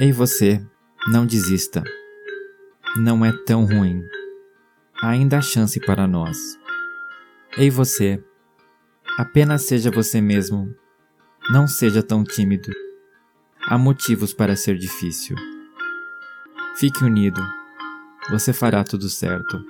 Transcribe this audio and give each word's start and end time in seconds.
Ei 0.00 0.12
você, 0.12 0.66
não 1.08 1.26
desista. 1.26 1.84
Não 2.96 3.22
é 3.22 3.30
tão 3.44 3.66
ruim. 3.66 4.02
Ainda 5.02 5.36
há 5.36 5.42
chance 5.42 5.78
para 5.78 6.08
nós. 6.08 6.38
Ei 7.58 7.68
você, 7.68 8.18
apenas 9.18 9.66
seja 9.66 9.90
você 9.90 10.18
mesmo. 10.18 10.74
Não 11.50 11.68
seja 11.68 12.02
tão 12.02 12.24
tímido. 12.24 12.70
Há 13.68 13.76
motivos 13.76 14.32
para 14.32 14.56
ser 14.56 14.78
difícil. 14.78 15.36
Fique 16.76 17.04
unido. 17.04 17.42
Você 18.30 18.54
fará 18.54 18.82
tudo 18.82 19.06
certo. 19.06 19.62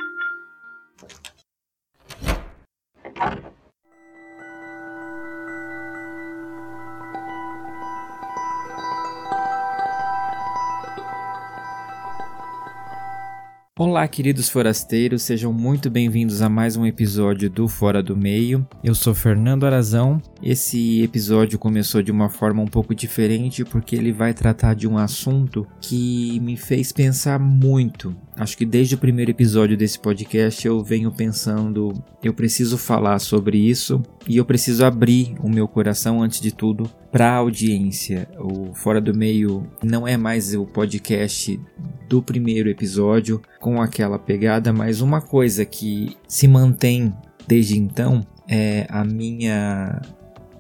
Olá, 13.91 14.07
queridos 14.07 14.49
forasteiros, 14.49 15.23
sejam 15.23 15.53
muito 15.53 15.91
bem-vindos 15.91 16.43
a 16.43 16.49
mais 16.49 16.77
um 16.77 16.87
episódio 16.87 17.51
do 17.51 17.67
Fora 17.67 18.01
do 18.01 18.17
Meio. 18.17 18.65
Eu 18.85 18.95
sou 18.95 19.13
Fernando 19.13 19.67
Arazão. 19.67 20.23
Esse 20.41 21.03
episódio 21.03 21.59
começou 21.59 22.01
de 22.01 22.13
uma 22.13 22.29
forma 22.29 22.63
um 22.63 22.69
pouco 22.69 22.95
diferente 22.95 23.65
porque 23.65 23.97
ele 23.97 24.13
vai 24.13 24.33
tratar 24.33 24.75
de 24.75 24.87
um 24.87 24.97
assunto 24.97 25.67
que 25.81 26.39
me 26.39 26.57
fez 26.57 26.93
pensar 26.93 27.41
muito. 27.41 28.15
Acho 28.37 28.57
que 28.57 28.65
desde 28.65 28.95
o 28.95 28.99
primeiro 28.99 29.33
episódio 29.33 29.77
desse 29.77 29.99
podcast 29.99 30.65
eu 30.65 30.85
venho 30.85 31.11
pensando, 31.11 31.93
eu 32.23 32.33
preciso 32.33 32.79
falar 32.79 33.19
sobre 33.19 33.59
isso 33.59 34.01
e 34.29 34.37
eu 34.37 34.45
preciso 34.45 34.85
abrir 34.85 35.35
o 35.41 35.49
meu 35.49 35.67
coração 35.67 36.23
antes 36.23 36.41
de 36.41 36.55
tudo 36.55 36.89
para 37.11 37.33
a 37.33 37.37
audiência. 37.37 38.29
O 38.39 38.73
Fora 38.73 39.01
do 39.01 39.13
Meio 39.13 39.67
não 39.83 40.07
é 40.07 40.17
mais 40.17 40.55
o 40.55 40.65
podcast 40.65 41.61
do 42.09 42.23
primeiro 42.23 42.69
episódio 42.69 43.41
com 43.61 43.80
aquela 43.81 44.19
pegada, 44.19 44.73
mas 44.73 45.01
uma 45.01 45.21
coisa 45.21 45.65
que 45.65 46.17
se 46.29 46.47
mantém 46.47 47.15
desde 47.47 47.79
então 47.79 48.25
é 48.49 48.87
a 48.89 49.05
minha 49.05 50.01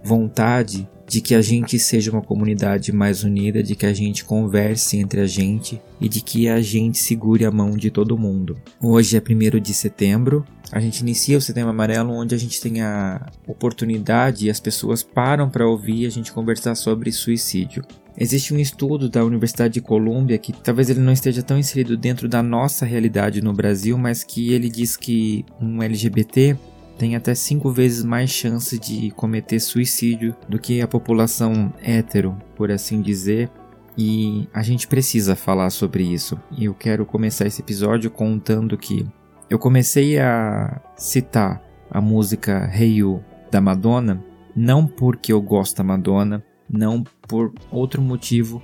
vontade 0.03 0.89
de 1.11 1.20
que 1.20 1.34
a 1.34 1.42
gente 1.42 1.77
seja 1.77 2.12
uma 2.12 2.22
comunidade 2.22 2.92
mais 2.92 3.25
unida, 3.25 3.64
de 3.64 3.75
que 3.75 3.84
a 3.84 3.92
gente 3.92 4.25
converse 4.25 4.97
entre 4.97 5.20
a 5.20 5.27
gente 5.27 5.83
e 6.00 6.08
de 6.08 6.20
que 6.20 6.48
a 6.48 6.62
gente 6.62 6.98
segure 6.98 7.44
a 7.44 7.50
mão 7.50 7.72
de 7.72 7.91
todo 7.91 8.17
mundo. 8.17 8.56
Hoje 8.80 9.17
é 9.17 9.20
1 9.20 9.58
de 9.58 9.75
setembro, 9.75 10.47
a 10.70 10.78
gente 10.78 11.00
inicia 11.00 11.36
o 11.36 11.41
Setembro 11.41 11.70
Amarelo 11.70 12.12
onde 12.12 12.33
a 12.33 12.39
gente 12.39 12.61
tem 12.61 12.80
a 12.80 13.28
oportunidade 13.44 14.47
e 14.47 14.50
as 14.50 14.61
pessoas 14.61 15.02
param 15.02 15.50
para 15.50 15.67
ouvir 15.67 16.06
a 16.06 16.11
gente 16.11 16.30
conversar 16.30 16.77
sobre 16.77 17.11
suicídio. 17.11 17.84
Existe 18.17 18.55
um 18.55 18.58
estudo 18.58 19.08
da 19.08 19.24
Universidade 19.24 19.74
de 19.74 19.80
Colômbia 19.80 20.39
que 20.39 20.52
talvez 20.52 20.91
ele 20.91 21.00
não 21.00 21.12
esteja 21.12 21.42
tão 21.42 21.58
inserido 21.58 21.97
dentro 21.97 22.28
da 22.28 22.41
nossa 22.41 22.86
realidade 22.86 23.42
no 23.42 23.52
Brasil, 23.52 23.98
mas 23.98 24.22
que 24.22 24.52
ele 24.52 24.69
diz 24.69 24.97
que 24.97 25.45
um 25.61 25.83
LGBT 25.83 26.56
tem 27.01 27.17
até 27.17 27.34
cinco 27.34 27.70
vezes 27.70 28.05
mais 28.05 28.29
chance 28.29 28.79
de 28.79 29.11
cometer 29.12 29.59
suicídio 29.59 30.37
do 30.47 30.59
que 30.59 30.83
a 30.83 30.87
população 30.87 31.73
hétero, 31.83 32.37
por 32.55 32.70
assim 32.70 33.01
dizer. 33.01 33.51
E 33.97 34.47
a 34.53 34.62
gente 34.62 34.87
precisa 34.87 35.34
falar 35.34 35.70
sobre 35.70 36.05
isso. 36.05 36.39
E 36.53 36.67
eu 36.67 36.75
quero 36.75 37.07
começar 37.07 37.47
esse 37.47 37.62
episódio 37.62 38.11
contando 38.11 38.77
que 38.77 39.07
eu 39.48 39.59
comecei 39.59 40.19
a 40.19 40.79
citar 40.95 41.62
a 41.91 42.03
música 42.03 42.70
Hey 42.70 42.97
You 42.98 43.25
da 43.51 43.62
Madonna, 43.62 44.23
não 44.55 44.87
porque 44.87 45.33
eu 45.33 45.41
gosto 45.41 45.79
da 45.79 45.83
Madonna, 45.83 46.45
não 46.69 47.03
por 47.27 47.55
outro 47.70 48.03
motivo, 48.03 48.62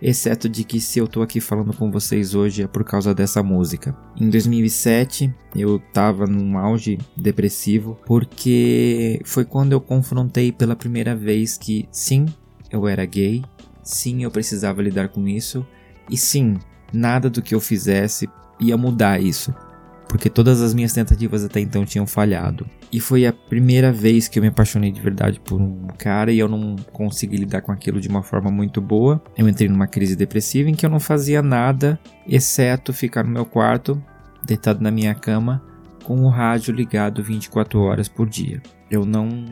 exceto 0.00 0.48
de 0.48 0.64
que 0.64 0.80
se 0.80 0.98
eu 0.98 1.06
tô 1.06 1.22
aqui 1.22 1.40
falando 1.40 1.72
com 1.72 1.90
vocês 1.90 2.34
hoje 2.34 2.62
é 2.62 2.66
por 2.66 2.84
causa 2.84 3.14
dessa 3.14 3.42
música. 3.42 3.96
Em 4.20 4.28
2007, 4.28 5.32
eu 5.54 5.78
tava 5.92 6.26
num 6.26 6.58
auge 6.58 6.98
depressivo 7.16 7.98
porque 8.06 9.20
foi 9.24 9.44
quando 9.44 9.72
eu 9.72 9.80
confrontei 9.80 10.52
pela 10.52 10.76
primeira 10.76 11.14
vez 11.14 11.56
que 11.56 11.88
sim, 11.90 12.26
eu 12.70 12.86
era 12.86 13.04
gay, 13.04 13.42
sim, 13.82 14.24
eu 14.24 14.30
precisava 14.30 14.82
lidar 14.82 15.08
com 15.08 15.26
isso 15.26 15.66
e 16.10 16.16
sim, 16.16 16.56
nada 16.92 17.28
do 17.30 17.42
que 17.42 17.54
eu 17.54 17.60
fizesse 17.60 18.28
ia 18.58 18.76
mudar 18.76 19.20
isso 19.20 19.54
porque 20.08 20.30
todas 20.30 20.62
as 20.62 20.72
minhas 20.72 20.92
tentativas 20.92 21.44
até 21.44 21.60
então 21.60 21.84
tinham 21.84 22.06
falhado. 22.06 22.68
E 22.92 23.00
foi 23.00 23.26
a 23.26 23.32
primeira 23.32 23.92
vez 23.92 24.28
que 24.28 24.38
eu 24.38 24.42
me 24.42 24.48
apaixonei 24.48 24.92
de 24.92 25.00
verdade 25.00 25.40
por 25.40 25.60
um 25.60 25.88
cara 25.98 26.32
e 26.32 26.38
eu 26.38 26.48
não 26.48 26.76
consegui 26.92 27.36
lidar 27.36 27.60
com 27.60 27.72
aquilo 27.72 28.00
de 28.00 28.08
uma 28.08 28.22
forma 28.22 28.50
muito 28.50 28.80
boa. 28.80 29.22
Eu 29.36 29.48
entrei 29.48 29.68
numa 29.68 29.86
crise 29.86 30.14
depressiva 30.14 30.70
em 30.70 30.74
que 30.74 30.86
eu 30.86 30.90
não 30.90 31.00
fazia 31.00 31.42
nada 31.42 31.98
exceto 32.26 32.92
ficar 32.92 33.24
no 33.24 33.30
meu 33.30 33.44
quarto, 33.44 34.02
deitado 34.44 34.80
na 34.80 34.90
minha 34.90 35.14
cama, 35.14 35.62
com 36.04 36.20
o 36.22 36.28
rádio 36.28 36.72
ligado 36.72 37.22
24 37.22 37.80
horas 37.80 38.08
por 38.08 38.28
dia. 38.28 38.62
Eu 38.90 39.04
não 39.04 39.44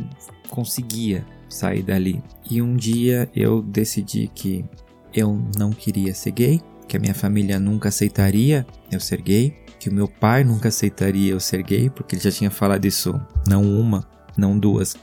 conseguia 0.48 1.26
sair 1.48 1.82
dali. 1.82 2.22
E 2.48 2.62
um 2.62 2.76
dia 2.76 3.28
eu 3.34 3.60
decidi 3.60 4.30
que 4.32 4.64
eu 5.12 5.40
não 5.58 5.70
queria 5.70 6.14
ser 6.14 6.30
gay, 6.30 6.60
que 6.86 6.96
a 6.96 7.00
minha 7.00 7.14
família 7.14 7.58
nunca 7.58 7.88
aceitaria 7.88 8.66
eu 8.90 9.00
ser 9.00 9.20
gay 9.20 9.63
que 9.84 9.90
o 9.90 9.92
meu 9.92 10.08
pai 10.08 10.44
nunca 10.44 10.68
aceitaria 10.68 11.32
eu 11.32 11.38
ser 11.38 11.62
gay, 11.62 11.90
porque 11.90 12.14
ele 12.14 12.22
já 12.22 12.30
tinha 12.30 12.50
falado 12.50 12.86
isso 12.86 13.20
não 13.46 13.62
uma, 13.62 14.02
não 14.34 14.58
duas, 14.58 14.96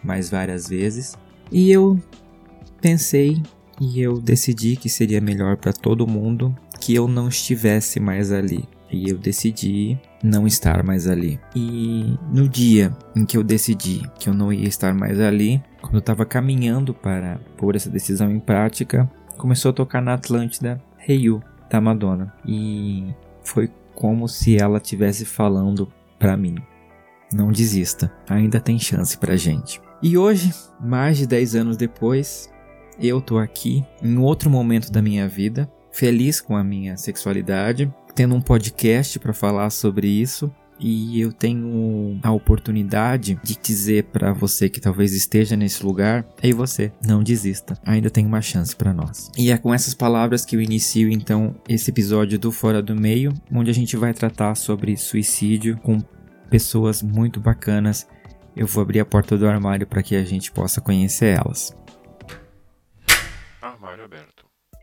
mas 0.00 0.30
várias 0.30 0.68
vezes. 0.68 1.18
E 1.50 1.72
eu 1.72 2.00
pensei 2.80 3.42
e 3.80 4.00
eu 4.00 4.20
decidi 4.20 4.76
que 4.76 4.88
seria 4.88 5.20
melhor 5.20 5.56
para 5.56 5.72
todo 5.72 6.06
mundo 6.06 6.54
que 6.80 6.94
eu 6.94 7.08
não 7.08 7.26
estivesse 7.26 7.98
mais 7.98 8.30
ali. 8.30 8.64
E 8.92 9.10
eu 9.10 9.18
decidi 9.18 9.98
não 10.22 10.46
estar 10.46 10.84
mais 10.84 11.08
ali. 11.08 11.40
E 11.56 12.16
no 12.32 12.48
dia 12.48 12.96
em 13.16 13.26
que 13.26 13.36
eu 13.36 13.42
decidi 13.42 14.08
que 14.20 14.28
eu 14.28 14.34
não 14.34 14.52
ia 14.52 14.68
estar 14.68 14.94
mais 14.94 15.18
ali, 15.18 15.60
quando 15.82 15.94
eu 15.94 15.98
estava 15.98 16.24
caminhando 16.24 16.94
para 16.94 17.40
pôr 17.56 17.74
essa 17.74 17.90
decisão 17.90 18.30
em 18.30 18.38
prática, 18.38 19.10
começou 19.36 19.70
a 19.70 19.74
tocar 19.74 20.00
na 20.00 20.14
Atlântida 20.14 20.80
Hey 21.08 21.24
da 21.68 21.80
Madonna. 21.80 22.32
E 22.46 23.12
foi 23.42 23.68
como 23.98 24.28
se 24.28 24.56
ela 24.56 24.78
estivesse 24.78 25.24
falando 25.24 25.92
para 26.20 26.36
mim. 26.36 26.54
Não 27.32 27.50
desista, 27.50 28.12
ainda 28.28 28.60
tem 28.60 28.78
chance 28.78 29.18
pra 29.18 29.34
gente. 29.34 29.80
E 30.00 30.16
hoje, 30.16 30.54
mais 30.78 31.18
de 31.18 31.26
10 31.26 31.56
anos 31.56 31.76
depois, 31.76 32.48
eu 33.00 33.20
tô 33.20 33.38
aqui 33.38 33.84
em 34.00 34.16
outro 34.16 34.48
momento 34.48 34.92
da 34.92 35.02
minha 35.02 35.26
vida, 35.26 35.68
feliz 35.90 36.40
com 36.40 36.56
a 36.56 36.62
minha 36.62 36.96
sexualidade, 36.96 37.92
tendo 38.14 38.36
um 38.36 38.40
podcast 38.40 39.18
para 39.18 39.32
falar 39.32 39.68
sobre 39.70 40.06
isso 40.06 40.48
e 40.78 41.20
eu 41.20 41.32
tenho 41.32 42.18
a 42.22 42.30
oportunidade 42.30 43.38
de 43.42 43.56
dizer 43.60 44.04
para 44.04 44.32
você 44.32 44.68
que 44.68 44.80
talvez 44.80 45.12
esteja 45.12 45.56
nesse 45.56 45.84
lugar, 45.84 46.26
ei 46.42 46.52
você, 46.52 46.92
não 47.04 47.22
desista, 47.22 47.78
ainda 47.84 48.10
tem 48.10 48.24
uma 48.24 48.40
chance 48.40 48.74
para 48.74 48.92
nós. 48.92 49.30
E 49.36 49.50
é 49.50 49.58
com 49.58 49.74
essas 49.74 49.94
palavras 49.94 50.44
que 50.44 50.56
eu 50.56 50.60
inicio 50.60 51.10
então 51.10 51.54
esse 51.68 51.90
episódio 51.90 52.38
do 52.38 52.52
Fora 52.52 52.82
do 52.82 52.94
Meio, 52.94 53.32
onde 53.52 53.70
a 53.70 53.74
gente 53.74 53.96
vai 53.96 54.14
tratar 54.14 54.54
sobre 54.54 54.96
suicídio 54.96 55.78
com 55.78 56.00
pessoas 56.48 57.02
muito 57.02 57.40
bacanas. 57.40 58.06
Eu 58.56 58.66
vou 58.66 58.82
abrir 58.82 59.00
a 59.00 59.04
porta 59.04 59.36
do 59.36 59.46
armário 59.46 59.86
para 59.86 60.02
que 60.02 60.16
a 60.16 60.24
gente 60.24 60.50
possa 60.50 60.80
conhecer 60.80 61.36
elas. 61.38 61.76
Armário 63.60 64.04
aberto. 64.04 64.37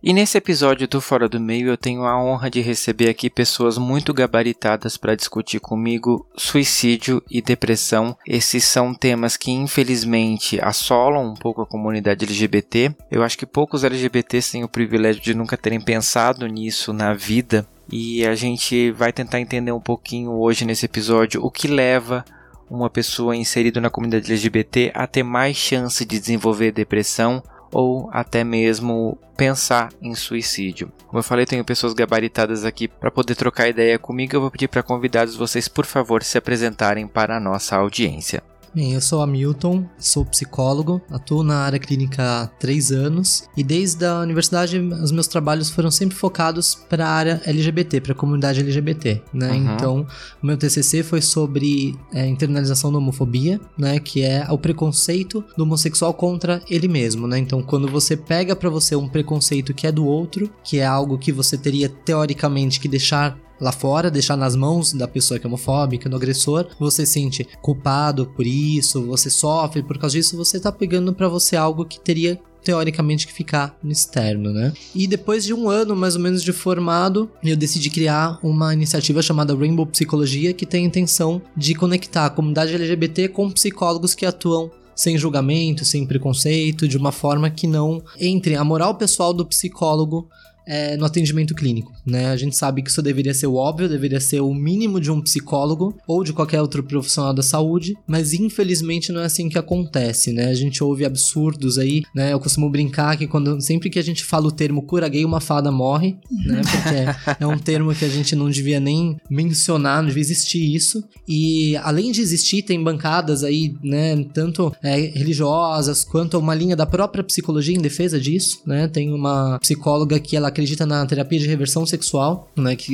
E 0.07 0.13
nesse 0.13 0.37
episódio 0.37 0.87
do 0.87 1.01
Fora 1.01 1.27
do 1.27 1.39
Meio 1.39 1.67
eu 1.67 1.75
tenho 1.75 2.03
a 2.05 2.15
honra 2.23 2.47
de 2.47 2.61
receber 2.61 3.09
aqui 3.09 3.27
pessoas 3.27 3.75
muito 3.75 4.13
gabaritadas 4.13 4.97
para 4.97 5.15
discutir 5.15 5.59
comigo 5.59 6.27
suicídio 6.37 7.23
e 7.27 7.41
depressão. 7.41 8.15
Esses 8.23 8.65
são 8.65 8.93
temas 8.93 9.35
que 9.35 9.49
infelizmente 9.49 10.59
assolam 10.61 11.25
um 11.25 11.33
pouco 11.33 11.63
a 11.63 11.65
comunidade 11.65 12.23
LGBT. 12.23 12.93
Eu 13.09 13.23
acho 13.23 13.35
que 13.35 13.47
poucos 13.47 13.83
LGBTs 13.83 14.51
têm 14.51 14.63
o 14.63 14.69
privilégio 14.69 15.23
de 15.23 15.33
nunca 15.33 15.57
terem 15.57 15.81
pensado 15.81 16.45
nisso 16.45 16.93
na 16.93 17.15
vida. 17.15 17.67
E 17.91 18.23
a 18.27 18.35
gente 18.35 18.91
vai 18.91 19.11
tentar 19.11 19.39
entender 19.39 19.71
um 19.71 19.81
pouquinho 19.81 20.33
hoje 20.33 20.65
nesse 20.65 20.85
episódio 20.85 21.43
o 21.43 21.49
que 21.49 21.67
leva 21.67 22.23
uma 22.69 22.91
pessoa 22.91 23.35
inserida 23.35 23.81
na 23.81 23.89
comunidade 23.89 24.31
LGBT 24.31 24.91
a 24.93 25.07
ter 25.07 25.23
mais 25.23 25.57
chance 25.57 26.05
de 26.05 26.19
desenvolver 26.19 26.71
depressão 26.71 27.41
ou 27.75 28.09
até 28.13 28.41
mesmo 28.41 29.17
pensar 29.35 29.91
em 30.01 30.15
suicídio. 30.15 30.89
Como 31.07 31.19
eu 31.19 31.23
falei, 31.23 31.45
tenho 31.45 31.65
pessoas 31.65 31.93
gabaritadas 31.93 32.63
aqui 32.63 32.87
para 32.87 33.11
poder 33.11 33.35
trocar 33.35 33.67
ideia 33.67 33.99
comigo. 33.99 34.33
Eu 34.33 34.39
vou 34.39 34.49
pedir 34.49 34.69
para 34.69 34.81
convidados 34.81 35.35
vocês, 35.35 35.67
por 35.67 35.85
favor, 35.85 36.23
se 36.23 36.37
apresentarem 36.37 37.05
para 37.05 37.35
a 37.35 37.39
nossa 37.39 37.75
audiência. 37.75 38.41
Bem, 38.75 38.91
eu 38.91 38.99
sou 38.99 39.21
Hamilton, 39.21 39.85
sou 39.97 40.25
psicólogo, 40.25 41.01
atuo 41.09 41.43
na 41.43 41.59
área 41.59 41.79
clínica 41.79 42.21
há 42.21 42.47
três 42.47 42.91
anos 42.91 43.47
e 43.55 43.63
desde 43.63 44.05
a 44.05 44.19
universidade 44.19 44.77
os 44.77 45.13
meus 45.13 45.27
trabalhos 45.27 45.69
foram 45.69 45.89
sempre 45.89 46.13
focados 46.13 46.75
para 46.75 47.07
a 47.07 47.09
área 47.09 47.41
LGBT, 47.45 48.01
para 48.01 48.11
a 48.11 48.15
comunidade 48.15 48.59
LGBT, 48.59 49.21
né? 49.33 49.53
Uhum. 49.53 49.73
Então, 49.73 50.07
o 50.43 50.45
meu 50.45 50.57
TCC 50.57 51.03
foi 51.03 51.21
sobre 51.21 51.97
é, 52.13 52.27
internalização 52.27 52.91
da 52.91 52.97
homofobia, 52.97 53.61
né? 53.77 53.97
Que 53.97 54.23
é 54.23 54.45
o 54.49 54.57
preconceito 54.57 55.41
do 55.55 55.63
homossexual 55.63 56.13
contra 56.13 56.61
ele 56.69 56.89
mesmo, 56.89 57.27
né? 57.27 57.39
Então, 57.39 57.63
quando 57.63 57.87
você 57.87 58.17
pega 58.17 58.57
para 58.57 58.69
você 58.69 58.93
um 58.93 59.07
preconceito 59.07 59.73
que 59.73 59.87
é 59.87 59.91
do 59.91 60.05
outro, 60.05 60.49
que 60.65 60.79
é 60.79 60.85
algo 60.85 61.17
que 61.17 61.31
você 61.31 61.57
teria 61.57 61.87
teoricamente 61.87 62.81
que 62.81 62.89
deixar 62.89 63.37
lá 63.59 63.71
fora, 63.71 64.11
deixar 64.11 64.35
nas 64.35 64.55
mãos 64.55 64.93
da 64.93 65.07
pessoa 65.07 65.39
que 65.39 65.45
é 65.45 65.47
homofóbica, 65.47 66.09
do 66.09 66.15
agressor, 66.15 66.67
você 66.79 67.05
se 67.05 67.13
sente 67.13 67.47
culpado 67.61 68.25
por 68.35 68.45
isso, 68.45 69.05
você 69.05 69.29
sofre 69.29 69.81
por 69.81 69.97
causa 69.97 70.15
disso, 70.15 70.37
você 70.37 70.59
tá 70.59 70.71
pegando 70.71 71.13
para 71.13 71.27
você 71.27 71.55
algo 71.55 71.85
que 71.85 71.99
teria 71.99 72.39
teoricamente 72.63 73.27
que 73.27 73.33
ficar 73.33 73.77
no 73.81 73.91
externo, 73.91 74.51
né? 74.51 74.73
E 74.93 75.05
depois 75.05 75.45
de 75.45 75.53
um 75.53 75.69
ano 75.69 75.95
mais 75.95 76.15
ou 76.15 76.21
menos 76.21 76.41
de 76.41 76.51
formado, 76.51 77.29
eu 77.43 77.55
decidi 77.55 77.91
criar 77.91 78.39
uma 78.41 78.73
iniciativa 78.73 79.21
chamada 79.21 79.55
Rainbow 79.55 79.85
Psicologia, 79.85 80.51
que 80.51 80.65
tem 80.65 80.83
a 80.83 80.87
intenção 80.87 81.41
de 81.55 81.75
conectar 81.75 82.25
a 82.25 82.29
comunidade 82.29 82.73
LGBT 82.73 83.29
com 83.29 83.51
psicólogos 83.51 84.15
que 84.15 84.25
atuam 84.25 84.71
sem 84.95 85.17
julgamento, 85.17 85.85
sem 85.85 86.07
preconceito, 86.07 86.87
de 86.87 86.97
uma 86.97 87.11
forma 87.11 87.49
que 87.49 87.67
não 87.67 88.01
entre 88.19 88.55
a 88.55 88.63
moral 88.63 88.95
pessoal 88.95 89.33
do 89.33 89.45
psicólogo 89.45 90.27
é, 90.65 90.97
no 90.97 91.05
atendimento 91.05 91.53
clínico, 91.53 91.93
né? 92.05 92.27
A 92.27 92.37
gente 92.37 92.55
sabe 92.55 92.81
que 92.81 92.89
isso 92.89 93.01
deveria 93.01 93.33
ser 93.33 93.47
o 93.47 93.55
óbvio, 93.55 93.89
deveria 93.89 94.19
ser 94.19 94.41
o 94.41 94.53
mínimo 94.53 94.99
de 94.99 95.11
um 95.11 95.21
psicólogo 95.21 95.95
ou 96.07 96.23
de 96.23 96.33
qualquer 96.33 96.61
outro 96.61 96.83
profissional 96.83 97.33
da 97.33 97.43
saúde, 97.43 97.95
mas 98.07 98.33
infelizmente 98.33 99.11
não 99.11 99.21
é 99.21 99.25
assim 99.25 99.49
que 99.49 99.57
acontece, 99.57 100.31
né? 100.31 100.47
A 100.47 100.53
gente 100.53 100.83
ouve 100.83 101.05
absurdos 101.05 101.77
aí, 101.77 102.03
né? 102.13 102.33
Eu 102.33 102.39
costumo 102.39 102.69
brincar 102.69 103.17
que 103.17 103.27
quando 103.27 103.59
sempre 103.61 103.89
que 103.89 103.99
a 103.99 104.03
gente 104.03 104.23
fala 104.23 104.47
o 104.47 104.51
termo 104.51 104.81
cura 104.81 105.07
gay, 105.07 105.25
uma 105.25 105.41
fada 105.41 105.71
morre, 105.71 106.17
né? 106.45 106.61
Porque 106.61 107.43
é 107.43 107.47
um 107.47 107.57
termo 107.57 107.93
que 107.93 108.05
a 108.05 108.09
gente 108.09 108.35
não 108.35 108.49
devia 108.49 108.79
nem 108.79 109.17
mencionar, 109.29 110.01
não 110.01 110.07
devia 110.07 110.21
existir 110.21 110.75
isso. 110.75 111.03
E 111.27 111.75
além 111.77 112.11
de 112.11 112.21
existir, 112.21 112.63
tem 112.63 112.83
bancadas 112.83 113.43
aí, 113.43 113.75
né? 113.83 114.23
Tanto 114.33 114.73
é, 114.83 114.95
religiosas 114.99 116.03
quanto 116.03 116.37
uma 116.37 116.55
linha 116.55 116.75
da 116.75 116.85
própria 116.85 117.23
psicologia 117.23 117.75
em 117.75 117.81
defesa 117.81 118.19
disso, 118.19 118.61
né? 118.65 118.87
Tem 118.87 119.13
uma 119.13 119.59
psicóloga 119.59 120.19
que 120.19 120.35
ela 120.35 120.51
acredita 120.55 120.85
na 120.85 121.05
terapia 121.05 121.37
de 121.37 121.47
reversão 121.47 121.85
sexual, 121.85 122.49
né, 122.55 122.75
que 122.75 122.93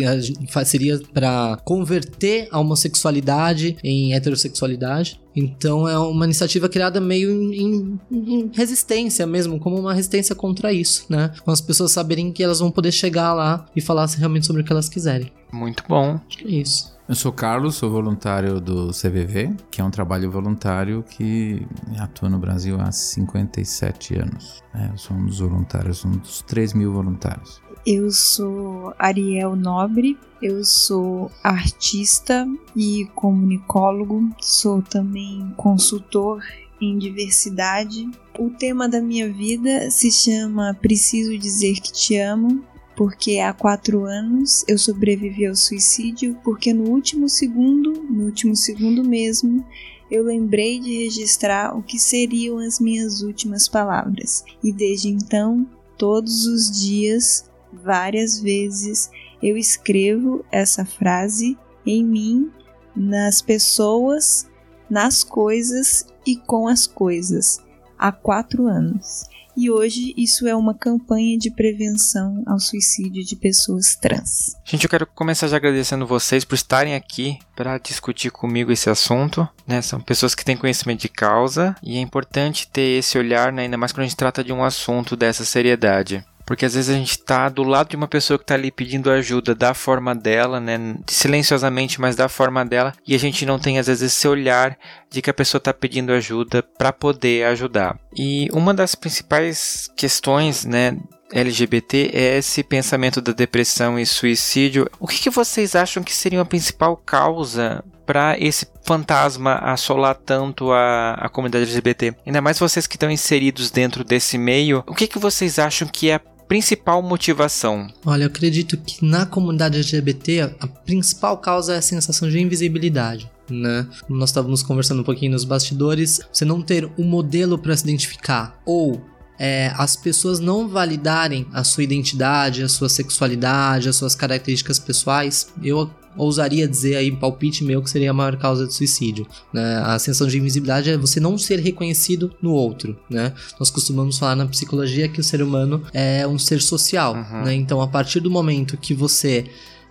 seria 0.65 0.99
para 1.13 1.57
converter 1.63 2.47
a 2.51 2.59
homossexualidade 2.59 3.77
em 3.83 4.13
heterossexualidade. 4.13 5.21
Então 5.35 5.87
é 5.87 5.97
uma 5.97 6.25
iniciativa 6.25 6.67
criada 6.67 6.99
meio 6.99 7.31
em, 7.31 7.61
em, 7.61 7.99
em, 8.11 8.51
resistência 8.53 9.25
mesmo, 9.25 9.59
como 9.59 9.79
uma 9.79 9.93
resistência 9.93 10.35
contra 10.35 10.73
isso, 10.73 11.05
né? 11.09 11.31
Com 11.45 11.51
as 11.51 11.61
pessoas 11.61 11.91
saberem 11.91 12.33
que 12.33 12.43
elas 12.43 12.59
vão 12.59 12.69
poder 12.69 12.91
chegar 12.91 13.33
lá 13.33 13.65
e 13.73 13.79
falar 13.79 14.07
realmente 14.09 14.45
sobre 14.45 14.61
o 14.61 14.65
que 14.65 14.71
elas 14.73 14.89
quiserem. 14.89 15.31
Muito 15.53 15.83
bom. 15.87 16.19
Isso. 16.45 16.91
Eu 17.09 17.15
sou 17.15 17.31
Carlos, 17.31 17.75
sou 17.75 17.89
voluntário 17.89 18.61
do 18.61 18.91
CVV, 18.91 19.55
que 19.69 19.81
é 19.81 19.83
um 19.83 19.91
trabalho 19.91 20.31
voluntário 20.31 21.03
que 21.03 21.65
atua 21.99 22.29
no 22.29 22.37
Brasil 22.37 22.79
há 22.79 22.91
57 22.91 24.15
anos. 24.19 24.63
É, 24.73 24.95
sou 24.95 25.17
um 25.17 25.25
dos 25.25 25.39
voluntários, 25.39 26.05
um 26.05 26.11
dos 26.11 26.41
3 26.43 26.73
mil 26.73 26.93
voluntários. 26.93 27.61
Eu 27.85 28.11
sou 28.11 28.93
Ariel 28.99 29.55
Nobre, 29.55 30.17
eu 30.41 30.63
sou 30.63 31.31
artista 31.43 32.47
e 32.75 33.09
comunicólogo, 33.15 34.29
sou 34.39 34.81
também 34.81 35.51
consultor 35.57 36.43
em 36.79 36.97
diversidade. 36.97 38.09
O 38.37 38.51
tema 38.51 38.87
da 38.87 39.01
minha 39.01 39.31
vida 39.31 39.89
se 39.89 40.11
chama 40.11 40.77
Preciso 40.79 41.37
Dizer 41.37 41.79
Que 41.81 41.91
Te 41.91 42.17
Amo 42.17 42.70
porque 42.95 43.39
há 43.39 43.53
quatro 43.53 44.05
anos 44.05 44.63
eu 44.67 44.77
sobrevivi 44.77 45.45
ao 45.45 45.55
suicídio 45.55 46.37
porque 46.43 46.73
no 46.73 46.89
último 46.89 47.29
segundo, 47.29 47.93
no 48.09 48.25
último 48.25 48.55
segundo 48.55 49.03
mesmo, 49.03 49.65
eu 50.09 50.23
lembrei 50.23 50.79
de 50.79 51.03
registrar 51.03 51.75
o 51.75 51.81
que 51.81 51.97
seriam 51.97 52.57
as 52.57 52.79
minhas 52.79 53.21
últimas 53.21 53.67
palavras. 53.69 54.43
E 54.61 54.71
desde 54.71 55.07
então, 55.07 55.65
todos 55.97 56.45
os 56.45 56.69
dias, 56.81 57.49
várias 57.71 58.39
vezes, 58.39 59.09
eu 59.41 59.55
escrevo 59.55 60.43
essa 60.51 60.83
frase 60.85 61.57
em 61.85 62.03
mim, 62.03 62.51
nas 62.93 63.41
pessoas, 63.41 64.49
nas 64.89 65.23
coisas 65.23 66.05
e 66.27 66.35
com 66.35 66.67
as 66.67 66.85
coisas. 66.85 67.59
Há 67.97 68.11
quatro 68.11 68.67
anos 68.67 69.29
e 69.55 69.69
hoje 69.69 70.13
isso 70.17 70.47
é 70.47 70.55
uma 70.55 70.73
campanha 70.73 71.37
de 71.37 71.51
prevenção 71.51 72.43
ao 72.47 72.59
suicídio 72.59 73.23
de 73.23 73.35
pessoas 73.35 73.95
trans. 73.95 74.55
Gente, 74.65 74.83
eu 74.83 74.89
quero 74.89 75.05
começar 75.05 75.47
já 75.47 75.57
agradecendo 75.57 76.07
vocês 76.07 76.45
por 76.45 76.55
estarem 76.55 76.95
aqui 76.95 77.37
para 77.55 77.77
discutir 77.77 78.31
comigo 78.31 78.71
esse 78.71 78.89
assunto. 78.89 79.47
Né? 79.67 79.81
São 79.81 79.99
pessoas 80.01 80.33
que 80.33 80.45
têm 80.45 80.57
conhecimento 80.57 81.01
de 81.01 81.09
causa 81.09 81.75
e 81.83 81.97
é 81.97 81.99
importante 81.99 82.67
ter 82.67 82.99
esse 82.99 83.17
olhar, 83.17 83.51
né? 83.51 83.63
ainda 83.63 83.77
mais 83.77 83.91
quando 83.91 84.01
a 84.01 84.07
gente 84.07 84.17
trata 84.17 84.43
de 84.43 84.51
um 84.51 84.63
assunto 84.63 85.15
dessa 85.15 85.45
seriedade. 85.45 86.25
Porque 86.51 86.65
às 86.65 86.73
vezes 86.73 86.93
a 86.93 86.97
gente 86.97 87.11
está 87.11 87.47
do 87.47 87.63
lado 87.63 87.91
de 87.91 87.95
uma 87.95 88.09
pessoa 88.09 88.37
que 88.37 88.43
está 88.43 88.55
ali 88.55 88.71
pedindo 88.71 89.09
ajuda 89.09 89.55
da 89.55 89.73
forma 89.73 90.13
dela, 90.13 90.59
né? 90.59 90.97
Silenciosamente, 91.07 92.01
mas 92.01 92.17
da 92.17 92.27
forma 92.27 92.65
dela. 92.65 92.91
E 93.07 93.15
a 93.15 93.17
gente 93.17 93.45
não 93.45 93.57
tem 93.57 93.79
às 93.79 93.87
vezes 93.87 94.11
esse 94.11 94.27
olhar 94.27 94.77
de 95.09 95.21
que 95.21 95.29
a 95.29 95.33
pessoa 95.33 95.59
está 95.59 95.73
pedindo 95.73 96.11
ajuda 96.11 96.61
para 96.61 96.91
poder 96.91 97.45
ajudar. 97.45 97.97
E 98.13 98.49
uma 98.51 98.73
das 98.73 98.95
principais 98.95 99.89
questões, 99.95 100.65
né? 100.65 100.97
LGBT 101.31 102.11
é 102.13 102.37
esse 102.39 102.61
pensamento 102.63 103.21
da 103.21 103.31
depressão 103.31 103.97
e 103.97 104.05
suicídio. 104.05 104.89
O 104.99 105.07
que, 105.07 105.19
que 105.19 105.29
vocês 105.29 105.73
acham 105.73 106.03
que 106.03 106.13
seria 106.13 106.41
a 106.41 106.45
principal 106.45 106.97
causa 106.97 107.81
para 108.05 108.37
esse 108.37 108.67
fantasma 108.83 109.55
assolar 109.55 110.15
tanto 110.15 110.73
a, 110.73 111.13
a 111.13 111.29
comunidade 111.29 111.63
LGBT? 111.63 112.13
Ainda 112.25 112.41
mais 112.41 112.59
vocês 112.59 112.85
que 112.85 112.97
estão 112.97 113.09
inseridos 113.09 113.71
dentro 113.71 114.03
desse 114.03 114.37
meio, 114.37 114.83
o 114.85 114.93
que, 114.93 115.07
que 115.07 115.17
vocês 115.17 115.57
acham 115.57 115.87
que 115.87 116.09
é 116.09 116.19
principal 116.51 117.01
motivação? 117.01 117.87
Olha, 118.05 118.23
eu 118.23 118.27
acredito 118.27 118.75
que 118.75 119.05
na 119.05 119.25
comunidade 119.25 119.77
LGBT 119.77 120.53
a 120.59 120.67
principal 120.67 121.37
causa 121.37 121.75
é 121.75 121.77
a 121.77 121.81
sensação 121.81 122.29
de 122.29 122.41
invisibilidade. 122.41 123.31
Né? 123.49 123.87
Nós 124.09 124.31
estávamos 124.31 124.61
conversando 124.61 124.99
um 124.99 125.03
pouquinho 125.05 125.31
nos 125.31 125.45
bastidores, 125.45 126.19
você 126.29 126.43
não 126.43 126.61
ter 126.61 126.91
um 126.97 127.05
modelo 127.05 127.57
para 127.57 127.73
se 127.77 127.83
identificar 127.83 128.61
ou 128.65 129.01
é, 129.39 129.71
as 129.77 129.95
pessoas 129.95 130.41
não 130.41 130.67
validarem 130.67 131.47
a 131.53 131.63
sua 131.63 131.85
identidade, 131.85 132.63
a 132.63 132.67
sua 132.67 132.89
sexualidade, 132.89 133.87
as 133.87 133.95
suas 133.95 134.13
características 134.13 134.77
pessoais, 134.77 135.53
eu 135.63 135.89
ousaria 136.17 136.67
dizer 136.67 136.95
aí, 136.95 137.11
palpite 137.11 137.63
meu, 137.63 137.81
que 137.81 137.89
seria 137.89 138.11
a 138.11 138.13
maior 138.13 138.37
causa 138.37 138.67
de 138.67 138.73
suicídio. 138.73 139.25
Né? 139.53 139.81
A 139.83 139.97
sensação 139.99 140.27
de 140.27 140.37
invisibilidade 140.37 140.89
é 140.89 140.97
você 140.97 141.19
não 141.19 141.37
ser 141.37 141.59
reconhecido 141.59 142.31
no 142.41 142.51
outro, 142.51 142.97
né? 143.09 143.33
Nós 143.59 143.69
costumamos 143.69 144.17
falar 144.17 144.35
na 144.35 144.45
psicologia 144.45 145.07
que 145.07 145.19
o 145.19 145.23
ser 145.23 145.41
humano 145.41 145.83
é 145.93 146.27
um 146.27 146.37
ser 146.37 146.61
social, 146.61 147.13
uhum. 147.13 147.43
né? 147.43 147.53
Então, 147.53 147.81
a 147.81 147.87
partir 147.87 148.19
do 148.19 148.29
momento 148.29 148.77
que 148.77 148.93
você 148.93 149.45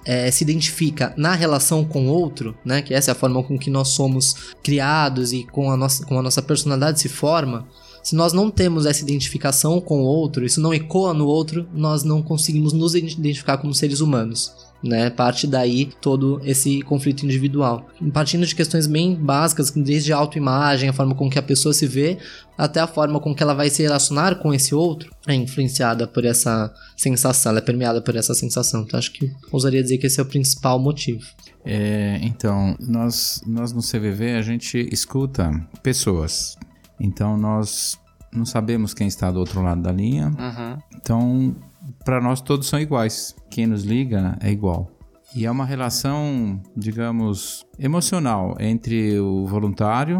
é, 0.05 0.31
se 0.31 0.45
identifica 0.45 1.13
na 1.17 1.35
relação 1.35 1.85
com 1.85 2.09
o 2.09 2.11
outro, 2.11 2.55
né? 2.65 2.83
Que 2.83 2.95
essa 2.95 3.11
é 3.11 3.13
a 3.13 3.17
forma 3.17 3.43
com 3.43 3.59
que 3.59 3.71
nós 3.71 3.89
somos 3.89 4.55
criados 4.63 5.33
e 5.33 5.45
com 5.45 5.71
a 5.71 5.77
nossa, 5.77 6.05
com 6.05 6.19
a 6.19 6.23
nossa 6.23 6.43
personalidade 6.43 7.01
se 7.01 7.09
forma. 7.09 7.67
Se 8.03 8.15
nós 8.15 8.33
não 8.33 8.51
temos 8.51 8.87
essa 8.87 9.03
identificação 9.03 9.79
com 9.79 10.01
o 10.01 10.07
outro, 10.07 10.45
isso 10.45 10.61
não 10.61 10.73
ecoa 10.73 11.13
no 11.13 11.27
outro, 11.27 11.69
nós 11.75 12.03
não 12.03 12.23
conseguimos 12.23 12.73
nos 12.73 12.95
identificar 12.95 13.59
como 13.59 13.75
seres 13.75 14.01
humanos 14.01 14.60
né? 14.83 15.11
Parte 15.11 15.47
daí 15.47 15.91
todo 16.01 16.41
esse 16.45 16.83
conflito 16.83 17.25
individual. 17.25 17.87
Partindo 18.13 18.47
de 18.47 18.55
questões 18.55 18.87
bem 18.87 19.15
básicas, 19.15 19.71
desde 19.71 20.13
a 20.13 20.17
autoimagem, 20.17 20.89
a 20.89 20.93
forma 20.93 21.15
com 21.15 21.29
que 21.29 21.39
a 21.39 21.43
pessoa 21.43 21.75
se 21.75 21.87
vê, 21.87 22.19
até 22.57 22.81
a 22.81 22.87
forma 22.87 23.21
com 23.21 23.35
que 23.35 23.43
ela 23.43 23.55
vai 23.55 23.71
se 23.71 23.83
relacionar 23.83 24.37
com 24.37 24.53
esse 24.53 24.75
outro, 24.75 25.15
é 25.27 25.35
influenciada 25.35 26.07
por 26.07 26.25
essa 26.25 26.73
sensação, 26.97 27.51
ela 27.51 27.59
é 27.59 27.63
permeada 27.63 28.01
por 28.03 28.17
essa 28.17 28.35
sensação. 28.35 28.83
Então 28.83 28.99
acho 28.99 29.13
que 29.13 29.33
ousaria 29.51 29.83
dizer 29.83 29.99
que 29.99 30.07
esse 30.07 30.21
é 30.21 30.23
o 30.23 30.27
principal 30.27 30.79
motivo. 30.79 31.25
É, 31.65 32.19
então, 32.23 32.77
nós, 32.81 33.43
nós 33.47 33.73
no 33.73 33.81
CVV 33.81 34.35
a 34.35 34.43
gente 34.43 34.89
escuta 34.93 35.51
pessoas. 35.83 36.57
Então 36.99 37.37
nós 37.37 37.99
não 38.33 38.45
sabemos 38.45 38.95
quem 38.95 39.09
está 39.09 39.31
do 39.31 39.39
outro 39.39 39.63
lado 39.63 39.83
da 39.83 39.93
linha. 39.93 40.29
Uhum. 40.29 40.79
Então 40.97 41.57
para 42.05 42.21
nós 42.21 42.41
todos 42.41 42.69
são 42.69 42.81
iguais. 42.81 43.35
Quem 43.49 43.67
nos 43.67 43.85
liga 43.85 44.37
é 44.41 44.51
igual. 44.51 44.91
E 45.35 45.47
é 45.47 45.51
uma 45.51 45.65
relação, 45.65 46.61
digamos, 46.77 47.65
emocional 47.79 48.57
entre 48.59 49.19
o 49.21 49.47
voluntário 49.47 50.19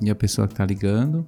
e 0.00 0.10
a 0.10 0.14
pessoa 0.14 0.46
que 0.46 0.52
está 0.52 0.66
ligando, 0.66 1.26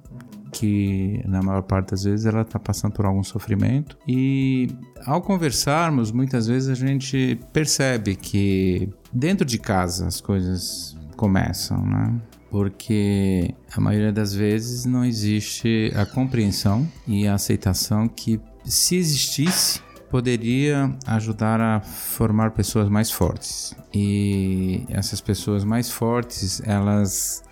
que 0.51 1.21
na 1.25 1.41
maior 1.41 1.63
parte 1.63 1.91
das 1.91 2.03
vezes 2.03 2.25
ela 2.25 2.41
está 2.41 2.59
passando 2.59 2.93
por 2.93 3.05
algum 3.05 3.23
sofrimento. 3.23 3.97
E 4.07 4.69
ao 5.05 5.21
conversarmos, 5.21 6.11
muitas 6.11 6.45
vezes 6.45 6.69
a 6.69 6.75
gente 6.75 7.39
percebe 7.51 8.15
que 8.15 8.89
dentro 9.11 9.45
de 9.45 9.57
casa 9.57 10.07
as 10.07 10.21
coisas 10.21 10.95
começam, 11.15 11.83
né? 11.83 12.21
porque 12.55 13.53
a 13.75 13.81
maioria 13.81 14.13
das 14.13 14.33
vezes 14.33 14.85
não 14.85 15.03
existe 15.03 15.91
a 15.95 16.05
compreensão 16.05 16.87
e 17.05 17.27
a 17.27 17.33
aceitação 17.33 18.07
que, 18.07 18.39
se 18.63 18.95
existisse, 18.95 19.81
poderia 20.09 20.95
ajudar 21.07 21.59
a 21.59 21.81
formar 21.81 22.51
pessoas 22.51 22.89
mais 22.89 23.11
fortes. 23.11 23.75
E 23.93 24.85
essas 24.89 25.21
pessoas 25.21 25.63
mais 25.63 25.89
fortes, 25.89 26.61
elas 26.65 27.43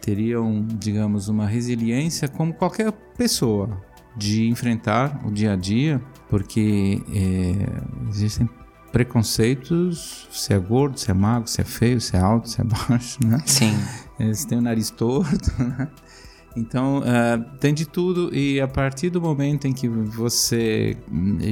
teriam, 0.00 0.64
digamos, 0.66 1.28
uma 1.28 1.46
resiliência 1.46 2.28
como 2.28 2.54
qualquer 2.54 2.92
pessoa 3.16 3.82
de 4.16 4.48
enfrentar 4.48 5.20
o 5.26 5.30
dia 5.30 5.52
a 5.52 5.56
dia, 5.56 6.00
porque 6.28 7.02
é, 7.12 8.08
existem 8.08 8.48
preconceitos, 8.90 10.26
se 10.30 10.54
é 10.54 10.58
gordo, 10.58 10.98
se 10.98 11.10
é 11.10 11.14
magro, 11.14 11.48
se 11.48 11.60
é 11.60 11.64
feio, 11.64 12.00
se 12.00 12.16
é 12.16 12.20
alto, 12.20 12.48
se 12.48 12.60
é 12.60 12.64
baixo, 12.88 13.18
né? 13.26 13.42
Sim. 13.44 13.76
Se 14.32 14.46
tem 14.46 14.56
o 14.56 14.62
nariz 14.62 14.88
torto, 14.88 15.50
né? 15.62 15.88
Então, 16.56 16.98
uh, 17.00 17.58
tem 17.58 17.74
de 17.74 17.86
tudo, 17.86 18.34
e 18.34 18.60
a 18.60 18.66
partir 18.66 19.10
do 19.10 19.20
momento 19.20 19.66
em 19.66 19.72
que 19.72 19.88
você 19.88 20.96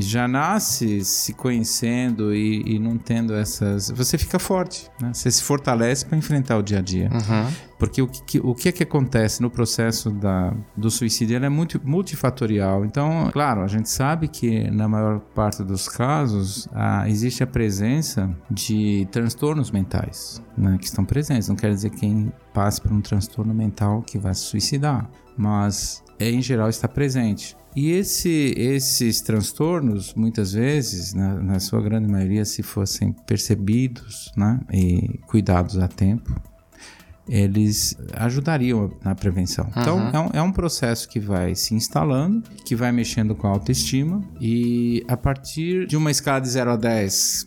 já 0.00 0.26
nasce 0.26 1.04
se 1.04 1.34
conhecendo 1.34 2.34
e, 2.34 2.74
e 2.74 2.78
não 2.78 2.96
tendo 2.96 3.34
essas. 3.34 3.90
Você 3.90 4.16
fica 4.16 4.38
forte, 4.38 4.90
né? 5.00 5.12
Você 5.12 5.30
se 5.30 5.42
fortalece 5.42 6.06
para 6.06 6.16
enfrentar 6.16 6.56
o 6.56 6.62
dia 6.62 6.78
a 6.78 6.82
dia. 6.82 7.10
Uhum. 7.12 7.52
Porque 7.84 8.00
o 8.00 8.06
que, 8.08 8.40
o 8.40 8.54
que 8.54 8.68
é 8.70 8.72
que 8.72 8.82
acontece 8.82 9.42
no 9.42 9.50
processo 9.50 10.10
da, 10.10 10.54
do 10.74 10.90
suicídio? 10.90 11.36
Ele 11.36 11.44
é 11.44 11.50
muito 11.50 11.78
multifatorial. 11.84 12.82
Então, 12.82 13.28
claro, 13.30 13.60
a 13.60 13.66
gente 13.66 13.90
sabe 13.90 14.26
que 14.26 14.70
na 14.70 14.88
maior 14.88 15.20
parte 15.20 15.62
dos 15.62 15.86
casos 15.86 16.66
ah, 16.72 17.06
existe 17.06 17.42
a 17.42 17.46
presença 17.46 18.34
de 18.50 19.06
transtornos 19.12 19.70
mentais 19.70 20.42
né, 20.56 20.78
que 20.78 20.86
estão 20.86 21.04
presentes. 21.04 21.48
Não 21.48 21.56
quer 21.56 21.68
dizer 21.68 21.90
que 21.90 22.00
quem 22.00 22.32
passe 22.54 22.80
por 22.80 22.90
um 22.90 23.02
transtorno 23.02 23.52
mental 23.52 24.00
que 24.00 24.18
vai 24.18 24.32
se 24.32 24.40
suicidar, 24.40 25.10
mas 25.36 26.02
é, 26.18 26.30
em 26.30 26.40
geral 26.40 26.70
está 26.70 26.88
presente. 26.88 27.54
E 27.76 27.90
esse, 27.90 28.54
esses 28.56 29.20
transtornos, 29.20 30.14
muitas 30.14 30.54
vezes, 30.54 31.12
na, 31.12 31.34
na, 31.34 31.60
sua 31.60 31.82
grande 31.82 32.08
maioria, 32.08 32.46
se 32.46 32.62
fossem 32.62 33.12
percebidos 33.26 34.32
né, 34.36 34.58
e 34.72 35.18
cuidados 35.26 35.76
a 35.76 35.88
tempo, 35.88 36.40
eles 37.28 37.96
ajudariam 38.14 38.90
na 39.02 39.14
prevenção. 39.14 39.64
Uhum. 39.64 39.82
Então, 39.82 40.10
é 40.12 40.20
um, 40.20 40.30
é 40.34 40.42
um, 40.42 40.52
processo 40.52 41.08
que 41.08 41.18
vai 41.18 41.54
se 41.54 41.74
instalando, 41.74 42.42
que 42.64 42.76
vai 42.76 42.92
mexendo 42.92 43.34
com 43.34 43.46
a 43.46 43.50
autoestima, 43.50 44.22
e 44.40 45.04
a 45.08 45.16
partir 45.16 45.86
de 45.86 45.96
uma 45.96 46.10
escala 46.10 46.40
de 46.40 46.48
0 46.48 46.72
a 46.72 46.76
10, 46.76 47.46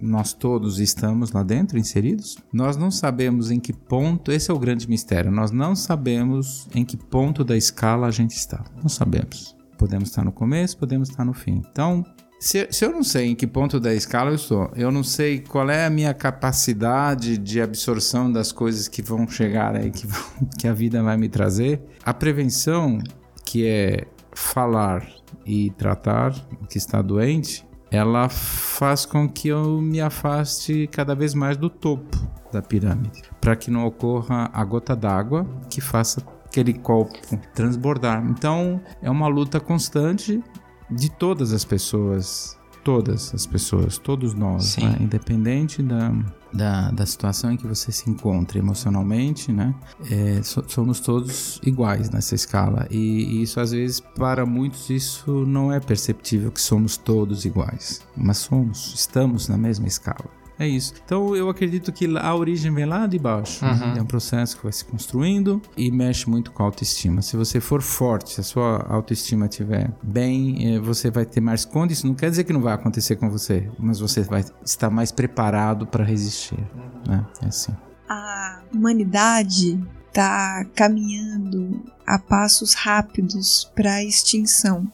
nós 0.00 0.32
todos 0.32 0.78
estamos 0.78 1.32
lá 1.32 1.42
dentro, 1.42 1.78
inseridos. 1.78 2.36
Nós 2.52 2.76
não 2.76 2.90
sabemos 2.90 3.50
em 3.50 3.58
que 3.58 3.72
ponto, 3.72 4.30
esse 4.30 4.50
é 4.50 4.54
o 4.54 4.58
grande 4.58 4.88
mistério, 4.88 5.30
nós 5.30 5.50
não 5.50 5.74
sabemos 5.74 6.68
em 6.74 6.84
que 6.84 6.96
ponto 6.96 7.44
da 7.44 7.56
escala 7.56 8.06
a 8.06 8.10
gente 8.10 8.36
está. 8.36 8.64
Não 8.80 8.88
sabemos. 8.88 9.56
Podemos 9.78 10.08
estar 10.08 10.24
no 10.24 10.32
começo, 10.32 10.78
podemos 10.78 11.10
estar 11.10 11.24
no 11.24 11.34
fim. 11.34 11.62
Então, 11.70 12.04
se, 12.38 12.68
se, 12.70 12.84
eu 12.84 12.92
não 12.92 13.02
sei 13.02 13.28
em 13.28 13.34
que 13.34 13.46
ponto 13.46 13.80
da 13.80 13.94
escala 13.94 14.30
eu 14.30 14.34
estou, 14.34 14.70
eu 14.76 14.90
não 14.90 15.02
sei 15.02 15.40
qual 15.40 15.70
é 15.70 15.86
a 15.86 15.90
minha 15.90 16.12
capacidade 16.12 17.38
de 17.38 17.60
absorção 17.60 18.30
das 18.30 18.52
coisas 18.52 18.88
que 18.88 19.00
vão 19.00 19.26
chegar 19.26 19.74
aí, 19.74 19.90
que, 19.90 20.06
vão, 20.06 20.22
que 20.58 20.68
a 20.68 20.72
vida 20.72 21.02
vai 21.02 21.16
me 21.16 21.28
trazer, 21.28 21.80
a 22.04 22.12
prevenção, 22.12 22.98
que 23.44 23.66
é 23.66 24.06
falar 24.32 25.06
e 25.46 25.70
tratar 25.70 26.34
o 26.60 26.66
que 26.66 26.76
está 26.76 27.00
doente, 27.00 27.66
ela 27.90 28.28
faz 28.28 29.06
com 29.06 29.28
que 29.28 29.48
eu 29.48 29.80
me 29.80 30.00
afaste 30.00 30.88
cada 30.92 31.14
vez 31.14 31.32
mais 31.34 31.56
do 31.56 31.70
topo 31.70 32.16
da 32.52 32.60
pirâmide, 32.60 33.22
para 33.40 33.56
que 33.56 33.70
não 33.70 33.86
ocorra 33.86 34.50
a 34.52 34.64
gota 34.64 34.94
d'água 34.94 35.46
que 35.70 35.80
faça 35.80 36.22
aquele 36.44 36.74
copo 36.74 37.12
transbordar. 37.54 38.24
Então, 38.28 38.80
é 39.02 39.10
uma 39.10 39.28
luta 39.28 39.60
constante 39.60 40.42
de 40.90 41.10
todas 41.10 41.52
as 41.52 41.64
pessoas, 41.64 42.56
todas 42.84 43.34
as 43.34 43.46
pessoas, 43.46 43.98
todos 43.98 44.34
nós, 44.34 44.76
né? 44.76 44.96
independente 45.00 45.82
da, 45.82 46.12
da, 46.52 46.90
da, 46.90 47.06
situação 47.06 47.52
em 47.52 47.56
que 47.56 47.66
você 47.66 47.90
se 47.90 48.08
encontra 48.08 48.58
emocionalmente, 48.58 49.50
né? 49.50 49.74
É, 50.10 50.40
so, 50.42 50.64
somos 50.68 51.00
todos 51.00 51.60
iguais 51.64 52.10
nessa 52.10 52.34
escala 52.34 52.86
e, 52.90 52.96
e, 52.96 53.42
isso 53.42 53.58
às 53.58 53.72
vezes 53.72 54.00
para 54.00 54.46
muitos 54.46 54.88
isso 54.88 55.44
não 55.44 55.72
é 55.72 55.80
perceptível 55.80 56.52
que 56.52 56.60
somos 56.60 56.96
todos 56.96 57.44
iguais, 57.44 58.02
mas 58.16 58.38
somos, 58.38 58.94
estamos 58.94 59.48
na 59.48 59.58
mesma 59.58 59.88
escala. 59.88 60.30
É 60.58 60.66
isso. 60.66 60.94
Então 61.04 61.36
eu 61.36 61.48
acredito 61.48 61.92
que 61.92 62.06
a 62.16 62.34
origem 62.34 62.72
vem 62.72 62.86
lá 62.86 63.06
de 63.06 63.18
baixo. 63.18 63.64
Uhum. 63.64 63.96
É 63.96 64.02
um 64.02 64.06
processo 64.06 64.56
que 64.56 64.62
vai 64.62 64.72
se 64.72 64.84
construindo 64.84 65.60
e 65.76 65.90
mexe 65.90 66.28
muito 66.28 66.50
com 66.50 66.62
a 66.62 66.66
autoestima. 66.66 67.20
Se 67.20 67.36
você 67.36 67.60
for 67.60 67.82
forte, 67.82 68.30
se 68.30 68.40
a 68.40 68.44
sua 68.44 68.86
autoestima 68.88 69.46
estiver 69.46 69.90
bem, 70.02 70.74
eh, 70.74 70.80
você 70.80 71.10
vai 71.10 71.26
ter 71.26 71.40
mais 71.40 71.64
condições. 71.64 72.04
Não 72.04 72.14
quer 72.14 72.30
dizer 72.30 72.44
que 72.44 72.52
não 72.52 72.62
vai 72.62 72.74
acontecer 72.74 73.16
com 73.16 73.28
você, 73.28 73.68
mas 73.78 74.00
você 74.00 74.22
vai 74.22 74.44
estar 74.64 74.90
mais 74.90 75.12
preparado 75.12 75.86
para 75.86 76.04
resistir. 76.04 76.58
Uhum. 76.74 77.12
Né? 77.12 77.26
É 77.42 77.46
assim. 77.46 77.72
A 78.08 78.62
humanidade 78.72 79.78
está 80.08 80.64
caminhando 80.74 81.84
a 82.06 82.18
passos 82.18 82.72
rápidos 82.72 83.70
para 83.74 83.96
a 83.96 84.04
extinção. 84.04 84.90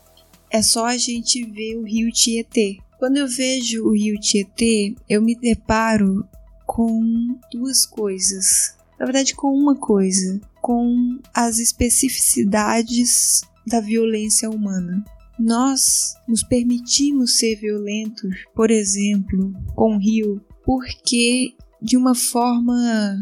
É 0.51 0.61
só 0.61 0.87
a 0.87 0.97
gente 0.97 1.45
ver 1.45 1.77
o 1.77 1.85
rio 1.85 2.11
Tietê 2.11 2.79
quando 3.03 3.17
eu 3.17 3.27
vejo 3.27 3.85
o 3.85 3.97
rio 3.97 4.15
Tietê, 4.21 4.95
eu 5.09 5.21
me 5.21 5.35
deparo 5.35 6.25
com 6.65 7.03
duas 7.51 7.85
coisas. 7.85 8.77
Na 8.97 9.05
verdade, 9.05 9.35
com 9.35 9.53
uma 9.53 9.75
coisa: 9.75 10.41
com 10.61 11.19
as 11.35 11.59
especificidades 11.59 13.41
da 13.67 13.81
violência 13.81 14.49
humana. 14.49 15.05
Nós 15.37 16.15
nos 16.29 16.45
permitimos 16.45 17.39
ser 17.39 17.57
violentos, 17.57 18.37
por 18.55 18.71
exemplo, 18.71 19.53
com 19.75 19.97
o 19.97 19.99
rio, 19.99 20.41
porque 20.65 21.57
de 21.83 21.97
uma 21.97 22.15
forma 22.15 23.21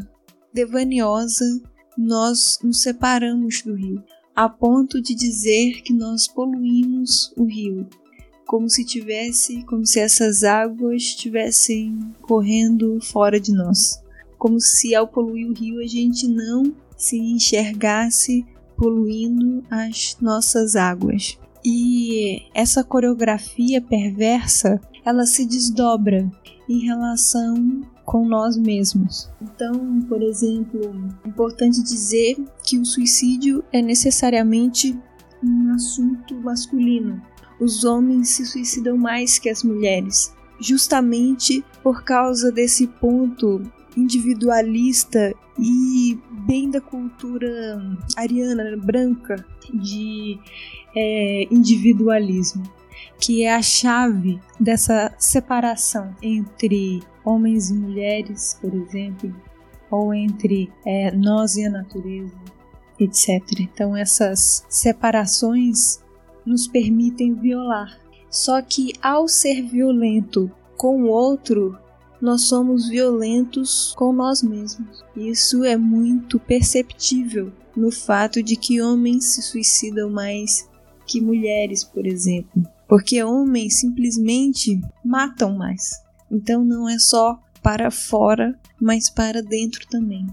devaniosa 0.53 1.59
nós 1.97 2.59
nos 2.63 2.83
separamos 2.83 3.63
do 3.63 3.75
rio, 3.75 4.05
a 4.37 4.47
ponto 4.47 5.01
de 5.01 5.15
dizer 5.15 5.81
que 5.81 5.95
nós 5.95 6.29
poluímos 6.29 7.33
o 7.35 7.45
rio 7.45 7.89
como 8.51 8.69
se 8.69 8.85
tivesse, 8.85 9.63
como 9.63 9.87
se 9.87 10.01
essas 10.01 10.43
águas 10.43 11.03
estivessem 11.03 12.13
correndo 12.21 12.99
fora 13.01 13.39
de 13.39 13.53
nós, 13.53 14.03
como 14.37 14.59
se 14.59 14.93
ao 14.93 15.07
poluir 15.07 15.49
o 15.49 15.53
rio 15.53 15.81
a 15.81 15.87
gente 15.87 16.27
não 16.27 16.75
se 16.97 17.17
enxergasse 17.17 18.45
poluindo 18.77 19.63
as 19.71 20.17
nossas 20.21 20.75
águas. 20.75 21.39
E 21.65 22.43
essa 22.53 22.83
coreografia 22.83 23.81
perversa, 23.81 24.81
ela 25.05 25.27
se 25.27 25.47
desdobra 25.47 26.29
em 26.69 26.81
relação 26.81 27.83
com 28.05 28.27
nós 28.27 28.57
mesmos. 28.57 29.31
Então, 29.41 30.03
por 30.09 30.21
exemplo, 30.25 30.81
é 31.25 31.29
importante 31.29 31.81
dizer 31.85 32.37
que 32.65 32.79
o 32.79 32.85
suicídio 32.85 33.63
é 33.73 33.81
necessariamente 33.81 34.99
um 35.41 35.73
assunto 35.73 36.35
masculino, 36.41 37.23
os 37.61 37.85
homens 37.85 38.31
se 38.31 38.47
suicidam 38.47 38.97
mais 38.97 39.39
que 39.39 39.51
as 39.51 39.63
mulheres, 39.63 40.35
justamente 40.59 41.65
por 41.83 42.03
causa 42.03 42.51
desse 42.51 42.87
ponto 42.87 43.63
individualista 43.97 45.35
e 45.59 46.19
bem 46.47 46.71
da 46.71 46.81
cultura 46.81 47.81
ariana 48.17 48.77
branca 48.77 49.45
de 49.73 50.39
é, 50.97 51.47
individualismo, 51.51 52.63
que 53.21 53.43
é 53.43 53.55
a 53.55 53.63
chave 53.63 54.41
dessa 54.59 55.15
separação 55.19 56.15
entre 56.23 57.03
homens 57.25 57.71
e 57.71 57.75
mulheres, 57.75 58.57
por 58.61 58.73
exemplo, 58.73 59.35
ou 59.91 60.15
entre 60.15 60.73
é, 60.87 61.11
nós 61.11 61.57
e 61.57 61.67
a 61.67 61.71
natureza, 61.71 62.39
etc. 62.99 63.43
Então 63.61 63.97
essas 63.97 64.65
separações 64.69 66.01
nos 66.45 66.67
permitem 66.67 67.35
violar. 67.35 67.99
Só 68.31 68.63
que 68.63 68.93
ao 69.03 69.27
ser 69.27 69.63
violento 69.63 70.51
com 70.77 71.03
o 71.03 71.09
outro, 71.09 71.77
nós 72.21 72.43
somos 72.43 72.89
violentos 72.89 73.95
com 73.97 74.13
nós 74.13 74.43
mesmos. 74.43 75.05
Isso 75.17 75.65
é 75.65 75.77
muito 75.77 76.39
perceptível 76.39 77.53
no 77.77 77.91
fato 77.91 78.43
de 78.43 78.57
que 78.57 78.81
homens 78.81 79.25
se 79.25 79.43
suicidam 79.43 80.11
mais 80.11 80.69
que 81.07 81.21
mulheres, 81.21 81.83
por 81.83 82.07
exemplo, 82.07 82.63
porque 82.89 83.23
homens 83.23 83.81
simplesmente 83.81 84.81
matam 85.05 85.57
mais. 85.57 86.03
Então 86.31 86.65
não 86.65 86.89
é 86.89 86.99
só 86.99 87.39
para 87.63 87.91
fora, 87.91 88.59
mas 88.81 89.11
para 89.11 89.43
dentro 89.43 89.87
também. 89.89 90.27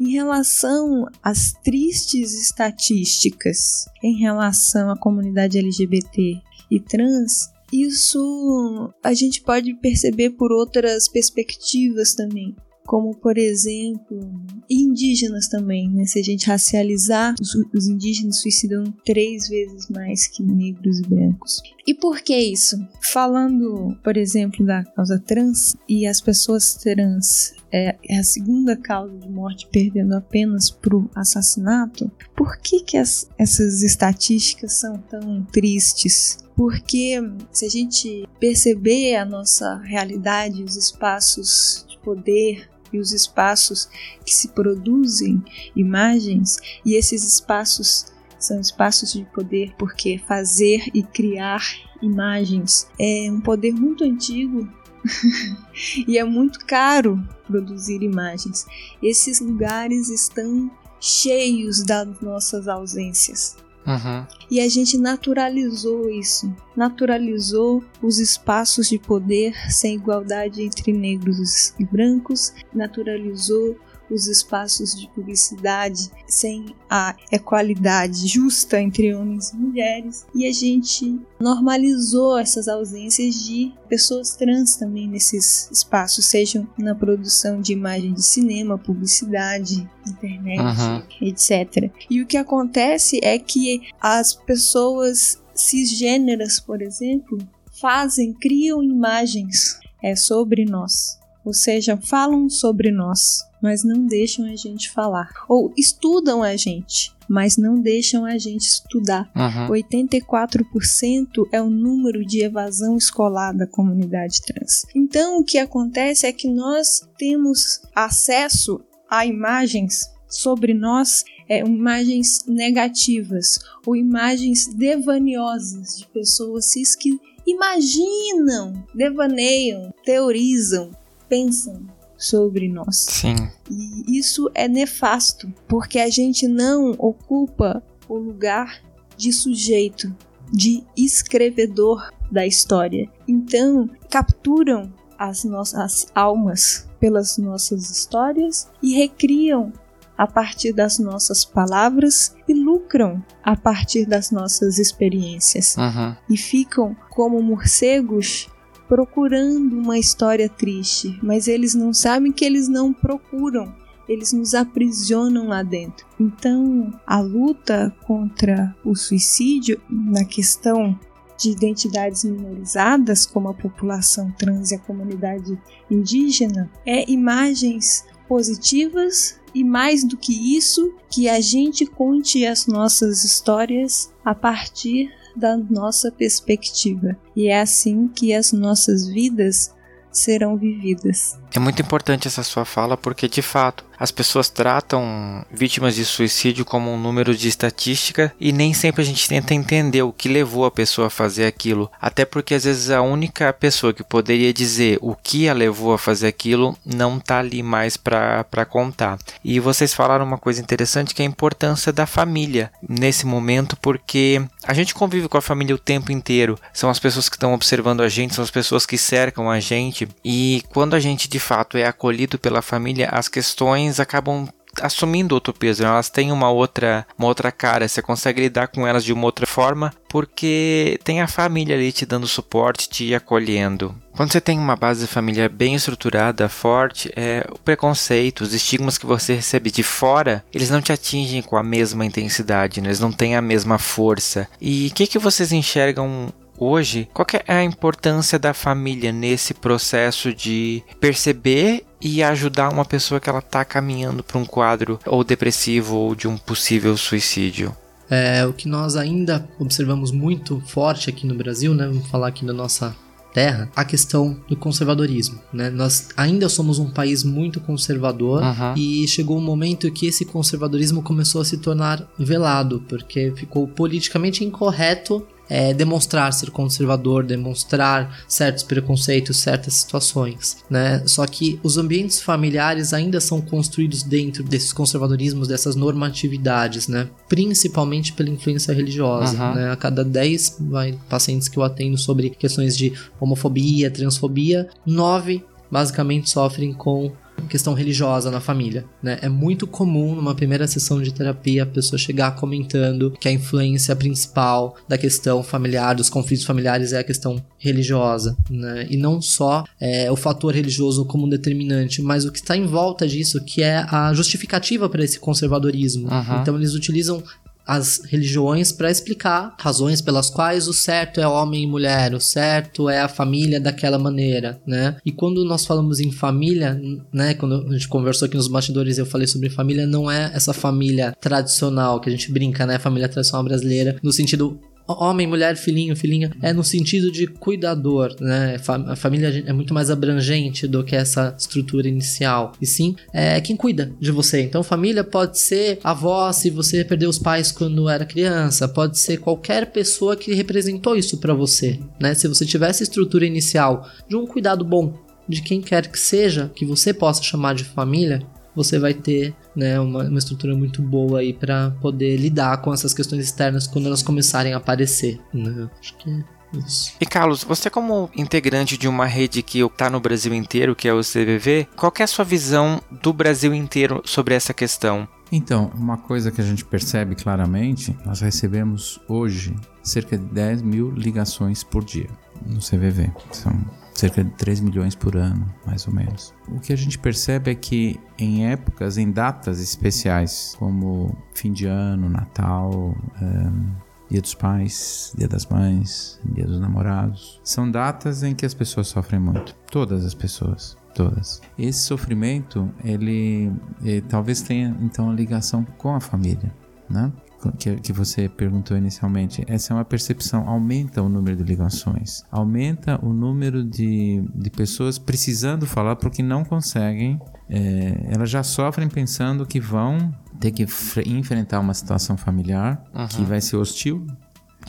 Em 0.00 0.10
relação 0.12 1.06
às 1.22 1.52
tristes 1.64 2.32
estatísticas 2.34 3.86
em 4.02 4.18
relação 4.18 4.90
à 4.90 4.96
comunidade 4.96 5.58
LGBT 5.58 6.40
e 6.70 6.80
trans, 6.80 7.50
isso 7.72 8.92
a 9.02 9.14
gente 9.14 9.42
pode 9.42 9.74
perceber 9.74 10.30
por 10.30 10.52
outras 10.52 11.08
perspectivas 11.08 12.14
também, 12.14 12.54
como 12.86 13.16
por 13.16 13.38
exemplo 13.38 14.20
indígenas 14.68 15.48
também, 15.48 15.88
né? 15.88 16.04
Se 16.04 16.18
a 16.18 16.22
gente 16.22 16.46
racializar, 16.46 17.34
os, 17.40 17.54
os 17.74 17.86
indígenas 17.86 18.40
suicidam 18.40 18.84
três 19.04 19.48
vezes 19.48 19.88
mais 19.88 20.26
que 20.26 20.42
negros 20.42 21.00
e 21.00 21.02
brancos. 21.02 21.62
E 21.86 21.94
por 21.94 22.20
que 22.20 22.36
isso? 22.36 22.76
Falando, 23.00 23.96
por 24.02 24.16
exemplo, 24.16 24.64
da 24.64 24.84
causa 24.84 25.18
trans 25.18 25.74
e 25.88 26.06
as 26.06 26.20
pessoas 26.20 26.74
trans 26.74 27.54
é, 27.72 27.96
é 28.08 28.18
a 28.18 28.24
segunda 28.24 28.76
causa 28.76 29.16
de 29.18 29.28
morte, 29.28 29.66
perdendo 29.72 30.14
apenas 30.14 30.70
para 30.70 30.96
o 30.96 31.10
assassinato. 31.14 32.10
Por 32.36 32.58
que, 32.58 32.80
que 32.80 32.96
as, 32.96 33.28
essas 33.38 33.82
estatísticas 33.82 34.74
são 34.74 34.98
tão 34.98 35.42
tristes? 35.44 36.38
Porque 36.54 37.18
se 37.50 37.64
a 37.64 37.68
gente 37.68 38.28
perceber 38.38 39.16
a 39.16 39.24
nossa 39.24 39.78
realidade, 39.78 40.62
os 40.62 40.76
espaços 40.76 41.86
de 41.88 41.98
poder 41.98 42.68
e 42.92 42.98
os 42.98 43.12
espaços 43.12 43.88
que 44.24 44.32
se 44.32 44.48
produzem 44.48 45.42
imagens, 45.74 46.58
e 46.84 46.94
esses 46.94 47.24
espaços 47.24 48.12
são 48.38 48.60
espaços 48.60 49.12
de 49.12 49.24
poder 49.26 49.74
porque 49.78 50.18
fazer 50.18 50.90
e 50.92 51.02
criar 51.02 51.62
imagens 52.02 52.88
é 52.98 53.30
um 53.30 53.40
poder 53.40 53.72
muito 53.72 54.04
antigo 54.04 54.68
e 56.06 56.18
é 56.18 56.24
muito 56.24 56.64
caro 56.66 57.22
produzir 57.46 58.02
imagens. 58.02 58.66
Esses 59.02 59.40
lugares 59.40 60.08
estão 60.08 60.70
cheios 61.00 61.84
das 61.84 62.20
nossas 62.20 62.68
ausências. 62.68 63.56
Uhum. 63.86 64.26
E 64.50 64.60
a 64.60 64.68
gente 64.68 64.96
naturalizou 64.96 66.08
isso, 66.08 66.54
naturalizou 66.76 67.82
os 68.00 68.18
espaços 68.18 68.88
de 68.88 68.98
poder 68.98 69.54
sem 69.70 69.96
igualdade 69.96 70.62
entre 70.62 70.92
negros 70.92 71.74
e 71.78 71.84
brancos, 71.84 72.52
naturalizou 72.72 73.76
os 74.12 74.26
espaços 74.26 74.94
de 74.94 75.08
publicidade 75.08 76.10
sem 76.26 76.74
a 76.88 77.16
equalidade 77.30 78.26
justa 78.26 78.80
entre 78.80 79.14
homens 79.14 79.50
e 79.50 79.56
mulheres 79.56 80.26
e 80.34 80.46
a 80.46 80.52
gente 80.52 81.20
normalizou 81.40 82.38
essas 82.38 82.68
ausências 82.68 83.34
de 83.44 83.72
pessoas 83.88 84.36
trans 84.36 84.76
também 84.76 85.08
nesses 85.08 85.70
espaços, 85.70 86.26
sejam 86.26 86.66
na 86.78 86.94
produção 86.94 87.60
de 87.60 87.72
imagem 87.72 88.12
de 88.12 88.22
cinema, 88.22 88.78
publicidade, 88.78 89.88
internet, 90.06 90.60
uhum. 90.60 91.02
etc. 91.28 91.90
E 92.08 92.20
o 92.22 92.26
que 92.26 92.36
acontece 92.36 93.18
é 93.22 93.38
que 93.38 93.82
as 94.00 94.34
pessoas 94.34 95.42
cisgêneras, 95.54 96.60
por 96.60 96.80
exemplo, 96.80 97.38
fazem, 97.80 98.32
criam 98.32 98.82
imagens 98.82 99.78
é, 100.02 100.14
sobre 100.16 100.64
nós, 100.64 101.18
ou 101.44 101.52
seja, 101.52 101.96
falam 101.96 102.48
sobre 102.48 102.90
nós 102.90 103.42
mas 103.62 103.84
não 103.84 104.04
deixam 104.04 104.44
a 104.46 104.56
gente 104.56 104.90
falar. 104.90 105.30
Ou 105.48 105.72
estudam 105.78 106.42
a 106.42 106.56
gente, 106.56 107.14
mas 107.28 107.56
não 107.56 107.80
deixam 107.80 108.24
a 108.24 108.36
gente 108.36 108.62
estudar. 108.62 109.30
Uhum. 109.36 109.68
84% 109.68 111.48
é 111.52 111.62
o 111.62 111.70
número 111.70 112.26
de 112.26 112.42
evasão 112.42 112.96
escolar 112.96 113.52
da 113.52 113.66
comunidade 113.66 114.42
trans. 114.42 114.84
Então, 114.92 115.38
o 115.38 115.44
que 115.44 115.58
acontece 115.58 116.26
é 116.26 116.32
que 116.32 116.48
nós 116.48 117.08
temos 117.16 117.80
acesso 117.94 118.80
a 119.08 119.24
imagens 119.24 120.10
sobre 120.28 120.74
nós 120.74 121.24
é, 121.48 121.60
imagens 121.60 122.46
negativas 122.46 123.58
ou 123.86 123.94
imagens 123.94 124.66
devaniosas 124.74 125.98
de 125.98 126.06
pessoas 126.06 126.72
cis 126.72 126.96
que 126.96 127.20
imaginam, 127.46 128.72
devaneiam, 128.94 129.92
teorizam, 130.04 130.90
pensam 131.32 131.86
sobre 132.14 132.68
nós. 132.68 133.06
Sim. 133.08 133.34
E 133.70 134.18
isso 134.18 134.50
é 134.54 134.68
nefasto, 134.68 135.50
porque 135.66 135.98
a 135.98 136.10
gente 136.10 136.46
não 136.46 136.90
ocupa 136.98 137.82
o 138.06 138.18
lugar 138.18 138.82
de 139.16 139.32
sujeito, 139.32 140.14
de 140.52 140.84
escrevedor 140.94 142.12
da 142.30 142.46
história. 142.46 143.10
Então, 143.26 143.88
capturam 144.10 144.92
as 145.18 145.42
nossas 145.44 146.06
almas 146.14 146.86
pelas 147.00 147.38
nossas 147.38 147.90
histórias 147.90 148.68
e 148.82 148.92
recriam 148.94 149.72
a 150.18 150.26
partir 150.26 150.74
das 150.74 150.98
nossas 150.98 151.46
palavras 151.46 152.36
e 152.46 152.52
lucram 152.52 153.24
a 153.42 153.56
partir 153.56 154.04
das 154.04 154.30
nossas 154.30 154.78
experiências. 154.78 155.76
Uhum. 155.78 156.14
E 156.28 156.36
ficam 156.36 156.94
como 157.08 157.42
morcegos 157.42 158.51
procurando 158.92 159.78
uma 159.78 159.98
história 159.98 160.50
triste, 160.50 161.18
mas 161.22 161.48
eles 161.48 161.74
não 161.74 161.94
sabem 161.94 162.30
que 162.30 162.44
eles 162.44 162.68
não 162.68 162.92
procuram, 162.92 163.74
eles 164.06 164.34
nos 164.34 164.52
aprisionam 164.52 165.48
lá 165.48 165.62
dentro. 165.62 166.06
Então, 166.20 166.92
a 167.06 167.18
luta 167.18 167.96
contra 168.06 168.76
o 168.84 168.94
suicídio 168.94 169.80
na 169.88 170.26
questão 170.26 170.94
de 171.38 171.52
identidades 171.52 172.22
minorizadas, 172.22 173.24
como 173.24 173.48
a 173.48 173.54
população 173.54 174.30
trans 174.32 174.72
e 174.72 174.74
a 174.74 174.78
comunidade 174.78 175.58
indígena, 175.90 176.70
é 176.84 177.10
imagens 177.10 178.04
positivas 178.28 179.40
e 179.54 179.64
mais 179.64 180.04
do 180.04 180.18
que 180.18 180.54
isso, 180.54 180.92
que 181.08 181.30
a 181.30 181.40
gente 181.40 181.86
conte 181.86 182.44
as 182.44 182.66
nossas 182.66 183.24
histórias 183.24 184.12
a 184.22 184.34
partir 184.34 185.10
da 185.36 185.56
nossa 185.56 186.10
perspectiva. 186.10 187.16
E 187.34 187.48
é 187.48 187.60
assim 187.60 188.08
que 188.08 188.34
as 188.34 188.52
nossas 188.52 189.06
vidas 189.08 189.74
serão 190.10 190.56
vividas. 190.56 191.38
É 191.54 191.58
muito 191.58 191.82
importante 191.82 192.26
essa 192.26 192.42
sua 192.42 192.64
fala 192.64 192.96
porque, 192.96 193.28
de 193.28 193.42
fato, 193.42 193.84
as 194.02 194.10
pessoas 194.10 194.48
tratam 194.48 195.44
vítimas 195.48 195.94
de 195.94 196.04
suicídio 196.04 196.64
como 196.64 196.92
um 196.92 196.98
número 196.98 197.36
de 197.36 197.46
estatística 197.46 198.34
e 198.40 198.50
nem 198.50 198.74
sempre 198.74 199.00
a 199.00 199.04
gente 199.04 199.28
tenta 199.28 199.54
entender 199.54 200.02
o 200.02 200.12
que 200.12 200.28
levou 200.28 200.64
a 200.64 200.72
pessoa 200.72 201.06
a 201.06 201.10
fazer 201.10 201.46
aquilo. 201.46 201.88
Até 202.00 202.24
porque 202.24 202.54
às 202.54 202.64
vezes 202.64 202.90
a 202.90 203.00
única 203.00 203.52
pessoa 203.52 203.92
que 203.92 204.02
poderia 204.02 204.52
dizer 204.52 204.98
o 205.00 205.14
que 205.14 205.48
a 205.48 205.52
levou 205.52 205.92
a 205.92 205.98
fazer 205.98 206.26
aquilo 206.26 206.76
não 206.84 207.20
tá 207.20 207.38
ali 207.38 207.62
mais 207.62 207.96
para 207.96 208.66
contar. 208.68 209.18
E 209.44 209.60
vocês 209.60 209.94
falaram 209.94 210.24
uma 210.24 210.38
coisa 210.38 210.60
interessante 210.60 211.14
que 211.14 211.22
é 211.22 211.24
a 211.24 211.28
importância 211.28 211.92
da 211.92 212.04
família 212.04 212.72
nesse 212.88 213.24
momento, 213.24 213.76
porque 213.76 214.42
a 214.64 214.74
gente 214.74 214.94
convive 214.94 215.28
com 215.28 215.38
a 215.38 215.42
família 215.42 215.76
o 215.76 215.78
tempo 215.78 216.10
inteiro. 216.10 216.58
São 216.72 216.90
as 216.90 216.98
pessoas 216.98 217.28
que 217.28 217.36
estão 217.36 217.54
observando 217.54 218.00
a 218.00 218.08
gente, 218.08 218.34
são 218.34 218.42
as 218.42 218.50
pessoas 218.50 218.84
que 218.84 218.98
cercam 218.98 219.48
a 219.48 219.60
gente. 219.60 220.08
E 220.24 220.64
quando 220.70 220.94
a 220.94 220.98
gente 220.98 221.28
de 221.28 221.38
fato 221.42 221.76
é 221.76 221.84
acolhido 221.84 222.38
pela 222.38 222.62
família, 222.62 223.08
as 223.10 223.28
questões 223.28 224.00
acabam 224.00 224.48
assumindo 224.80 225.34
outro 225.34 225.52
peso, 225.52 225.84
elas 225.84 226.08
têm 226.08 226.32
uma 226.32 226.50
outra, 226.50 227.06
uma 227.18 227.28
outra 227.28 227.52
cara, 227.52 227.86
você 227.86 228.00
consegue 228.00 228.40
lidar 228.40 228.68
com 228.68 228.86
elas 228.86 229.04
de 229.04 229.12
uma 229.12 229.24
outra 229.24 229.46
forma, 229.46 229.92
porque 230.08 230.98
tem 231.04 231.20
a 231.20 231.26
família 231.26 231.76
ali 231.76 231.92
te 231.92 232.06
dando 232.06 232.26
suporte, 232.26 232.88
te 232.88 233.14
acolhendo. 233.14 233.94
Quando 234.12 234.32
você 234.32 234.40
tem 234.40 234.58
uma 234.58 234.76
base 234.76 235.06
de 235.06 235.12
família 235.12 235.48
bem 235.48 235.74
estruturada, 235.74 236.48
forte, 236.48 237.10
é, 237.16 237.46
o 237.50 237.58
preconceito, 237.58 238.42
os 238.42 238.52
estigmas 238.52 238.98
que 238.98 239.06
você 239.06 239.34
recebe 239.34 239.70
de 239.70 239.82
fora, 239.82 240.44
eles 240.52 240.70
não 240.70 240.82
te 240.82 240.92
atingem 240.92 241.42
com 241.42 241.56
a 241.56 241.62
mesma 241.62 242.04
intensidade, 242.04 242.80
né? 242.80 242.88
eles 242.88 243.00
não 243.00 243.12
têm 243.12 243.36
a 243.36 243.42
mesma 243.42 243.78
força. 243.78 244.48
E 244.60 244.88
o 244.88 244.94
que, 244.94 245.06
que 245.06 245.18
vocês 245.18 245.50
enxergam 245.52 246.32
hoje, 246.62 247.08
qual 247.12 247.26
é 247.46 247.54
a 247.54 247.64
importância 247.64 248.38
da 248.38 248.54
família 248.54 249.12
nesse 249.12 249.54
processo 249.54 250.32
de 250.32 250.82
perceber 251.00 251.84
e 252.00 252.22
ajudar 252.22 252.72
uma 252.72 252.84
pessoa 252.84 253.20
que 253.20 253.28
ela 253.28 253.38
está 253.38 253.64
caminhando 253.64 254.22
para 254.22 254.38
um 254.38 254.44
quadro 254.44 254.98
ou 255.06 255.22
depressivo 255.22 255.96
ou 255.96 256.14
de 256.14 256.26
um 256.26 256.36
possível 256.36 256.96
suicídio? 256.96 257.74
É, 258.10 258.44
o 258.44 258.52
que 258.52 258.68
nós 258.68 258.96
ainda 258.96 259.48
observamos 259.58 260.10
muito 260.10 260.60
forte 260.66 261.08
aqui 261.08 261.26
no 261.26 261.34
Brasil, 261.34 261.72
né? 261.72 261.86
Vamos 261.86 262.08
falar 262.08 262.28
aqui 262.28 262.44
da 262.44 262.52
nossa 262.52 262.94
terra, 263.32 263.70
a 263.74 263.84
questão 263.84 264.38
do 264.48 264.56
conservadorismo, 264.56 265.40
né? 265.52 265.70
Nós 265.70 266.10
ainda 266.16 266.48
somos 266.48 266.78
um 266.78 266.90
país 266.90 267.24
muito 267.24 267.60
conservador 267.60 268.42
uhum. 268.42 268.74
e 268.76 269.08
chegou 269.08 269.38
um 269.38 269.40
momento 269.40 269.90
que 269.90 270.06
esse 270.06 270.24
conservadorismo 270.24 271.02
começou 271.02 271.40
a 271.40 271.44
se 271.44 271.56
tornar 271.56 272.06
velado, 272.18 272.84
porque 272.88 273.32
ficou 273.34 273.66
politicamente 273.66 274.44
incorreto 274.44 275.26
é, 275.52 275.74
demonstrar 275.74 276.32
ser 276.32 276.50
conservador, 276.50 277.22
demonstrar 277.22 278.24
certos 278.26 278.62
preconceitos, 278.62 279.36
certas 279.36 279.74
situações, 279.74 280.56
né? 280.70 281.02
Só 281.04 281.26
que 281.26 281.60
os 281.62 281.76
ambientes 281.76 282.22
familiares 282.22 282.94
ainda 282.94 283.20
são 283.20 283.38
construídos 283.38 284.02
dentro 284.02 284.42
desses 284.42 284.72
conservadorismos, 284.72 285.46
dessas 285.46 285.76
normatividades, 285.76 286.88
né? 286.88 287.06
Principalmente 287.28 288.14
pela 288.14 288.30
influência 288.30 288.72
religiosa, 288.72 289.36
uhum. 289.36 289.54
né? 289.56 289.70
A 289.70 289.76
cada 289.76 290.02
10 290.02 290.56
vai, 290.70 290.98
pacientes 291.06 291.48
que 291.48 291.58
eu 291.58 291.62
atendo 291.62 291.98
sobre 291.98 292.30
questões 292.30 292.74
de 292.74 292.94
homofobia, 293.20 293.90
transfobia, 293.90 294.70
9 294.86 295.44
basicamente 295.70 296.28
sofrem 296.28 296.72
com 296.72 297.12
questão 297.48 297.74
religiosa 297.74 298.30
na 298.30 298.40
família, 298.40 298.84
né? 299.02 299.18
É 299.22 299.28
muito 299.28 299.66
comum 299.66 300.14
numa 300.14 300.34
primeira 300.34 300.66
sessão 300.66 301.00
de 301.02 301.12
terapia 301.12 301.62
a 301.62 301.66
pessoa 301.66 301.98
chegar 301.98 302.34
comentando 302.36 303.10
que 303.18 303.28
a 303.28 303.32
influência 303.32 303.94
principal 303.94 304.76
da 304.88 304.98
questão 304.98 305.42
familiar, 305.42 305.94
dos 305.94 306.08
conflitos 306.08 306.44
familiares 306.44 306.92
é 306.92 306.98
a 306.98 307.04
questão 307.04 307.42
religiosa, 307.58 308.36
né? 308.50 308.86
E 308.90 308.96
não 308.96 309.20
só 309.20 309.64
é, 309.80 310.10
o 310.10 310.16
fator 310.16 310.54
religioso 310.54 311.04
como 311.04 311.26
um 311.26 311.28
determinante, 311.28 312.02
mas 312.02 312.24
o 312.24 312.32
que 312.32 312.38
está 312.38 312.56
em 312.56 312.66
volta 312.66 313.06
disso, 313.06 313.42
que 313.44 313.62
é 313.62 313.84
a 313.88 314.12
justificativa 314.14 314.88
para 314.88 315.04
esse 315.04 315.18
conservadorismo. 315.18 316.08
Uhum. 316.08 316.40
Então 316.40 316.56
eles 316.56 316.74
utilizam 316.74 317.22
as 317.66 318.02
religiões 318.04 318.72
para 318.72 318.90
explicar 318.90 319.54
razões 319.58 320.00
pelas 320.00 320.28
quais 320.28 320.68
o 320.68 320.72
certo 320.72 321.20
é 321.20 321.26
homem 321.26 321.64
e 321.64 321.66
mulher, 321.66 322.14
o 322.14 322.20
certo 322.20 322.88
é 322.88 323.00
a 323.00 323.08
família 323.08 323.60
daquela 323.60 323.98
maneira, 323.98 324.60
né? 324.66 324.96
E 325.04 325.12
quando 325.12 325.44
nós 325.44 325.64
falamos 325.64 326.00
em 326.00 326.10
família, 326.10 326.80
né, 327.12 327.34
quando 327.34 327.66
a 327.68 327.72
gente 327.72 327.88
conversou 327.88 328.26
aqui 328.26 328.36
nos 328.36 328.48
bastidores 328.48 328.98
eu 328.98 329.06
falei 329.06 329.26
sobre 329.26 329.50
família, 329.50 329.86
não 329.86 330.10
é 330.10 330.30
essa 330.34 330.52
família 330.52 331.14
tradicional 331.20 332.00
que 332.00 332.08
a 332.08 332.12
gente 332.12 332.32
brinca, 332.32 332.66
né, 332.66 332.78
família 332.78 333.08
tradicional 333.08 333.44
brasileira, 333.44 333.96
no 334.02 334.12
sentido 334.12 334.60
homem, 334.86 335.26
mulher, 335.26 335.56
filhinho, 335.56 335.96
filhinha, 335.96 336.30
é 336.42 336.52
no 336.52 336.64
sentido 336.64 337.10
de 337.10 337.26
cuidador, 337.26 338.14
né? 338.20 338.56
A 338.86 338.96
família 338.96 339.44
é 339.46 339.52
muito 339.52 339.74
mais 339.74 339.90
abrangente 339.90 340.66
do 340.66 340.84
que 340.84 340.96
essa 340.96 341.34
estrutura 341.38 341.88
inicial. 341.88 342.52
E 342.60 342.66
sim, 342.66 342.96
é 343.12 343.40
quem 343.40 343.56
cuida 343.56 343.92
de 344.00 344.10
você. 344.10 344.42
Então, 344.42 344.62
família 344.62 345.04
pode 345.04 345.38
ser 345.38 345.78
avó 345.82 346.32
se 346.32 346.50
você 346.50 346.84
perdeu 346.84 347.10
os 347.10 347.18
pais 347.18 347.52
quando 347.52 347.88
era 347.88 348.04
criança, 348.04 348.68
pode 348.68 348.98
ser 348.98 349.18
qualquer 349.18 349.72
pessoa 349.72 350.16
que 350.16 350.34
representou 350.34 350.96
isso 350.96 351.18
para 351.18 351.34
você, 351.34 351.78
né? 352.00 352.14
Se 352.14 352.28
você 352.28 352.44
tivesse 352.44 352.82
estrutura 352.82 353.26
inicial 353.26 353.88
de 354.08 354.16
um 354.16 354.26
cuidado 354.26 354.64
bom 354.64 354.94
de 355.28 355.40
quem 355.40 355.60
quer 355.60 355.86
que 355.86 355.98
seja, 355.98 356.50
que 356.54 356.64
você 356.64 356.92
possa 356.92 357.22
chamar 357.22 357.54
de 357.54 357.64
família, 357.64 358.22
você 358.54 358.78
vai 358.78 358.94
ter 358.94 359.34
né, 359.54 359.78
uma, 359.80 360.04
uma 360.04 360.18
estrutura 360.18 360.54
muito 360.54 360.82
boa 360.82 361.20
aí 361.20 361.32
para 361.32 361.70
poder 361.80 362.16
lidar 362.16 362.58
com 362.58 362.72
essas 362.72 362.92
questões 362.92 363.24
externas 363.24 363.66
quando 363.66 363.86
elas 363.86 364.02
começarem 364.02 364.52
a 364.52 364.58
aparecer. 364.58 365.20
Né? 365.32 365.68
Acho 365.80 365.96
que 365.96 366.10
é 366.10 366.24
isso. 366.58 366.94
E 367.00 367.06
Carlos, 367.06 367.44
você 367.44 367.70
como 367.70 368.10
integrante 368.16 368.76
de 368.76 368.88
uma 368.88 369.06
rede 369.06 369.42
que 369.42 369.60
está 369.60 369.88
no 369.88 370.00
Brasil 370.00 370.34
inteiro, 370.34 370.76
que 370.76 370.88
é 370.88 370.92
o 370.92 371.00
CVV, 371.00 371.68
qual 371.76 371.92
é 371.98 372.02
a 372.02 372.06
sua 372.06 372.24
visão 372.24 372.80
do 373.02 373.12
Brasil 373.12 373.54
inteiro 373.54 374.02
sobre 374.04 374.34
essa 374.34 374.52
questão? 374.52 375.08
Então, 375.30 375.70
uma 375.74 375.96
coisa 375.96 376.30
que 376.30 376.42
a 376.42 376.44
gente 376.44 376.64
percebe 376.64 377.14
claramente, 377.14 377.96
nós 378.04 378.20
recebemos 378.20 379.00
hoje 379.08 379.54
cerca 379.82 380.18
de 380.18 380.24
10 380.26 380.60
mil 380.60 380.90
ligações 380.90 381.64
por 381.64 381.82
dia 381.82 382.08
no 382.46 382.60
CVV. 382.60 383.10
São 383.32 383.64
cerca 383.94 384.24
de 384.24 384.30
3 384.30 384.60
milhões 384.60 384.94
por 384.94 385.16
ano, 385.16 385.46
mais 385.66 385.86
ou 385.86 385.94
menos. 385.94 386.34
O 386.48 386.58
que 386.58 386.72
a 386.72 386.76
gente 386.76 386.98
percebe 386.98 387.50
é 387.50 387.54
que 387.54 388.00
em 388.18 388.46
épocas, 388.46 388.98
em 388.98 389.10
datas 389.10 389.60
especiais, 389.60 390.56
como 390.58 391.16
fim 391.34 391.52
de 391.52 391.66
ano, 391.66 392.08
Natal, 392.08 392.94
um, 393.20 393.92
Dia 394.10 394.20
dos 394.20 394.34
Pais, 394.34 395.14
Dia 395.16 395.26
das 395.26 395.46
Mães, 395.46 396.20
Dia 396.22 396.46
dos 396.46 396.60
Namorados, 396.60 397.40
são 397.42 397.70
datas 397.70 398.22
em 398.22 398.34
que 398.34 398.44
as 398.44 398.52
pessoas 398.52 398.88
sofrem 398.88 399.18
muito. 399.18 399.54
Todas 399.70 400.04
as 400.04 400.12
pessoas. 400.12 400.76
Todas. 400.94 401.40
Esse 401.58 401.80
sofrimento, 401.84 402.70
ele, 402.84 403.50
ele 403.82 404.02
talvez 404.02 404.42
tenha 404.42 404.76
então 404.82 405.14
ligação 405.14 405.64
com 405.78 405.94
a 405.94 406.00
família, 406.00 406.54
né? 406.90 407.10
Que, 407.58 407.76
que 407.76 407.92
você 407.92 408.28
perguntou 408.28 408.76
inicialmente, 408.76 409.44
essa 409.48 409.72
é 409.72 409.76
uma 409.76 409.84
percepção. 409.84 410.48
Aumenta 410.48 411.02
o 411.02 411.08
número 411.08 411.36
de 411.36 411.42
ligações, 411.42 412.24
aumenta 412.30 412.98
o 413.04 413.12
número 413.12 413.64
de, 413.64 414.22
de 414.34 414.50
pessoas 414.50 414.98
precisando 414.98 415.66
falar 415.66 415.96
porque 415.96 416.22
não 416.22 416.44
conseguem. 416.44 417.20
É, 417.48 418.08
elas 418.10 418.30
já 418.30 418.42
sofrem 418.42 418.88
pensando 418.88 419.44
que 419.44 419.60
vão 419.60 420.12
ter 420.38 420.50
que 420.50 420.66
enfrentar 421.06 421.60
uma 421.60 421.74
situação 421.74 422.16
familiar 422.16 422.82
uhum. 422.94 423.06
que 423.06 423.22
vai 423.22 423.40
ser 423.40 423.56
hostil 423.56 424.06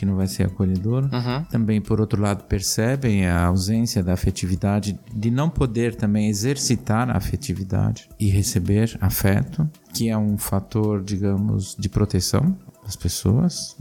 que 0.04 0.06
não 0.06 0.18
vai 0.18 0.28
ser 0.28 0.44
acolhedor. 0.44 1.04
Uhum. 1.04 1.44
Também, 1.50 1.80
por 1.80 2.02
outro 2.02 2.22
lado, 2.22 2.44
percebem 2.44 3.26
a 3.26 3.46
ausência 3.46 4.04
da 4.04 4.12
afetividade, 4.14 5.00
de 5.16 5.32
não 5.32 5.50
poder 5.50 5.96
também 5.96 6.28
exercitar 6.28 7.10
a 7.10 7.16
afetividade 7.16 8.10
e 8.20 8.30
receber 8.30 8.98
afeto, 9.00 9.68
que 9.94 10.10
é 10.10 10.18
um 10.18 10.38
fator, 10.38 11.02
digamos, 11.02 11.74
de 11.80 11.88
proteção 11.88 12.56
das 12.84 12.98
pessoas, 12.98 13.78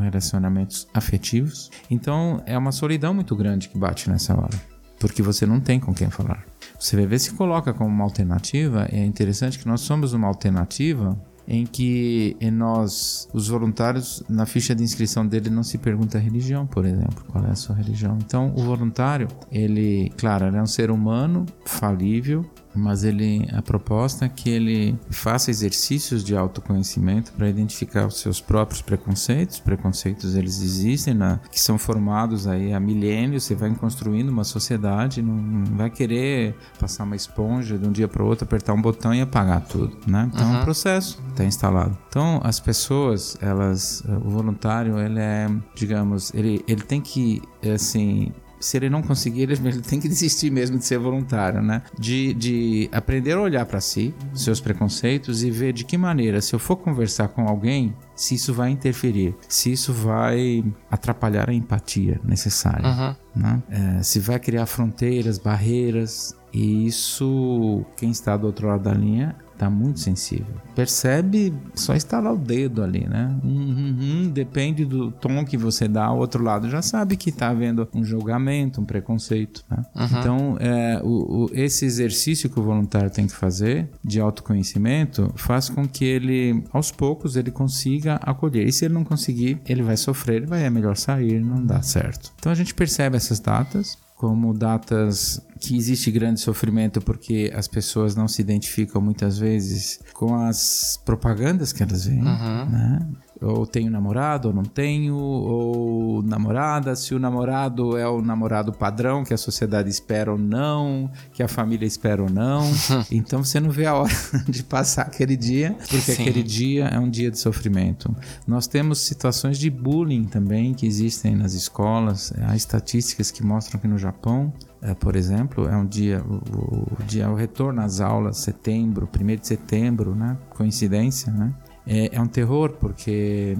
relacionamentos 0.00 0.86
afetivos. 0.94 1.72
Então, 1.90 2.40
é 2.46 2.56
uma 2.56 2.70
solidão 2.70 3.12
muito 3.12 3.34
grande 3.34 3.68
que 3.68 3.76
bate 3.76 4.08
nessa 4.08 4.32
hora, 4.32 4.56
porque 5.00 5.22
você 5.22 5.44
não 5.44 5.58
tem 5.58 5.80
com 5.80 5.92
quem 5.92 6.08
falar. 6.08 6.46
Você 6.78 6.94
vai 6.94 7.06
ver 7.06 7.18
se 7.18 7.32
coloca 7.32 7.74
como 7.74 7.90
uma 7.90 8.04
alternativa. 8.04 8.86
É 8.92 9.04
interessante 9.04 9.58
que 9.58 9.66
nós 9.66 9.80
somos 9.80 10.12
uma 10.12 10.28
alternativa 10.28 11.20
em 11.50 11.64
que 11.64 12.36
nós, 12.52 13.26
os 13.32 13.48
voluntários, 13.48 14.22
na 14.28 14.44
ficha 14.44 14.74
de 14.74 14.84
inscrição 14.84 15.26
dele 15.26 15.48
não 15.48 15.62
se 15.62 15.78
pergunta 15.78 16.18
a 16.18 16.20
religião, 16.20 16.66
por 16.66 16.84
exemplo, 16.84 17.24
qual 17.26 17.42
é 17.46 17.50
a 17.50 17.54
sua 17.54 17.74
religião. 17.74 18.18
Então, 18.22 18.52
o 18.54 18.62
voluntário, 18.62 19.28
ele, 19.50 20.12
claro, 20.18 20.46
ele 20.46 20.58
é 20.58 20.62
um 20.62 20.66
ser 20.66 20.90
humano 20.90 21.46
falível, 21.64 22.44
mas 22.74 23.04
ele 23.04 23.48
a 23.52 23.62
proposta 23.62 24.26
é 24.26 24.28
que 24.28 24.50
ele 24.50 24.98
faça 25.10 25.50
exercícios 25.50 26.22
de 26.22 26.36
autoconhecimento 26.36 27.32
para 27.32 27.48
identificar 27.48 28.06
os 28.06 28.20
seus 28.20 28.40
próprios 28.40 28.82
preconceitos. 28.82 29.58
Preconceitos 29.58 30.34
eles 30.34 30.62
existem, 30.62 31.14
na, 31.14 31.38
que 31.50 31.60
são 31.60 31.78
formados 31.78 32.46
aí 32.46 32.72
há 32.72 32.80
milênios. 32.80 33.44
Você 33.44 33.54
vai 33.54 33.74
construindo 33.74 34.28
uma 34.28 34.44
sociedade, 34.44 35.22
não, 35.22 35.34
não 35.34 35.76
vai 35.76 35.90
querer 35.90 36.54
passar 36.78 37.04
uma 37.04 37.16
esponja 37.16 37.78
de 37.78 37.86
um 37.86 37.92
dia 37.92 38.08
para 38.08 38.22
o 38.22 38.26
outro, 38.26 38.44
apertar 38.44 38.72
um 38.72 38.82
botão 38.82 39.14
e 39.14 39.20
apagar 39.20 39.62
tudo, 39.66 39.96
né? 40.06 40.30
Então 40.32 40.46
uhum. 40.46 40.56
é 40.56 40.60
um 40.60 40.64
processo, 40.64 41.22
está 41.30 41.44
instalado. 41.44 41.96
Então 42.08 42.40
as 42.44 42.60
pessoas, 42.60 43.36
elas, 43.40 44.02
o 44.24 44.30
voluntário, 44.30 44.98
ele 44.98 45.20
é, 45.20 45.48
digamos, 45.74 46.32
ele, 46.34 46.64
ele 46.66 46.82
tem 46.82 47.00
que 47.00 47.42
assim 47.74 48.32
se 48.60 48.76
ele 48.76 48.90
não 48.90 49.02
conseguir, 49.02 49.42
ele, 49.42 49.54
ele 49.68 49.80
tem 49.80 50.00
que 50.00 50.08
desistir 50.08 50.50
mesmo 50.50 50.78
de 50.78 50.84
ser 50.84 50.98
voluntário, 50.98 51.62
né? 51.62 51.82
De, 51.98 52.34
de 52.34 52.88
aprender 52.92 53.32
a 53.32 53.40
olhar 53.40 53.66
para 53.66 53.80
si, 53.80 54.14
seus 54.34 54.60
preconceitos 54.60 55.42
e 55.42 55.50
ver 55.50 55.72
de 55.72 55.84
que 55.84 55.96
maneira, 55.96 56.40
se 56.40 56.54
eu 56.54 56.58
for 56.58 56.76
conversar 56.76 57.28
com 57.28 57.46
alguém, 57.46 57.94
se 58.14 58.34
isso 58.34 58.52
vai 58.52 58.70
interferir, 58.70 59.34
se 59.48 59.72
isso 59.72 59.92
vai 59.92 60.64
atrapalhar 60.90 61.48
a 61.48 61.52
empatia 61.52 62.20
necessária, 62.24 62.88
uhum. 62.88 63.42
né? 63.42 63.62
É, 63.70 64.02
se 64.02 64.20
vai 64.20 64.38
criar 64.38 64.66
fronteiras, 64.66 65.38
barreiras, 65.38 66.36
e 66.52 66.86
isso, 66.86 67.84
quem 67.96 68.10
está 68.10 68.36
do 68.36 68.46
outro 68.46 68.68
lado 68.68 68.82
da 68.84 68.92
linha 68.92 69.36
tá 69.58 69.68
muito 69.68 70.00
sensível. 70.00 70.54
Percebe 70.74 71.52
só 71.74 71.94
estalar 71.94 72.32
o 72.32 72.38
dedo 72.38 72.82
ali, 72.82 73.06
né? 73.06 73.36
Hum, 73.44 73.50
hum, 73.50 73.96
hum, 74.00 74.30
depende 74.30 74.84
do 74.84 75.10
tom 75.10 75.44
que 75.44 75.56
você 75.56 75.88
dá, 75.88 76.10
o 76.12 76.18
outro 76.18 76.42
lado 76.42 76.70
já 76.70 76.80
sabe 76.80 77.16
que 77.16 77.32
tá 77.32 77.48
havendo 77.48 77.88
um 77.92 78.04
julgamento, 78.04 78.80
um 78.80 78.84
preconceito. 78.84 79.64
Né? 79.68 79.84
Uhum. 79.96 80.06
Então, 80.18 80.56
é, 80.60 81.00
o, 81.02 81.46
o, 81.46 81.50
esse 81.52 81.84
exercício 81.84 82.48
que 82.48 82.60
o 82.60 82.62
voluntário 82.62 83.10
tem 83.10 83.26
que 83.26 83.34
fazer 83.34 83.88
de 84.04 84.20
autoconhecimento 84.20 85.32
faz 85.36 85.68
com 85.68 85.86
que 85.88 86.04
ele, 86.04 86.62
aos 86.72 86.92
poucos, 86.92 87.36
ele 87.36 87.50
consiga 87.50 88.14
acolher. 88.16 88.66
E 88.66 88.72
se 88.72 88.84
ele 88.84 88.94
não 88.94 89.04
conseguir, 89.04 89.60
ele 89.66 89.82
vai 89.82 89.96
sofrer, 89.96 90.46
vai 90.46 90.64
é 90.64 90.70
melhor 90.70 90.96
sair, 90.96 91.40
não 91.40 91.64
dá 91.64 91.82
certo. 91.82 92.32
Então 92.38 92.52
a 92.52 92.54
gente 92.54 92.74
percebe 92.74 93.16
essas 93.16 93.40
datas 93.40 93.98
como 94.18 94.52
datas 94.52 95.40
que 95.60 95.76
existe 95.76 96.10
grande 96.10 96.40
sofrimento 96.40 97.00
porque 97.00 97.52
as 97.54 97.68
pessoas 97.68 98.16
não 98.16 98.26
se 98.26 98.42
identificam 98.42 99.00
muitas 99.00 99.38
vezes 99.38 100.00
com 100.12 100.34
as 100.34 101.00
propagandas 101.04 101.72
que 101.72 101.84
elas 101.84 102.04
veem, 102.04 102.18
uhum. 102.18 102.66
né? 102.68 103.06
Ou 103.40 103.66
tenho 103.66 103.90
namorado 103.90 104.48
ou 104.48 104.54
não 104.54 104.64
tenho, 104.64 105.16
ou 105.16 106.22
namorada, 106.22 106.94
se 106.96 107.14
o 107.14 107.18
namorado 107.18 107.96
é 107.96 108.08
o 108.08 108.20
namorado 108.20 108.72
padrão 108.72 109.24
que 109.24 109.32
a 109.32 109.36
sociedade 109.36 109.88
espera 109.88 110.32
ou 110.32 110.38
não, 110.38 111.10
que 111.32 111.42
a 111.42 111.48
família 111.48 111.86
espera 111.86 112.22
ou 112.22 112.30
não. 112.30 112.62
então 113.10 113.44
você 113.44 113.60
não 113.60 113.70
vê 113.70 113.86
a 113.86 113.94
hora 113.94 114.14
de 114.48 114.62
passar 114.62 115.02
aquele 115.02 115.36
dia, 115.36 115.76
porque 115.78 116.00
Sim. 116.00 116.22
aquele 116.22 116.42
dia 116.42 116.86
é 116.86 116.98
um 116.98 117.08
dia 117.08 117.30
de 117.30 117.38
sofrimento. 117.38 118.14
Nós 118.46 118.66
temos 118.66 119.00
situações 119.00 119.58
de 119.58 119.70
bullying 119.70 120.24
também 120.24 120.74
que 120.74 120.86
existem 120.86 121.36
nas 121.36 121.54
escolas, 121.54 122.32
há 122.46 122.56
estatísticas 122.56 123.30
que 123.30 123.44
mostram 123.44 123.80
que 123.80 123.86
no 123.86 123.98
Japão 123.98 124.52
é, 124.80 124.94
por 124.94 125.16
exemplo, 125.16 125.68
é 125.68 125.76
um 125.76 125.84
dia, 125.84 126.22
o, 126.22 126.94
o 127.00 127.02
dia 127.04 127.28
o 127.28 127.34
retorno 127.34 127.80
às 127.80 128.00
aulas, 128.00 128.38
setembro, 128.38 129.08
1 129.12 129.26
de 129.36 129.46
setembro, 129.46 130.14
né? 130.14 130.36
Coincidência, 130.50 131.32
né? 131.32 131.52
É, 131.88 132.14
é 132.14 132.20
um 132.20 132.26
terror, 132.26 132.72
porque 132.74 133.56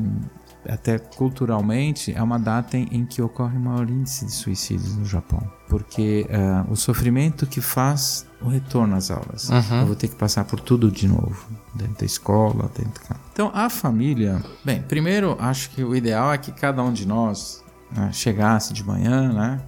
até 0.69 0.99
culturalmente 0.99 2.13
é 2.13 2.23
uma 2.23 2.39
data 2.39 2.77
em, 2.77 3.07
que 3.07 3.23
ocorre 3.23 3.57
o 3.57 3.61
maior 3.61 3.89
índice 3.89 4.27
de 4.27 4.33
suicídios 4.33 4.97
no 4.97 5.05
Japão. 5.05 5.43
Porque 5.67 6.27
uh, 6.29 6.71
o 6.71 6.77
sofrimento 6.77 7.47
que 7.47 7.61
faz 7.61 8.27
o 8.41 8.49
retorno 8.49 8.95
às 8.95 9.11
aulas. 9.11 9.49
Uhum. 9.49 9.81
Eu 9.81 9.87
vou 9.87 9.97
ter 9.97 10.09
que 10.09 10.17
passar 10.17 10.45
por 10.45 10.61
tudo 10.61 10.91
de 10.91 11.09
novo, 11.09 11.47
dentro 11.75 11.95
da 11.95 12.05
escola, 12.05 12.71
dentro 12.77 13.03
de 13.03 13.09
casa. 13.09 13.21
Então, 13.33 13.51
a 13.55 13.71
família. 13.71 14.43
Bem, 14.65 14.83
primeiro, 14.83 15.37
acho 15.41 15.71
que 15.71 15.83
o 15.83 15.97
ideal 15.97 16.33
é 16.33 16.39
que 16.39 16.53
cada 16.53 16.83
um 16.83 16.93
de 16.93 17.07
nós 17.07 17.65
né, 17.91 18.11
chegasse 18.13 18.73
de 18.73 18.85
manhã, 18.85 19.33
né? 19.33 19.61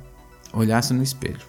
Olhasse 0.52 0.92
no 0.92 1.02
espelho. 1.02 1.40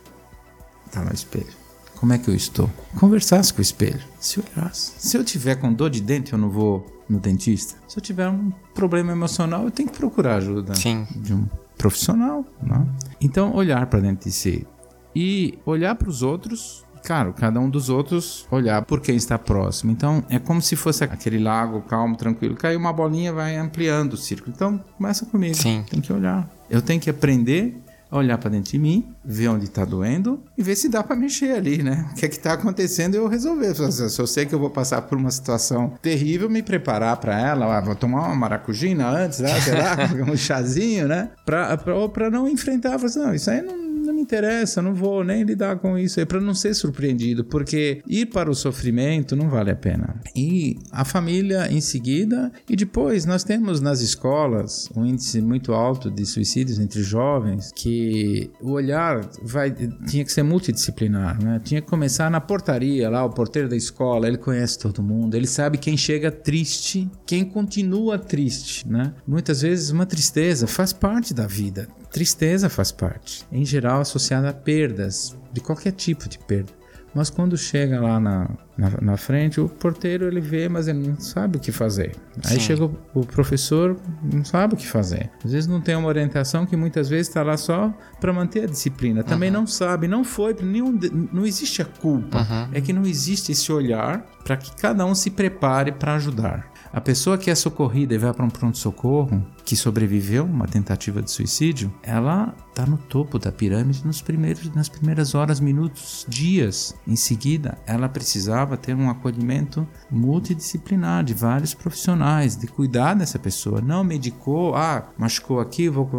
Tá 0.92 1.02
no 1.02 1.14
espelho 1.14 1.48
Como 1.96 2.12
é 2.12 2.18
que 2.18 2.30
eu 2.30 2.36
estou? 2.36 2.70
Conversasse 3.00 3.54
com 3.54 3.60
o 3.60 3.62
espelho. 3.62 4.02
Se 4.20 4.40
olhasse. 4.40 4.94
Se 4.98 5.18
eu 5.18 5.24
tiver 5.24 5.56
com 5.56 5.72
dor 5.74 5.90
de 5.90 6.02
dente, 6.02 6.34
eu 6.34 6.40
não 6.40 6.50
vou 6.50 7.01
no 7.12 7.20
dentista. 7.20 7.76
Se 7.88 7.98
eu 7.98 8.02
tiver 8.02 8.30
um 8.30 8.52
problema 8.74 9.12
emocional, 9.12 9.66
eu 9.66 9.72
tenho 9.72 9.90
que 9.90 9.98
procurar 9.98 10.36
ajuda 10.36 10.74
Sim. 10.76 11.06
de 11.16 11.34
um 11.34 11.46
profissional. 11.78 12.46
Né? 12.64 12.88
Então, 13.20 13.54
olhar 13.54 13.86
para 13.88 14.00
dentro 14.00 14.30
de 14.30 14.32
si 14.32 14.66
e 15.14 15.60
olhar 15.66 15.96
para 15.96 16.10
os 16.10 16.24
outros 16.24 16.86
claro, 17.04 17.34
cada 17.34 17.60
um 17.60 17.70
dos 17.70 17.90
outros 17.90 18.46
olhar 18.52 18.84
por 18.84 19.02
quem 19.02 19.16
está 19.16 19.38
próximo. 19.38 19.92
Então, 19.92 20.24
é 20.30 20.40
como 20.40 20.62
se 20.62 20.76
fosse 20.76 21.04
aquele 21.04 21.40
lago 21.40 21.82
calmo, 21.82 22.16
tranquilo. 22.16 22.56
Caiu 22.56 22.80
uma 22.80 22.94
bolinha, 22.94 23.34
vai 23.34 23.58
ampliando 23.58 24.14
o 24.14 24.18
círculo. 24.18 24.54
Então, 24.56 24.78
começa 24.98 25.26
comigo. 25.26 25.56
Sim. 25.56 25.84
Tem 25.90 26.00
que 26.00 26.14
olhar. 26.14 26.50
Eu 26.70 26.82
tenho 26.82 27.02
que 27.02 27.10
aprender 27.10 27.82
olhar 28.12 28.38
para 28.38 28.50
dentro 28.50 28.72
de 28.72 28.80
mim, 28.80 29.08
ver 29.24 29.48
onde 29.48 29.66
está 29.66 29.86
doendo 29.86 30.42
e 30.58 30.64
ver 30.64 30.76
se 30.76 30.90
dá 30.90 31.02
para 31.02 31.16
mexer 31.16 31.56
ali, 31.56 31.82
né? 31.82 32.10
O 32.12 32.16
que 32.16 32.26
é 32.26 32.30
que 32.30 32.36
está 32.36 32.54
acontecendo 32.54 33.16
eu 33.16 33.28
resolver. 33.28 33.74
Se 33.74 34.20
eu 34.20 34.28
sei 34.28 34.46
que 34.46 34.54
eu 34.54 34.60
vou 34.60 34.70
passar 34.70 35.02
por 35.04 35.18
uma 35.18 35.32
situação 35.32 35.94
terrível, 36.02 36.50
me 36.50 36.62
preparar 36.62 37.16
para 37.18 37.40
ela, 37.40 37.78
ah, 37.78 37.82
vou 37.82 37.96
tomar 37.96 38.28
uma 38.28 38.36
maracujina 38.36 39.08
antes, 39.08 39.40
né? 39.40 39.60
sei 39.62 39.74
lá, 39.74 39.96
um 40.32 40.36
chazinho, 40.36 41.08
né? 41.08 41.32
Pra, 41.46 41.78
pra 41.78 42.30
não 42.30 42.48
enfrentar, 42.48 42.96
assim, 42.96 43.20
não, 43.20 43.34
isso 43.34 43.50
aí 43.50 43.62
não 43.62 43.91
não 44.02 44.14
me 44.14 44.22
interessa, 44.22 44.82
não 44.82 44.94
vou 44.94 45.24
nem 45.24 45.44
lidar 45.44 45.78
com 45.78 45.98
isso. 45.98 46.20
É 46.20 46.26
para 46.26 46.40
não 46.40 46.54
ser 46.54 46.74
surpreendido, 46.74 47.44
porque 47.44 48.02
ir 48.08 48.28
para 48.28 48.50
o 48.50 48.56
sofrimento 48.56 49.36
não 49.36 49.50
vale 49.50 49.72
a 49.72 49.76
pena. 49.76 50.20
E 50.36 50.78
a 50.92 51.06
família 51.06 51.72
em 51.72 51.82
seguida, 51.82 52.52
e 52.70 52.76
depois 52.76 53.26
nós 53.26 53.44
temos 53.44 53.82
nas 53.82 54.02
escolas 54.02 54.90
um 54.96 55.06
índice 55.06 55.42
muito 55.42 55.74
alto 55.74 56.10
de 56.10 56.26
suicídios 56.26 56.80
entre 56.80 57.02
jovens, 57.02 57.72
que 57.76 58.50
o 58.62 58.72
olhar 58.72 59.22
vai, 59.42 59.72
tinha 59.72 60.24
que 60.24 60.32
ser 60.32 60.44
multidisciplinar, 60.44 61.42
né? 61.44 61.62
Tinha 61.64 61.82
que 61.82 61.88
começar 61.88 62.30
na 62.30 62.42
portaria, 62.42 63.10
lá, 63.10 63.24
o 63.26 63.30
porteiro 63.30 63.70
da 63.70 63.76
escola, 63.76 64.28
ele 64.28 64.38
conhece 64.38 64.80
todo 64.80 65.02
mundo, 65.04 65.36
ele 65.36 65.48
sabe 65.48 65.78
quem 65.78 65.98
chega 65.98 66.32
triste, 66.32 67.10
quem 67.26 67.44
continua 67.44 68.18
triste, 68.18 68.88
né? 68.88 69.14
Muitas 69.28 69.62
vezes 69.62 69.90
uma 69.90 70.06
tristeza 70.06 70.68
faz 70.68 70.94
parte 70.94 71.34
da 71.34 71.48
vida. 71.48 71.88
Tristeza 72.12 72.70
faz 72.70 72.92
parte, 72.92 73.46
em 73.52 73.64
geral 73.64 74.02
associada 74.02 74.50
a 74.50 74.54
perdas, 74.54 75.38
de 75.52 75.62
qualquer 75.62 75.94
tipo 75.94 76.28
de 76.28 76.38
perda. 76.38 76.82
Mas 77.14 77.30
quando 77.30 77.58
chega 77.58 78.00
lá 78.00 78.20
na, 78.20 78.50
na, 78.78 78.90
na, 79.02 79.18
frente, 79.18 79.60
o 79.60 79.68
porteiro 79.68 80.26
ele 80.26 80.40
vê, 80.40 80.70
mas 80.70 80.88
ele 80.88 81.08
não 81.10 81.20
sabe 81.20 81.58
o 81.58 81.60
que 81.60 81.72
fazer. 81.72 82.16
Aí 82.46 82.54
Sim. 82.54 82.60
chega 82.60 82.86
o, 82.86 82.98
o, 83.14 83.26
professor, 83.26 83.98
não 84.24 84.46
sabe 84.46 84.76
o 84.76 84.78
que 84.78 84.88
fazer. 84.88 85.30
Às 85.44 85.52
vezes 85.52 85.68
não 85.68 85.82
tem 85.82 85.96
uma 85.96 86.08
orientação 86.08 86.66
que 86.66 86.76
muitas 86.78 87.10
vezes 87.10 87.28
está 87.28 87.44
lá 87.44 87.58
só 87.58 87.94
para 88.20 88.32
manter 88.32 88.64
a 88.64 88.68
disciplina. 88.68 89.24
Também 89.24 89.50
uhum. 89.50 89.60
não 89.60 89.68
sabe, 89.68 90.08
não 90.08 90.24
foi, 90.24 90.56
nenhum, 90.62 90.98
não 91.34 91.46
existe 91.46 91.82
a 91.82 91.86
culpa. 91.86 92.40
Uhum. 92.40 92.70
É 92.74 92.80
que 92.80 92.94
não 92.94 93.04
existe 93.04 93.52
esse 93.52 93.72
olhar 93.72 94.26
para 94.46 94.56
que 94.56 94.74
cada 94.76 95.06
um 95.06 95.14
se 95.14 95.32
prepare 95.32 95.92
para 95.92 96.16
ajudar. 96.16 96.71
A 96.94 97.00
pessoa 97.00 97.38
que 97.38 97.50
é 97.50 97.56
socorrida 97.56 98.14
e 98.14 98.18
vai 98.18 98.34
para 98.34 98.46
um 98.46 98.50
pronto-socorro, 98.50 99.46
que 99.64 99.78
sobreviveu 99.78 100.44
uma 100.44 100.68
tentativa 100.68 101.22
de 101.22 101.32
suicídio, 101.32 101.94
ela 102.04 102.54
está 102.68 102.86
no 102.86 102.98
topo 102.98 103.40
da 103.40 103.50
pirâmide 103.50 104.06
nos 104.06 104.22
primeiros, 104.22 104.70
nas 104.76 104.90
primeiras 104.90 105.34
horas, 105.34 105.62
minutos, 105.62 106.26
dias. 106.28 106.94
Em 107.08 107.16
seguida, 107.16 107.78
ela 107.88 108.10
precisava 108.10 108.76
ter 108.76 108.94
um 108.94 109.10
acolhimento 109.10 109.88
multidisciplinar 110.10 111.24
de 111.24 111.34
vários 111.34 111.74
profissionais, 111.74 112.58
de 112.58 112.68
cuidar 112.68 113.14
dessa 113.14 113.40
pessoa. 113.40 113.80
Não 113.80 114.04
medicou, 114.04 114.76
ah, 114.76 115.10
machucou 115.18 115.62
aqui, 115.62 115.88
vou. 115.88 116.10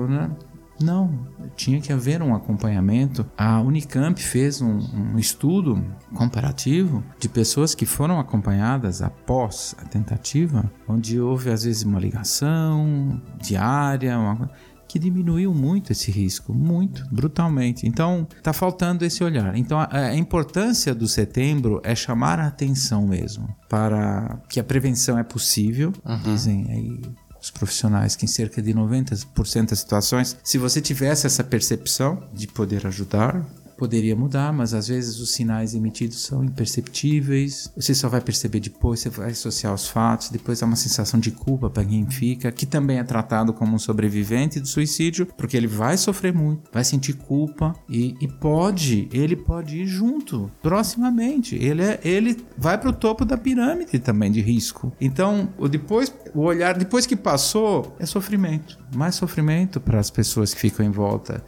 Não, 0.82 1.26
tinha 1.56 1.80
que 1.80 1.92
haver 1.92 2.22
um 2.22 2.34
acompanhamento. 2.34 3.24
A 3.36 3.60
Unicamp 3.60 4.20
fez 4.20 4.60
um, 4.60 4.78
um, 4.78 5.18
estudo 5.18 5.84
comparativo 6.14 7.02
de 7.18 7.28
pessoas 7.28 7.74
que 7.74 7.86
foram 7.86 8.18
acompanhadas 8.18 9.02
após 9.02 9.74
a 9.78 9.84
tentativa, 9.84 10.70
onde 10.88 11.20
houve 11.20 11.50
às 11.50 11.64
vezes 11.64 11.82
uma 11.82 11.98
ligação 11.98 13.20
diária, 13.40 14.18
uma, 14.18 14.50
que 14.92 14.98
diminuiu 14.98 15.54
muito 15.54 15.90
esse 15.90 16.10
risco, 16.10 16.52
muito, 16.52 17.02
brutalmente. 17.10 17.88
Então, 17.88 18.28
está 18.36 18.52
faltando 18.52 19.06
esse 19.06 19.24
olhar. 19.24 19.56
Então, 19.56 19.80
a, 19.80 19.88
a, 19.90 20.14
importância 20.14 20.94
do 20.94 21.08
setembro 21.08 21.80
é 21.82 21.94
chamar 21.94 22.38
a 22.38 22.46
atenção 22.46 23.06
mesmo 23.06 23.48
para 23.70 24.38
que 24.50 24.60
a 24.60 24.64
prevenção 24.64 25.18
é 25.18 25.24
possível, 25.24 25.94
uhum. 26.04 26.18
dizem 26.18 26.66
aí 26.70 27.00
os 27.42 27.50
profissionais 27.50 28.14
que 28.14 28.24
em 28.24 28.28
cerca 28.28 28.62
de 28.62 28.72
90% 28.72 29.70
das 29.70 29.80
situações, 29.80 30.36
se 30.44 30.56
você 30.56 30.80
tivesse 30.80 31.26
essa 31.26 31.42
percepção 31.42 32.22
de 32.32 32.46
poder 32.46 32.86
ajudar, 32.86 33.44
poderia 33.82 34.14
mudar, 34.14 34.52
mas 34.52 34.74
às 34.74 34.86
vezes 34.86 35.18
os 35.18 35.32
sinais 35.32 35.74
emitidos 35.74 36.22
são 36.22 36.44
imperceptíveis. 36.44 37.68
Você 37.74 37.92
só 37.96 38.08
vai 38.08 38.20
perceber 38.20 38.60
depois, 38.60 39.00
você 39.00 39.10
vai 39.10 39.32
associar 39.32 39.74
os 39.74 39.88
fatos, 39.88 40.28
depois 40.28 40.62
há 40.62 40.66
uma 40.66 40.76
sensação 40.76 41.18
de 41.18 41.32
culpa 41.32 41.68
para 41.68 41.84
quem 41.84 42.08
fica, 42.08 42.52
que 42.52 42.64
também 42.64 43.00
é 43.00 43.02
tratado 43.02 43.52
como 43.52 43.74
um 43.74 43.80
sobrevivente 43.80 44.60
do 44.60 44.68
suicídio, 44.68 45.26
porque 45.36 45.56
ele 45.56 45.66
vai 45.66 45.96
sofrer 45.96 46.32
muito, 46.32 46.70
vai 46.72 46.84
sentir 46.84 47.14
culpa 47.14 47.74
e, 47.88 48.14
e 48.20 48.28
pode, 48.28 49.08
ele 49.12 49.34
pode 49.34 49.78
ir 49.78 49.86
junto, 49.86 50.48
proximamente. 50.62 51.56
Ele, 51.56 51.82
é, 51.82 51.98
ele 52.04 52.36
vai 52.56 52.78
para 52.78 52.90
o 52.90 52.92
topo 52.92 53.24
da 53.24 53.36
pirâmide 53.36 53.98
também 53.98 54.30
de 54.30 54.40
risco. 54.40 54.92
Então, 55.00 55.48
o 55.58 55.66
depois, 55.66 56.14
o 56.32 56.42
olhar 56.42 56.78
depois 56.78 57.04
que 57.04 57.16
passou 57.16 57.96
é 57.98 58.06
sofrimento, 58.06 58.78
mais 58.94 59.16
sofrimento 59.16 59.80
para 59.80 59.98
as 59.98 60.08
pessoas 60.08 60.54
que 60.54 60.60
ficam 60.60 60.86
em 60.86 60.90
volta 60.90 61.42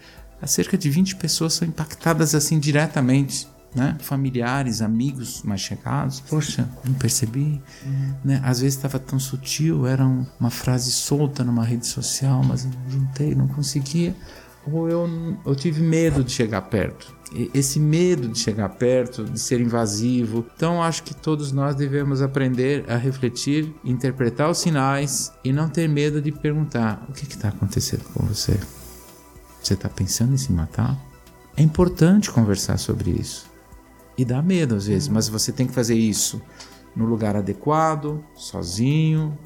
cerca 0.46 0.76
de 0.76 0.88
20 0.90 1.16
pessoas 1.16 1.54
são 1.54 1.66
impactadas 1.66 2.34
assim 2.34 2.58
diretamente. 2.58 3.48
Né? 3.74 3.96
Familiares, 4.00 4.80
amigos 4.80 5.42
mais 5.42 5.60
chegados. 5.60 6.20
Poxa, 6.20 6.68
não 6.84 6.94
percebi. 6.94 7.60
Uhum. 7.84 8.14
Né? 8.24 8.40
Às 8.44 8.60
vezes 8.60 8.76
estava 8.76 9.00
tão 9.00 9.18
sutil, 9.18 9.84
era 9.84 10.06
uma 10.38 10.50
frase 10.50 10.92
solta 10.92 11.42
numa 11.42 11.64
rede 11.64 11.86
social, 11.86 12.40
mas 12.44 12.64
eu 12.64 12.70
não 12.70 12.90
juntei, 12.90 13.34
não 13.34 13.48
conseguia. 13.48 14.14
Ou 14.64 14.88
eu, 14.88 15.36
eu 15.44 15.54
tive 15.56 15.82
medo 15.82 16.22
de 16.22 16.30
chegar 16.30 16.62
perto. 16.62 17.14
Esse 17.52 17.80
medo 17.80 18.28
de 18.28 18.38
chegar 18.38 18.68
perto, 18.68 19.24
de 19.24 19.40
ser 19.40 19.60
invasivo. 19.60 20.46
Então, 20.56 20.80
acho 20.80 21.02
que 21.02 21.12
todos 21.12 21.50
nós 21.50 21.74
devemos 21.74 22.22
aprender 22.22 22.84
a 22.88 22.96
refletir, 22.96 23.74
interpretar 23.84 24.48
os 24.48 24.58
sinais 24.58 25.32
e 25.42 25.52
não 25.52 25.68
ter 25.68 25.88
medo 25.88 26.22
de 26.22 26.30
perguntar: 26.30 27.04
o 27.08 27.12
que 27.12 27.24
está 27.24 27.48
acontecendo 27.48 28.04
com 28.14 28.24
você? 28.24 28.58
Você 29.64 29.72
está 29.72 29.88
pensando 29.88 30.34
em 30.34 30.36
se 30.36 30.52
matar? 30.52 30.94
É 31.56 31.62
importante 31.62 32.30
conversar 32.30 32.76
sobre 32.76 33.12
isso. 33.12 33.50
E 34.16 34.22
dá 34.22 34.42
medo 34.42 34.74
às 34.74 34.86
vezes, 34.86 35.08
mas 35.08 35.26
você 35.26 35.50
tem 35.52 35.66
que 35.66 35.72
fazer 35.72 35.94
isso 35.94 36.42
no 36.94 37.06
lugar 37.06 37.34
adequado, 37.34 38.22
sozinho, 38.34 39.36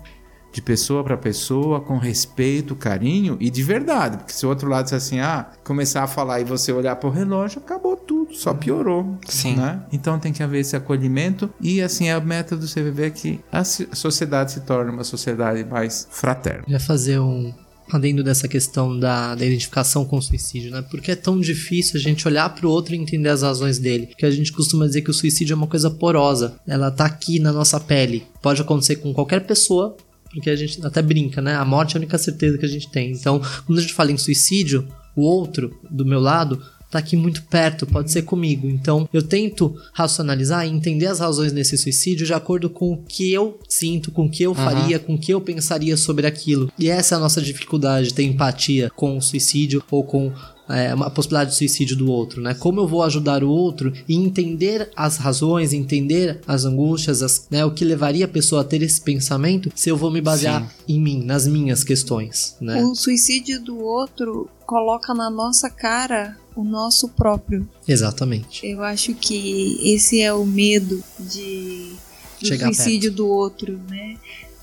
de 0.53 0.61
pessoa 0.61 1.05
para 1.05 1.17
pessoa, 1.17 1.81
com 1.81 1.99
respeito, 1.99 2.75
carinho 2.75 3.37
e 3.39 3.49
de 3.49 3.63
verdade. 3.63 4.17
Porque 4.17 4.33
se 4.33 4.45
o 4.45 4.49
outro 4.49 4.69
lado 4.69 4.85
disser 4.87 4.97
assim, 4.97 5.21
ah, 5.21 5.53
começar 5.63 6.03
a 6.03 6.09
falar 6.09 6.41
e 6.41 6.45
você 6.45 6.73
olhar 6.73 6.97
para 6.97 7.09
o 7.09 7.13
relógio, 7.13 7.61
acabou 7.61 7.97
tudo, 7.97 8.35
só 8.35 8.53
piorou. 8.53 9.17
Sim. 9.25 9.55
Né? 9.55 9.85
Então 9.93 10.19
tem 10.19 10.33
que 10.33 10.43
haver 10.43 10.59
esse 10.63 10.75
acolhimento 10.75 11.49
e 11.61 11.81
assim 11.81 12.11
a 12.11 12.19
meta 12.19 12.57
do 12.57 12.67
CVV 12.67 13.05
é 13.05 13.11
que 13.11 13.41
a 13.53 13.63
sociedade 13.63 14.51
se 14.51 14.63
torne 14.63 14.91
uma 14.91 15.05
sociedade 15.05 15.65
mais 15.65 16.09
fraterna. 16.11 16.65
Já 16.67 16.81
fazer 16.81 17.21
um 17.21 17.55
adendo 17.97 18.23
dessa 18.23 18.47
questão 18.47 18.99
da, 18.99 19.35
da, 19.35 19.45
identificação 19.45 20.05
com 20.05 20.17
o 20.17 20.23
suicídio, 20.23 20.71
né? 20.71 20.83
Porque 20.83 21.13
é 21.13 21.17
tão 21.17 21.41
difícil 21.41 21.99
a 21.99 22.03
gente 22.03 22.27
olhar 22.27 22.49
para 22.55 22.67
o 22.67 22.71
outro 22.71 22.95
e 22.95 22.99
entender 22.99 23.29
as 23.29 23.43
razões 23.43 23.79
dele. 23.79 24.09
Porque 24.09 24.27
a 24.27 24.31
gente 24.31 24.53
costuma 24.53 24.87
dizer 24.87 25.03
que 25.03 25.11
o 25.11 25.15
suicídio 25.15 25.55
é 25.55 25.57
uma 25.57 25.67
coisa 25.67 25.91
porosa. 25.91 26.59
Ela 26.67 26.91
tá 26.91 27.05
aqui 27.05 27.39
na 27.39 27.53
nossa 27.53 27.79
pele. 27.81 28.27
Pode 28.43 28.61
acontecer 28.61 28.97
com 28.97 29.13
qualquer 29.15 29.47
pessoa, 29.47 29.97
porque 30.33 30.51
a 30.51 30.57
gente 30.57 30.85
até 30.85 31.01
brinca, 31.01 31.41
né? 31.41 31.55
A 31.55 31.65
morte 31.65 31.97
é 31.97 31.99
a 31.99 32.01
única 32.01 32.19
certeza 32.19 32.59
que 32.59 32.67
a 32.67 32.69
gente 32.69 32.91
tem. 32.91 33.13
Então, 33.13 33.41
quando 33.67 33.79
a 33.79 33.83
gente 33.83 33.95
fala 33.95 34.13
em 34.13 34.19
suicídio, 34.19 34.87
o 35.17 35.23
outro 35.23 35.77
do 35.91 36.05
meu 36.05 36.21
lado 36.21 36.63
tá 36.91 36.99
aqui 36.99 37.17
muito 37.17 37.43
perto, 37.45 37.87
pode 37.87 38.11
ser 38.11 38.23
comigo. 38.23 38.69
Então 38.69 39.09
eu 39.13 39.23
tento 39.23 39.75
racionalizar 39.93 40.67
e 40.67 40.71
entender 40.71 41.07
as 41.07 41.21
razões 41.21 41.53
desse 41.53 41.77
suicídio 41.77 42.27
de 42.27 42.35
acordo 42.35 42.71
com 42.71 42.93
o 42.93 42.97
que 42.97 43.33
eu 43.33 43.59
sinto, 43.69 44.11
com 44.11 44.27
o 44.27 44.31
que 44.31 44.43
eu 44.43 44.55
faria, 44.55 44.99
uhum. 44.99 45.05
com 45.05 45.15
o 45.15 45.19
que 45.19 45.33
eu 45.33 45.41
pensaria 45.41 45.97
sobre 45.97 46.27
aquilo. 46.27 46.71
E 46.79 46.89
essa 46.89 47.15
é 47.15 47.17
a 47.17 47.21
nossa 47.21 47.41
dificuldade, 47.41 48.15
ter 48.15 48.25
empatia 48.25 48.91
com 48.95 49.17
o 49.17 49.23
suicídio 49.23 49.83
ou 49.91 50.03
com 50.03 50.33
é, 50.69 50.95
uma 50.95 51.11
possibilidade 51.11 51.51
de 51.51 51.57
suicídio 51.57 51.97
do 51.97 52.11
outro, 52.11 52.43
né? 52.43 52.55
Como 52.55 52.81
eu 52.81 52.87
vou 52.87 53.03
ajudar 53.03 53.43
o 53.43 53.49
outro 53.49 53.93
e 54.07 54.15
entender 54.15 54.91
as 54.95 55.17
razões, 55.17 55.73
entender 55.73 56.41
as 56.47 56.65
angústias, 56.65 57.23
as, 57.23 57.47
né, 57.51 57.65
o 57.65 57.71
que 57.71 57.85
levaria 57.85 58.27
a 58.27 58.29
pessoa 58.29 58.61
a 58.61 58.65
ter 58.65 58.83
esse 58.83 59.01
pensamento, 59.01 59.73
se 59.75 59.89
eu 59.89 59.97
vou 59.97 60.11
me 60.11 60.21
basear 60.21 60.63
Sim. 60.63 60.95
em 60.95 61.01
mim, 61.01 61.25
nas 61.25 61.47
minhas 61.47 61.83
questões, 61.83 62.57
né? 62.61 62.83
O 62.83 62.95
suicídio 62.95 63.63
do 63.63 63.79
outro 63.79 64.49
coloca 64.67 65.15
na 65.15 65.31
nossa 65.31 65.71
cara 65.71 66.37
o 66.61 66.65
nosso 66.65 67.09
próprio. 67.09 67.69
Exatamente. 67.87 68.67
Eu 68.67 68.83
acho 68.83 69.15
que 69.15 69.79
esse 69.83 70.21
é 70.21 70.33
o 70.33 70.45
medo 70.45 71.03
de 71.19 71.93
do 72.41 72.47
Chegar 72.47 72.67
suicídio 72.67 73.11
perto. 73.11 73.17
do 73.17 73.29
outro, 73.29 73.81
né? 73.89 74.17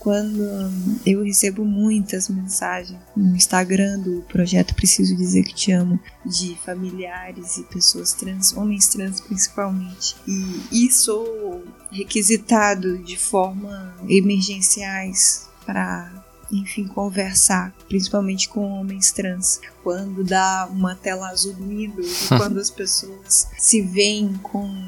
quando 0.05 0.71
eu 1.03 1.23
recebo 1.23 1.65
muitas 1.65 2.29
mensagens 2.29 2.99
no 3.17 3.35
Instagram 3.35 3.97
do 3.97 4.21
projeto 4.29 4.75
Preciso 4.75 5.15
Dizer 5.15 5.41
Que 5.41 5.55
Te 5.55 5.71
Amo, 5.71 5.99
de 6.23 6.55
familiares 6.63 7.57
e 7.57 7.63
pessoas 7.63 8.13
trans, 8.13 8.55
homens 8.55 8.87
trans 8.87 9.19
principalmente, 9.19 10.15
e, 10.27 10.85
e 10.85 10.91
sou 10.91 11.63
requisitado 11.91 12.99
de 12.99 13.17
forma 13.17 13.95
emergenciais 14.07 15.49
para 15.65 16.14
enfim, 16.51 16.87
conversar, 16.87 17.73
principalmente 17.87 18.49
com 18.49 18.79
homens 18.79 19.11
trans. 19.11 19.59
Quando 19.83 20.23
dá 20.23 20.67
uma 20.71 20.95
tela 20.95 21.29
azul 21.29 21.53
do 21.53 21.67
Windows, 21.67 22.27
quando 22.37 22.59
as 22.59 22.69
pessoas 22.69 23.47
se 23.57 23.81
veem 23.81 24.33
com 24.41 24.87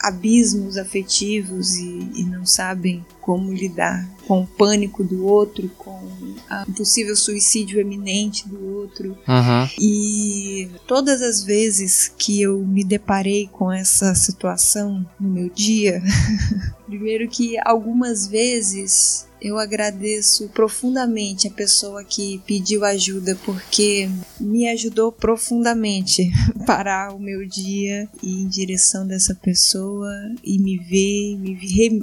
abismos 0.00 0.76
afetivos 0.76 1.76
e, 1.76 2.10
e, 2.14 2.24
não 2.24 2.44
sabem 2.44 3.04
como 3.24 3.54
lidar 3.54 4.06
com 4.26 4.42
o 4.42 4.46
pânico 4.46 5.02
do 5.02 5.26
outro, 5.26 5.66
com 5.78 5.90
o 6.68 6.72
possível 6.76 7.16
suicídio 7.16 7.80
eminente 7.80 8.46
do 8.46 8.76
outro. 8.76 9.16
Uhum. 9.26 9.68
E 9.80 10.70
todas 10.86 11.22
as 11.22 11.42
vezes 11.42 12.12
que 12.18 12.42
eu 12.42 12.58
me 12.58 12.84
deparei 12.84 13.48
com 13.50 13.72
essa 13.72 14.14
situação 14.14 15.06
no 15.18 15.30
meu 15.30 15.48
dia, 15.48 16.02
primeiro 16.84 17.26
que 17.26 17.56
algumas 17.64 18.26
vezes 18.26 19.26
eu 19.44 19.58
agradeço 19.58 20.48
profundamente 20.48 21.46
a 21.46 21.50
pessoa 21.50 22.02
que 22.02 22.40
pediu 22.46 22.82
ajuda, 22.82 23.38
porque 23.44 24.08
me 24.40 24.66
ajudou 24.70 25.12
profundamente 25.12 26.30
parar 26.66 27.14
o 27.14 27.18
meu 27.18 27.46
dia 27.46 28.08
e 28.22 28.26
ir 28.26 28.42
em 28.44 28.48
direção 28.48 29.06
dessa 29.06 29.34
pessoa 29.34 30.10
e 30.42 30.58
me 30.58 30.78
ver, 30.78 31.36
me, 31.38 31.54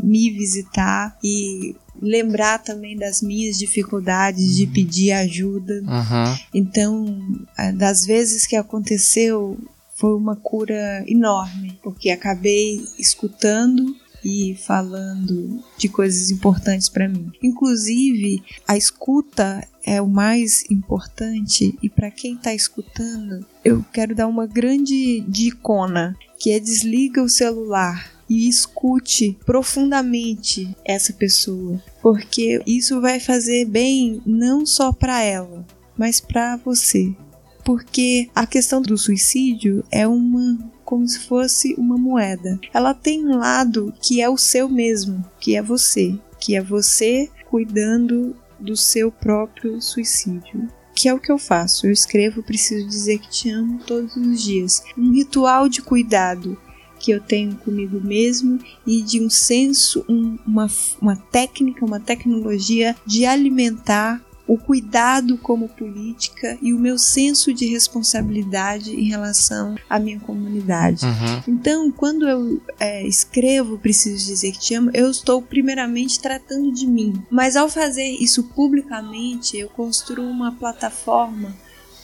me 0.03 0.29
visitar 0.29 1.11
e 1.24 1.76
lembrar 2.02 2.60
também 2.60 2.97
das 2.97 3.21
minhas 3.21 3.58
dificuldades 3.58 4.56
de 4.56 4.65
pedir 4.67 5.12
ajuda. 5.12 5.82
Uhum. 5.82 6.38
Então, 6.54 7.38
das 7.76 8.06
vezes 8.06 8.47
que 8.47 8.56
aconteceu, 8.56 9.58
foi 9.95 10.15
uma 10.15 10.36
cura 10.36 11.04
enorme, 11.08 11.80
porque 11.84 12.10
acabei 12.10 12.82
escutando 12.97 13.95
e 14.24 14.56
falando 14.56 15.63
de 15.78 15.89
coisas 15.89 16.30
importantes 16.32 16.89
para 16.89 17.08
mim. 17.08 17.32
Inclusive, 17.41 18.43
a 18.67 18.78
escuta 18.78 19.67
é 19.84 20.02
o 20.02 20.08
mais 20.08 20.63
importante 20.69 21.78
e 21.82 21.89
para 21.89 22.12
quem 22.12 22.36
está 22.36 22.54
escutando, 22.54 23.45
eu 23.65 23.84
quero 23.91 24.13
dar 24.15 24.28
uma 24.28 24.45
grande 24.45 25.21
dicona, 25.28 26.15
que 26.39 26.52
é 26.52 26.60
desliga 26.60 27.21
o 27.21 27.30
celular 27.30 28.11
e 28.31 28.47
escute 28.47 29.37
profundamente 29.45 30.73
essa 30.85 31.11
pessoa, 31.11 31.83
porque 32.01 32.61
isso 32.65 33.01
vai 33.01 33.19
fazer 33.19 33.65
bem 33.65 34.21
não 34.25 34.65
só 34.65 34.93
para 34.93 35.21
ela, 35.21 35.65
mas 35.97 36.21
para 36.21 36.55
você. 36.55 37.13
Porque 37.65 38.29
a 38.33 38.47
questão 38.47 38.81
do 38.81 38.97
suicídio 38.97 39.83
é 39.91 40.07
uma 40.07 40.57
como 40.85 41.05
se 41.05 41.19
fosse 41.19 41.75
uma 41.77 41.97
moeda. 41.97 42.57
Ela 42.73 42.93
tem 42.93 43.25
um 43.25 43.37
lado 43.37 43.93
que 44.01 44.21
é 44.21 44.29
o 44.29 44.37
seu 44.37 44.69
mesmo, 44.69 45.23
que 45.37 45.57
é 45.57 45.61
você, 45.61 46.17
que 46.39 46.55
é 46.55 46.61
você 46.61 47.29
cuidando 47.49 48.33
do 48.57 48.77
seu 48.77 49.11
próprio 49.11 49.81
suicídio. 49.81 50.69
Que 50.95 51.09
é 51.09 51.13
o 51.13 51.19
que 51.19 51.31
eu 51.31 51.37
faço. 51.37 51.85
Eu 51.85 51.91
escrevo 51.91 52.43
Preciso 52.43 52.87
Dizer 52.87 53.19
Que 53.19 53.29
Te 53.29 53.49
Amo 53.49 53.79
todos 53.85 54.15
os 54.15 54.41
dias. 54.41 54.83
Um 54.97 55.11
ritual 55.11 55.67
de 55.67 55.81
cuidado 55.81 56.57
que 57.01 57.11
eu 57.11 57.19
tenho 57.19 57.55
comigo 57.55 57.99
mesmo 57.99 58.59
e 58.85 59.01
de 59.01 59.19
um 59.19 59.29
senso, 59.29 60.05
um, 60.07 60.37
uma, 60.45 60.67
uma 61.01 61.15
técnica, 61.15 61.83
uma 61.83 61.99
tecnologia 61.99 62.95
de 63.05 63.25
alimentar 63.25 64.21
o 64.47 64.57
cuidado 64.57 65.37
como 65.37 65.69
política 65.69 66.57
e 66.61 66.73
o 66.73 66.79
meu 66.79 66.97
senso 66.97 67.53
de 67.53 67.65
responsabilidade 67.67 68.93
em 68.93 69.07
relação 69.07 69.75
à 69.89 69.97
minha 69.97 70.19
comunidade. 70.19 71.05
Uhum. 71.05 71.43
Então, 71.47 71.89
quando 71.89 72.27
eu 72.27 72.61
é, 72.77 73.07
escrevo 73.07 73.77
Preciso 73.77 74.25
Dizer 74.25 74.51
Que 74.51 74.59
Te 74.59 74.73
Amo, 74.75 74.91
eu 74.93 75.09
estou 75.09 75.41
primeiramente 75.41 76.19
tratando 76.19 76.69
de 76.73 76.85
mim. 76.85 77.13
Mas 77.31 77.55
ao 77.55 77.69
fazer 77.69 78.09
isso 78.09 78.43
publicamente, 78.43 79.57
eu 79.57 79.69
construo 79.69 80.25
uma 80.25 80.51
plataforma 80.51 81.55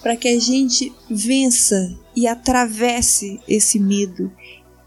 para 0.01 0.15
que 0.15 0.29
a 0.29 0.39
gente 0.39 0.93
vença 1.09 1.97
e 2.15 2.27
atravesse 2.27 3.41
esse 3.45 3.77
medo, 3.77 4.31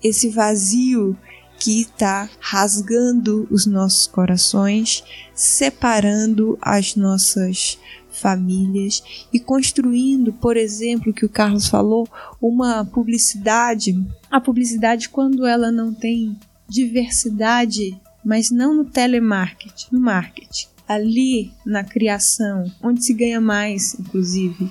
esse 0.02 0.28
vazio 0.28 1.16
que 1.58 1.82
está 1.82 2.28
rasgando 2.40 3.46
os 3.50 3.66
nossos 3.66 4.06
corações, 4.06 5.04
separando 5.34 6.58
as 6.60 6.96
nossas 6.96 7.78
famílias 8.10 9.02
e 9.32 9.38
construindo, 9.38 10.32
por 10.32 10.56
exemplo, 10.56 11.12
que 11.12 11.24
o 11.24 11.28
Carlos 11.28 11.68
falou, 11.68 12.08
uma 12.40 12.84
publicidade. 12.84 14.02
A 14.30 14.40
publicidade, 14.40 15.08
quando 15.08 15.46
ela 15.46 15.70
não 15.70 15.92
tem 15.92 16.36
diversidade, 16.68 18.00
mas 18.24 18.50
não 18.50 18.74
no 18.74 18.84
telemarketing, 18.84 19.88
no 19.92 20.00
marketing, 20.00 20.68
ali 20.86 21.52
na 21.64 21.84
criação, 21.84 22.70
onde 22.82 23.04
se 23.04 23.12
ganha 23.12 23.40
mais, 23.40 23.94
inclusive. 23.98 24.70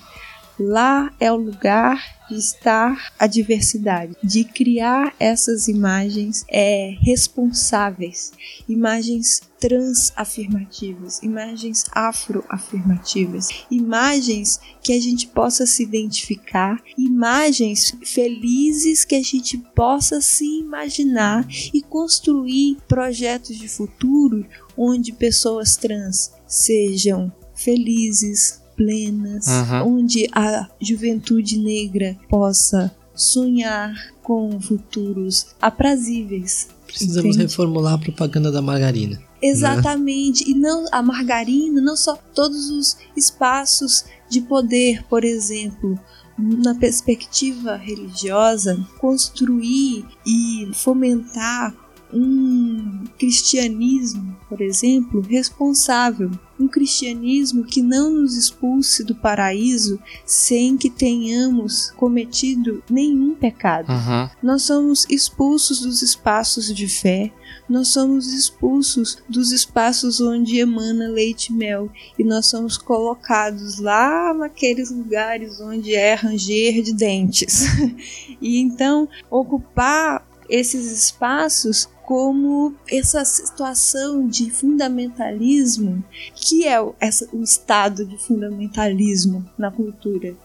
Lá 0.59 1.13
é 1.21 1.31
o 1.31 1.37
lugar 1.37 2.19
de 2.29 2.37
estar 2.37 3.13
a 3.17 3.25
diversidade, 3.25 4.15
de 4.21 4.43
criar 4.43 5.15
essas 5.17 5.69
imagens 5.69 6.43
é, 6.49 6.95
responsáveis, 6.99 8.33
imagens 8.67 9.41
transafirmativas, 9.57 11.23
imagens 11.23 11.85
afroafirmativas, 11.91 13.49
imagens 13.71 14.59
que 14.83 14.91
a 14.91 15.01
gente 15.01 15.27
possa 15.27 15.65
se 15.65 15.83
identificar, 15.83 16.81
imagens 16.97 17.95
felizes 18.03 19.05
que 19.05 19.15
a 19.15 19.23
gente 19.23 19.57
possa 19.57 20.19
se 20.19 20.45
imaginar 20.59 21.47
e 21.73 21.81
construir 21.81 22.77
projetos 22.87 23.57
de 23.57 23.69
futuro 23.69 24.45
onde 24.77 25.13
pessoas 25.13 25.77
trans 25.77 26.31
sejam 26.45 27.31
felizes, 27.55 28.58
plenas, 28.79 29.45
uhum. 29.47 29.97
onde 29.97 30.25
a 30.31 30.69
juventude 30.79 31.57
negra 31.59 32.17
possa 32.29 32.95
sonhar 33.13 33.93
com 34.23 34.57
futuros 34.61 35.47
aprazíveis. 35.61 36.69
Precisamos 36.87 37.35
entende? 37.35 37.43
reformular 37.43 37.95
a 37.95 37.97
propaganda 37.97 38.49
da 38.49 38.61
margarina. 38.61 39.17
Né? 39.17 39.23
Exatamente. 39.41 40.45
Né? 40.45 40.51
E 40.51 40.55
não 40.55 40.85
a 40.93 41.01
margarina, 41.03 41.81
não 41.81 41.97
só 41.97 42.17
todos 42.33 42.69
os 42.69 42.97
espaços 43.17 44.05
de 44.29 44.39
poder, 44.39 45.03
por 45.09 45.25
exemplo, 45.25 45.99
na 46.37 46.73
perspectiva 46.73 47.75
religiosa, 47.75 48.79
construir 48.97 50.05
e 50.25 50.69
fomentar 50.73 51.75
um 52.13 53.03
cristianismo, 53.17 54.35
por 54.47 54.61
exemplo, 54.61 55.21
responsável. 55.21 56.31
Um 56.59 56.67
cristianismo 56.67 57.63
que 57.63 57.81
não 57.81 58.11
nos 58.11 58.35
expulse 58.35 59.03
do 59.03 59.15
paraíso 59.15 59.99
sem 60.25 60.75
que 60.75 60.89
tenhamos 60.89 61.91
cometido 61.91 62.83
nenhum 62.89 63.33
pecado. 63.33 63.91
Uhum. 63.91 64.29
Nós 64.43 64.63
somos 64.63 65.05
expulsos 65.09 65.81
dos 65.81 66.01
espaços 66.01 66.73
de 66.73 66.87
fé, 66.87 67.31
nós 67.69 67.89
somos 67.89 68.33
expulsos 68.33 69.21
dos 69.29 69.51
espaços 69.51 70.19
onde 70.19 70.57
emana 70.57 71.07
leite 71.07 71.53
e 71.53 71.55
mel 71.55 71.89
e 72.17 72.23
nós 72.23 72.47
somos 72.47 72.77
colocados 72.77 73.79
lá 73.79 74.33
naqueles 74.33 74.89
lugares 74.89 75.61
onde 75.61 75.93
é 75.93 76.15
ranger 76.15 76.81
de 76.81 76.93
dentes. 76.93 77.65
e 78.41 78.59
então 78.59 79.07
ocupar 79.29 80.27
esses 80.49 80.91
espaços 80.91 81.87
como 82.09 82.73
essa 82.89 83.23
situação 83.23 84.27
de 84.27 84.49
fundamentalismo, 84.49 86.03
que 86.33 86.67
é 86.67 86.81
o, 86.81 86.95
essa, 86.99 87.29
o 87.31 87.43
estado 87.43 88.03
de 88.03 88.17
fundamentalismo 88.17 89.47
na 89.55 89.69
cultura. 89.69 90.35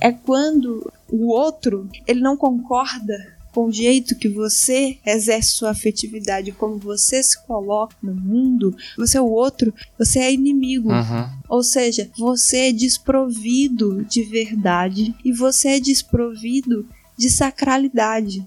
É 0.00 0.10
quando 0.10 0.90
o 1.10 1.30
outro 1.30 1.86
ele 2.06 2.22
não 2.22 2.34
concorda 2.34 3.36
com 3.52 3.66
o 3.66 3.72
jeito 3.72 4.16
que 4.16 4.26
você 4.26 4.98
exerce 5.04 5.50
sua 5.52 5.72
afetividade, 5.72 6.50
como 6.50 6.78
você 6.78 7.22
se 7.22 7.38
coloca 7.46 7.94
no 8.02 8.14
mundo, 8.14 8.74
você 8.96 9.18
é 9.18 9.20
o 9.20 9.30
outro, 9.30 9.74
você 9.98 10.18
é 10.18 10.32
inimigo. 10.32 10.90
Uhum. 10.90 11.28
Ou 11.46 11.62
seja, 11.62 12.10
você 12.16 12.70
é 12.70 12.72
desprovido 12.72 14.02
de 14.06 14.22
verdade 14.22 15.14
e 15.22 15.30
você 15.30 15.76
é 15.76 15.78
desprovido 15.78 16.88
de 17.18 17.28
sacralidade. 17.28 18.46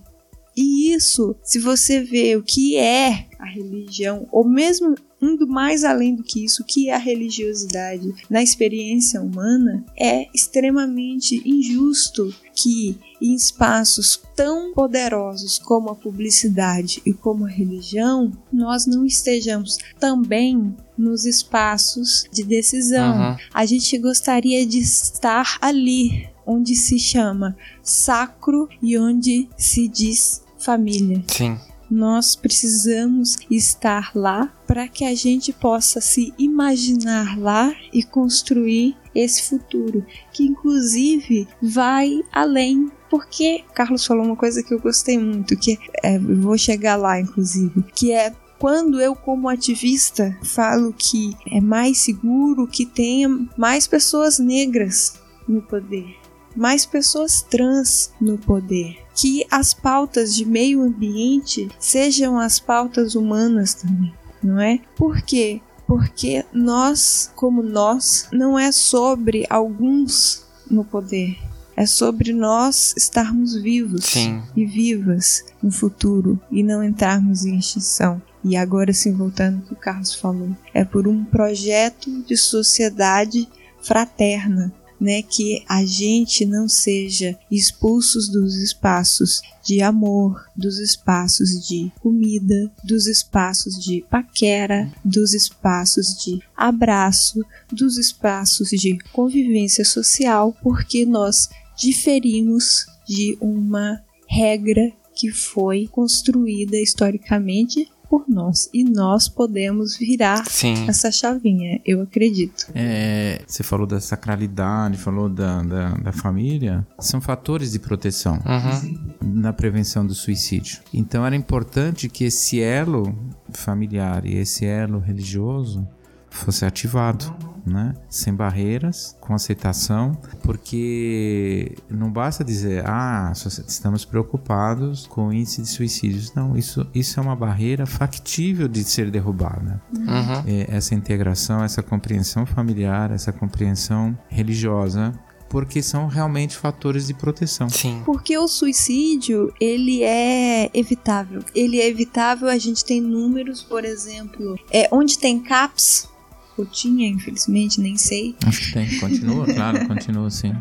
E 0.56 0.94
isso, 0.94 1.36
se 1.44 1.60
você 1.60 2.02
vê 2.02 2.36
o 2.36 2.44
que 2.44 2.78
é 2.78 3.28
a 3.38 3.46
religião, 3.46 4.28
ou 4.32 4.48
mesmo 4.48 4.96
indo 5.22 5.48
mais 5.48 5.84
além 5.84 6.16
do 6.16 6.24
que 6.24 6.44
isso, 6.44 6.64
que 6.64 6.90
é 6.90 6.94
a 6.94 7.00
religiosidade 7.00 8.14
na 8.30 8.42
experiência 8.42 9.22
humana, 9.22 9.84
é 9.98 10.28
extremamente 10.34 11.42
injusto 11.46 12.34
que 12.54 12.98
em 13.22 13.34
espaços 13.34 14.22
tão 14.36 14.74
poderosos 14.74 15.58
como 15.58 15.90
a 15.90 15.96
publicidade 15.96 17.02
e 17.06 17.14
como 17.14 17.46
a 17.46 17.50
religião, 17.50 18.32
nós 18.52 18.86
não 18.86 19.06
estejamos 19.06 19.78
também 20.00 20.76
nos 20.98 21.26
espaços 21.26 22.26
de 22.32 22.44
decisão. 22.44 23.32
Uhum. 23.32 23.38
A 23.54 23.66
gente 23.66 23.98
gostaria 23.98 24.66
de 24.66 24.80
estar 24.80 25.58
ali, 25.62 26.30
onde 26.46 26.76
se 26.76 27.00
chama 27.00 27.58
sacro 27.82 28.70
e 28.82 28.98
onde 28.98 29.50
se 29.58 29.88
diz 29.88 30.45
família. 30.66 31.24
Sim 31.28 31.58
nós 31.90 32.36
precisamos 32.36 33.38
estar 33.50 34.12
lá 34.16 34.52
para 34.66 34.88
que 34.88 35.06
a 35.06 35.14
gente 35.14 35.54
possa 35.54 36.02
se 36.02 36.34
imaginar 36.38 37.38
lá 37.38 37.74
e 37.94 38.04
construir 38.04 38.98
esse 39.14 39.44
futuro, 39.44 40.06
que 40.34 40.44
inclusive 40.44 41.48
vai 41.62 42.22
além. 42.32 42.92
Porque 43.10 43.64
Carlos 43.74 44.06
falou 44.06 44.26
uma 44.26 44.36
coisa 44.36 44.64
que 44.64 44.74
eu 44.74 44.80
gostei 44.80 45.18
muito, 45.18 45.56
que 45.58 45.78
é, 46.04 46.18
vou 46.20 46.58
chegar 46.58 46.96
lá, 46.96 47.20
inclusive, 47.20 47.84
que 47.96 48.12
é 48.12 48.34
quando 48.58 49.00
eu, 49.00 49.16
como 49.16 49.48
ativista, 49.48 50.36
falo 50.44 50.92
que 50.92 51.38
é 51.52 51.62
mais 51.62 52.00
seguro 52.00 52.68
que 52.68 52.86
tenha 52.86 53.30
mais 53.58 53.86
pessoas 53.86 54.40
negras 54.40 55.20
no 55.48 55.62
poder, 55.62 56.16
mais 56.56 56.86
pessoas 56.86 57.42
trans 57.44 58.12
no 58.20 58.38
poder, 58.38 59.05
que 59.16 59.46
as 59.50 59.74
pautas 59.74 60.36
de 60.36 60.46
meio 60.46 60.82
ambiente 60.82 61.70
sejam 61.80 62.38
as 62.38 62.60
pautas 62.60 63.16
humanas 63.16 63.74
também, 63.74 64.14
não 64.44 64.60
é? 64.60 64.80
Por 64.96 65.22
quê? 65.22 65.62
Porque 65.88 66.44
nós, 66.52 67.32
como 67.36 67.64
nós, 67.64 68.28
não 68.32 68.60
é 68.60 68.72
sobre 68.72 69.46
alguns 69.50 70.44
no 70.70 70.84
poder. 70.84 71.38
É 71.78 71.86
sobre 71.86 72.32
nós 72.32 72.94
estarmos 72.98 73.54
vivos 73.56 74.06
Sim. 74.06 74.42
e 74.56 74.66
vivas 74.66 75.44
no 75.62 75.72
futuro 75.72 76.40
e 76.50 76.64
não 76.64 76.84
entrarmos 76.84 77.46
em 77.46 77.58
extinção. 77.58 78.22
E 78.44 78.56
agora 78.56 78.94
sim, 78.94 79.12
voltando 79.12 79.58
ao 79.58 79.62
que 79.64 79.74
o 79.74 79.78
Carlos 79.78 80.14
falou, 80.14 80.50
é 80.74 80.86
por 80.86 81.08
um 81.08 81.26
projeto 81.26 82.24
de 82.24 82.38
sociedade 82.38 83.50
fraterna, 83.82 84.72
né, 85.00 85.22
que 85.22 85.64
a 85.68 85.86
gente 85.86 86.46
não 86.46 86.68
seja 86.68 87.38
expulsos 87.52 88.30
dos 88.30 88.56
espaços 88.56 89.42
de 89.64 89.82
amor, 89.82 90.46
dos 90.56 90.78
espaços 90.80 91.68
de 91.68 91.92
comida, 92.00 92.72
dos 92.84 93.08
espaços 93.08 93.84
de 93.84 94.06
paquera, 94.10 94.92
dos 95.04 95.34
espaços 95.34 96.16
de 96.24 96.40
abraço, 96.56 97.44
dos 97.72 97.98
espaços 97.98 98.70
de 98.70 98.98
convivência 99.12 99.84
social, 99.84 100.56
porque 100.62 101.06
nós 101.06 101.50
diferimos 101.76 102.86
de 103.08 103.38
uma 103.42 104.02
regra 104.28 104.92
que 105.16 105.32
foi 105.32 105.88
construída 105.88 106.78
historicamente 106.78 107.90
por 108.10 108.26
nós. 108.28 108.70
E 108.74 108.84
nós 108.84 109.28
podemos 109.28 109.98
virar 109.98 110.46
Sim. 110.46 110.88
essa 110.88 111.12
chavinha, 111.12 111.80
eu 111.86 112.02
acredito. 112.02 112.68
É, 112.74 113.42
você 113.46 113.64
falou 113.64 113.88
da 113.88 114.00
sacralidade, 114.00 114.98
falou 114.98 115.30
da, 115.30 115.62
da, 115.64 115.90
da 115.92 116.12
família. 116.12 116.86
São 117.00 117.20
fatores 117.20 117.72
de 117.72 117.80
proteção 117.80 118.36
uhum. 118.46 119.16
na 119.22 119.54
prevenção 119.54 120.06
do 120.06 120.14
suicídio. 120.14 120.80
Então 120.94 121.26
era 121.26 121.36
importante 121.36 122.10
que 122.10 122.26
esse 122.26 122.62
elo 122.62 123.16
familiar 123.52 124.26
e 124.26 124.36
esse 124.36 124.66
elo 124.66 125.00
religioso 125.00 125.88
fosse 126.30 126.66
ativado, 126.66 127.34
né? 127.66 127.94
Sem 128.10 128.34
barreiras, 128.34 129.18
com 129.20 129.34
aceitação, 129.34 130.18
porque 130.44 131.76
não 131.90 132.12
basta 132.12 132.44
dizer, 132.44 132.84
ah, 132.86 133.32
estamos 133.68 134.06
preocupados 134.06 135.08
com 135.08 135.28
o 135.28 135.34
índice 135.34 135.62
de 135.62 135.70
suicídios. 135.70 136.34
Não, 136.34 136.56
isso, 136.56 136.86
isso 136.94 137.20
é 137.20 137.24
uma 137.24 137.36
barreira 137.36 137.86
factível 137.86 138.68
de 138.68 138.84
ser 138.84 139.10
derrubada. 139.10 139.82
Uhum. 139.94 140.44
É, 140.46 140.76
essa 140.76 140.94
integração, 140.94 141.64
essa 141.64 141.82
compreensão 141.82 142.46
familiar, 142.46 143.12
essa 143.12 143.32
compreensão 143.32 144.18
religiosa 144.30 145.14
porque 145.48 145.82
são 145.82 146.08
realmente 146.08 146.58
fatores 146.58 147.08
de 147.08 147.14
proteção. 147.14 147.70
Sim. 147.70 148.02
Porque 148.06 148.38
o 148.38 148.48
suicídio, 148.48 149.54
ele 149.60 150.04
é 150.04 150.70
evitável. 150.74 151.42
Ele 151.54 151.80
é 151.80 151.88
evitável, 151.88 152.50
a 152.50 152.58
gente 152.58 152.84
tem 152.84 153.00
números, 153.00 153.64
por 153.64 153.86
exemplo, 153.86 154.60
é 154.72 154.90
onde 154.92 155.18
tem 155.18 155.40
CAPS, 155.40 156.10
ou 156.58 156.66
tinha, 156.66 157.08
infelizmente, 157.08 157.80
nem 157.82 157.98
sei. 157.98 158.36
Acho 158.46 158.62
que 158.62 158.74
tem. 158.74 159.00
Continua, 159.00 159.46
claro, 159.54 159.88
continua 159.88 160.30
sim. 160.30 160.54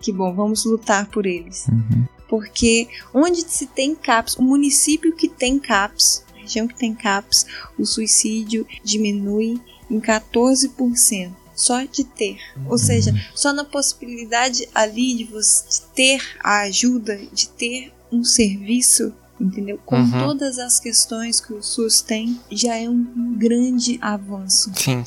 Que 0.00 0.12
bom, 0.12 0.34
vamos 0.34 0.64
lutar 0.64 1.06
por 1.06 1.26
eles. 1.26 1.66
Uhum. 1.68 2.06
Porque 2.28 2.88
onde 3.14 3.40
se 3.42 3.66
tem 3.66 3.94
CAPS, 3.94 4.36
o 4.36 4.42
município 4.42 5.14
que 5.14 5.28
tem 5.28 5.58
CAPS, 5.58 6.24
a 6.34 6.40
região 6.40 6.66
que 6.66 6.74
tem 6.74 6.94
CAPS, 6.94 7.46
o 7.78 7.86
suicídio 7.86 8.66
diminui 8.84 9.60
em 9.90 10.00
14% 10.00 11.32
só 11.56 11.82
de 11.84 12.04
ter. 12.04 12.36
Ou 12.66 12.76
seja, 12.76 13.10
uhum. 13.10 13.18
só 13.34 13.52
na 13.52 13.64
possibilidade 13.64 14.68
ali 14.74 15.14
de 15.14 15.24
você 15.24 15.82
ter 15.94 16.20
a 16.44 16.60
ajuda, 16.62 17.16
de 17.32 17.48
ter 17.48 17.92
um 18.12 18.22
serviço 18.22 19.12
entendeu? 19.40 19.78
Com 19.84 19.96
uhum. 19.96 20.10
todas 20.10 20.58
as 20.58 20.80
questões 20.80 21.40
que 21.40 21.52
o 21.52 21.62
SUS 21.62 22.00
tem, 22.00 22.40
já 22.50 22.76
é 22.76 22.88
um 22.88 23.34
grande 23.36 23.98
avanço. 24.00 24.72
Sim. 24.74 25.04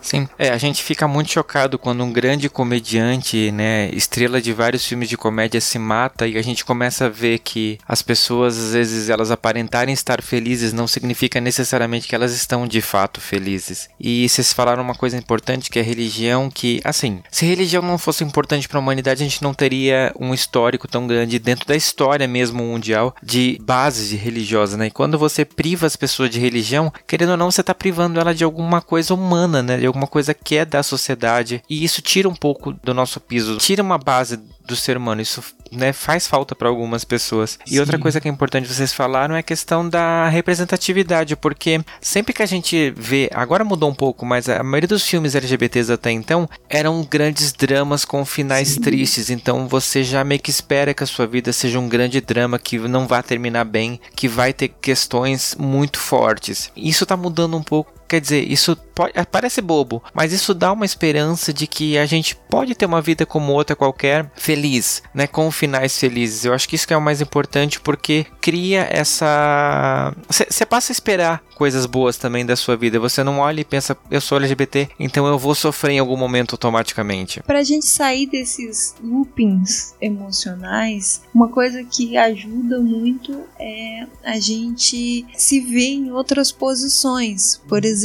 Sim, 0.00 0.28
é, 0.38 0.50
a 0.50 0.58
gente 0.58 0.82
fica 0.82 1.06
muito 1.06 1.30
chocado 1.30 1.78
quando 1.78 2.02
um 2.02 2.12
grande 2.12 2.48
comediante, 2.48 3.50
né, 3.52 3.90
estrela 3.92 4.40
de 4.40 4.52
vários 4.52 4.84
filmes 4.84 5.08
de 5.08 5.16
comédia 5.16 5.60
se 5.60 5.78
mata 5.78 6.26
e 6.26 6.38
a 6.38 6.42
gente 6.42 6.64
começa 6.64 7.06
a 7.06 7.08
ver 7.08 7.38
que 7.38 7.78
as 7.86 8.02
pessoas, 8.02 8.58
às 8.58 8.72
vezes, 8.72 9.08
elas 9.08 9.30
aparentarem 9.30 9.92
estar 9.92 10.22
felizes 10.22 10.72
não 10.72 10.86
significa 10.86 11.40
necessariamente 11.40 12.08
que 12.08 12.14
elas 12.14 12.32
estão 12.32 12.66
de 12.66 12.80
fato 12.80 13.20
felizes. 13.20 13.88
E 13.98 14.28
vocês 14.28 14.52
falaram 14.52 14.82
uma 14.82 14.94
coisa 14.94 15.16
importante 15.16 15.70
que 15.70 15.78
é 15.78 15.82
a 15.82 15.84
religião, 15.84 16.50
que, 16.50 16.80
assim, 16.84 17.22
se 17.30 17.44
religião 17.44 17.82
não 17.82 17.98
fosse 17.98 18.24
importante 18.24 18.68
para 18.68 18.78
a 18.78 18.82
humanidade, 18.82 19.22
a 19.22 19.28
gente 19.28 19.42
não 19.42 19.52
teria 19.52 20.12
um 20.18 20.32
histórico 20.32 20.88
tão 20.88 21.06
grande 21.06 21.38
dentro 21.38 21.66
da 21.66 21.76
história 21.76 22.26
mesmo 22.26 22.62
mundial 22.62 23.14
de 23.22 23.58
bases 23.60 24.12
religiosas, 24.12 24.78
né? 24.78 24.86
E 24.86 24.90
quando 24.90 25.18
você 25.18 25.44
priva 25.44 25.86
as 25.86 25.96
pessoas 25.96 26.30
de 26.30 26.38
religião, 26.38 26.92
querendo 27.06 27.30
ou 27.30 27.36
não, 27.36 27.50
você 27.50 27.60
está 27.60 27.74
privando 27.74 28.18
ela 28.18 28.34
de 28.34 28.44
alguma 28.44 28.80
coisa 28.80 29.14
humana 29.14 29.49
humana, 29.50 29.62
né? 29.62 29.76
De 29.78 29.86
alguma 29.86 30.06
coisa 30.06 30.32
que 30.32 30.56
é 30.56 30.64
da 30.64 30.82
sociedade. 30.82 31.62
E 31.68 31.84
isso 31.84 32.00
tira 32.00 32.28
um 32.28 32.34
pouco 32.34 32.72
do 32.72 32.94
nosso 32.94 33.20
piso, 33.20 33.58
tira 33.58 33.82
uma 33.82 33.98
base 33.98 34.38
do 34.64 34.76
ser 34.76 34.96
humano. 34.96 35.20
Isso 35.20 35.42
né, 35.72 35.92
faz 35.92 36.26
falta 36.26 36.54
para 36.54 36.68
algumas 36.68 37.04
pessoas. 37.04 37.58
E 37.66 37.70
Sim. 37.70 37.80
outra 37.80 37.98
coisa 37.98 38.20
que 38.20 38.28
é 38.28 38.30
importante 38.30 38.72
vocês 38.72 38.92
falaram 38.92 39.34
é 39.34 39.40
a 39.40 39.42
questão 39.42 39.88
da 39.88 40.28
representatividade, 40.28 41.36
porque 41.36 41.80
sempre 42.00 42.32
que 42.32 42.42
a 42.42 42.46
gente 42.46 42.92
vê, 42.96 43.28
agora 43.34 43.64
mudou 43.64 43.90
um 43.90 43.94
pouco, 43.94 44.24
mas 44.24 44.48
a 44.48 44.62
maioria 44.62 44.88
dos 44.88 45.06
filmes 45.06 45.34
LGBTs 45.34 45.92
até 45.92 46.10
então 46.10 46.48
eram 46.68 47.02
grandes 47.08 47.52
dramas 47.52 48.04
com 48.04 48.24
finais 48.24 48.68
Sim. 48.68 48.80
tristes. 48.80 49.30
Então 49.30 49.66
você 49.66 50.04
já 50.04 50.22
meio 50.22 50.40
que 50.40 50.50
espera 50.50 50.94
que 50.94 51.04
a 51.04 51.06
sua 51.06 51.26
vida 51.26 51.52
seja 51.52 51.78
um 51.78 51.88
grande 51.88 52.20
drama 52.20 52.58
que 52.58 52.78
não 52.78 53.06
vai 53.06 53.22
terminar 53.22 53.64
bem, 53.64 54.00
que 54.14 54.28
vai 54.28 54.52
ter 54.52 54.68
questões 54.68 55.56
muito 55.58 55.98
fortes. 55.98 56.70
Isso 56.76 57.04
tá 57.04 57.16
mudando 57.16 57.56
um 57.56 57.62
pouco 57.62 57.99
Quer 58.10 58.20
dizer, 58.20 58.50
isso 58.50 58.74
pode, 58.92 59.12
parece 59.30 59.62
bobo, 59.62 60.02
mas 60.12 60.32
isso 60.32 60.52
dá 60.52 60.72
uma 60.72 60.84
esperança 60.84 61.52
de 61.52 61.68
que 61.68 61.96
a 61.96 62.04
gente 62.06 62.34
pode 62.34 62.74
ter 62.74 62.84
uma 62.84 63.00
vida 63.00 63.24
como 63.24 63.52
outra 63.52 63.76
qualquer, 63.76 64.28
feliz, 64.34 65.00
né, 65.14 65.28
com 65.28 65.48
finais 65.52 65.96
felizes. 65.96 66.44
Eu 66.44 66.52
acho 66.52 66.68
que 66.68 66.74
isso 66.74 66.88
que 66.88 66.92
é 66.92 66.96
o 66.96 67.00
mais 67.00 67.20
importante 67.20 67.80
porque 67.80 68.26
cria 68.40 68.84
essa 68.90 70.12
você 70.28 70.66
passa 70.66 70.90
a 70.90 70.94
esperar 70.94 71.40
coisas 71.54 71.86
boas 71.86 72.16
também 72.16 72.44
da 72.44 72.56
sua 72.56 72.76
vida. 72.76 72.98
Você 72.98 73.22
não 73.22 73.38
olha 73.38 73.60
e 73.60 73.64
pensa, 73.64 73.96
eu 74.10 74.20
sou 74.20 74.38
LGBT, 74.38 74.88
então 74.98 75.26
eu 75.26 75.38
vou 75.38 75.54
sofrer 75.54 75.92
em 75.92 75.98
algum 76.00 76.16
momento 76.16 76.54
automaticamente. 76.54 77.40
Pra 77.44 77.62
gente 77.62 77.86
sair 77.86 78.26
desses 78.26 78.96
loopings 79.00 79.94
emocionais, 80.00 81.22
uma 81.32 81.48
coisa 81.48 81.84
que 81.84 82.16
ajuda 82.16 82.80
muito 82.80 83.44
é 83.56 84.06
a 84.24 84.40
gente 84.40 85.24
se 85.36 85.60
ver 85.60 85.92
em 85.92 86.10
outras 86.10 86.50
posições. 86.50 87.60
Por 87.68 87.84
exemplo, 87.84 87.99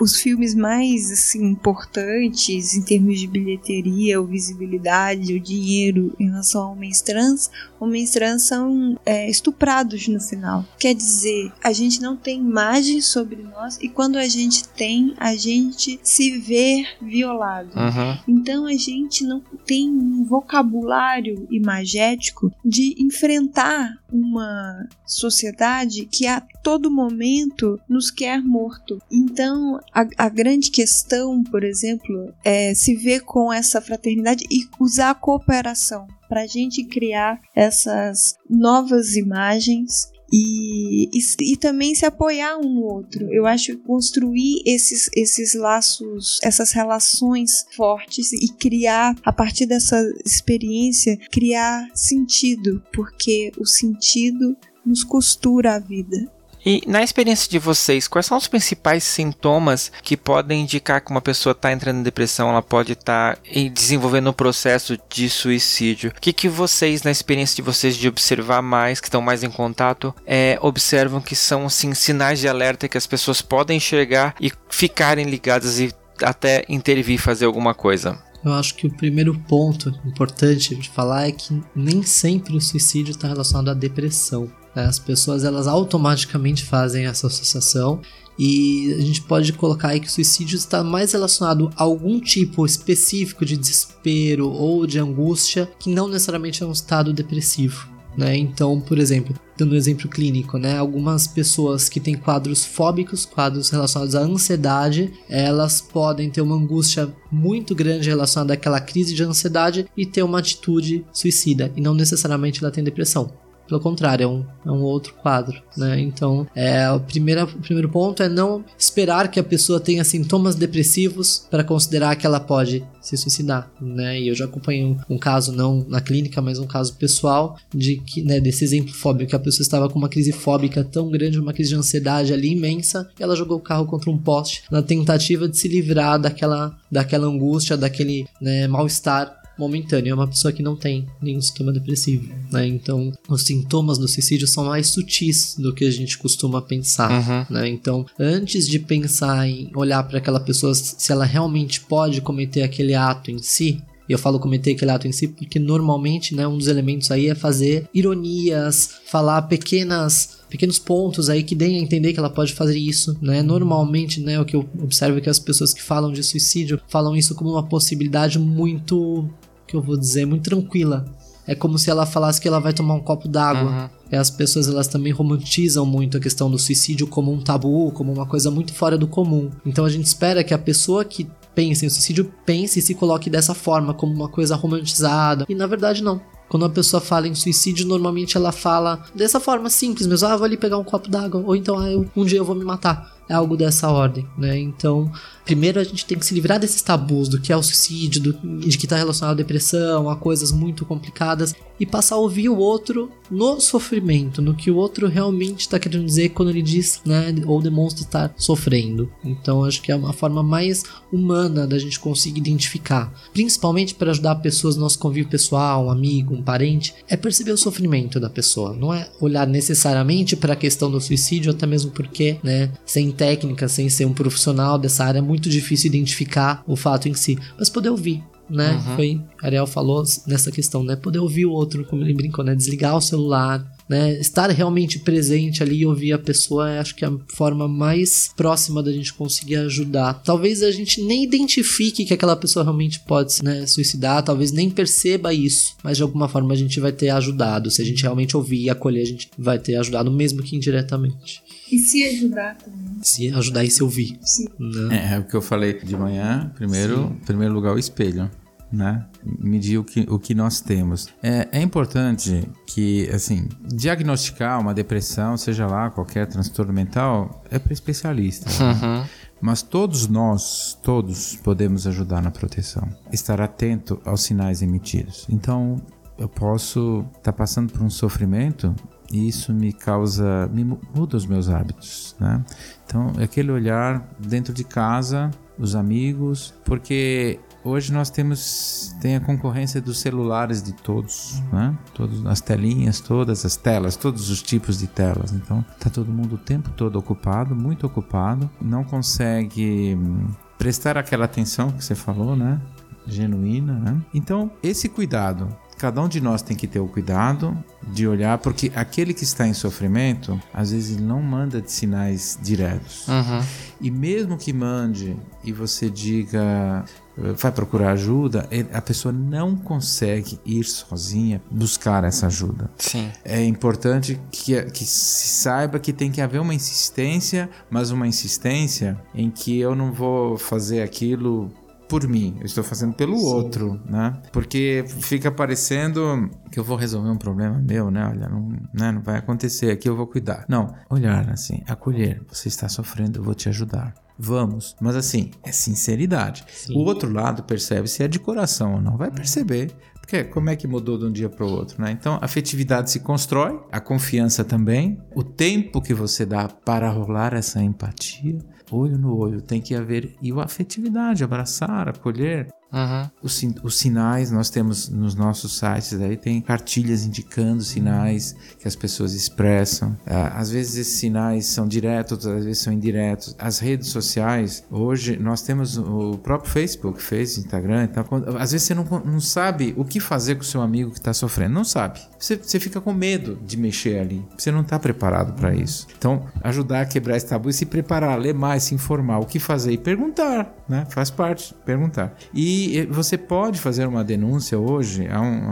os 0.00 0.16
filmes 0.16 0.54
mais 0.54 1.10
assim, 1.10 1.44
importantes 1.44 2.74
em 2.74 2.82
termos 2.82 3.18
de 3.20 3.26
bilheteria, 3.26 4.20
ou 4.20 4.26
visibilidade, 4.26 5.34
o 5.34 5.40
dinheiro 5.40 6.14
em 6.18 6.26
relação 6.26 6.62
a 6.62 6.70
homens 6.70 7.00
trans, 7.02 7.50
homens 7.78 8.10
trans 8.10 8.42
são 8.42 8.98
é, 9.04 9.28
estuprados 9.28 10.08
no 10.08 10.20
final. 10.20 10.64
Quer 10.78 10.94
dizer, 10.94 11.52
a 11.62 11.72
gente 11.72 12.00
não 12.00 12.16
tem 12.16 12.38
imagem 12.38 13.00
sobre 13.00 13.42
nós 13.42 13.78
e 13.80 13.88
quando 13.88 14.16
a 14.16 14.26
gente 14.26 14.66
tem, 14.68 15.14
a 15.18 15.34
gente 15.36 15.98
se 16.02 16.38
vê 16.38 16.84
violado. 17.00 17.70
Uhum. 17.76 18.18
Então 18.28 18.66
a 18.66 18.74
gente 18.74 19.24
não 19.24 19.42
tem 19.66 19.90
um 19.90 20.24
vocabulário 20.24 21.46
imagético 21.50 22.52
de 22.64 22.94
enfrentar 22.98 23.98
uma 24.14 24.88
sociedade 25.04 26.06
que 26.06 26.26
a 26.28 26.40
todo 26.62 26.90
momento 26.90 27.80
nos 27.88 28.12
quer 28.12 28.40
morto. 28.40 28.98
Então 29.10 29.80
a, 29.92 30.06
a 30.16 30.28
grande 30.28 30.70
questão, 30.70 31.42
por 31.42 31.64
exemplo, 31.64 32.32
é 32.44 32.72
se 32.74 32.94
ver 32.94 33.22
com 33.22 33.52
essa 33.52 33.80
fraternidade 33.80 34.44
e 34.48 34.68
usar 34.78 35.10
a 35.10 35.14
cooperação 35.14 36.06
para 36.28 36.42
a 36.42 36.46
gente 36.46 36.84
criar 36.84 37.40
essas 37.54 38.36
novas 38.48 39.16
imagens 39.16 40.13
e, 40.36 41.08
e, 41.12 41.52
e, 41.52 41.56
também 41.56 41.94
se 41.94 42.04
apoiar 42.04 42.58
um 42.58 42.68
no 42.68 42.82
outro. 42.82 43.32
Eu 43.32 43.46
acho 43.46 43.66
que 43.66 43.84
construir 43.84 44.62
esses, 44.66 45.08
esses 45.14 45.54
laços, 45.54 46.40
essas 46.42 46.72
relações 46.72 47.64
fortes 47.76 48.32
e 48.32 48.48
criar, 48.48 49.14
a 49.24 49.32
partir 49.32 49.64
dessa 49.64 49.96
experiência, 50.26 51.16
criar 51.30 51.86
sentido, 51.94 52.82
porque 52.92 53.52
o 53.56 53.64
sentido 53.64 54.56
nos 54.84 55.04
costura 55.04 55.76
a 55.76 55.78
vida. 55.78 56.28
E 56.64 56.82
na 56.86 57.02
experiência 57.02 57.50
de 57.50 57.58
vocês, 57.58 58.08
quais 58.08 58.26
são 58.26 58.38
os 58.38 58.48
principais 58.48 59.04
sintomas 59.04 59.92
que 60.02 60.16
podem 60.16 60.62
indicar 60.62 61.00
que 61.02 61.10
uma 61.10 61.20
pessoa 61.20 61.52
está 61.52 61.70
entrando 61.70 61.98
em 61.98 62.02
depressão, 62.02 62.48
ela 62.48 62.62
pode 62.62 62.92
estar 62.92 63.36
tá 63.36 63.42
desenvolvendo 63.72 64.30
um 64.30 64.32
processo 64.32 64.98
de 65.10 65.28
suicídio? 65.28 66.10
O 66.16 66.20
que, 66.20 66.32
que 66.32 66.48
vocês, 66.48 67.02
na 67.02 67.10
experiência 67.10 67.56
de 67.56 67.62
vocês 67.62 67.96
de 67.96 68.08
observar 68.08 68.62
mais, 68.62 68.98
que 68.98 69.08
estão 69.08 69.20
mais 69.20 69.44
em 69.44 69.50
contato, 69.50 70.14
é, 70.26 70.58
observam 70.62 71.20
que 71.20 71.36
são 71.36 71.66
assim, 71.66 71.92
sinais 71.92 72.38
de 72.38 72.48
alerta 72.48 72.88
que 72.88 72.96
as 72.96 73.06
pessoas 73.06 73.42
podem 73.42 73.76
enxergar 73.76 74.34
e 74.40 74.50
ficarem 74.70 75.26
ligadas 75.26 75.78
e 75.78 75.92
até 76.22 76.64
intervir 76.68 77.20
fazer 77.20 77.44
alguma 77.44 77.74
coisa? 77.74 78.18
Eu 78.44 78.52
acho 78.52 78.74
que 78.74 78.86
o 78.86 78.94
primeiro 78.94 79.38
ponto 79.48 79.88
importante 80.04 80.74
de 80.74 80.88
falar 80.90 81.28
é 81.28 81.32
que 81.32 81.62
nem 81.74 82.02
sempre 82.02 82.56
o 82.56 82.60
suicídio 82.60 83.12
está 83.12 83.26
relacionado 83.26 83.70
à 83.70 83.74
depressão. 83.74 84.50
Né? 84.74 84.84
As 84.84 84.98
pessoas 84.98 85.44
elas 85.44 85.66
automaticamente 85.66 86.64
fazem 86.64 87.06
essa 87.06 87.26
associação 87.26 88.00
e 88.38 88.92
a 88.98 89.00
gente 89.00 89.22
pode 89.22 89.52
colocar 89.52 89.88
aí 89.88 90.00
que 90.00 90.08
o 90.08 90.10
suicídio 90.10 90.56
está 90.56 90.82
mais 90.82 91.12
relacionado 91.12 91.70
a 91.76 91.84
algum 91.84 92.18
tipo 92.18 92.66
específico 92.66 93.44
de 93.44 93.56
desespero 93.56 94.48
ou 94.50 94.86
de 94.86 94.98
angústia 94.98 95.70
que 95.78 95.90
não 95.90 96.08
necessariamente 96.08 96.62
é 96.62 96.66
um 96.66 96.72
estado 96.72 97.12
depressivo. 97.12 97.94
Né? 98.16 98.36
Então, 98.36 98.80
por 98.80 98.98
exemplo, 98.98 99.34
dando 99.56 99.72
um 99.72 99.76
exemplo 99.76 100.08
clínico, 100.08 100.56
né? 100.56 100.78
Algumas 100.78 101.26
pessoas 101.26 101.88
que 101.88 101.98
têm 101.98 102.14
quadros 102.14 102.64
fóbicos, 102.64 103.26
quadros 103.26 103.70
relacionados 103.70 104.14
à 104.14 104.20
ansiedade, 104.20 105.12
elas 105.28 105.80
podem 105.80 106.30
ter 106.30 106.40
uma 106.40 106.54
angústia 106.54 107.12
muito 107.30 107.74
grande 107.74 108.08
relacionada 108.08 108.54
àquela 108.54 108.80
crise 108.80 109.14
de 109.14 109.22
ansiedade 109.24 109.86
e 109.96 110.06
ter 110.06 110.22
uma 110.22 110.38
atitude 110.38 111.04
suicida, 111.12 111.72
e 111.76 111.80
não 111.80 111.92
necessariamente 111.92 112.62
ela 112.62 112.72
tem 112.72 112.84
depressão. 112.84 113.32
Pelo 113.66 113.80
contrário, 113.80 114.24
é 114.24 114.26
um, 114.26 114.44
é 114.66 114.70
um 114.70 114.82
outro 114.82 115.14
quadro, 115.14 115.60
né? 115.76 116.00
Então, 116.00 116.46
é, 116.54 116.90
o, 116.90 117.00
primeiro, 117.00 117.44
o 117.44 117.60
primeiro 117.60 117.88
ponto 117.88 118.22
é 118.22 118.28
não 118.28 118.64
esperar 118.78 119.30
que 119.30 119.40
a 119.40 119.44
pessoa 119.44 119.80
tenha 119.80 120.04
sintomas 120.04 120.54
depressivos 120.54 121.46
para 121.50 121.64
considerar 121.64 122.16
que 122.16 122.26
ela 122.26 122.40
pode 122.40 122.84
se 123.00 123.16
suicidar, 123.16 123.70
né? 123.80 124.20
E 124.20 124.28
eu 124.28 124.34
já 124.34 124.46
acompanhei 124.46 124.84
um, 124.84 124.96
um, 125.08 125.18
caso, 125.18 125.52
não 125.52 125.84
na 125.88 126.00
clínica, 126.00 126.40
mas 126.40 126.58
um 126.58 126.66
caso 126.66 126.94
pessoal, 126.94 127.58
de 127.74 127.96
que, 127.96 128.22
né, 128.22 128.40
desse 128.40 128.64
exemplo 128.64 128.92
fóbico, 128.92 129.30
que 129.30 129.36
a 129.36 129.40
pessoa 129.40 129.62
estava 129.62 129.88
com 129.88 129.98
uma 129.98 130.08
crise 130.08 130.32
fóbica 130.32 130.82
tão 130.82 131.10
grande, 131.10 131.38
uma 131.38 131.52
crise 131.52 131.70
de 131.70 131.76
ansiedade 131.76 132.32
ali 132.32 132.52
imensa, 132.52 133.08
e 133.18 133.22
ela 133.22 133.36
jogou 133.36 133.58
o 133.58 133.62
carro 133.62 133.86
contra 133.86 134.10
um 134.10 134.18
poste 134.18 134.64
na 134.70 134.82
tentativa 134.82 135.48
de 135.48 135.56
se 135.56 135.68
livrar 135.68 136.18
daquela, 136.18 136.78
daquela 136.90 137.26
angústia, 137.26 137.76
daquele 137.76 138.26
né, 138.40 138.66
mal-estar 138.66 139.43
momentâneo, 139.58 140.12
é 140.12 140.14
uma 140.14 140.28
pessoa 140.28 140.52
que 140.52 140.62
não 140.62 140.76
tem 140.76 141.06
nenhum 141.20 141.40
sintoma 141.40 141.72
depressivo, 141.72 142.32
né? 142.50 142.66
Então, 142.66 143.12
os 143.28 143.42
sintomas 143.42 143.98
do 143.98 144.08
suicídio 144.08 144.46
são 144.46 144.64
mais 144.64 144.88
sutis 144.88 145.56
do 145.58 145.72
que 145.72 145.84
a 145.84 145.90
gente 145.90 146.18
costuma 146.18 146.60
pensar, 146.60 147.10
uhum. 147.10 147.46
né? 147.54 147.68
Então, 147.68 148.04
antes 148.18 148.68
de 148.68 148.78
pensar 148.78 149.48
em 149.48 149.70
olhar 149.74 150.02
para 150.04 150.18
aquela 150.18 150.40
pessoa 150.40 150.74
se 150.74 151.12
ela 151.12 151.24
realmente 151.24 151.80
pode 151.80 152.20
cometer 152.20 152.62
aquele 152.62 152.94
ato 152.94 153.30
em 153.30 153.38
si, 153.38 153.82
e 154.08 154.12
eu 154.12 154.18
falo 154.18 154.38
cometer 154.38 154.72
aquele 154.72 154.90
ato 154.90 155.08
em 155.08 155.12
si 155.12 155.28
porque 155.28 155.58
normalmente, 155.58 156.34
né, 156.34 156.46
um 156.46 156.58
dos 156.58 156.66
elementos 156.66 157.10
aí 157.10 157.28
é 157.28 157.34
fazer 157.34 157.88
ironias, 157.94 158.96
falar 159.06 159.42
pequenas 159.42 160.40
pequenos 160.48 160.78
pontos 160.78 161.28
aí 161.28 161.42
que 161.42 161.54
deem 161.54 161.78
a 161.78 161.82
entender 161.82 162.12
que 162.12 162.18
ela 162.18 162.30
pode 162.30 162.52
fazer 162.52 162.78
isso, 162.78 163.16
né? 163.20 163.42
Normalmente, 163.42 164.20
né, 164.20 164.38
o 164.38 164.44
que 164.44 164.54
eu 164.54 164.68
observo 164.80 165.18
é 165.18 165.20
que 165.20 165.28
as 165.28 165.38
pessoas 165.40 165.74
que 165.74 165.82
falam 165.82 166.12
de 166.12 166.22
suicídio 166.22 166.80
falam 166.86 167.16
isso 167.16 167.34
como 167.34 167.50
uma 167.50 167.66
possibilidade 167.66 168.38
muito 168.38 169.28
que 169.74 169.78
eu 169.78 169.82
vou 169.82 169.96
dizer, 169.96 170.24
muito 170.24 170.44
tranquila. 170.44 171.04
É 171.46 171.54
como 171.54 171.78
se 171.78 171.90
ela 171.90 172.06
falasse 172.06 172.40
que 172.40 172.48
ela 172.48 172.60
vai 172.60 172.72
tomar 172.72 172.94
um 172.94 173.00
copo 173.00 173.28
d'água. 173.28 173.70
Uhum. 173.70 173.88
E 174.12 174.16
as 174.16 174.30
pessoas 174.30 174.68
elas 174.68 174.88
também 174.88 175.12
romantizam 175.12 175.84
muito 175.84 176.16
a 176.16 176.20
questão 176.20 176.50
do 176.50 176.58
suicídio 176.58 177.06
como 177.06 177.32
um 177.32 177.40
tabu, 177.40 177.90
como 177.92 178.12
uma 178.12 178.24
coisa 178.24 178.50
muito 178.50 178.72
fora 178.72 178.96
do 178.96 179.06
comum. 179.06 179.50
Então 179.66 179.84
a 179.84 179.90
gente 179.90 180.06
espera 180.06 180.42
que 180.42 180.54
a 180.54 180.58
pessoa 180.58 181.04
que 181.04 181.28
pensa 181.54 181.84
em 181.84 181.90
suicídio 181.90 182.32
pense 182.46 182.78
e 182.78 182.82
se 182.82 182.94
coloque 182.94 183.28
dessa 183.28 183.52
forma, 183.52 183.92
como 183.92 184.14
uma 184.14 184.28
coisa 184.28 184.56
romantizada. 184.56 185.44
E 185.48 185.54
na 185.54 185.66
verdade 185.66 186.02
não. 186.02 186.20
Quando 186.48 186.64
a 186.66 186.70
pessoa 186.70 187.00
fala 187.00 187.26
em 187.26 187.34
suicídio, 187.34 187.86
normalmente 187.86 188.36
ela 188.36 188.52
fala 188.52 189.02
dessa 189.14 189.40
forma 189.40 189.68
simples 189.68 190.06
mesmo. 190.06 190.28
Ah, 190.28 190.36
vou 190.36 190.44
ali 190.44 190.56
pegar 190.56 190.78
um 190.78 190.84
copo 190.84 191.10
d'água. 191.10 191.42
Ou 191.44 191.56
então, 191.56 191.78
ah, 191.78 191.90
eu, 191.90 192.08
um 192.16 192.24
dia 192.24 192.38
eu 192.38 192.44
vou 192.44 192.54
me 192.54 192.64
matar 192.64 193.13
é 193.13 193.13
algo 193.32 193.56
dessa 193.56 193.88
ordem, 193.88 194.26
né? 194.36 194.58
Então, 194.58 195.10
primeiro 195.44 195.80
a 195.80 195.84
gente 195.84 196.04
tem 196.04 196.18
que 196.18 196.26
se 196.26 196.34
livrar 196.34 196.58
desses 196.58 196.82
tabus 196.82 197.28
do 197.28 197.40
que 197.40 197.52
é 197.52 197.56
o 197.56 197.62
suicídio, 197.62 198.20
do, 198.20 198.32
de 198.60 198.76
que 198.76 198.86
está 198.86 198.96
relacionado 198.96 199.34
à 199.34 199.36
depressão, 199.36 200.10
a 200.10 200.16
coisas 200.16 200.52
muito 200.52 200.84
complicadas 200.84 201.54
e 201.78 201.86
passar 201.86 202.16
a 202.16 202.18
ouvir 202.18 202.48
o 202.48 202.56
outro 202.56 203.10
no 203.30 203.60
sofrimento, 203.60 204.42
no 204.42 204.54
que 204.54 204.70
o 204.70 204.76
outro 204.76 205.08
realmente 205.08 205.60
está 205.60 205.78
querendo 205.78 206.04
dizer 206.04 206.30
quando 206.30 206.50
ele 206.50 206.62
diz, 206.62 207.00
né, 207.04 207.34
ou 207.46 207.60
demonstra 207.60 208.02
estar 208.02 208.34
sofrendo. 208.36 209.10
Então, 209.24 209.64
acho 209.64 209.80
que 209.82 209.90
é 209.90 209.96
uma 209.96 210.12
forma 210.12 210.42
mais 210.42 210.84
humana 211.12 211.66
da 211.66 211.78
gente 211.78 211.98
conseguir 211.98 212.40
identificar, 212.40 213.12
principalmente 213.32 213.94
para 213.94 214.10
ajudar 214.10 214.36
pessoas 214.36 214.76
no 214.76 214.82
nosso 214.82 214.98
convívio 214.98 215.30
pessoal, 215.30 215.86
um 215.86 215.90
amigo, 215.90 216.34
um 216.34 216.42
parente, 216.42 216.94
é 217.08 217.16
perceber 217.16 217.52
o 217.52 217.58
sofrimento 217.58 218.20
da 218.20 218.30
pessoa, 218.30 218.74
não 218.74 218.92
é 218.92 219.08
olhar 219.20 219.46
necessariamente 219.46 220.36
para 220.36 220.52
a 220.52 220.56
questão 220.56 220.90
do 220.90 221.00
suicídio, 221.00 221.50
até 221.50 221.66
mesmo 221.66 221.90
porque, 221.90 222.38
né, 222.42 222.70
sem 222.84 223.10
técnica, 223.10 223.68
sem 223.68 223.88
ser 223.88 224.04
um 224.04 224.12
profissional 224.12 224.78
dessa 224.78 225.04
área, 225.04 225.18
é 225.18 225.22
muito 225.22 225.48
difícil 225.48 225.88
identificar 225.88 226.62
o 226.66 226.76
fato 226.76 227.08
em 227.08 227.14
si, 227.14 227.38
mas 227.58 227.70
poder 227.70 227.90
ouvir. 227.90 228.22
Né? 228.48 228.72
Uhum. 228.72 228.96
Foi, 228.96 229.20
Ariel 229.42 229.66
falou 229.66 230.04
nessa 230.26 230.50
questão, 230.50 230.84
né? 230.84 230.96
Poder 230.96 231.18
ouvir 231.18 231.46
o 231.46 231.52
outro, 231.52 231.84
como 231.84 232.02
ele 232.02 232.12
brincou, 232.12 232.44
né? 232.44 232.54
Desligar 232.54 232.96
o 232.96 233.00
celular, 233.00 233.64
né? 233.88 234.18
Estar 234.18 234.50
realmente 234.50 234.98
presente 234.98 235.62
ali 235.62 235.78
e 235.78 235.86
ouvir 235.86 236.12
a 236.12 236.18
pessoa, 236.18 236.78
acho 236.78 236.94
que 236.94 237.04
é 237.04 237.08
a 237.08 237.18
forma 237.28 237.66
mais 237.68 238.30
próxima 238.36 238.82
da 238.82 238.92
gente 238.92 239.12
conseguir 239.12 239.56
ajudar. 239.56 240.22
Talvez 240.24 240.62
a 240.62 240.70
gente 240.70 241.02
nem 241.02 241.24
identifique 241.24 242.04
que 242.04 242.14
aquela 242.14 242.36
pessoa 242.36 242.64
realmente 242.64 243.00
pode 243.00 243.42
né, 243.42 243.66
suicidar, 243.66 244.22
talvez 244.22 244.52
nem 244.52 244.70
perceba 244.70 245.32
isso, 245.32 245.74
mas 245.82 245.96
de 245.96 246.02
alguma 246.02 246.28
forma 246.28 246.52
a 246.52 246.56
gente 246.56 246.80
vai 246.80 246.92
ter 246.92 247.10
ajudado. 247.10 247.70
Se 247.70 247.82
a 247.82 247.84
gente 247.84 248.02
realmente 248.02 248.36
ouvir 248.36 248.64
e 248.64 248.70
acolher, 248.70 249.02
a 249.02 249.06
gente 249.06 249.30
vai 249.38 249.58
ter 249.58 249.76
ajudado, 249.76 250.10
mesmo 250.10 250.42
que 250.42 250.56
indiretamente. 250.56 251.42
E 251.70 251.78
se 251.78 252.04
ajudar 252.04 252.56
também. 252.56 252.98
Se 253.02 253.30
ajudar 253.30 253.64
e 253.64 253.70
se 253.70 253.82
ouvir. 253.82 254.18
Sim. 254.22 254.46
Né? 254.58 255.10
É, 255.10 255.14
é 255.14 255.18
o 255.18 255.24
que 255.24 255.34
eu 255.34 255.42
falei 255.42 255.78
de 255.80 255.96
manhã. 255.96 256.50
Primeiro, 256.54 257.08
Sim. 257.08 257.20
primeiro 257.24 257.54
lugar, 257.54 257.74
o 257.74 257.78
espelho. 257.78 258.30
Né? 258.72 259.06
Medir 259.22 259.78
o 259.78 259.84
que, 259.84 260.00
o 260.08 260.18
que 260.18 260.34
nós 260.34 260.60
temos. 260.60 261.08
É, 261.22 261.48
é 261.52 261.62
importante 261.62 262.48
que, 262.66 263.08
assim, 263.10 263.48
diagnosticar 263.62 264.60
uma 264.60 264.74
depressão, 264.74 265.36
seja 265.36 265.66
lá 265.66 265.90
qualquer 265.90 266.26
transtorno 266.26 266.72
mental, 266.72 267.44
é 267.50 267.58
para 267.58 267.72
especialista. 267.72 268.50
Uhum. 268.50 269.04
Mas 269.40 269.62
todos 269.62 270.08
nós, 270.08 270.76
todos 270.82 271.36
podemos 271.36 271.86
ajudar 271.86 272.22
na 272.22 272.30
proteção. 272.30 272.88
Estar 273.12 273.40
atento 273.40 274.00
aos 274.04 274.22
sinais 274.22 274.60
emitidos. 274.62 275.26
Então, 275.28 275.80
eu 276.18 276.28
posso 276.28 277.04
estar 277.18 277.20
tá 277.30 277.32
passando 277.32 277.72
por 277.72 277.82
um 277.82 277.90
sofrimento 277.90 278.74
e 279.12 279.28
isso 279.28 279.52
me 279.52 279.72
causa, 279.72 280.48
me 280.52 280.64
muda 280.64 281.16
os 281.16 281.26
meus 281.26 281.48
hábitos, 281.48 282.16
né? 282.18 282.44
Então, 282.86 283.12
é 283.18 283.24
aquele 283.24 283.50
olhar 283.50 284.08
dentro 284.18 284.52
de 284.52 284.64
casa, 284.64 285.30
os 285.58 285.74
amigos, 285.76 286.54
porque 286.64 287.38
hoje 287.62 287.92
nós 287.92 288.10
temos 288.10 288.94
tem 289.00 289.16
a 289.16 289.20
concorrência 289.20 289.80
dos 289.80 289.98
celulares 289.98 290.62
de 290.62 290.72
todos, 290.72 291.42
né? 291.52 291.76
Todas 291.94 292.24
as 292.26 292.40
telinhas, 292.40 293.00
todas 293.00 293.44
as 293.44 293.56
telas, 293.56 293.96
todos 293.96 294.30
os 294.30 294.42
tipos 294.42 294.78
de 294.78 294.86
telas. 294.86 295.32
Então, 295.32 295.64
tá 295.78 295.88
todo 295.90 296.10
mundo 296.12 296.34
o 296.34 296.38
tempo 296.38 296.70
todo 296.70 296.96
ocupado, 296.96 297.54
muito 297.54 297.86
ocupado, 297.86 298.50
não 298.60 298.84
consegue 298.84 299.96
hum, 299.96 300.28
prestar 300.58 300.98
aquela 300.98 301.24
atenção 301.24 301.70
que 301.70 301.84
você 301.84 301.94
falou, 301.94 302.34
né? 302.36 302.60
Genuína, 303.06 303.74
né? 303.74 304.02
Então, 304.14 304.50
esse 304.62 304.88
cuidado 304.88 305.48
cada 305.76 306.00
um 306.00 306.08
de 306.08 306.20
nós 306.20 306.42
tem 306.42 306.56
que 306.56 306.66
ter 306.66 306.80
o 306.80 306.86
cuidado 306.86 307.56
de 307.82 308.06
olhar, 308.06 308.38
porque 308.38 308.72
aquele 308.74 309.12
que 309.12 309.24
está 309.24 309.46
em 309.46 309.54
sofrimento, 309.54 310.40
às 310.52 310.70
vezes 310.70 310.96
ele 310.96 311.04
não 311.04 311.22
manda 311.22 311.60
de 311.60 311.70
sinais 311.70 312.38
diretos. 312.40 313.06
Uhum. 313.08 313.42
E 313.80 313.90
mesmo 313.90 314.36
que 314.36 314.52
mande 314.52 315.16
e 315.42 315.52
você 315.52 315.90
diga, 315.90 316.84
vai 317.16 317.52
procurar 317.52 317.92
ajuda, 317.92 318.48
a 318.72 318.80
pessoa 318.80 319.12
não 319.12 319.54
consegue 319.56 320.38
ir 320.44 320.64
sozinha 320.64 321.40
buscar 321.50 322.04
essa 322.04 322.26
ajuda. 322.26 322.70
Sim. 322.78 323.10
É 323.24 323.44
importante 323.44 324.18
que, 324.30 324.60
que 324.64 324.84
se 324.84 325.28
saiba 325.28 325.78
que 325.78 325.92
tem 325.92 326.10
que 326.10 326.20
haver 326.20 326.40
uma 326.40 326.54
insistência, 326.54 327.48
mas 327.70 327.90
uma 327.90 328.06
insistência 328.06 328.98
em 329.14 329.30
que 329.30 329.58
eu 329.58 329.74
não 329.74 329.92
vou 329.92 330.38
fazer 330.38 330.82
aquilo 330.82 331.52
por 331.88 332.06
mim, 332.08 332.36
eu 332.40 332.46
estou 332.46 332.64
fazendo 332.64 332.94
pelo 332.94 333.16
Sim. 333.16 333.26
outro, 333.26 333.80
né? 333.86 334.20
Porque 334.32 334.84
fica 334.86 335.30
parecendo 335.30 336.30
que 336.50 336.58
eu 336.58 336.64
vou 336.64 336.76
resolver 336.76 337.10
um 337.10 337.16
problema 337.16 337.58
meu, 337.58 337.90
né? 337.90 338.06
Olha, 338.06 338.28
não, 338.28 338.48
né? 338.72 338.92
não 338.92 339.02
vai 339.02 339.18
acontecer 339.18 339.70
aqui, 339.70 339.88
eu 339.88 339.96
vou 339.96 340.06
cuidar. 340.06 340.44
Não, 340.48 340.74
olhar 340.88 341.30
assim, 341.30 341.62
acolher, 341.68 342.22
você 342.28 342.48
está 342.48 342.68
sofrendo, 342.68 343.18
eu 343.20 343.22
vou 343.22 343.34
te 343.34 343.48
ajudar. 343.48 343.94
Vamos, 344.16 344.76
mas 344.80 344.94
assim, 344.94 345.32
é 345.42 345.50
sinceridade. 345.50 346.44
Sim. 346.48 346.74
O 346.74 346.84
outro 346.84 347.12
lado 347.12 347.42
percebe 347.42 347.88
se 347.88 348.02
é 348.02 348.08
de 348.08 348.20
coração 348.20 348.74
ou 348.74 348.80
não, 348.80 348.96
vai 348.96 349.10
perceber. 349.10 349.74
Porque 350.00 350.22
como 350.22 350.50
é 350.50 350.56
que 350.56 350.66
mudou 350.66 350.98
de 350.98 351.06
um 351.06 351.12
dia 351.12 351.30
para 351.30 351.46
o 351.46 351.50
outro, 351.50 351.80
né? 351.82 351.90
Então, 351.90 352.18
a 352.20 352.26
afetividade 352.26 352.90
se 352.90 353.00
constrói, 353.00 353.58
a 353.72 353.80
confiança 353.80 354.44
também, 354.44 355.00
o 355.14 355.24
tempo 355.24 355.80
que 355.80 355.94
você 355.94 356.26
dá 356.26 356.46
para 356.46 356.90
rolar 356.90 357.32
essa 357.32 357.62
empatia, 357.62 358.38
olho 358.74 358.98
no 358.98 359.16
olho, 359.16 359.40
tem 359.40 359.60
que 359.60 359.74
haver 359.74 360.16
e 360.20 360.32
a 360.32 360.42
afetividade, 360.42 361.22
abraçar, 361.24 361.88
acolher, 361.88 362.48
Uhum. 362.74 363.10
Os, 363.22 363.40
os, 363.62 363.76
sinais 363.76 364.32
nós 364.32 364.50
temos 364.50 364.88
nos 364.88 365.14
nossos 365.14 365.56
sites 365.58 365.94
aí 366.00 366.16
tem 366.16 366.40
cartilhas 366.40 367.04
indicando 367.04 367.62
sinais 367.62 368.34
que 368.58 368.66
as 368.66 368.74
pessoas 368.74 369.14
expressam. 369.14 369.96
Ah, 370.04 370.38
às 370.40 370.50
vezes 370.50 370.76
esses 370.76 370.94
sinais 370.94 371.46
são 371.46 371.68
diretos, 371.68 372.26
às 372.26 372.44
vezes 372.44 372.62
são 372.62 372.72
indiretos. 372.72 373.36
As 373.38 373.60
redes 373.60 373.88
sociais 373.88 374.64
hoje 374.70 375.16
nós 375.16 375.42
temos 375.42 375.78
o 375.78 376.18
próprio 376.18 376.50
Facebook, 376.50 377.00
Face, 377.00 377.38
Instagram. 377.38 377.84
Então, 377.84 378.04
às 378.40 378.50
vezes 378.50 378.66
você 378.66 378.74
não, 378.74 378.84
não 379.04 379.20
sabe 379.20 379.72
o 379.76 379.84
que 379.84 380.00
fazer 380.00 380.34
com 380.34 380.42
o 380.42 380.44
seu 380.44 380.60
amigo 380.60 380.90
que 380.90 380.98
está 380.98 381.14
sofrendo, 381.14 381.54
não 381.54 381.64
sabe. 381.64 382.00
Você, 382.18 382.36
você 382.36 382.58
fica 382.58 382.80
com 382.80 382.92
medo 382.92 383.38
de 383.46 383.56
mexer 383.56 384.00
ali. 384.00 384.24
Você 384.36 384.50
não 384.50 384.62
está 384.62 384.80
preparado 384.80 385.34
para 385.34 385.54
isso. 385.54 385.86
Então 385.96 386.24
ajudar 386.42 386.80
a 386.80 386.86
quebrar 386.86 387.16
esse 387.16 387.26
tabu 387.26 387.50
e 387.50 387.52
se 387.52 387.66
preparar, 387.66 388.18
ler 388.18 388.34
mais, 388.34 388.64
se 388.64 388.74
informar, 388.74 389.20
o 389.20 389.26
que 389.26 389.38
fazer 389.38 389.72
e 389.72 389.78
perguntar, 389.78 390.52
né? 390.68 390.86
Faz 390.90 391.10
parte, 391.10 391.54
perguntar. 391.64 392.14
E 392.32 392.63
você 392.90 393.16
pode 393.16 393.58
fazer 393.60 393.86
uma 393.86 394.04
denúncia 394.04 394.58
hoje. 394.58 395.08
A 395.08 395.20
um, 395.20 395.46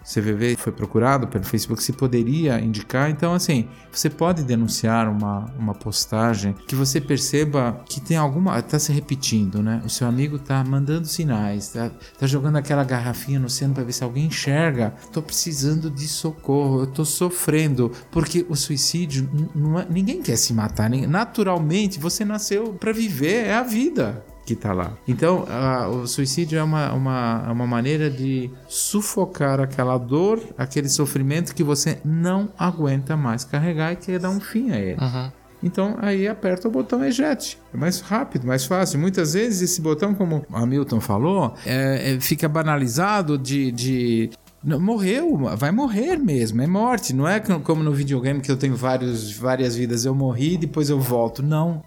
a 0.00 0.04
CVV 0.04 0.56
foi 0.56 0.72
procurado 0.72 1.26
pelo 1.28 1.44
Facebook 1.44 1.82
se 1.82 1.92
poderia 1.92 2.60
indicar. 2.60 3.10
Então, 3.10 3.34
assim, 3.34 3.68
você 3.90 4.10
pode 4.10 4.42
denunciar 4.42 5.08
uma, 5.08 5.46
uma 5.58 5.74
postagem 5.74 6.54
que 6.66 6.74
você 6.74 7.00
perceba 7.00 7.82
que 7.86 8.00
tem 8.00 8.16
alguma. 8.16 8.58
está 8.58 8.78
se 8.78 8.92
repetindo, 8.92 9.62
né? 9.62 9.82
O 9.84 9.88
seu 9.88 10.06
amigo 10.06 10.36
está 10.36 10.62
mandando 10.64 11.06
sinais, 11.06 11.68
está 11.68 11.90
tá 12.18 12.26
jogando 12.26 12.56
aquela 12.56 12.84
garrafinha 12.84 13.38
no 13.38 13.46
oceano 13.46 13.74
para 13.74 13.84
ver 13.84 13.92
se 13.92 14.04
alguém 14.04 14.26
enxerga. 14.26 14.94
Estou 15.02 15.22
precisando 15.22 15.90
de 15.90 16.08
socorro, 16.08 16.80
eu 16.80 16.84
estou 16.84 17.04
sofrendo. 17.04 17.92
Porque 18.10 18.44
o 18.48 18.56
suicídio, 18.56 19.28
é, 19.80 19.92
ninguém 19.92 20.22
quer 20.22 20.36
se 20.36 20.52
matar. 20.52 20.90
Naturalmente, 20.90 21.98
você 21.98 22.24
nasceu 22.24 22.74
para 22.74 22.92
viver, 22.92 23.46
é 23.46 23.54
a 23.54 23.62
vida 23.62 24.24
que 24.52 24.58
está 24.58 24.72
lá. 24.72 24.92
Então, 25.08 25.44
a, 25.48 25.88
o 25.88 26.06
suicídio 26.06 26.58
é 26.58 26.62
uma, 26.62 26.92
uma, 26.92 27.44
é 27.48 27.50
uma 27.50 27.66
maneira 27.66 28.10
de 28.10 28.50
sufocar 28.68 29.60
aquela 29.60 29.96
dor, 29.96 30.40
aquele 30.58 30.88
sofrimento 30.88 31.54
que 31.54 31.64
você 31.64 31.98
não 32.04 32.50
aguenta 32.58 33.16
mais 33.16 33.44
carregar 33.44 33.92
e 33.92 33.96
quer 33.96 34.18
dar 34.18 34.30
um 34.30 34.40
fim 34.40 34.70
a 34.70 34.78
ele. 34.78 35.00
Uhum. 35.00 35.30
Então 35.62 35.96
aí 36.00 36.26
aperta 36.26 36.66
o 36.66 36.70
botão 36.70 37.04
eject. 37.04 37.56
É 37.72 37.76
mais 37.76 38.00
rápido, 38.00 38.46
mais 38.46 38.64
fácil. 38.64 38.98
Muitas 38.98 39.34
vezes 39.34 39.62
esse 39.62 39.80
botão, 39.80 40.12
como 40.12 40.44
a 40.52 40.66
Milton 40.66 41.00
falou, 41.00 41.54
é, 41.64 42.14
é, 42.14 42.20
fica 42.20 42.48
banalizado 42.48 43.38
de, 43.38 43.70
de 43.70 44.30
morreu, 44.64 45.38
vai 45.56 45.70
morrer 45.70 46.16
mesmo, 46.16 46.60
é 46.62 46.66
morte. 46.66 47.14
Não 47.14 47.28
é 47.28 47.38
como 47.38 47.82
no 47.84 47.92
videogame 47.92 48.40
que 48.40 48.50
eu 48.50 48.56
tenho 48.56 48.74
vários, 48.74 49.32
várias 49.32 49.76
vidas, 49.76 50.04
eu 50.04 50.14
morri 50.14 50.54
e 50.54 50.58
depois 50.58 50.90
eu 50.90 50.98
volto. 50.98 51.44
Não 51.44 51.82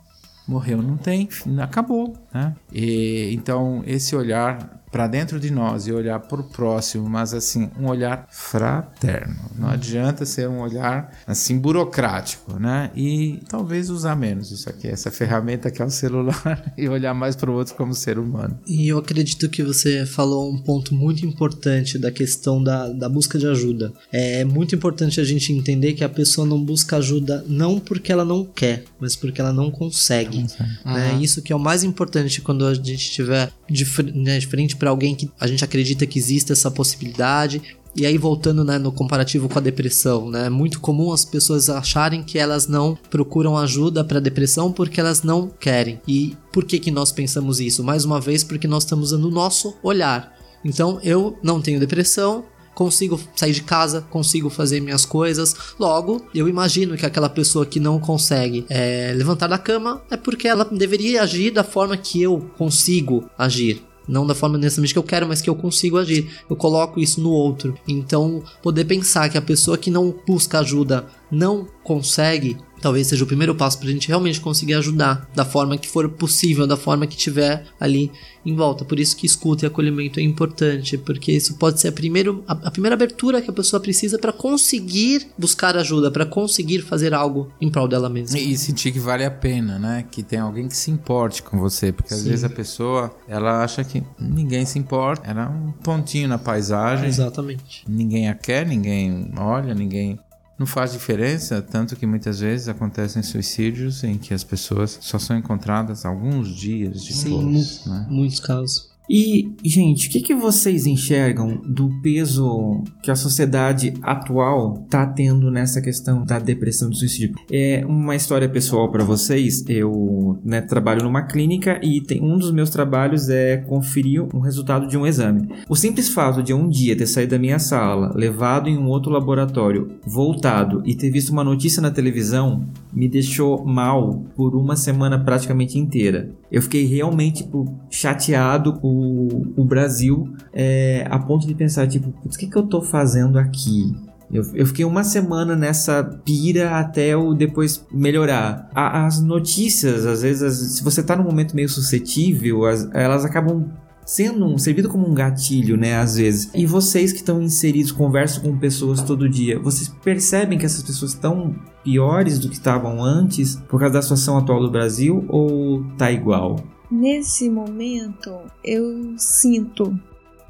morreu, 0.47 0.81
não 0.81 0.97
tem, 0.97 1.27
acabou, 1.61 2.13
né? 2.33 2.55
E, 2.71 3.33
então 3.33 3.83
esse 3.85 4.15
olhar 4.15 4.83
para 4.95 5.07
dentro 5.07 5.41
de 5.41 5.51
nós 5.51 5.87
e 5.87 5.91
olhar 5.91 6.21
para 6.21 6.39
o 6.39 6.43
próximo, 6.45 7.09
mas 7.09 7.33
assim, 7.33 7.69
um 7.77 7.89
olhar 7.89 8.29
fraterno. 8.31 9.35
Não 9.59 9.67
adianta 9.67 10.25
ser 10.25 10.47
um 10.47 10.61
olhar 10.61 11.11
assim 11.27 11.59
burocrático, 11.59 12.57
né? 12.57 12.89
E 12.95 13.41
talvez 13.49 13.89
usar 13.89 14.15
menos 14.15 14.51
isso 14.51 14.69
aqui, 14.69 14.87
essa 14.87 15.11
ferramenta 15.11 15.69
que 15.69 15.81
é 15.81 15.85
o 15.85 15.89
celular 15.89 16.71
e 16.77 16.87
olhar 16.87 17.13
mais 17.13 17.35
para 17.35 17.51
o 17.51 17.55
outro 17.55 17.75
como 17.75 17.93
ser 17.93 18.17
humano. 18.17 18.57
E 18.65 18.87
eu 18.87 18.97
acredito 18.97 19.49
que 19.49 19.63
você 19.63 20.05
falou 20.05 20.49
um 20.49 20.59
ponto 20.59 20.95
muito 20.95 21.25
importante 21.25 21.99
da 21.99 22.09
questão 22.09 22.63
da, 22.63 22.87
da 22.87 23.09
busca 23.09 23.37
de 23.37 23.47
ajuda. 23.47 23.91
É 24.13 24.45
muito 24.45 24.75
importante 24.75 25.19
a 25.19 25.25
gente 25.25 25.51
entender 25.51 25.91
que 25.91 26.05
a 26.05 26.09
pessoa 26.09 26.47
não 26.47 26.63
busca 26.63 26.95
ajuda 26.95 27.43
não 27.49 27.81
porque 27.81 28.13
ela 28.13 28.23
não 28.23 28.45
quer, 28.45 28.85
mas 28.97 29.13
porque 29.13 29.41
ela 29.41 29.51
não 29.51 29.69
consegue. 29.69 30.37
Não 30.37 30.43
consegue. 30.43 30.69
Né? 30.85 31.11
Uhum. 31.11 31.21
Isso 31.21 31.41
que 31.41 31.51
é 31.51 31.55
o 31.55 31.59
mais 31.59 31.83
importante 31.83 32.39
quando 32.39 32.65
a 32.65 32.73
gente 32.73 32.93
estiver 32.95 33.51
de, 33.69 33.85
né, 34.13 34.39
de 34.39 34.47
frente 34.47 34.77
para 34.85 34.91
alguém 34.91 35.15
que 35.15 35.31
a 35.39 35.47
gente 35.47 35.63
acredita 35.63 36.05
que 36.05 36.19
existe 36.19 36.51
essa 36.51 36.69
possibilidade. 36.69 37.59
E 37.95 38.05
aí, 38.05 38.19
voltando 38.19 38.63
né, 38.63 38.77
no 38.77 38.91
comparativo 38.91 39.49
com 39.49 39.57
a 39.57 39.61
depressão, 39.61 40.29
né, 40.29 40.45
é 40.45 40.49
muito 40.49 40.79
comum 40.79 41.11
as 41.11 41.25
pessoas 41.25 41.71
acharem 41.71 42.21
que 42.21 42.37
elas 42.37 42.67
não 42.67 42.95
procuram 43.09 43.57
ajuda 43.57 44.03
para 44.03 44.19
depressão 44.19 44.71
porque 44.71 44.99
elas 44.99 45.23
não 45.23 45.47
querem. 45.47 45.99
E 46.07 46.37
por 46.53 46.65
que, 46.65 46.77
que 46.77 46.91
nós 46.91 47.11
pensamos 47.11 47.59
isso? 47.59 47.83
Mais 47.83 48.05
uma 48.05 48.21
vez, 48.21 48.43
porque 48.43 48.67
nós 48.67 48.83
estamos 48.83 49.11
usando 49.11 49.25
o 49.25 49.31
nosso 49.31 49.75
olhar. 49.81 50.35
Então, 50.63 50.99
eu 51.01 51.35
não 51.41 51.59
tenho 51.59 51.79
depressão, 51.79 52.45
consigo 52.75 53.19
sair 53.35 53.53
de 53.53 53.63
casa, 53.63 54.01
consigo 54.01 54.51
fazer 54.51 54.81
minhas 54.81 55.05
coisas. 55.05 55.55
Logo, 55.79 56.27
eu 56.35 56.47
imagino 56.47 56.95
que 56.95 57.07
aquela 57.07 57.29
pessoa 57.29 57.65
que 57.65 57.79
não 57.79 57.99
consegue 57.99 58.65
é, 58.69 59.13
levantar 59.15 59.47
da 59.47 59.57
cama 59.57 60.03
é 60.11 60.17
porque 60.17 60.47
ela 60.47 60.63
deveria 60.65 61.23
agir 61.23 61.49
da 61.49 61.63
forma 61.63 61.97
que 61.97 62.21
eu 62.21 62.51
consigo 62.55 63.27
agir. 63.35 63.81
Não 64.07 64.25
da 64.25 64.35
forma 64.35 64.57
necessariamente 64.57 64.93
que 64.93 64.99
eu 64.99 65.03
quero, 65.03 65.27
mas 65.27 65.41
que 65.41 65.49
eu 65.49 65.55
consigo 65.55 65.97
agir. 65.97 66.29
Eu 66.49 66.55
coloco 66.55 66.99
isso 66.99 67.21
no 67.21 67.31
outro. 67.31 67.77
Então, 67.87 68.43
poder 68.61 68.85
pensar 68.85 69.29
que 69.29 69.37
a 69.37 69.41
pessoa 69.41 69.77
que 69.77 69.89
não 69.89 70.13
busca 70.25 70.59
ajuda 70.59 71.07
não 71.31 71.67
consegue, 71.83 72.57
talvez 72.85 73.07
seja 73.07 73.23
o 73.23 73.27
primeiro 73.27 73.55
passo 73.55 73.79
para 73.79 73.89
a 73.89 73.91
gente 73.91 74.07
realmente 74.07 74.39
conseguir 74.39 74.75
ajudar 74.75 75.27
da 75.33 75.43
forma 75.43 75.75
que 75.75 75.89
for 75.89 76.07
possível, 76.07 76.67
da 76.67 76.77
forma 76.77 77.07
que 77.07 77.17
tiver 77.17 77.65
ali 77.79 78.11
em 78.45 78.55
volta. 78.55 78.85
Por 78.85 78.99
isso 78.99 79.17
que 79.17 79.25
escuta 79.25 79.65
e 79.65 79.67
acolhimento 79.67 80.19
é 80.19 80.23
importante, 80.23 80.95
porque 80.95 81.31
isso 81.31 81.55
pode 81.55 81.81
ser 81.81 81.87
a, 81.87 81.91
primeiro, 81.91 82.43
a, 82.47 82.53
a 82.53 82.69
primeira 82.69 82.93
abertura 82.93 83.41
que 83.41 83.49
a 83.49 83.53
pessoa 83.53 83.79
precisa 83.79 84.19
para 84.19 84.31
conseguir 84.31 85.27
buscar 85.35 85.75
ajuda, 85.75 86.11
para 86.11 86.27
conseguir 86.27 86.83
fazer 86.83 87.11
algo 87.11 87.51
em 87.59 87.71
prol 87.71 87.87
dela 87.87 88.07
mesma. 88.07 88.37
E 88.37 88.55
sentir 88.55 88.91
que 88.91 88.99
vale 88.99 89.25
a 89.25 89.31
pena, 89.31 89.79
né? 89.79 90.05
Que 90.11 90.21
tem 90.21 90.37
alguém 90.37 90.67
que 90.67 90.77
se 90.77 90.91
importe 90.91 91.41
com 91.41 91.57
você, 91.57 91.91
porque 91.91 92.13
às 92.13 92.19
Sim. 92.19 92.29
vezes 92.29 92.43
a 92.43 92.49
pessoa 92.49 93.15
ela 93.27 93.63
acha 93.63 93.83
que 93.83 94.03
ninguém 94.19 94.63
se 94.63 94.77
importa, 94.77 95.27
era 95.27 95.49
um 95.49 95.71
pontinho 95.71 96.27
na 96.27 96.37
paisagem. 96.37 97.07
Exatamente. 97.07 97.83
Ninguém 97.87 98.29
a 98.29 98.35
quer, 98.35 98.63
ninguém 98.63 99.33
olha, 99.35 99.73
ninguém 99.73 100.19
não 100.57 100.65
faz 100.65 100.93
diferença, 100.93 101.61
tanto 101.61 101.95
que 101.95 102.05
muitas 102.05 102.39
vezes 102.39 102.69
acontecem 102.69 103.21
suicídios 103.21 104.03
em 104.03 104.17
que 104.17 104.33
as 104.33 104.43
pessoas 104.43 104.97
só 105.01 105.19
são 105.19 105.37
encontradas 105.37 106.05
alguns 106.05 106.47
dias 106.47 107.03
depois. 107.03 107.67
Sim, 107.67 107.89
né? 107.89 108.07
muitos 108.09 108.39
casos. 108.39 108.94
E, 109.09 109.51
gente, 109.63 110.07
o 110.07 110.11
que, 110.11 110.21
que 110.21 110.33
vocês 110.33 110.85
enxergam 110.85 111.61
do 111.63 111.89
peso 112.01 112.83
que 113.03 113.11
a 113.11 113.15
sociedade 113.15 113.93
atual 114.01 114.81
está 114.83 115.05
tendo 115.05 115.51
nessa 115.51 115.81
questão 115.81 116.23
da 116.23 116.39
depressão 116.39 116.89
do 116.89 116.95
suicídio? 116.95 117.35
É 117.51 117.83
uma 117.85 118.15
história 118.15 118.49
pessoal 118.49 118.91
para 118.91 119.03
vocês. 119.03 119.63
Eu 119.67 120.39
né, 120.43 120.61
trabalho 120.61 121.03
numa 121.03 121.23
clínica 121.23 121.79
e 121.83 122.01
tem, 122.01 122.21
um 122.21 122.37
dos 122.37 122.51
meus 122.51 122.69
trabalhos 122.69 123.29
é 123.29 123.57
conferir 123.57 124.23
um 124.35 124.39
resultado 124.39 124.87
de 124.87 124.97
um 124.97 125.05
exame. 125.05 125.49
O 125.69 125.75
simples 125.75 126.09
fato 126.09 126.41
de 126.41 126.53
um 126.53 126.67
dia 126.67 126.95
ter 126.95 127.07
saído 127.07 127.31
da 127.31 127.39
minha 127.39 127.59
sala, 127.59 128.11
levado 128.15 128.69
em 128.69 128.77
um 128.77 128.87
outro 128.87 129.11
laboratório, 129.11 129.91
voltado 130.05 130.81
e 130.85 130.95
ter 130.95 131.09
visto 131.09 131.29
uma 131.29 131.43
notícia 131.43 131.81
na 131.81 131.91
televisão 131.91 132.65
me 132.93 133.07
deixou 133.09 133.65
mal 133.65 134.23
por 134.35 134.55
uma 134.55 134.75
semana 134.75 135.19
praticamente 135.19 135.77
inteira. 135.77 136.29
Eu 136.55 136.61
fiquei 136.61 136.85
realmente 136.85 137.43
tipo, 137.43 137.65
chateado 137.89 138.79
com 138.79 139.27
o 139.57 139.65
Brasil 139.65 140.33
é, 140.53 141.05
a 141.09 141.19
ponto 141.19 141.45
de 141.45 141.53
pensar, 141.53 141.85
tipo, 141.85 142.13
o 142.23 142.29
que, 142.29 142.47
que 142.47 142.57
eu 142.57 142.63
tô 142.63 142.81
fazendo 142.81 143.37
aqui? 143.37 143.93
Eu, 144.31 144.41
eu, 144.53 144.65
fiquei 144.65 144.85
uma 144.85 145.03
semana 145.03 145.53
nessa 145.53 146.01
pira 146.23 146.79
até 146.79 147.07
eu 147.07 147.33
depois 147.33 147.85
melhorar. 147.91 148.69
A, 148.73 149.05
as 149.05 149.21
notícias, 149.21 150.05
às 150.05 150.21
vezes, 150.21 150.41
as, 150.41 150.77
se 150.77 150.81
você 150.81 151.03
tá 151.03 151.13
num 151.17 151.25
momento 151.25 151.57
meio 151.57 151.67
suscetível, 151.67 152.63
as, 152.63 152.89
elas 152.93 153.25
acabam 153.25 153.69
sendo 154.05 154.45
um, 154.45 154.57
servido 154.57 154.87
como 154.87 155.09
um 155.09 155.13
gatilho, 155.13 155.75
né, 155.75 155.97
às 155.97 156.15
vezes. 156.15 156.49
E 156.53 156.65
vocês 156.65 157.11
que 157.11 157.17
estão 157.17 157.41
inseridos, 157.41 157.91
conversam 157.91 158.43
com 158.43 158.57
pessoas 158.57 159.01
todo 159.01 159.27
dia, 159.27 159.59
vocês 159.59 159.89
percebem 159.89 160.57
que 160.57 160.65
essas 160.65 160.83
pessoas 160.83 161.11
estão 161.11 161.55
piores 161.83 162.39
do 162.39 162.47
que 162.47 162.55
estavam 162.55 163.03
antes 163.03 163.55
por 163.55 163.79
causa 163.79 163.95
da 163.95 164.01
situação 164.01 164.37
atual 164.37 164.61
do 164.61 164.69
Brasil 164.71 165.25
ou 165.27 165.83
tá 165.97 166.11
igual? 166.11 166.63
Nesse 166.89 167.49
momento, 167.49 168.31
eu 168.63 169.15
sinto, 169.17 169.99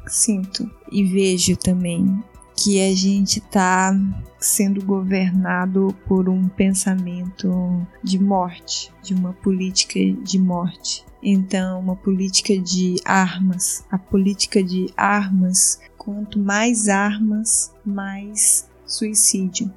sinto 0.06 0.70
e 0.92 1.04
vejo 1.04 1.56
também 1.56 2.22
que 2.56 2.82
a 2.82 2.96
gente 2.96 3.40
está 3.40 3.94
sendo 4.40 4.84
governado 4.84 5.94
por 6.08 6.30
um 6.30 6.48
pensamento 6.48 7.86
de 8.04 8.18
morte, 8.18 8.92
de 9.04 9.14
uma 9.14 9.34
política 9.34 10.00
de 10.24 10.40
morte. 10.40 11.04
Então, 11.28 11.80
uma 11.80 11.96
política 11.96 12.56
de 12.56 12.98
armas. 13.04 13.84
A 13.90 13.98
política 13.98 14.64
de 14.64 14.94
armas, 14.96 15.80
quanto 15.98 16.38
mais 16.38 16.88
armas, 16.88 17.74
mais 17.84 18.70
suicídio. 18.86 19.74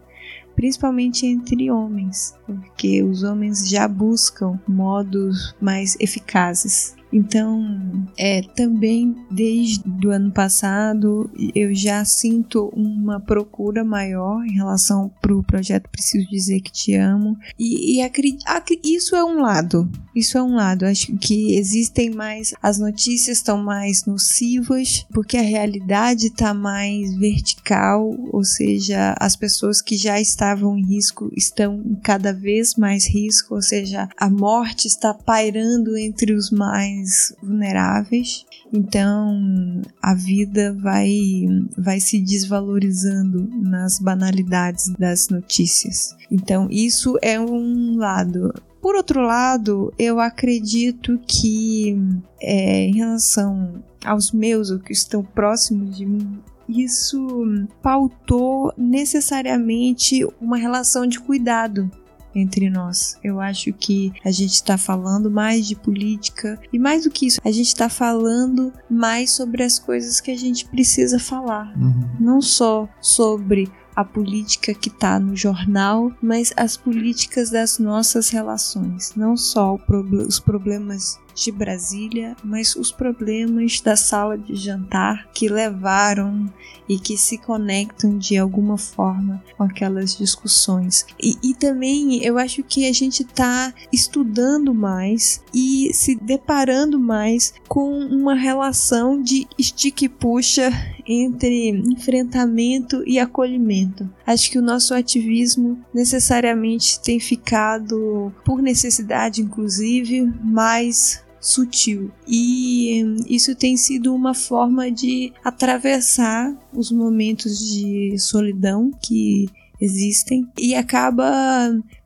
Principalmente 0.54 1.24
entre 1.24 1.70
homens, 1.70 2.34
porque 2.44 3.02
os 3.02 3.22
homens 3.22 3.66
já 3.66 3.88
buscam 3.88 4.60
modos 4.68 5.56
mais 5.58 5.96
eficazes 5.98 6.97
então, 7.12 8.06
é, 8.16 8.42
também 8.54 9.16
desde 9.30 9.82
o 10.06 10.10
ano 10.10 10.30
passado 10.30 11.30
eu 11.54 11.74
já 11.74 12.04
sinto 12.04 12.68
uma 12.74 13.20
procura 13.20 13.84
maior 13.84 14.44
em 14.44 14.52
relação 14.52 15.10
para 15.20 15.34
o 15.34 15.42
projeto 15.42 15.88
Preciso 15.88 16.28
Dizer 16.28 16.60
Que 16.60 16.72
Te 16.72 16.94
Amo. 16.94 17.36
E, 17.58 18.00
e 18.00 18.96
isso 18.96 19.16
é 19.16 19.24
um 19.24 19.40
lado. 19.40 19.90
Isso 20.14 20.36
é 20.36 20.42
um 20.42 20.54
lado. 20.54 20.84
Acho 20.84 21.16
que 21.16 21.56
existem 21.56 22.10
mais. 22.10 22.52
As 22.62 22.78
notícias 22.78 23.38
estão 23.38 23.62
mais 23.62 24.04
nocivas, 24.04 25.06
porque 25.12 25.36
a 25.36 25.42
realidade 25.42 26.26
está 26.26 26.52
mais 26.52 27.14
vertical, 27.16 28.14
ou 28.32 28.44
seja, 28.44 29.14
as 29.18 29.36
pessoas 29.36 29.80
que 29.80 29.96
já 29.96 30.20
estavam 30.20 30.76
em 30.76 30.84
risco 30.84 31.30
estão 31.36 31.82
em 31.84 31.94
cada 31.94 32.32
vez 32.32 32.74
mais 32.74 33.06
risco, 33.06 33.54
ou 33.54 33.62
seja, 33.62 34.08
a 34.16 34.28
morte 34.28 34.86
está 34.86 35.14
pairando 35.14 35.96
entre 35.96 36.32
os 36.32 36.50
mais 36.50 36.97
mais 36.98 37.34
vulneráveis. 37.42 38.44
Então 38.72 39.82
a 40.02 40.14
vida 40.14 40.74
vai, 40.74 41.46
vai 41.76 42.00
se 42.00 42.20
desvalorizando 42.20 43.48
nas 43.62 43.98
banalidades 43.98 44.88
das 44.98 45.28
notícias. 45.28 46.16
Então 46.30 46.68
isso 46.70 47.16
é 47.22 47.40
um 47.40 47.96
lado. 47.96 48.52
Por 48.80 48.94
outro 48.94 49.20
lado, 49.20 49.92
eu 49.98 50.20
acredito 50.20 51.18
que 51.26 51.98
é, 52.40 52.84
em 52.84 52.94
relação 52.94 53.82
aos 54.04 54.30
meus, 54.30 54.70
ou 54.70 54.78
que 54.78 54.92
estão 54.92 55.22
próximos 55.22 55.96
de 55.96 56.06
mim, 56.06 56.38
isso 56.68 57.44
pautou 57.82 58.72
necessariamente 58.76 60.24
uma 60.40 60.56
relação 60.56 61.06
de 61.06 61.18
cuidado 61.18 61.90
entre 62.38 62.70
nós. 62.70 63.18
Eu 63.22 63.40
acho 63.40 63.72
que 63.72 64.12
a 64.24 64.30
gente 64.30 64.54
está 64.54 64.78
falando 64.78 65.30
mais 65.30 65.66
de 65.66 65.74
política 65.74 66.60
e 66.72 66.78
mais 66.78 67.04
do 67.04 67.10
que 67.10 67.26
isso, 67.26 67.40
a 67.44 67.50
gente 67.50 67.68
está 67.68 67.88
falando 67.88 68.72
mais 68.90 69.30
sobre 69.30 69.62
as 69.62 69.78
coisas 69.78 70.20
que 70.20 70.30
a 70.30 70.36
gente 70.36 70.66
precisa 70.66 71.18
falar. 71.18 71.72
Uhum. 71.76 72.08
Não 72.20 72.40
só 72.40 72.88
sobre 73.00 73.70
a 73.98 74.04
política 74.04 74.72
que 74.72 74.88
está 74.88 75.18
no 75.18 75.34
jornal, 75.34 76.12
mas 76.22 76.52
as 76.56 76.76
políticas 76.76 77.50
das 77.50 77.80
nossas 77.80 78.28
relações, 78.28 79.12
não 79.16 79.36
só 79.36 79.76
os 80.24 80.38
problemas 80.38 81.18
de 81.34 81.50
Brasília, 81.50 82.36
mas 82.44 82.76
os 82.76 82.92
problemas 82.92 83.80
da 83.80 83.96
sala 83.96 84.38
de 84.38 84.54
jantar 84.54 85.28
que 85.32 85.48
levaram 85.48 86.48
e 86.88 86.98
que 86.98 87.16
se 87.16 87.38
conectam 87.38 88.16
de 88.16 88.36
alguma 88.36 88.78
forma 88.78 89.42
com 89.56 89.64
aquelas 89.64 90.16
discussões. 90.16 91.04
E, 91.22 91.36
e 91.42 91.54
também 91.54 92.24
eu 92.24 92.38
acho 92.38 92.62
que 92.62 92.88
a 92.88 92.92
gente 92.92 93.22
está 93.22 93.72
estudando 93.92 94.74
mais 94.74 95.42
e 95.52 95.90
se 95.92 96.14
deparando 96.14 96.98
mais 96.98 97.52
com 97.68 97.98
uma 97.98 98.34
relação 98.34 99.20
de 99.22 99.46
estique 99.58 100.06
e 100.06 100.08
puxa 100.08 100.70
entre 101.06 101.70
enfrentamento 101.70 103.02
e 103.06 103.18
acolhimento. 103.18 104.08
Acho 104.26 104.50
que 104.50 104.58
o 104.58 104.62
nosso 104.62 104.94
ativismo 104.94 105.78
necessariamente 105.92 107.00
tem 107.00 107.18
ficado, 107.18 108.32
por 108.44 108.60
necessidade 108.60 109.40
inclusive, 109.40 110.22
mais 110.42 111.22
sutil. 111.40 112.10
E 112.26 113.04
isso 113.28 113.54
tem 113.54 113.76
sido 113.76 114.14
uma 114.14 114.34
forma 114.34 114.90
de 114.90 115.32
atravessar 115.44 116.54
os 116.72 116.90
momentos 116.90 117.58
de 117.58 118.18
solidão 118.18 118.90
que 119.02 119.48
existem 119.80 120.46
e 120.58 120.74
acaba, 120.74 121.30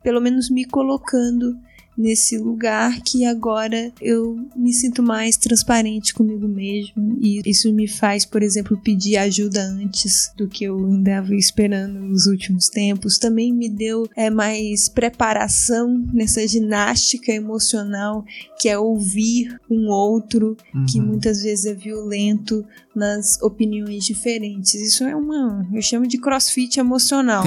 pelo 0.03 0.21
menos, 0.21 0.49
me 0.49 0.65
colocando 0.65 1.57
nesse 1.97 2.37
lugar 2.37 3.01
que 3.01 3.25
agora 3.25 3.91
eu 4.01 4.39
me 4.55 4.73
sinto 4.73 5.03
mais 5.03 5.37
transparente 5.37 6.13
comigo 6.13 6.47
mesmo 6.47 7.17
e 7.21 7.41
isso 7.45 7.71
me 7.73 7.87
faz, 7.87 8.25
por 8.25 8.41
exemplo, 8.41 8.77
pedir 8.77 9.17
ajuda 9.17 9.61
antes 9.61 10.31
do 10.35 10.47
que 10.47 10.65
eu 10.65 10.77
andava 10.77 11.35
esperando 11.35 11.99
nos 11.99 12.25
últimos 12.25 12.69
tempos. 12.69 13.17
Também 13.17 13.53
me 13.53 13.69
deu 13.69 14.09
é, 14.15 14.29
mais 14.29 14.89
preparação 14.89 16.03
nessa 16.13 16.45
ginástica 16.47 17.31
emocional 17.31 18.25
que 18.59 18.69
é 18.69 18.77
ouvir 18.77 19.59
um 19.69 19.89
outro 19.89 20.57
uhum. 20.73 20.85
que 20.85 20.99
muitas 20.99 21.43
vezes 21.43 21.65
é 21.65 21.73
violento 21.73 22.65
nas 22.95 23.41
opiniões 23.41 24.05
diferentes. 24.05 24.75
Isso 24.75 25.03
é 25.03 25.15
uma, 25.15 25.67
eu 25.73 25.81
chamo 25.81 26.07
de 26.07 26.17
crossfit 26.17 26.79
emocional, 26.79 27.43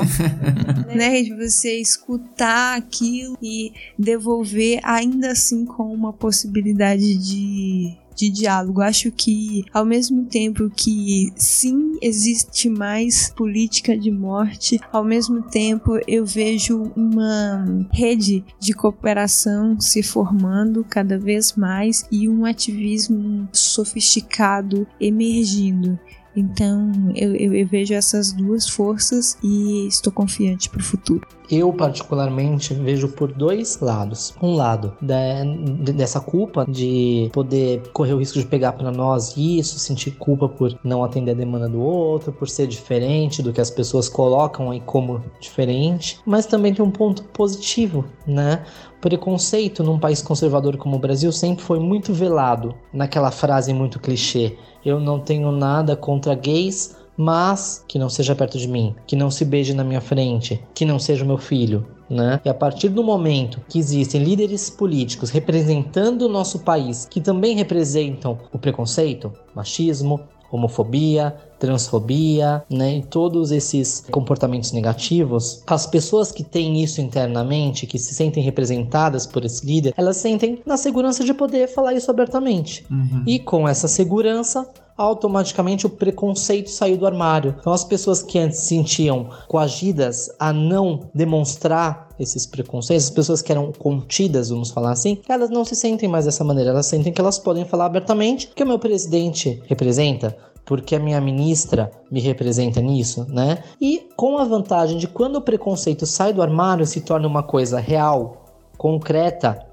né? 0.95 1.23
De 1.23 1.35
você 1.35 1.79
escutar 1.79 2.77
aquilo 2.77 3.39
e 3.41 3.73
devolver 3.99 4.36
ainda 4.83 5.33
assim 5.33 5.65
com 5.65 5.93
uma 5.93 6.13
possibilidade 6.13 7.17
de 7.17 7.97
de 8.17 8.31
diálogo. 8.31 8.81
Acho 8.81 9.13
que, 9.13 9.65
ao 9.73 9.85
mesmo 9.85 10.25
tempo 10.25 10.71
que 10.71 11.33
sim, 11.37 11.99
existe 12.01 12.69
mais 12.69 13.31
política 13.31 13.97
de 13.97 14.11
morte, 14.11 14.81
ao 14.91 15.05
mesmo 15.05 15.43
tempo 15.43 15.99
eu 16.09 16.25
vejo 16.25 16.91
uma 16.97 17.87
rede 17.93 18.43
de 18.59 18.73
cooperação 18.73 19.79
se 19.79 20.03
formando 20.03 20.85
cada 20.85 21.19
vez 21.19 21.55
mais 21.55 22.07
e 22.11 22.29
um 22.29 22.45
ativismo 22.45 23.49
sofisticado 23.53 24.87
emergindo. 24.99 25.99
Então 26.37 26.93
eu, 27.15 27.35
eu, 27.35 27.55
eu 27.55 27.67
vejo 27.67 27.95
essas 27.95 28.33
duas 28.33 28.69
forças 28.69 29.39
e 29.43 29.87
estou 29.89 30.13
confiante 30.13 30.69
para 30.69 30.81
o 30.81 30.85
futuro. 30.85 31.27
Eu, 31.51 31.73
particularmente, 31.73 32.75
vejo 32.75 33.09
por 33.09 33.33
dois 33.33 33.79
lados. 33.81 34.35
Um 34.43 34.55
lado 34.55 34.97
de, 35.01 35.93
dessa 35.93 36.21
culpa 36.21 36.67
de 36.69 37.31
poder 37.33 37.83
correr 37.93 38.15
o 38.15 38.19
risco 38.19 38.39
de 38.39 38.47
pegar 38.47 38.73
para 38.73 38.91
nós 38.91 39.37
isso, 39.37 39.79
sentir 39.79 40.13
culpa 40.13 40.49
por 40.49 40.77
não 40.83 41.05
atender 41.05 41.33
a 41.33 41.35
demanda 41.35 41.69
do 41.69 41.81
outro, 41.81 42.33
por 42.33 42.49
ser 42.49 42.67
diferente 42.67 43.43
do 43.43 43.53
que 43.53 43.61
as 43.61 43.71
pessoas 43.71 44.09
colocam 44.09 44.71
aí 44.71 44.81
como 44.81 45.23
diferente. 45.41 46.19
Mas 46.27 46.47
também 46.47 46.75
tem 46.75 46.85
um 46.85 46.91
ponto 46.91 47.23
positivo, 47.25 48.05
né? 48.27 48.65
Preconceito 49.01 49.83
num 49.83 49.99
país 49.99 50.23
conservador 50.23 50.77
como 50.77 50.97
o 50.97 51.01
Brasil 51.01 51.31
sempre 51.33 51.65
foi 51.65 51.79
muito 51.79 52.13
velado 52.13 52.75
naquela 52.93 53.31
frase 53.31 53.73
muito 53.73 54.01
clichê: 54.01 54.57
eu 54.85 54.99
não 55.01 55.21
tenho 55.21 55.51
nada 55.53 55.97
contra 55.97 56.35
gays, 56.35 56.97
mas 57.17 57.85
que 57.89 57.99
não 57.99 58.09
seja 58.09 58.35
perto 58.35 58.59
de 58.59 58.69
mim, 58.69 58.95
que 59.07 59.17
não 59.17 59.31
se 59.31 59.45
beije 59.45 59.73
na 59.73 59.83
minha 59.85 60.01
frente, 60.01 60.63
que 60.75 60.85
não 60.85 60.99
seja 60.99 61.25
o 61.25 61.27
meu 61.27 61.39
filho. 61.39 61.87
Né? 62.09 62.41
E 62.45 62.49
a 62.49 62.55
partir 62.55 62.89
do 62.89 63.03
momento 63.03 63.61
que 63.69 63.81
existem 63.81 64.23
líderes 64.23 64.71
políticos 64.71 65.31
representando 65.31 66.23
o 66.23 66.29
nosso 66.29 66.61
país, 66.61 67.05
que 67.11 67.21
também 67.21 67.57
representam 67.57 68.39
o 68.53 68.59
preconceito, 68.59 69.33
machismo, 69.53 70.21
homofobia, 70.51 71.35
transfobia, 71.59 72.63
né, 72.69 72.99
e 72.99 73.03
todos 73.03 73.51
esses 73.51 74.05
comportamentos 74.11 74.73
negativos, 74.73 75.63
as 75.67 75.87
pessoas 75.87 76.31
que 76.31 76.45
têm 76.45 76.83
isso 76.83 77.01
internamente, 77.01 77.87
que 77.87 77.99
se 77.99 78.15
sentem 78.15 78.43
representadas 78.43 79.27
por 79.27 79.45
esse 79.45 79.65
líder, 79.65 79.95
elas 79.97 80.17
sentem 80.19 80.61
na 80.67 80.77
segurança 80.77 81.25
de 81.25 81.33
poder 81.33 81.69
falar 81.69 81.95
isso 81.95 82.11
abertamente. 82.11 82.87
Uhum. 82.91 83.23
E 83.27 83.39
com 83.39 83.69
essa 83.69 83.89
segurança, 83.89 84.69
automaticamente 84.97 85.87
o 85.87 85.91
preconceito 85.91 86.71
saiu 86.71 86.97
do 86.97 87.07
armário. 87.07 87.55
Então 87.59 87.73
as 87.73 87.85
pessoas 87.85 88.23
que 88.23 88.39
antes 88.39 88.61
se 88.61 88.69
sentiam 88.69 89.29
coagidas 89.47 90.31
a 90.39 90.53
não 90.53 91.09
demonstrar 91.15 92.09
esses 92.19 92.47
preconceitos, 92.47 93.07
as 93.07 93.11
pessoas 93.11 93.43
que 93.43 93.53
eram 93.53 93.73
contidas, 93.73 94.49
vamos 94.49 94.71
falar 94.71 94.93
assim, 94.93 95.19
elas 95.29 95.51
não 95.51 95.65
se 95.65 95.77
sentem 95.77 96.09
mais 96.09 96.25
dessa 96.25 96.43
maneira, 96.43 96.71
elas 96.71 96.87
sentem 96.87 97.13
que 97.13 97.21
elas 97.21 97.39
podem 97.39 97.65
falar 97.65 97.87
abertamente 97.87 98.51
que 98.55 98.63
o 98.63 98.67
meu 98.67 98.79
presidente 98.79 99.63
representa, 99.67 100.37
porque 100.65 100.97
a 100.97 100.99
minha 100.99 101.21
ministra 101.21 101.91
me 102.11 102.21
representa 102.21 102.81
nisso, 102.81 103.27
né? 103.29 103.63
E 103.81 104.09
com 104.17 104.39
a 104.39 104.45
vantagem 104.45 104.97
de 104.97 105.07
quando 105.07 105.37
o 105.37 105.43
preconceito 105.43 106.07
sai 106.07 106.33
do 106.33 106.43
armário 106.43 106.87
se 106.87 107.03
torna 107.03 107.29
uma 107.29 107.43
coisa 107.43 107.79
real, 107.79 108.47
concreta, 108.79 109.67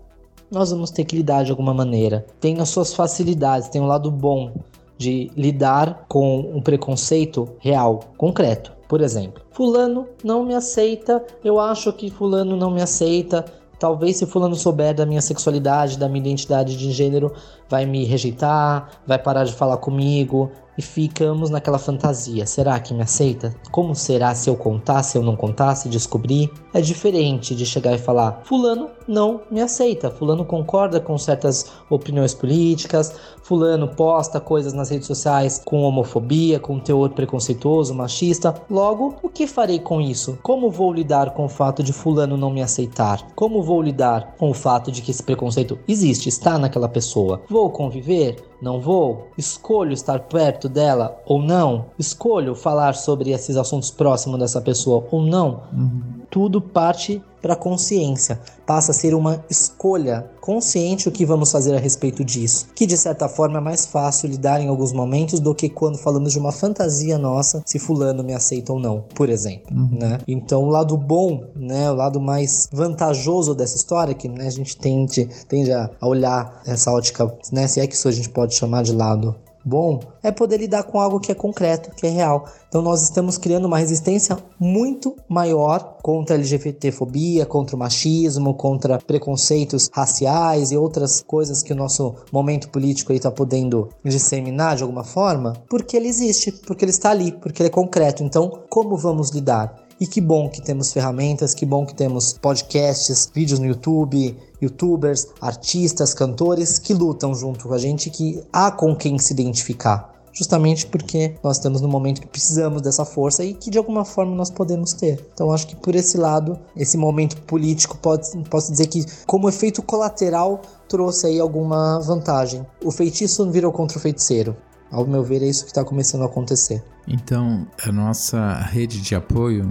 nós 0.52 0.70
vamos 0.70 0.92
ter 0.92 1.04
que 1.06 1.16
lidar 1.16 1.44
de 1.44 1.52
alguma 1.52 1.74
maneira. 1.74 2.26
Tem 2.40 2.60
as 2.60 2.70
suas 2.70 2.94
facilidades, 2.94 3.70
tem 3.70 3.82
um 3.82 3.88
lado 3.88 4.12
bom 4.12 4.52
de 4.98 5.32
lidar 5.36 6.06
com 6.08 6.40
um 6.54 6.62
preconceito 6.62 7.50
real, 7.60 8.02
concreto. 8.18 8.74
Por 8.88 9.02
exemplo, 9.02 9.44
fulano 9.52 10.08
não 10.24 10.44
me 10.44 10.54
aceita, 10.54 11.24
eu 11.44 11.60
acho 11.60 11.92
que 11.94 12.10
fulano 12.10 12.56
não 12.56 12.70
me 12.70 12.82
aceita. 12.82 13.44
Talvez 13.80 14.18
se 14.18 14.26
fulano 14.26 14.56
souber 14.56 14.94
da 14.94 15.06
minha 15.06 15.22
sexualidade, 15.22 15.98
da 15.98 16.08
minha 16.08 16.22
identidade 16.22 16.78
de 16.78 16.92
gênero, 16.92 17.34
vai 17.68 17.86
me 17.86 18.06
rejeitar, 18.06 18.90
vai 19.06 19.20
parar 19.20 19.44
de 19.44 19.52
falar 19.52 19.78
comigo, 19.78 20.52
e 20.78 20.82
ficamos 20.82 21.50
naquela 21.50 21.78
fantasia. 21.78 22.46
Será 22.46 22.80
que 22.80 22.94
me 22.94 23.02
aceita? 23.02 23.56
Como 23.72 23.96
será 23.96 24.34
se 24.36 24.50
eu 24.50 24.56
contar, 24.56 25.04
se 25.04 25.18
eu 25.18 25.24
não 25.24 25.36
contar, 25.36 25.76
se 25.76 25.90
descobrir? 25.90 26.52
É 26.74 26.82
diferente 26.82 27.56
de 27.56 27.66
chegar 27.66 27.94
e 27.94 27.98
falar: 27.98 28.42
Fulano 28.44 28.90
não 29.08 29.42
me 29.52 29.62
aceita, 29.62 30.10
Fulano 30.10 30.46
concorda 30.46 31.00
com 31.00 31.18
certas 31.18 31.72
opiniões 31.90 32.34
políticas, 32.34 33.16
Fulano 33.42 33.88
posta 33.88 34.40
coisas 34.40 34.74
nas 34.74 34.90
redes 34.90 35.08
sociais 35.08 35.62
com 35.64 35.82
homofobia, 35.82 36.60
com 36.60 36.80
teor 36.80 37.10
preconceituoso, 37.10 37.94
machista. 37.94 38.56
Logo, 38.70 39.16
o 39.22 39.30
que 39.30 39.46
farei 39.46 39.80
com 39.80 40.02
isso? 40.02 40.38
Como 40.42 40.72
vou 40.72 40.94
lidar 40.94 41.32
com 41.32 41.46
o 41.46 41.50
fato 41.50 41.84
de 41.84 41.94
Fulano 41.94 42.38
não 42.38 42.50
me 42.50 42.62
aceitar? 42.62 43.22
Como 43.36 43.62
vou 43.62 43.82
lidar 43.82 44.36
com 44.38 44.50
o 44.50 44.54
fato 44.54 44.92
de 44.92 45.02
que 45.02 45.12
esse 45.12 45.22
preconceito 45.22 45.78
existe, 45.88 46.30
está 46.30 46.58
naquela 46.58 46.88
pessoa? 46.88 47.42
Vou 47.50 47.70
conviver? 47.70 48.53
Não 48.64 48.80
vou? 48.80 49.28
Escolho 49.38 49.92
estar 49.92 50.20
perto 50.22 50.70
dela 50.70 51.22
ou 51.26 51.42
não? 51.42 51.88
Escolho 52.00 52.56
falar 52.56 52.96
sobre 52.96 53.32
esses 53.32 53.58
assuntos 53.58 53.92
próximos 53.92 54.40
dessa 54.40 54.62
pessoa 54.62 55.06
ou 55.12 55.22
não? 55.22 55.64
Uhum 55.74 56.24
tudo 56.34 56.60
parte 56.60 57.22
para 57.44 57.54
a 57.54 57.56
consciência. 57.56 58.40
Passa 58.66 58.90
a 58.90 58.96
ser 58.96 59.14
uma 59.14 59.46
escolha 59.52 60.32
consciente 60.44 61.08
o 61.08 61.12
que 61.12 61.26
vamos 61.26 61.50
fazer 61.50 61.74
a 61.74 61.80
respeito 61.80 62.22
disso. 62.22 62.68
Que 62.76 62.86
de 62.86 62.98
certa 62.98 63.30
forma 63.30 63.60
é 63.60 63.62
mais 63.62 63.86
fácil 63.86 64.28
lidar 64.28 64.60
em 64.60 64.68
alguns 64.68 64.92
momentos 64.92 65.40
do 65.40 65.56
que 65.56 65.70
quando 65.70 65.98
falamos 65.98 66.34
de 66.34 66.38
uma 66.38 66.52
fantasia 66.52 67.18
nossa, 67.18 67.64
se 67.66 67.80
fulano 67.80 68.22
me 68.22 68.34
aceita 68.34 68.74
ou 68.74 68.80
não, 68.80 69.06
por 69.16 69.30
exemplo. 69.30 69.74
Uhum. 69.74 69.98
Né? 69.98 70.18
Então 70.28 70.64
o 70.64 70.70
lado 70.70 70.98
bom, 70.98 71.46
né, 71.56 71.90
o 71.90 71.96
lado 71.96 72.20
mais 72.20 72.68
vantajoso 72.74 73.56
dessa 73.56 73.78
história, 73.78 74.14
que 74.14 74.28
né, 74.28 74.46
a 74.46 74.50
gente 74.50 74.76
tende, 74.76 75.30
tende 75.48 75.72
a 75.72 75.90
olhar 76.02 76.62
essa 76.66 76.92
ótica, 76.92 77.34
né, 77.50 77.66
se 77.66 77.80
é 77.80 77.88
que 77.88 77.96
isso 77.96 78.10
a 78.10 78.12
gente 78.12 78.28
pode 78.28 78.54
chamar 78.54 78.84
de 78.84 78.92
lado 78.92 79.34
bom 79.64 80.00
é 80.22 80.32
poder 80.32 80.58
lidar 80.58 80.84
com 80.84 81.00
algo 81.00 81.20
que 81.20 81.32
é 81.32 81.36
concreto, 81.36 81.92
que 81.96 82.06
é 82.06 82.10
real. 82.10 82.46
Então 82.68 82.82
nós 82.82 83.04
estamos 83.04 83.38
criando 83.38 83.66
uma 83.66 83.78
resistência 83.78 84.38
muito 84.60 85.16
maior 85.30 85.98
contra 86.02 86.36
a 86.36 86.40
LGBTfobia, 86.40 87.46
contra 87.46 87.76
o 87.76 87.80
machismo, 87.80 88.54
contra 88.54 88.98
preconceitos 88.98 89.90
raciais 89.94 90.72
e 90.72 90.78
outras 90.78 91.22
coisas 91.22 91.62
que 91.62 91.74
o 91.74 91.76
nosso 91.76 92.16
momento 92.32 92.70
político 92.70 93.14
está 93.14 93.32
podendo 93.32 93.90
disseminar 94.04 94.76
de 94.76 94.84
alguma 94.84 95.04
forma, 95.04 95.54
porque 95.70 95.96
ele 95.96 96.08
existe, 96.08 96.52
porque 96.52 96.84
ele 96.84 96.92
está 96.92 97.12
ali, 97.12 97.32
porque 97.32 97.62
ele 97.62 97.68
é 97.68 97.72
concreto. 97.72 98.24
Então, 98.24 98.64
como 98.70 98.98
vamos 98.98 99.30
lidar? 99.30 99.83
E 100.00 100.08
que 100.08 100.20
bom 100.20 100.50
que 100.50 100.62
temos 100.62 100.92
ferramentas, 100.92 101.54
que 101.54 101.66
bom 101.66 101.86
que 101.86 101.94
temos 101.94 102.34
podcasts, 102.34 103.30
vídeos 103.34 103.60
no 103.60 103.66
YouTube, 103.66 104.36
youtubers, 104.62 105.28
artistas, 105.40 106.14
cantores 106.14 106.80
que 106.80 106.94
lutam 106.94 107.34
junto 107.36 107.68
com 107.68 107.74
a 107.74 107.78
gente, 107.78 108.10
que 108.10 108.44
há 108.52 108.72
com 108.72 108.96
quem 108.96 109.18
se 109.20 109.34
identificar. 109.34 110.14
Justamente 110.34 110.88
porque 110.88 111.36
nós 111.44 111.58
estamos 111.58 111.80
no 111.80 111.88
momento 111.88 112.20
que 112.20 112.28
precisamos 112.28 112.82
dessa 112.82 113.06
força 113.06 113.46
e 113.46 113.54
que 113.54 113.70
de 113.70 113.78
alguma 113.78 114.04
forma 114.04 114.36
nós 114.36 114.50
podemos 114.50 114.92
ter. 114.94 115.24
Então 115.32 115.52
acho 115.52 115.68
que 115.68 115.76
por 115.76 115.94
esse 115.94 116.18
lado, 116.18 116.60
esse 116.76 116.98
momento 116.98 117.40
político 117.44 117.96
pode, 118.00 118.36
posso 118.50 118.72
dizer 118.72 118.88
que 118.88 119.06
como 119.28 119.48
efeito 119.48 119.84
colateral 119.84 120.60
trouxe 120.90 121.28
aí 121.28 121.40
alguma 121.40 122.00
vantagem. 122.00 122.66
O 122.84 122.90
feitiço 122.90 123.50
virou 123.52 123.72
contra 123.72 124.00
o 124.00 124.02
feiticeiro. 124.02 124.58
Ao 124.94 125.08
meu 125.08 125.24
ver, 125.24 125.42
é 125.42 125.48
isso 125.48 125.66
que 125.66 125.72
está 125.72 125.84
começando 125.84 126.22
a 126.22 126.26
acontecer. 126.26 126.84
Então, 127.08 127.68
a 127.84 127.92
nossa 127.92 128.60
rede 128.60 129.02
de 129.02 129.16
apoio 129.16 129.68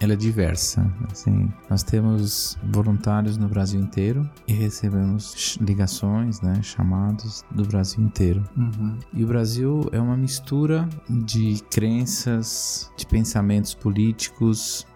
ela 0.00 0.14
é 0.14 0.16
diversa. 0.16 0.90
Assim, 1.10 1.52
nós 1.68 1.82
temos 1.82 2.56
voluntários 2.72 3.36
no 3.36 3.48
Brasil 3.48 3.78
inteiro 3.80 4.28
e 4.46 4.52
recebemos 4.52 5.58
ligações, 5.60 6.40
né, 6.40 6.62
chamados 6.62 7.44
do 7.50 7.64
Brasil 7.64 8.02
inteiro. 8.02 8.42
Uhum. 8.56 8.98
E 9.12 9.22
o 9.22 9.26
Brasil 9.26 9.82
é 9.92 10.00
uma 10.00 10.16
mistura 10.16 10.88
de 11.10 11.62
crenças, 11.70 12.90
de 12.96 13.04
pensamentos 13.04 13.74
políticos, 13.74 14.86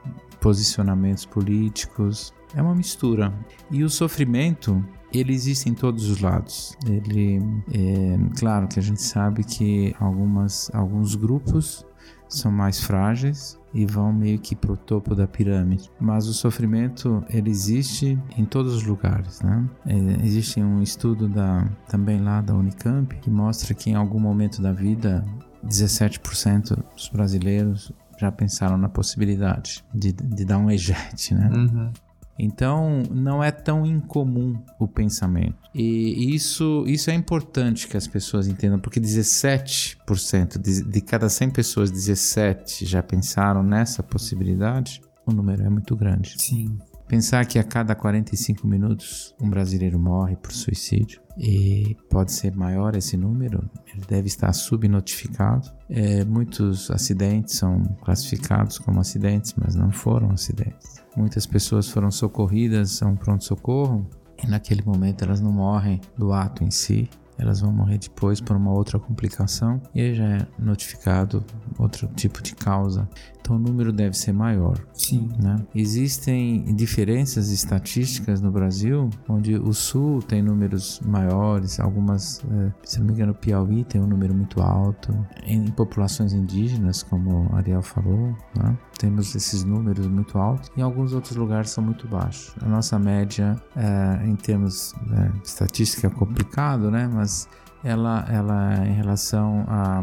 posicionamentos 0.41 1.27
políticos. 1.27 2.33
É 2.55 2.63
uma 2.63 2.75
mistura. 2.75 3.33
E 3.71 3.83
o 3.83 3.91
sofrimento 3.91 4.85
ele 5.13 5.33
existe 5.33 5.69
em 5.69 5.75
todos 5.75 6.09
os 6.09 6.21
lados. 6.21 6.77
Ele, 6.87 7.39
é, 7.73 8.19
claro 8.39 8.67
que 8.67 8.79
a 8.79 8.83
gente 8.83 9.03
sabe 9.03 9.45
que 9.45 9.95
algumas, 10.01 10.71
alguns 10.75 11.15
grupos 11.15 11.85
são 12.29 12.51
mais 12.51 12.81
frágeis 12.81 13.59
e 13.75 13.85
vão 13.87 14.13
meio 14.13 14.39
que 14.39 14.57
pro 14.57 14.77
topo 14.77 15.15
da 15.15 15.27
pirâmide. 15.27 15.91
Mas 16.01 16.27
o 16.27 16.35
sofrimento 16.35 17.23
ele 17.29 17.51
existe 17.51 18.19
em 18.37 18.45
todos 18.45 18.75
os 18.75 18.85
lugares, 18.85 19.41
né? 19.43 19.69
É, 19.87 19.97
existe 20.25 20.61
um 20.61 20.83
estudo 20.83 21.29
da 21.29 21.69
também 21.89 22.21
lá 22.21 22.41
da 22.41 22.55
Unicamp 22.55 23.15
que 23.17 23.31
mostra 23.31 23.75
que 23.75 23.91
em 23.91 23.95
algum 23.95 24.19
momento 24.19 24.63
da 24.63 24.73
vida 24.73 25.25
17% 25.65 26.83
dos 26.95 27.09
brasileiros 27.09 27.93
já 28.19 28.31
pensaram 28.31 28.77
na 28.77 28.89
possibilidade 28.89 29.85
de, 29.93 30.13
de 30.13 30.45
dar 30.45 30.59
um 30.59 30.71
eject, 30.71 31.35
né? 31.35 31.51
Uhum. 31.53 31.93
Então, 32.39 33.03
não 33.11 33.43
é 33.43 33.51
tão 33.51 33.85
incomum 33.87 34.59
o 34.79 34.89
pensamento. 34.89 35.57
E 35.75 36.35
isso, 36.35 36.85
isso 36.87 37.11
é 37.11 37.15
importante 37.15 37.87
que 37.87 37.97
as 37.97 38.07
pessoas 38.07 38.47
entendam, 38.47 38.79
porque 38.79 39.01
17% 39.01 40.59
de, 40.59 40.83
de 40.83 41.01
cada 41.01 41.29
100 41.29 41.51
pessoas, 41.51 41.91
17 41.91 42.87
já 42.87 43.03
pensaram 43.03 43.63
nessa 43.63 44.03
possibilidade. 44.03 45.01
O 45.27 45.33
número 45.33 45.63
é 45.63 45.69
muito 45.69 45.95
grande. 45.95 46.35
Sim. 46.39 46.79
Pensar 47.13 47.45
que 47.45 47.59
a 47.59 47.65
cada 47.65 47.95
45 47.95 48.67
minutos 48.67 49.35
um 49.39 49.51
brasileiro 49.51 49.99
morre 49.99 50.35
por 50.35 50.51
suicídio 50.51 51.21
e 51.37 51.95
pode 52.09 52.33
ser 52.33 52.57
maior 52.57 52.97
esse 52.97 53.19
número, 53.19 53.69
ele 53.93 54.03
deve 54.09 54.29
estar 54.29 54.53
subnotificado. 54.53 55.71
É, 55.91 56.25
muitos 56.25 56.91
acidentes 56.91 57.57
são 57.57 57.83
classificados 58.03 58.79
como 58.79 58.99
acidentes, 58.99 59.55
mas 59.59 59.75
não 59.75 59.93
foram 59.93 60.31
acidentes. 60.31 60.92
Muitas 61.17 61.47
pessoas 61.47 61.89
foram 61.89 62.11
socorridas 62.11 63.03
a 63.03 63.07
um 63.07 63.17
pronto-socorro. 63.17 64.07
E 64.43 64.47
naquele 64.47 64.83
momento 64.83 65.23
elas 65.23 65.41
não 65.41 65.53
morrem 65.53 66.01
do 66.17 66.33
ato 66.33 66.65
em 66.65 66.71
si, 66.71 67.09
elas 67.39 67.61
vão 67.61 67.73
morrer 67.73 67.99
depois 67.99 68.41
por 68.41 68.57
uma 68.57 68.73
outra 68.73 68.99
complicação. 68.99 69.81
E 69.95 70.15
já 70.15 70.25
é 70.25 70.47
notificado 70.59 71.45
outro 71.79 72.09
tipo 72.09 72.43
de 72.43 72.55
causa. 72.55 73.09
Então 73.43 73.57
o 73.57 73.59
número 73.59 73.93
deve 73.93 74.17
ser 74.17 74.33
maior. 74.33 74.79
Sim. 74.95 75.29
Né? 75.43 75.57
Existem 75.75 76.65
diferenças 76.77 77.51
estatísticas 77.51 78.41
no 78.41 78.53
Brasil, 78.53 79.11
onde 79.29 79.57
o 79.57 79.75
Sul 79.75 80.23
tem 80.23 80.41
números 80.41 81.01
maiores, 81.05 81.81
algumas, 81.81 82.41
é, 82.51 82.73
se 82.85 83.01
não 83.01 83.07
me 83.07 83.13
engano, 83.13 83.33
o 83.33 83.35
Piauí 83.35 83.85
tem 83.85 84.01
um 84.01 84.07
número 84.07 84.33
muito 84.33 84.63
alto. 84.63 85.13
Em, 85.45 85.67
populações 85.73 86.33
indígenas, 86.33 87.03
como 87.03 87.51
Ariel 87.53 87.83
falou, 87.83 88.37
né? 88.57 88.79
temos 88.97 89.35
esses 89.35 89.65
números 89.65 90.07
muito 90.07 90.39
altos. 90.39 90.71
Em 90.77 90.83
alguns 90.83 91.13
outros 91.13 91.37
lugares 91.37 91.71
são 91.71 91.83
muito 91.83 92.07
baixos. 92.07 92.55
A 92.63 92.69
nossa 92.69 92.99
média, 92.99 93.61
é, 93.75 94.25
em 94.25 94.37
termos 94.37 94.95
é, 95.11 95.31
estatística, 95.45 96.07
é 96.07 96.11
complicado, 96.11 96.91
né? 96.91 97.11
Mas 97.13 97.49
ela, 97.83 98.25
ela 98.29 98.87
em 98.87 98.93
relação 98.93 99.65
a 99.67 100.03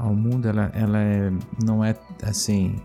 ao 0.00 0.14
mundo, 0.14 0.48
ela, 0.48 0.70
ela 0.74 0.98
é, 0.98 1.30
não 1.62 1.84
é 1.84 1.94
assim 2.22 2.76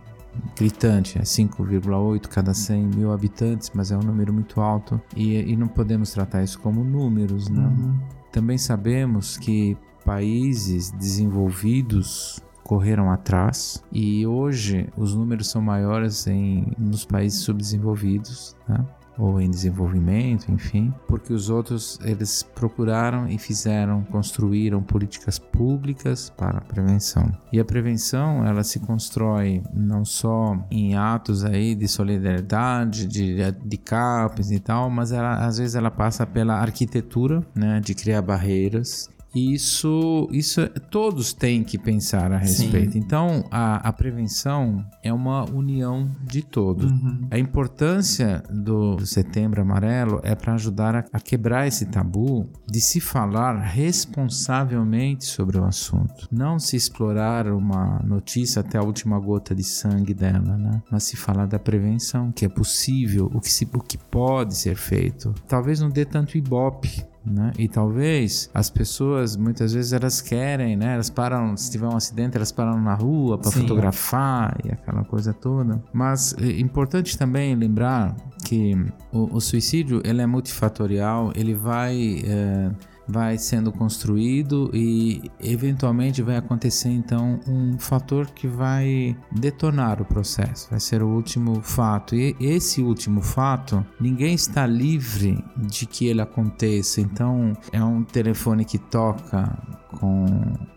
gritante, 0.55 1.17
é 1.17 1.21
5,8 1.21 2.27
cada 2.27 2.53
100 2.53 2.87
mil 2.87 3.11
habitantes, 3.11 3.71
mas 3.73 3.91
é 3.91 3.97
um 3.97 4.01
número 4.01 4.33
muito 4.33 4.59
alto 4.59 5.01
e, 5.15 5.35
e 5.35 5.55
não 5.55 5.67
podemos 5.67 6.11
tratar 6.11 6.43
isso 6.43 6.59
como 6.59 6.83
números, 6.83 7.47
né? 7.49 7.65
Uhum. 7.65 7.97
Também 8.31 8.57
sabemos 8.57 9.37
que 9.37 9.77
países 10.03 10.91
desenvolvidos 10.91 12.43
correram 12.63 13.09
atrás 13.11 13.81
e 13.91 14.27
hoje 14.27 14.89
os 14.97 15.15
números 15.15 15.49
são 15.49 15.61
maiores 15.61 16.27
em, 16.27 16.67
nos 16.77 17.05
países 17.05 17.39
subdesenvolvidos, 17.39 18.57
né? 18.67 18.85
Ou 19.17 19.39
em 19.39 19.49
desenvolvimento, 19.49 20.51
enfim, 20.51 20.93
porque 21.07 21.33
os 21.33 21.49
outros 21.49 21.99
eles 22.03 22.43
procuraram 22.43 23.27
e 23.27 23.37
fizeram, 23.37 24.03
construíram 24.03 24.81
políticas 24.81 25.39
públicas 25.39 26.31
para 26.35 26.57
a 26.57 26.61
prevenção. 26.61 27.31
E 27.51 27.59
a 27.59 27.65
prevenção, 27.65 28.45
ela 28.45 28.63
se 28.63 28.79
constrói 28.79 29.63
não 29.73 30.03
só 30.03 30.57
em 30.69 30.95
atos 30.95 31.43
aí 31.45 31.75
de 31.75 31.87
solidariedade, 31.87 33.07
de, 33.07 33.51
de 33.51 33.77
CAPES 33.77 34.51
e 34.51 34.59
tal, 34.59 34.89
mas 34.89 35.11
ela, 35.11 35.45
às 35.45 35.57
vezes 35.57 35.75
ela 35.75 35.91
passa 35.91 36.25
pela 36.25 36.55
arquitetura, 36.55 37.41
né, 37.55 37.79
de 37.79 37.93
criar 37.93 38.21
barreiras, 38.21 39.09
isso, 39.35 40.29
isso 40.31 40.65
todos 40.89 41.33
têm 41.33 41.61
que 41.61 41.77
pensar 41.77 42.31
a 42.31 42.37
respeito. 42.37 42.93
Sim. 42.93 42.99
Então, 42.99 43.45
a, 43.51 43.87
a, 43.87 43.91
prevenção 43.91 44.85
é 45.03 45.11
uma 45.11 45.43
união 45.51 46.09
de 46.23 46.41
todos. 46.41 46.89
Uhum. 46.89 47.27
A 47.29 47.37
importância 47.37 48.41
do 48.49 49.05
Setembro 49.05 49.61
Amarelo 49.61 50.21
é 50.23 50.33
para 50.33 50.53
ajudar 50.53 50.95
a, 50.95 51.05
a, 51.11 51.19
quebrar 51.19 51.67
esse 51.67 51.85
tabu 51.87 52.49
de 52.65 52.79
se 52.79 53.01
falar 53.01 53.59
responsavelmente 53.59 55.25
sobre 55.25 55.57
o 55.57 55.65
assunto. 55.65 56.29
Não 56.31 56.57
se 56.57 56.77
explorar 56.77 57.47
uma 57.47 57.99
notícia 58.05 58.61
até 58.61 58.77
a 58.77 58.83
última 58.83 59.19
gota 59.19 59.53
de 59.53 59.63
sangue 59.63 60.13
dela, 60.13 60.57
né? 60.57 60.81
mas 60.89 61.03
se 61.03 61.17
falar 61.17 61.45
da 61.45 61.59
prevenção, 61.59 62.31
que 62.31 62.45
é 62.45 62.49
possível, 62.49 63.29
o 63.33 63.41
que, 63.41 63.51
se, 63.51 63.67
o 63.73 63.79
que 63.79 63.97
pode 63.97 64.55
ser 64.55 64.75
feito. 64.75 65.33
Talvez 65.45 65.81
não 65.81 65.89
dê 65.89 66.05
tanto 66.05 66.37
ibope 66.37 67.05
né? 67.25 67.51
E 67.57 67.67
talvez 67.67 68.49
as 68.53 68.69
pessoas 68.69 69.35
muitas 69.35 69.73
vezes 69.73 69.93
elas 69.93 70.21
querem, 70.21 70.75
né? 70.75 70.93
Elas 70.93 71.09
param, 71.09 71.57
se 71.57 71.71
tiver 71.71 71.87
um 71.87 71.95
acidente, 71.95 72.37
elas 72.37 72.51
param 72.51 72.79
na 72.79 72.93
rua 72.93 73.37
para 73.37 73.51
fotografar 73.51 74.57
e 74.63 74.71
aquela 74.71 75.03
coisa 75.03 75.33
toda. 75.33 75.81
Mas 75.91 76.35
é 76.39 76.59
importante 76.59 77.17
também 77.17 77.55
lembrar 77.55 78.15
que 78.45 78.75
o, 79.11 79.35
o 79.35 79.41
suicídio 79.41 80.01
ele 80.05 80.21
é 80.21 80.25
multifatorial, 80.25 81.31
ele 81.35 81.55
vai 81.55 82.21
é, 82.25 82.71
vai 83.07 83.37
sendo 83.37 83.71
construído 83.71 84.69
e 84.73 85.31
eventualmente 85.39 86.21
vai 86.21 86.37
acontecer 86.37 86.89
então 86.89 87.39
um 87.47 87.77
fator 87.77 88.27
que 88.27 88.47
vai 88.47 89.15
detonar 89.31 90.01
o 90.01 90.05
processo, 90.05 90.69
vai 90.69 90.79
ser 90.79 91.03
o 91.03 91.07
último 91.07 91.61
fato. 91.61 92.15
E 92.15 92.35
esse 92.39 92.81
último 92.81 93.21
fato, 93.21 93.85
ninguém 93.99 94.33
está 94.33 94.65
livre 94.65 95.43
de 95.57 95.85
que 95.85 96.07
ele 96.07 96.21
aconteça. 96.21 97.01
Então, 97.01 97.53
é 97.71 97.83
um 97.83 98.03
telefone 98.03 98.65
que 98.65 98.77
toca 98.77 99.57
com 99.99 100.25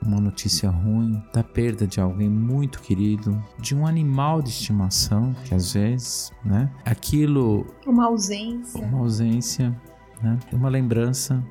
uma 0.04 0.20
notícia 0.20 0.70
ruim 0.70 1.20
da 1.32 1.42
perda 1.42 1.86
de 1.86 2.00
alguém 2.00 2.28
muito 2.28 2.80
querido, 2.80 3.42
de 3.58 3.74
um 3.74 3.86
animal 3.86 4.40
de 4.40 4.50
estimação, 4.50 5.34
que 5.44 5.54
às 5.54 5.72
vezes, 5.72 6.30
né, 6.44 6.70
aquilo 6.84 7.66
uma 7.86 8.06
ausência, 8.06 8.80
uma 8.80 8.98
ausência, 8.98 9.76
né, 10.22 10.38
uma 10.52 10.68
lembrança 10.68 11.44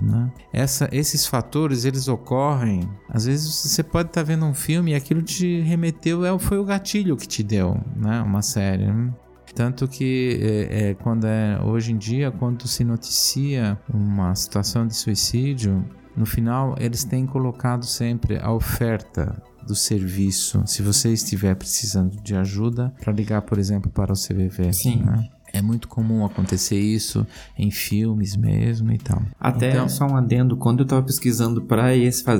né? 0.00 0.30
Essa, 0.52 0.88
esses 0.92 1.26
fatores 1.26 1.84
eles 1.84 2.08
ocorrem. 2.08 2.88
Às 3.08 3.26
vezes 3.26 3.52
você 3.54 3.82
pode 3.82 4.08
estar 4.08 4.20
tá 4.22 4.26
vendo 4.26 4.44
um 4.44 4.54
filme 4.54 4.92
e 4.92 4.94
aquilo 4.94 5.22
te 5.22 5.60
remeteu, 5.60 6.24
é, 6.24 6.38
foi 6.38 6.58
o 6.58 6.64
gatilho 6.64 7.16
que 7.16 7.26
te 7.26 7.42
deu, 7.42 7.80
né? 7.96 8.20
Uma 8.22 8.42
série. 8.42 8.86
Né? 8.86 9.12
Tanto 9.54 9.86
que 9.86 10.40
é, 10.40 10.90
é, 10.90 10.94
quando 10.94 11.26
é 11.26 11.60
hoje 11.62 11.92
em 11.92 11.98
dia, 11.98 12.30
quando 12.30 12.66
se 12.66 12.84
noticia 12.84 13.78
uma 13.92 14.34
situação 14.34 14.86
de 14.86 14.94
suicídio, 14.94 15.84
no 16.16 16.24
final 16.24 16.74
eles 16.78 17.04
têm 17.04 17.26
colocado 17.26 17.84
sempre 17.84 18.38
a 18.38 18.52
oferta 18.52 19.42
do 19.66 19.74
serviço. 19.74 20.62
Se 20.66 20.82
você 20.82 21.12
estiver 21.12 21.54
precisando 21.54 22.20
de 22.22 22.34
ajuda, 22.34 22.92
para 23.00 23.12
ligar, 23.12 23.42
por 23.42 23.58
exemplo, 23.58 23.90
para 23.90 24.12
o 24.12 24.16
CVV. 24.16 24.72
Sim. 24.72 25.02
Né? 25.02 25.28
É 25.52 25.60
muito 25.60 25.88
comum 25.88 26.24
acontecer 26.24 26.78
isso 26.78 27.26
em 27.58 27.70
filmes 27.70 28.36
mesmo 28.36 28.90
e 28.92 28.98
tal. 28.98 29.22
Até 29.38 29.70
então, 29.70 29.88
só 29.88 30.06
um 30.06 30.16
adendo, 30.16 30.56
quando 30.56 30.80
eu 30.80 30.86
tava 30.86 31.02
pesquisando 31.02 31.62
para 31.62 31.88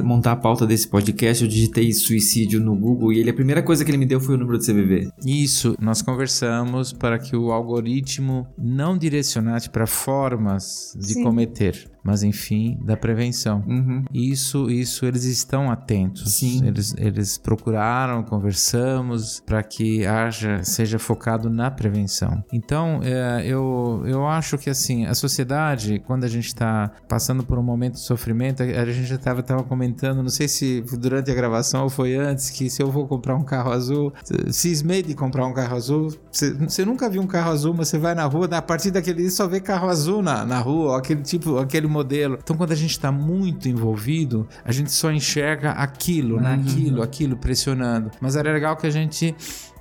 montar 0.02 0.32
a 0.32 0.36
pauta 0.36 0.66
desse 0.66 0.88
podcast, 0.88 1.42
eu 1.42 1.48
digitei 1.48 1.92
suicídio 1.92 2.60
no 2.60 2.74
Google 2.74 3.12
e 3.12 3.18
ele 3.18 3.30
a 3.30 3.34
primeira 3.34 3.62
coisa 3.62 3.84
que 3.84 3.90
ele 3.90 3.98
me 3.98 4.06
deu 4.06 4.20
foi 4.20 4.34
o 4.34 4.38
número 4.38 4.58
do 4.58 4.64
CVV. 4.64 5.10
Isso, 5.26 5.76
nós 5.80 6.00
conversamos 6.00 6.92
para 6.92 7.18
que 7.18 7.36
o 7.36 7.52
algoritmo 7.52 8.46
não 8.56 8.96
direcionasse 8.96 9.68
para 9.68 9.86
formas 9.86 10.96
de 10.98 11.14
Sim. 11.14 11.22
cometer 11.22 11.90
mas 12.02 12.22
enfim, 12.22 12.78
da 12.82 12.96
prevenção. 12.96 13.62
Uhum. 13.66 14.04
Isso, 14.12 14.70
isso 14.70 15.06
eles 15.06 15.24
estão 15.24 15.70
atentos. 15.70 16.34
Sim. 16.34 16.66
Eles, 16.66 16.94
eles 16.98 17.38
procuraram, 17.38 18.22
conversamos 18.22 19.40
para 19.44 19.62
que 19.62 20.04
haja, 20.06 20.62
seja 20.64 20.98
focado 20.98 21.48
na 21.48 21.70
prevenção. 21.70 22.42
Então, 22.52 23.00
é, 23.02 23.46
eu, 23.46 24.02
eu 24.06 24.26
acho 24.26 24.58
que 24.58 24.70
assim, 24.70 25.06
a 25.06 25.14
sociedade, 25.14 26.02
quando 26.06 26.24
a 26.24 26.28
gente 26.28 26.46
está 26.46 26.90
passando 27.08 27.44
por 27.44 27.58
um 27.58 27.62
momento 27.62 27.94
de 27.94 28.00
sofrimento, 28.00 28.62
a 28.62 28.84
gente 28.86 29.04
já 29.04 29.16
estava 29.16 29.42
tava 29.42 29.62
comentando, 29.62 30.22
não 30.22 30.28
sei 30.28 30.48
se 30.48 30.82
durante 30.98 31.30
a 31.30 31.34
gravação 31.34 31.84
ou 31.84 31.90
foi 31.90 32.16
antes, 32.16 32.50
que 32.50 32.68
se 32.68 32.82
eu 32.82 32.90
vou 32.90 33.06
comprar 33.06 33.36
um 33.36 33.44
carro 33.44 33.70
azul, 33.70 34.12
cismei 34.50 35.02
de 35.02 35.14
comprar 35.14 35.46
um 35.46 35.52
carro 35.52 35.76
azul. 35.76 36.12
Você, 36.30 36.52
você 36.52 36.84
nunca 36.84 37.08
viu 37.08 37.22
um 37.22 37.26
carro 37.26 37.50
azul, 37.50 37.74
mas 37.76 37.88
você 37.88 37.98
vai 37.98 38.14
na 38.14 38.24
rua, 38.24 38.48
a 38.50 38.62
partir 38.62 38.90
daquele 38.90 39.22
dia 39.22 39.30
só 39.30 39.46
vê 39.46 39.60
carro 39.60 39.88
azul 39.88 40.22
na, 40.22 40.44
na 40.44 40.58
rua, 40.58 40.98
aquele 40.98 41.22
tipo, 41.22 41.58
aquele 41.58 41.86
modelo. 41.92 42.38
Então, 42.42 42.56
quando 42.56 42.72
a 42.72 42.76
gente 42.76 42.90
está 42.90 43.12
muito 43.12 43.68
envolvido, 43.68 44.48
a 44.64 44.72
gente 44.72 44.90
só 44.90 45.12
enxerga 45.12 45.72
aquilo, 45.72 46.40
né? 46.40 46.54
Uhum. 46.54 46.62
Aquilo, 46.62 47.02
aquilo 47.02 47.36
pressionando. 47.36 48.10
Mas 48.20 48.36
era 48.36 48.52
legal 48.52 48.76
que 48.76 48.86
a 48.86 48.90
gente 48.90 49.34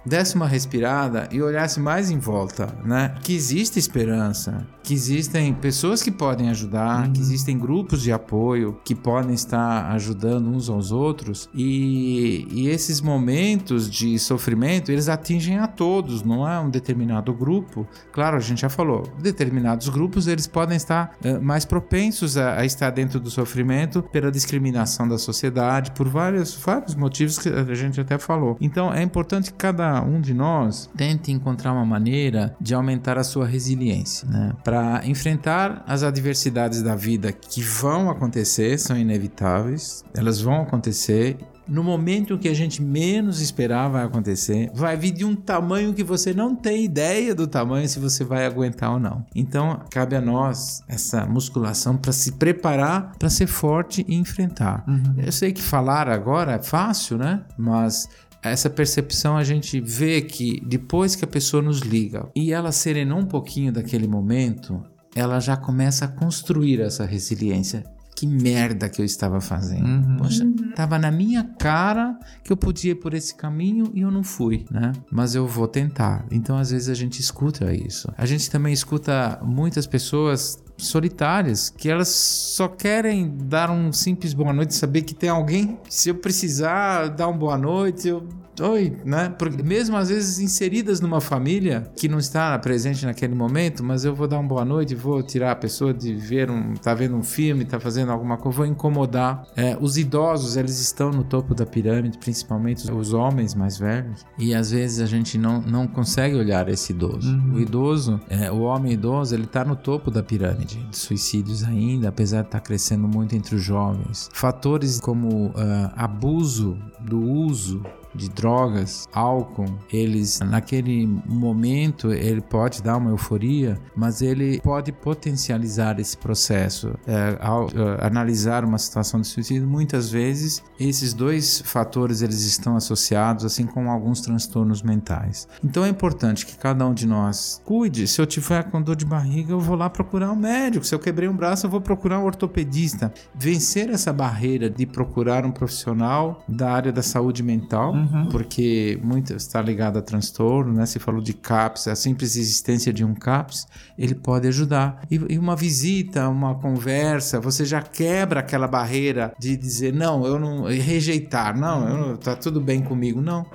desse 0.06 0.36
uma 0.36 0.48
respirada 0.48 1.28
e 1.32 1.42
olhasse 1.42 1.80
mais 1.80 2.10
em 2.10 2.18
volta, 2.18 2.68
né? 2.84 3.16
Que 3.22 3.36
existe 3.36 3.78
esperança, 3.78 4.66
que 4.84 4.94
existem 4.94 5.54
pessoas 5.54 6.02
que 6.02 6.12
podem 6.12 6.50
ajudar, 6.50 7.06
uhum. 7.06 7.14
que 7.14 7.22
existem 7.22 7.58
grupos 7.58 8.02
de 8.02 8.12
apoio 8.12 8.80
que 8.84 8.96
podem 8.96 9.34
estar 9.34 9.92
ajudando 9.92 10.48
uns 10.48 10.70
aos 10.70 10.92
outros 10.92 11.50
e, 11.54 12.48
e, 12.52 12.70
esses 12.70 13.02
momentos 13.02 13.90
de 13.90 14.18
sofrimento 14.18 14.92
eles 14.92 15.08
atingem 15.08 15.58
a 15.58 15.68
todos, 15.68 16.24
não 16.24 16.48
é 16.48 16.60
um 16.60 16.70
determinado 16.70 17.34
grupo. 17.34 17.88
Claro, 18.12 18.38
a 18.38 18.40
gente 18.40 18.62
já 18.62 18.70
falou, 18.70 19.04
determinados 19.20 19.90
grupos 19.90 20.28
eles 20.28 20.48
podem 20.48 20.78
estar 20.78 21.16
uh, 21.24 21.42
mais 21.42 21.66
propensos 21.66 22.38
a, 22.38 22.60
a, 22.60 22.66
estar 22.66 22.90
dentro 22.90 23.20
do 23.20 23.30
sofrimento 23.30 24.02
pela 24.04 24.32
discriminação 24.32 25.08
da 25.08 25.18
sociedade, 25.18 25.92
por 25.92 26.08
vários, 26.08 26.56
vários 26.56 26.96
motivos 26.96 27.38
que 27.38 27.50
a 27.50 27.74
gente 27.76 28.00
até 28.00 28.18
falou. 28.18 28.58
Então 28.60 28.94
é 28.94 29.04
importante 29.04 29.52
que 29.52 29.58
cada 29.58 29.91
um 30.00 30.22
de 30.22 30.34
nós 30.34 30.90
tente 30.96 31.32
encontrar 31.32 31.74
uma 31.74 31.86
maneira 31.86 32.56
de 32.62 32.76
aumentar 32.76 33.18
a 33.18 33.24
sua 33.24 33.48
resiliência, 33.48 34.28
né? 34.30 34.54
para 34.64 35.02
enfrentar 35.06 35.84
as 35.88 36.04
adversidades 36.04 36.84
da 36.84 36.96
vida 36.96 37.32
que 37.32 37.62
vão 37.62 38.10
acontecer, 38.10 38.78
são 38.78 38.96
inevitáveis, 38.96 40.04
elas 40.14 40.40
vão 40.40 40.62
acontecer 40.62 41.38
no 41.72 41.86
momento 41.86 42.38
que 42.38 42.50
a 42.50 42.54
gente 42.54 42.82
menos 42.82 43.40
esperar 43.40 43.88
vai 43.88 44.04
acontecer, 44.04 44.70
vai 44.74 44.98
vir 44.98 45.12
de 45.12 45.24
um 45.24 45.34
tamanho 45.34 45.94
que 45.94 46.04
você 46.04 46.34
não 46.34 46.54
tem 46.54 46.84
ideia 46.84 47.34
do 47.34 47.48
tamanho 47.48 47.88
se 47.88 47.98
você 47.98 48.26
vai 48.26 48.46
aguentar 48.46 48.92
ou 48.92 49.00
não. 49.00 49.26
Então, 49.34 49.80
cabe 49.90 50.18
a 50.18 50.22
nós 50.22 50.84
essa 50.88 51.26
musculação 51.26 51.96
para 51.96 52.12
se 52.12 52.34
preparar 52.34 53.14
para 53.18 53.30
ser 53.30 53.48
forte 53.48 54.06
e 54.06 54.16
enfrentar. 54.16 54.84
Uhum. 54.86 55.16
Eu 55.18 55.32
sei 55.32 55.54
que 55.54 55.62
falar 55.62 56.10
agora 56.10 56.54
é 56.54 56.62
fácil, 56.62 57.18
né? 57.18 57.42
Mas 57.58 58.10
essa 58.50 58.70
percepção 58.70 59.38
a 59.38 59.44
gente 59.44 59.80
vê 59.80 60.22
que 60.22 60.62
depois 60.66 61.16
que 61.16 61.24
a 61.24 61.28
pessoa 61.28 61.62
nos 61.62 61.80
liga 61.80 62.30
e 62.36 62.52
ela 62.52 62.72
serenou 62.72 63.20
um 63.20 63.26
pouquinho 63.26 63.72
daquele 63.72 64.08
momento, 64.08 64.84
ela 65.16 65.40
já 65.40 65.56
começa 65.56 66.06
a 66.06 66.08
construir 66.08 66.80
essa 66.80 67.06
resiliência. 67.06 67.84
Que 68.16 68.28
merda 68.28 68.88
que 68.88 69.02
eu 69.02 69.06
estava 69.06 69.42
fazendo. 69.42 69.86
Uhum. 69.86 70.18
Poxa, 70.18 70.46
tava 70.76 71.00
na 71.00 71.10
minha 71.10 71.44
cara 71.58 72.20
que 72.44 72.52
eu 72.52 72.58
podia 72.58 72.92
ir 72.92 72.96
por 72.96 73.16
esse 73.16 73.34
caminho 73.34 73.92
e 73.96 74.02
eu 74.02 74.12
não 74.12 74.24
fui, 74.24 74.66
né? 74.70 74.92
Mas 75.12 75.34
eu 75.34 75.48
vou 75.48 75.68
tentar. 75.68 76.28
Então, 76.30 76.56
às 76.56 76.70
vezes, 76.70 76.88
a 76.88 76.94
gente 76.94 77.20
escuta 77.20 77.74
isso. 77.74 78.14
A 78.16 78.26
gente 78.28 78.48
também 78.52 78.74
escuta 78.74 79.40
muitas 79.44 79.88
pessoas 79.88 80.62
solitárias, 80.82 81.70
que 81.70 81.90
elas 81.90 82.10
só 82.10 82.68
querem 82.68 83.36
dar 83.44 83.70
um 83.70 83.92
simples 83.92 84.34
boa 84.34 84.54
noite, 84.54 84.74
saber 84.74 85.04
que 85.04 85.14
tem 85.14 85.30
alguém, 85.30 85.80
se 85.90 86.10
eu 86.10 86.16
precisar 86.16 87.08
dar 87.10 87.28
um 87.28 87.38
boa 87.38 87.58
noite, 87.58 88.08
eu 88.08 88.28
oi, 88.60 88.98
né? 89.06 89.34
Porque 89.38 89.64
mesmo 89.64 89.96
às 89.96 90.10
vezes 90.10 90.40
inseridas 90.40 91.00
numa 91.00 91.22
família 91.22 91.90
que 91.96 92.08
não 92.08 92.20
está 92.20 92.58
presente 92.60 93.06
naquele 93.06 93.34
momento, 93.34 93.84
mas 93.84 94.04
eu 94.04 94.14
vou 94.14 94.28
dar 94.28 94.40
uma 94.40 94.48
boa 94.48 94.66
noite, 94.66 94.94
vou 94.94 95.22
tirar 95.24 95.52
a 95.52 95.56
pessoa 95.56 95.94
de 95.94 96.14
ver 96.14 96.50
um, 96.50 96.74
tá 96.74 96.94
vendo 96.94 97.16
um 97.16 97.24
filme, 97.24 97.66
tá 97.66 97.80
fazendo 97.80 98.12
alguma 98.12 98.38
coisa, 98.38 98.58
vou 98.58 98.66
incomodar. 98.66 99.44
É, 99.56 99.78
os 99.80 99.98
idosos, 99.98 100.58
eles 100.58 100.80
estão 100.80 101.12
no 101.12 101.24
topo 101.24 101.56
da 101.56 101.66
pirâmide, 101.66 102.18
principalmente 102.18 102.92
os 102.92 103.14
homens 103.14 103.56
mais 103.56 103.78
velhos, 103.78 104.26
e 104.38 104.54
às 104.54 104.72
vezes 104.72 105.00
a 105.00 105.06
gente 105.06 105.38
não, 105.38 105.62
não 105.62 105.88
consegue 105.88 106.36
olhar 106.36 106.68
esse 106.70 106.92
idoso. 106.92 107.32
Uhum. 107.32 107.54
O 107.56 107.60
idoso, 107.60 108.20
é, 108.30 108.52
o 108.52 108.62
homem 108.62 108.94
idoso, 108.94 109.34
ele 109.34 109.48
tá 109.48 109.64
no 109.64 109.76
topo 109.76 110.12
da 110.12 110.22
pirâmide 110.22 110.71
de 110.78 110.98
suicídios 110.98 111.64
ainda, 111.64 112.10
apesar 112.10 112.42
de 112.42 112.48
estar 112.48 112.60
tá 112.60 112.66
crescendo 112.66 113.08
muito 113.08 113.36
entre 113.36 113.56
os 113.56 113.64
jovens. 113.64 114.30
Fatores 114.34 115.00
como 115.00 115.48
uh, 115.48 115.54
abuso 115.96 116.78
do 117.00 117.20
uso 117.20 117.84
de 118.14 118.30
drogas, 118.30 119.08
álcool, 119.14 119.66
eles 119.92 120.40
naquele 120.40 121.08
momento 121.26 122.12
ele 122.12 122.42
pode 122.42 122.82
dar 122.82 122.98
uma 122.98 123.10
euforia, 123.10 123.80
mas 123.96 124.22
ele 124.22 124.60
pode 124.62 124.92
potencializar 124.92 126.00
esse 126.00 126.18
processo. 126.18 126.94
É, 127.08 127.38
ao 127.40 127.68
é, 127.68 128.06
analisar 128.06 128.64
uma 128.64 128.78
situação 128.78 129.22
de 129.22 129.28
suicídio, 129.28 129.68
muitas 129.68 130.10
vezes 130.10 130.64
esses 130.80 131.14
dois 131.14 131.62
fatores 131.66 132.22
eles 132.22 132.42
estão 132.42 132.76
associados, 132.76 133.46
assim 133.46 133.66
como 133.66 133.90
alguns 133.90 134.22
transtornos 134.22 134.82
mentais. 134.82 135.48
Então 135.64 135.86
é 135.86 135.90
importante 135.90 136.46
que 136.46 136.58
cada 136.58 136.86
um 136.86 136.94
de 136.94 137.08
nós 137.08 137.62
cuide. 137.66 138.08
Se 138.08 138.22
eu 138.22 138.26
tiver 138.26 138.64
com 138.70 138.82
dor 138.82 138.96
de 138.96 139.06
barriga, 139.06 139.54
eu 139.54 139.60
vou 139.60 139.76
lá 139.76 139.90
procurar 139.90 140.32
um 140.32 140.36
médico. 140.36 140.86
Se 140.86 140.94
eu 140.94 141.00
quebrei 141.00 141.30
um 141.30 141.36
braço, 141.36 141.66
eu 141.66 141.70
vou 141.70 141.82
procurar 141.82 142.20
um 142.20 142.26
ortopedista. 142.26 143.14
Vencer 143.34 143.90
essa 143.90 144.12
barreira 144.12 144.70
de 144.70 144.86
procurar 144.86 145.46
um 145.46 145.52
profissional 145.52 146.44
da 146.48 146.72
área 146.72 146.92
da 146.92 147.02
saúde 147.02 147.44
mental, 147.44 147.94
uhum. 148.02 148.30
porque 148.30 149.00
muito 149.04 149.34
está 149.34 149.62
ligado 149.62 149.98
a 149.98 150.02
transtorno, 150.02 150.74
né? 150.74 150.86
Se 150.86 151.00
falou 151.00 151.22
de 151.22 151.34
CAPS, 151.34 151.88
a 151.88 151.96
simples 151.96 152.36
existência 152.36 152.92
de 152.92 153.04
um 153.04 153.14
CAPS, 153.14 153.68
ele 153.98 154.16
pode 154.16 154.48
ajudar. 154.48 155.02
E, 155.10 155.16
e 155.30 155.38
uma 155.38 155.56
visita, 155.56 156.28
uma 156.30 156.56
conversa, 156.56 157.40
você 157.40 157.66
já 157.66 157.82
quebra 157.82 158.40
aquela 158.40 158.68
barreira 158.68 159.34
de 159.38 159.56
dizer 159.56 159.94
não, 159.94 160.26
eu 160.26 160.40
não 160.40 160.64
rejeitar, 160.66 161.58
não, 161.58 161.88
eu, 161.88 162.18
tá 162.18 162.36
tudo 162.36 162.60
bem 162.60 162.82
comigo, 162.82 163.22
não 163.22 163.46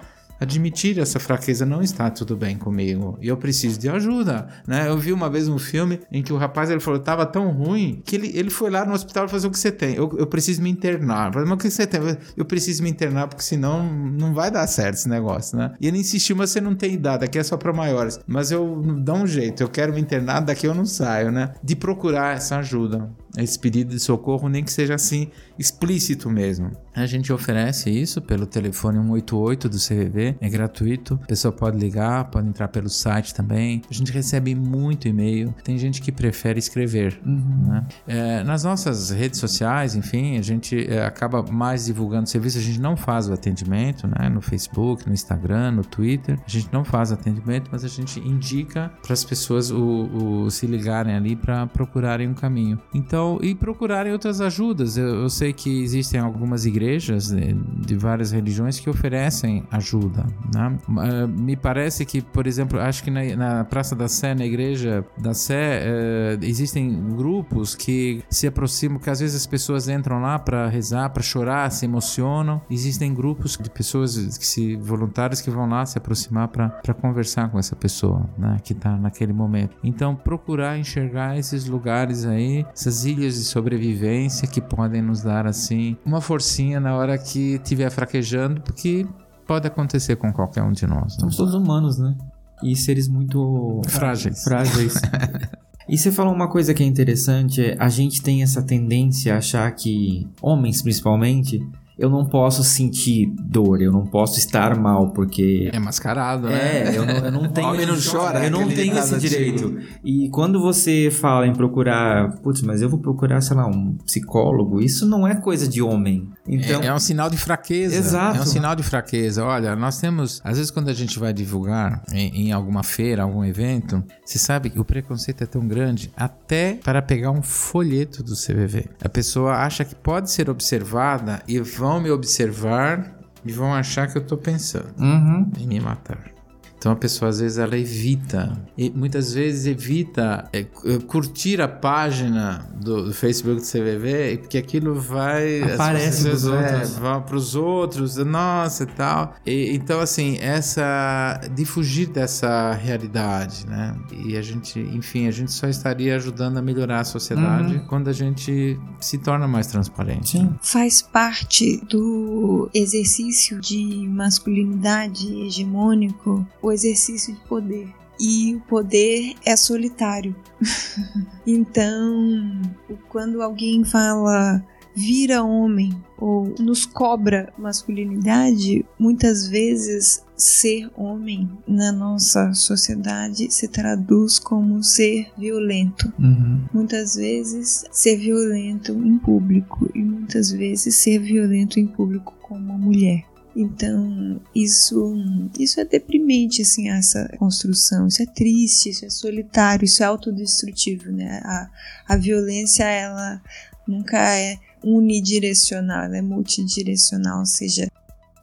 admitir 0.41 0.99
essa 0.99 1.18
fraqueza 1.18 1.64
não 1.64 1.82
está 1.82 2.11
tudo 2.11 2.37
bem 2.37 2.57
comigo 2.57 3.18
e 3.20 3.28
eu 3.28 3.37
preciso 3.37 3.78
de 3.78 3.89
ajuda, 3.89 4.47
né? 4.66 4.89
Eu 4.89 4.99
vi 4.99 5.12
uma 5.12 5.28
vez 5.30 5.49
um 5.49 5.59
filme 5.59 6.01
em 6.11 6.22
que 6.22 6.32
o 6.32 6.37
rapaz 6.37 6.70
ele 6.70 6.80
falou 6.80 7.01
tava 7.01 7.26
tão 7.26 7.51
ruim 7.51 8.03
que 8.05 8.16
ele, 8.16 8.30
ele 8.34 8.51
foi 8.51 8.70
lá 8.70 8.84
no 8.84 8.93
hospital 8.93 9.28
fazer 9.28 9.47
o 9.47 9.51
que 9.51 9.59
você 9.59 9.72
tem. 9.72 9.95
Eu, 9.95 10.12
eu 10.18 10.26
preciso 10.26 10.62
me 10.62 10.70
internar. 10.70 11.32
Falei, 11.32 11.49
mas 11.49 11.59
o 11.59 11.61
que 11.61 11.70
você 11.70 11.87
tem? 11.87 12.01
Eu 12.37 12.45
preciso 12.45 12.82
me 12.82 12.91
internar 12.91 13.28
porque 13.28 13.43
senão 13.43 13.82
não 13.82 14.34
vai 14.34 14.51
dar 14.51 14.66
certo 14.66 14.95
esse 14.95 15.09
negócio, 15.09 15.57
né? 15.57 15.74
E 15.80 15.87
ele 15.87 15.99
insistiu, 15.99 16.37
mas 16.37 16.51
você 16.51 16.61
não 16.61 16.74
tem 16.74 16.93
idade, 16.93 17.24
aqui 17.24 17.39
é 17.39 17.43
só 17.43 17.57
para 17.57 17.72
maiores. 17.72 18.18
Mas 18.26 18.51
eu 18.51 18.82
dá 18.99 19.14
um 19.14 19.26
jeito, 19.26 19.62
eu 19.62 19.68
quero 19.68 19.93
me 19.93 20.01
internar, 20.01 20.41
daqui 20.41 20.66
eu 20.66 20.74
não 20.74 20.87
saio, 20.87 21.30
né? 21.30 21.55
De 21.62 21.74
procurar 21.76 22.37
essa 22.37 22.59
ajuda 22.59 23.11
esse 23.43 23.59
pedido 23.59 23.91
de 23.91 24.01
socorro, 24.01 24.49
nem 24.49 24.64
que 24.64 24.72
seja 24.72 24.95
assim 24.95 25.28
explícito 25.59 26.30
mesmo. 26.30 26.70
A 26.95 27.07
gente 27.07 27.32
oferece 27.32 27.91
isso 27.91 28.22
pelo 28.22 28.47
telefone 28.47 28.99
188 28.99 29.68
do 29.68 29.76
CVV, 29.76 30.37
é 30.41 30.49
gratuito. 30.49 31.18
A 31.22 31.26
pessoa 31.26 31.53
pode 31.53 31.78
ligar, 31.78 32.30
pode 32.30 32.49
entrar 32.49 32.68
pelo 32.68 32.89
site 32.89 33.34
também. 33.34 33.82
A 33.91 33.95
gente 33.95 34.11
recebe 34.11 34.55
muito 34.55 35.07
e-mail. 35.07 35.55
Tem 35.62 35.76
gente 35.76 36.01
que 36.01 36.11
prefere 36.11 36.59
escrever. 36.59 37.20
Uhum. 37.24 37.68
Né? 37.68 37.87
É, 38.07 38.43
nas 38.45 38.64
nossas 38.64 39.11
redes 39.11 39.39
sociais, 39.39 39.95
enfim, 39.95 40.39
a 40.39 40.43
gente 40.43 40.91
é, 40.91 41.05
acaba 41.05 41.43
mais 41.43 41.87
divulgando 41.87 42.28
serviço. 42.28 42.59
A 42.59 42.62
gente 42.62 42.80
não 42.80 42.97
faz 42.97 43.28
o 43.28 43.32
atendimento 43.32 44.07
né? 44.07 44.28
no 44.30 44.41
Facebook, 44.41 45.07
no 45.07 45.12
Instagram, 45.12 45.72
no 45.72 45.84
Twitter. 45.84 46.39
A 46.47 46.51
gente 46.51 46.68
não 46.72 46.84
faz 46.84 47.12
atendimento, 47.12 47.68
mas 47.70 47.84
a 47.84 47.89
gente 47.89 48.20
indica 48.20 48.91
para 49.03 49.12
as 49.12 49.22
pessoas 49.24 49.70
o, 49.70 50.45
o, 50.47 50.51
se 50.51 50.66
ligarem 50.66 51.14
ali 51.14 51.37
para 51.37 51.66
procurarem 51.66 52.28
um 52.28 52.34
caminho. 52.34 52.80
Então, 52.95 53.26
e 53.43 53.55
procurarem 53.55 54.12
outras 54.12 54.41
ajudas. 54.41 54.97
Eu, 54.97 55.22
eu 55.22 55.31
sei 55.31 55.53
que 55.53 55.83
existem 55.83 56.20
algumas 56.20 56.66
igrejas 56.66 57.29
de, 57.29 57.55
de, 57.55 57.97
várias 57.97 58.31
religiões 58.33 58.79
que 58.79 58.89
oferecem 58.89 59.64
ajuda. 59.70 60.27
Né? 60.55 60.79
Uh, 60.89 61.29
me 61.29 61.57
parece 61.57 62.05
que, 62.05 62.20
por 62.20 62.47
exemplo, 62.47 62.79
acho 62.79 63.03
que 63.03 63.11
na, 63.11 63.37
na, 63.37 63.64
Praça 63.64 63.95
da 63.95 64.09
Sé, 64.09 64.35
na 64.35 64.45
igreja 64.45 65.05
da 65.18 65.35
Sé, 65.35 65.83
uh, 65.83 66.45
existem 66.45 66.93
grupos 67.16 67.74
que 67.74 68.22
se 68.31 68.47
aproximam, 68.47 68.99
que 68.99 69.11
às 69.11 69.20
vezes 69.20 69.37
as 69.37 69.47
pessoas 69.47 69.89
entram 69.89 70.20
lá 70.20 70.39
para 70.39 70.68
rezar, 70.68 71.11
para 71.11 71.22
chorar, 71.22 71.70
se 71.70 71.85
emocionam. 71.85 72.61
Existem 72.70 73.12
grupos 73.12 73.59
de 73.61 73.70
pessoas 73.70 74.39
que 74.39 74.47
se 74.47 74.77
voluntários 74.77 75.41
que 75.41 75.51
vão 75.51 75.68
lá 75.68 75.85
se 75.85 75.99
aproximar 75.99 76.49
para 76.49 76.95
conversar 76.95 77.51
com 77.51 77.59
essa 77.59 77.74
pessoa, 77.74 78.29
né, 78.39 78.59
que 78.62 78.72
está 78.72 78.97
naquele 78.97 79.33
momento. 79.33 79.77
Então, 79.83 80.14
procurar 80.14 80.79
enxergar 80.79 81.39
esses 81.39 81.66
lugares 81.66 82.24
aí, 82.24 82.64
essas 82.72 83.05
de 83.17 83.45
sobrevivência 83.45 84.47
que 84.47 84.61
podem 84.61 85.03
nos 85.03 85.23
dar 85.23 85.47
assim 85.47 85.97
uma 86.05 86.21
forcinha 86.21 86.79
na 86.79 86.95
hora 86.95 87.17
que 87.17 87.55
estiver 87.55 87.91
fraquejando, 87.91 88.61
porque 88.61 89.07
pode 89.47 89.67
acontecer 89.67 90.17
com 90.17 90.33
qualquer 90.33 90.62
um 90.62 90.73
de 90.73 90.87
nós. 90.87 91.14
Né? 91.14 91.21
Somos 91.21 91.37
todos 91.37 91.55
humanos, 91.55 91.99
né? 91.99 92.17
E 92.62 92.75
seres 92.75 93.09
muito 93.09 93.81
frágeis. 93.89 94.43
Frágeis. 94.43 94.95
E 95.89 95.97
você 95.97 96.11
falou 96.11 96.35
uma 96.35 96.49
coisa 96.49 96.75
que 96.75 96.83
é 96.83 96.87
interessante, 96.87 97.64
é, 97.64 97.77
a 97.79 97.89
gente 97.89 98.21
tem 98.21 98.43
essa 98.43 98.61
tendência 98.61 99.35
a 99.35 99.39
achar 99.39 99.71
que 99.71 100.27
homens 100.43 100.83
principalmente 100.83 101.61
eu 101.99 102.11
não 102.11 102.27
posso 102.27 102.63
sentir 102.63 103.27
dor, 103.39 103.81
eu 103.81 103.91
não 103.91 104.05
posso 104.05 104.39
estar 104.39 104.79
mal, 104.79 105.13
porque. 105.13 105.71
É 105.73 105.79
mascarado, 105.79 106.47
né? 106.47 106.93
É, 106.93 106.97
eu 106.99 107.07
não, 107.07 107.15
eu 107.15 107.33
não 107.33 107.49
tenho. 107.53 107.69
Homem 107.69 107.87
não 107.87 107.97
chora, 107.97 108.45
Eu 108.45 108.51
não 108.51 108.69
tenho 108.69 108.99
esse 108.99 109.19
direito. 109.19 109.79
E 110.05 110.29
quando 110.29 110.61
você 110.61 111.11
fala 111.11 111.47
em 111.47 111.55
procurar, 111.55 112.37
putz, 112.43 112.61
mas 112.61 112.83
eu 112.83 112.91
vou 112.91 112.99
procurar, 112.99 113.41
sei 113.41 113.57
lá, 113.57 113.67
um 113.67 113.95
psicólogo, 114.05 114.81
isso 114.81 115.07
não 115.07 115.27
é 115.27 115.35
coisa 115.37 115.67
de 115.67 115.81
homem. 115.81 116.29
Então... 116.47 116.83
É, 116.83 116.89
é 116.89 116.95
um 116.95 116.99
sinal 116.99 117.31
de 117.31 117.39
fraqueza. 117.39 117.97
Exato. 117.97 118.39
É 118.39 118.41
um 118.43 118.47
sinal 118.47 118.77
de 118.77 118.83
fraqueza. 118.83 119.43
Olha, 119.43 119.75
nós 119.75 119.99
temos. 119.99 120.43
Às 120.45 120.59
vezes, 120.59 120.71
quando 120.71 120.91
a 120.91 120.95
gente 120.95 121.19
vai 121.19 121.33
divulgar 121.33 122.03
em, 122.13 122.49
em 122.49 122.53
alguma 122.53 122.83
feira, 122.83 123.23
algum 123.23 123.43
evento, 123.43 124.05
você 124.23 124.39
sabe 124.39 124.69
que 124.69 124.79
o 124.79 124.85
preconceito 124.85 125.43
é 125.45 125.47
tão 125.47 125.67
grande 125.67 126.13
até 126.15 126.75
para 126.75 127.01
pegar 127.01 127.31
um 127.31 127.43
folheto 127.43 128.23
do 128.23 128.35
CVV. 128.35 128.85
A 129.03 129.09
pessoa 129.09 129.55
acha 129.55 129.83
que 129.83 129.95
pode 129.95 130.31
ser 130.31 130.51
observada 130.51 131.43
e 131.49 131.59
vão 131.59 131.86
me 132.01 132.11
observar 132.11 133.16
e 133.45 133.53
vão 133.53 133.72
achar 133.72 134.11
que 134.11 134.18
eu 134.18 134.26
tô 134.26 134.37
pensando 134.37 134.93
uhum. 134.99 135.51
em 135.59 135.66
me 135.66 135.80
matar. 135.80 136.36
Então 136.79 136.93
a 136.93 136.97
pessoa 136.97 137.31
às 137.31 137.41
vezes 137.41 137.59
ela 137.59 137.77
evita, 137.77 138.53
e 138.77 138.91
muitas 138.91 139.33
vezes 139.33 139.66
evita 139.66 140.49
é, 140.53 140.64
curtir 141.07 141.61
a 141.61 141.68
página 141.68 142.68
do, 142.74 143.07
do, 143.07 143.14
Facebook 143.14 143.61
do 143.61 143.66
CVV, 143.66 144.39
porque 144.43 144.59
aquilo 144.59 144.95
vai. 144.95 145.62
Aparece 145.62 146.24
para 146.24 146.35
os 146.35 146.45
outros. 146.45 146.99
Vão 146.99 147.22
para 147.22 147.37
os 147.37 147.55
outros, 147.55 148.16
nossa 148.16 148.85
e 148.85 148.87
tal. 148.87 149.35
E, 149.45 149.74
então, 149.74 150.01
assim, 150.01 150.39
essa. 150.41 151.41
de 151.55 151.64
fugir 151.64 152.07
dessa 152.09 152.72
realidade, 152.72 153.66
né? 153.66 153.97
E 154.12 154.37
a 154.37 154.43
gente, 154.43 154.79
enfim, 154.79 155.27
a 155.27 155.31
gente 155.31 155.53
só 155.53 155.68
estaria 155.68 156.14
ajudando 156.16 156.59
a 156.59 156.62
melhorar 156.62 157.01
a 157.01 157.05
sociedade 157.05 157.77
uhum. 157.77 157.87
quando 157.87 158.09
a 158.09 158.12
gente 158.12 158.79
se 159.01 159.18
torna 159.18 159.49
mais 159.49 159.66
transparente. 159.66 160.31
Sim. 160.31 160.55
Faz 160.62 161.03
parte 161.03 161.83
do 161.89 162.68
exercício 162.74 163.61
de 163.61 164.07
masculinidade 164.09 165.27
hegemônico 165.43 166.47
o 166.69 166.73
exercício 166.73 167.35
de 167.35 167.41
poder. 167.41 167.89
E 168.19 168.55
o 168.55 168.61
poder 168.61 169.35
é 169.45 169.55
solitário. 169.57 170.35
então, 171.47 172.61
quando 173.09 173.43
alguém 173.43 173.85
fala 173.85 174.64
vira 174.97 175.45
homem 175.45 175.95
ou 176.17 176.55
nos 176.59 176.87
cobra 176.87 177.53
masculinidade, 177.59 178.83
muitas 178.99 179.47
vezes 179.47 180.25
ser 180.35 180.91
homem 180.97 181.51
na 181.69 181.93
nossa 181.93 182.55
sociedade 182.55 183.53
se 183.53 183.69
traduz 183.69 184.39
como 184.39 184.83
ser 184.83 185.31
violento. 185.37 186.11
Uhum. 186.19 186.62
Muitas 186.73 187.14
vezes 187.17 187.85
ser 187.93 188.17
violento 188.17 188.93
em 188.93 189.19
público 189.19 189.91
e 189.95 190.03
muitas 190.03 190.51
vezes 190.51 190.95
ser 190.95 191.19
violento 191.19 191.79
em 191.79 191.87
público 191.87 192.35
como 192.41 192.64
uma 192.64 192.79
mulher. 192.79 193.27
Então, 193.59 194.39
isso, 194.55 195.15
isso 195.59 195.81
é 195.81 195.85
deprimente, 195.87 196.61
assim, 196.61 196.91
essa 196.91 197.27
construção. 197.39 198.07
Isso 198.07 198.23
é 198.23 198.27
triste, 198.27 198.91
isso 198.91 199.07
é 199.07 199.09
solitário, 199.09 199.87
isso 199.87 200.03
é 200.03 200.07
autodestrutivo, 200.07 201.11
né? 201.11 201.41
A, 201.43 201.71
a 202.07 202.17
violência, 202.19 202.85
ela 202.85 203.41
nunca 203.89 204.19
é 204.19 204.59
unidirecional, 204.85 206.05
ela 206.05 206.19
é 206.19 206.23
multidirecional, 206.23 207.39
ou 207.39 207.47
seja, 207.47 207.91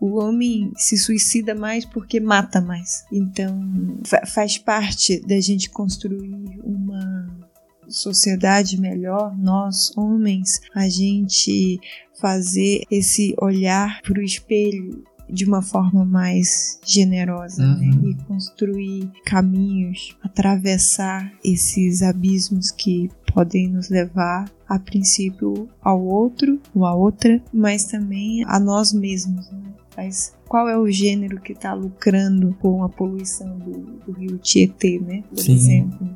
o 0.02 0.16
homem 0.16 0.72
se 0.76 0.98
suicida 0.98 1.54
mais 1.54 1.86
porque 1.86 2.20
mata 2.20 2.60
mais. 2.60 3.06
Então, 3.12 4.02
faz 4.26 4.58
parte 4.58 5.20
da 5.26 5.40
gente 5.40 5.70
construir 5.70 6.60
uma 6.64 7.28
sociedade 7.88 8.82
melhor, 8.82 9.38
nós 9.38 9.96
homens, 9.96 10.60
a 10.74 10.90
gente 10.90 11.80
fazer 12.24 12.84
esse 12.90 13.36
olhar 13.38 14.02
para 14.02 14.18
o 14.18 14.24
espelho 14.24 15.04
de 15.30 15.44
uma 15.44 15.62
forma 15.62 16.06
mais 16.06 16.80
generosa 16.86 17.62
né? 17.62 17.90
uhum. 17.90 18.02
né? 18.02 18.10
e 18.12 18.24
construir 18.24 19.12
caminhos, 19.26 20.16
atravessar 20.24 21.34
esses 21.44 22.02
abismos 22.02 22.72
que 22.72 23.10
podem 23.34 23.68
nos 23.68 23.90
levar 23.90 24.50
a 24.70 24.80
princípio 24.80 25.68
ao 25.82 26.02
outro 26.02 26.62
ou 26.74 26.86
a 26.86 26.96
outra, 26.96 27.42
mas 27.54 27.86
também 27.86 28.46
a 28.46 28.58
nós 28.58 28.94
mesmos. 28.94 29.52
Né? 29.52 29.74
Mas 29.98 30.34
qual 30.48 30.70
é 30.70 30.78
o 30.78 30.90
gênero 30.90 31.42
que 31.42 31.52
está 31.52 31.74
lucrando 31.74 32.56
com 32.62 32.86
a 32.86 32.90
poluição 32.90 33.58
do, 33.60 33.80
do 34.06 34.12
rio 34.14 34.38
Tietê, 34.38 34.98
né? 35.00 35.24
Por 35.30 35.40
Sim. 35.40 35.56
exemplo 35.56 36.16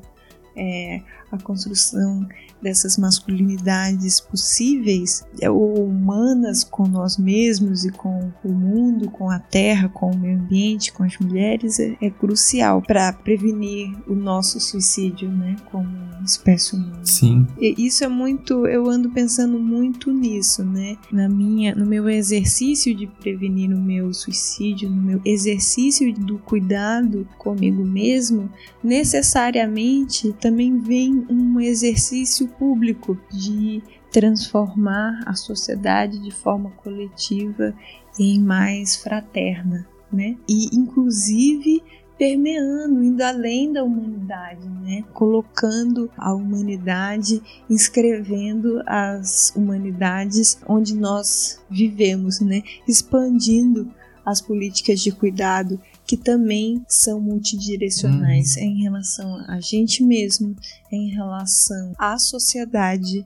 é, 0.58 1.01
a 1.32 1.38
construção 1.38 2.28
dessas 2.61 2.97
masculinidades 2.97 4.19
possíveis, 4.19 5.25
é, 5.39 5.49
ou 5.49 5.86
humanas 5.86 6.63
com 6.63 6.88
nós 6.88 7.17
mesmos 7.17 7.86
e 7.86 7.91
com 7.91 8.32
o 8.43 8.51
mundo, 8.51 9.09
com 9.11 9.30
a 9.30 9.39
terra, 9.39 9.89
com 9.89 10.11
o 10.11 10.17
meio 10.17 10.38
ambiente, 10.38 10.91
com 10.91 11.03
as 11.03 11.17
mulheres, 11.17 11.80
é, 11.80 11.95
é 12.01 12.09
crucial 12.09 12.82
para 12.82 13.13
prevenir 13.13 13.95
o 14.07 14.15
nosso 14.15 14.59
suicídio, 14.59 15.30
né, 15.30 15.55
como 15.71 15.88
espécie 16.25 16.75
humana. 16.75 17.05
Sim. 17.05 17.45
E 17.59 17.75
isso 17.78 18.03
é 18.03 18.07
muito, 18.07 18.65
eu 18.65 18.89
ando 18.89 19.09
pensando 19.11 19.59
muito 19.59 20.11
nisso, 20.11 20.63
né, 20.63 20.97
na 21.11 21.30
minha, 21.30 21.75
no 21.75 21.86
meu 21.86 22.09
exercício 22.09 22.95
de 22.95 23.07
prevenir 23.07 23.71
o 23.71 23.80
meu 23.80 24.13
suicídio, 24.13 24.89
no 24.89 25.01
meu 25.01 25.21
exercício 25.23 26.11
do 26.13 26.38
cuidado 26.39 27.28
comigo 27.38 27.84
mesmo, 27.86 28.49
necessariamente 28.84 30.34
também 30.34 30.80
vem 30.80 31.16
um 31.30 31.59
exercício 31.59 32.47
público 32.47 33.18
de 33.32 33.82
transformar 34.11 35.22
a 35.26 35.34
sociedade 35.34 36.20
de 36.20 36.32
forma 36.32 36.72
coletiva 36.72 37.74
em 38.20 38.39
mais 38.39 38.95
fraterna, 38.95 39.88
né? 40.11 40.38
E 40.47 40.76
inclusive 40.76 41.84
permeando, 42.18 43.03
indo 43.03 43.22
além 43.22 43.72
da 43.72 43.84
humanidade, 43.84 44.68
né? 44.68 45.03
colocando 45.13 46.09
a 46.17 46.33
humanidade, 46.33 47.42
inscrevendo 47.70 48.82
as 48.87 49.54
humanidades 49.55 50.58
onde 50.67 50.96
nós 50.96 51.62
vivemos, 51.70 52.39
né? 52.39 52.63
expandindo 52.87 53.92
as 54.25 54.42
políticas 54.42 55.00
de 55.00 55.12
cuidado 55.12 55.79
que 56.08 56.16
também 56.16 56.82
são 56.88 57.20
multidirecionais 57.20 58.55
uhum. 58.55 58.63
em 58.63 58.82
relação 58.82 59.46
a 59.47 59.59
gente 59.59 60.01
mesmo, 60.04 60.55
em 60.89 61.09
relação 61.09 61.92
à 62.00 62.17
sociedade, 62.17 63.25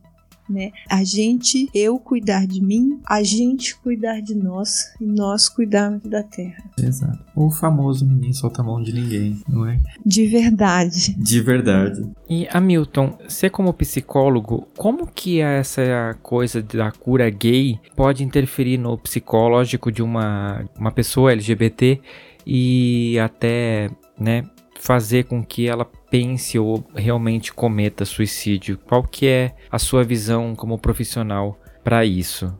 né? 0.50 0.72
A 0.90 1.04
gente, 1.04 1.70
eu 1.74 1.98
cuidar 1.98 2.46
de 2.46 2.62
mim, 2.62 3.00
a 3.08 3.24
gente 3.24 3.76
cuidar 3.78 4.20
de 4.20 4.36
nós 4.36 4.94
e 5.00 5.06
nós 5.06 5.48
cuidarmos 5.48 6.02
da 6.04 6.22
terra. 6.24 6.64
Exato. 6.78 7.24
O 7.36 7.50
famoso 7.50 8.06
ninguém 8.06 8.34
solta 8.34 8.62
a 8.62 8.66
mão 8.66 8.82
de 8.82 8.92
ninguém, 8.92 9.40
não 9.48 9.66
é? 9.66 9.80
De 10.06 10.28
verdade. 10.28 11.16
De 11.18 11.40
verdade. 11.40 12.04
E 12.30 12.48
Hamilton, 12.52 13.18
você 13.28 13.50
como 13.50 13.74
psicólogo, 13.74 14.68
como 14.78 15.08
que 15.08 15.40
essa 15.40 16.18
coisa 16.22 16.62
da 16.62 16.92
cura 16.92 17.30
gay 17.30 17.80
pode 17.96 18.24
interferir 18.24 18.78
no 18.78 18.98
psicológico 18.98 19.92
de 19.92 20.02
uma, 20.02 20.66
uma 20.78 20.92
pessoa 20.92 21.32
LGBT 21.32 22.02
e 22.46 23.18
até, 23.20 23.90
né, 24.20 24.44
fazer 24.80 25.26
com 25.26 25.44
que 25.44 25.68
ela 25.68 25.86
pense 26.10 26.58
ou 26.58 26.84
realmente 26.96 27.54
cometa 27.54 28.06
suicídio? 28.06 28.80
Qual 28.88 29.04
que 29.04 29.28
é 29.28 29.56
a 29.72 29.78
sua 29.78 30.04
visão 30.04 30.56
como 30.56 30.78
profissional 30.78 31.58
para 31.84 32.04
isso? 32.06 32.52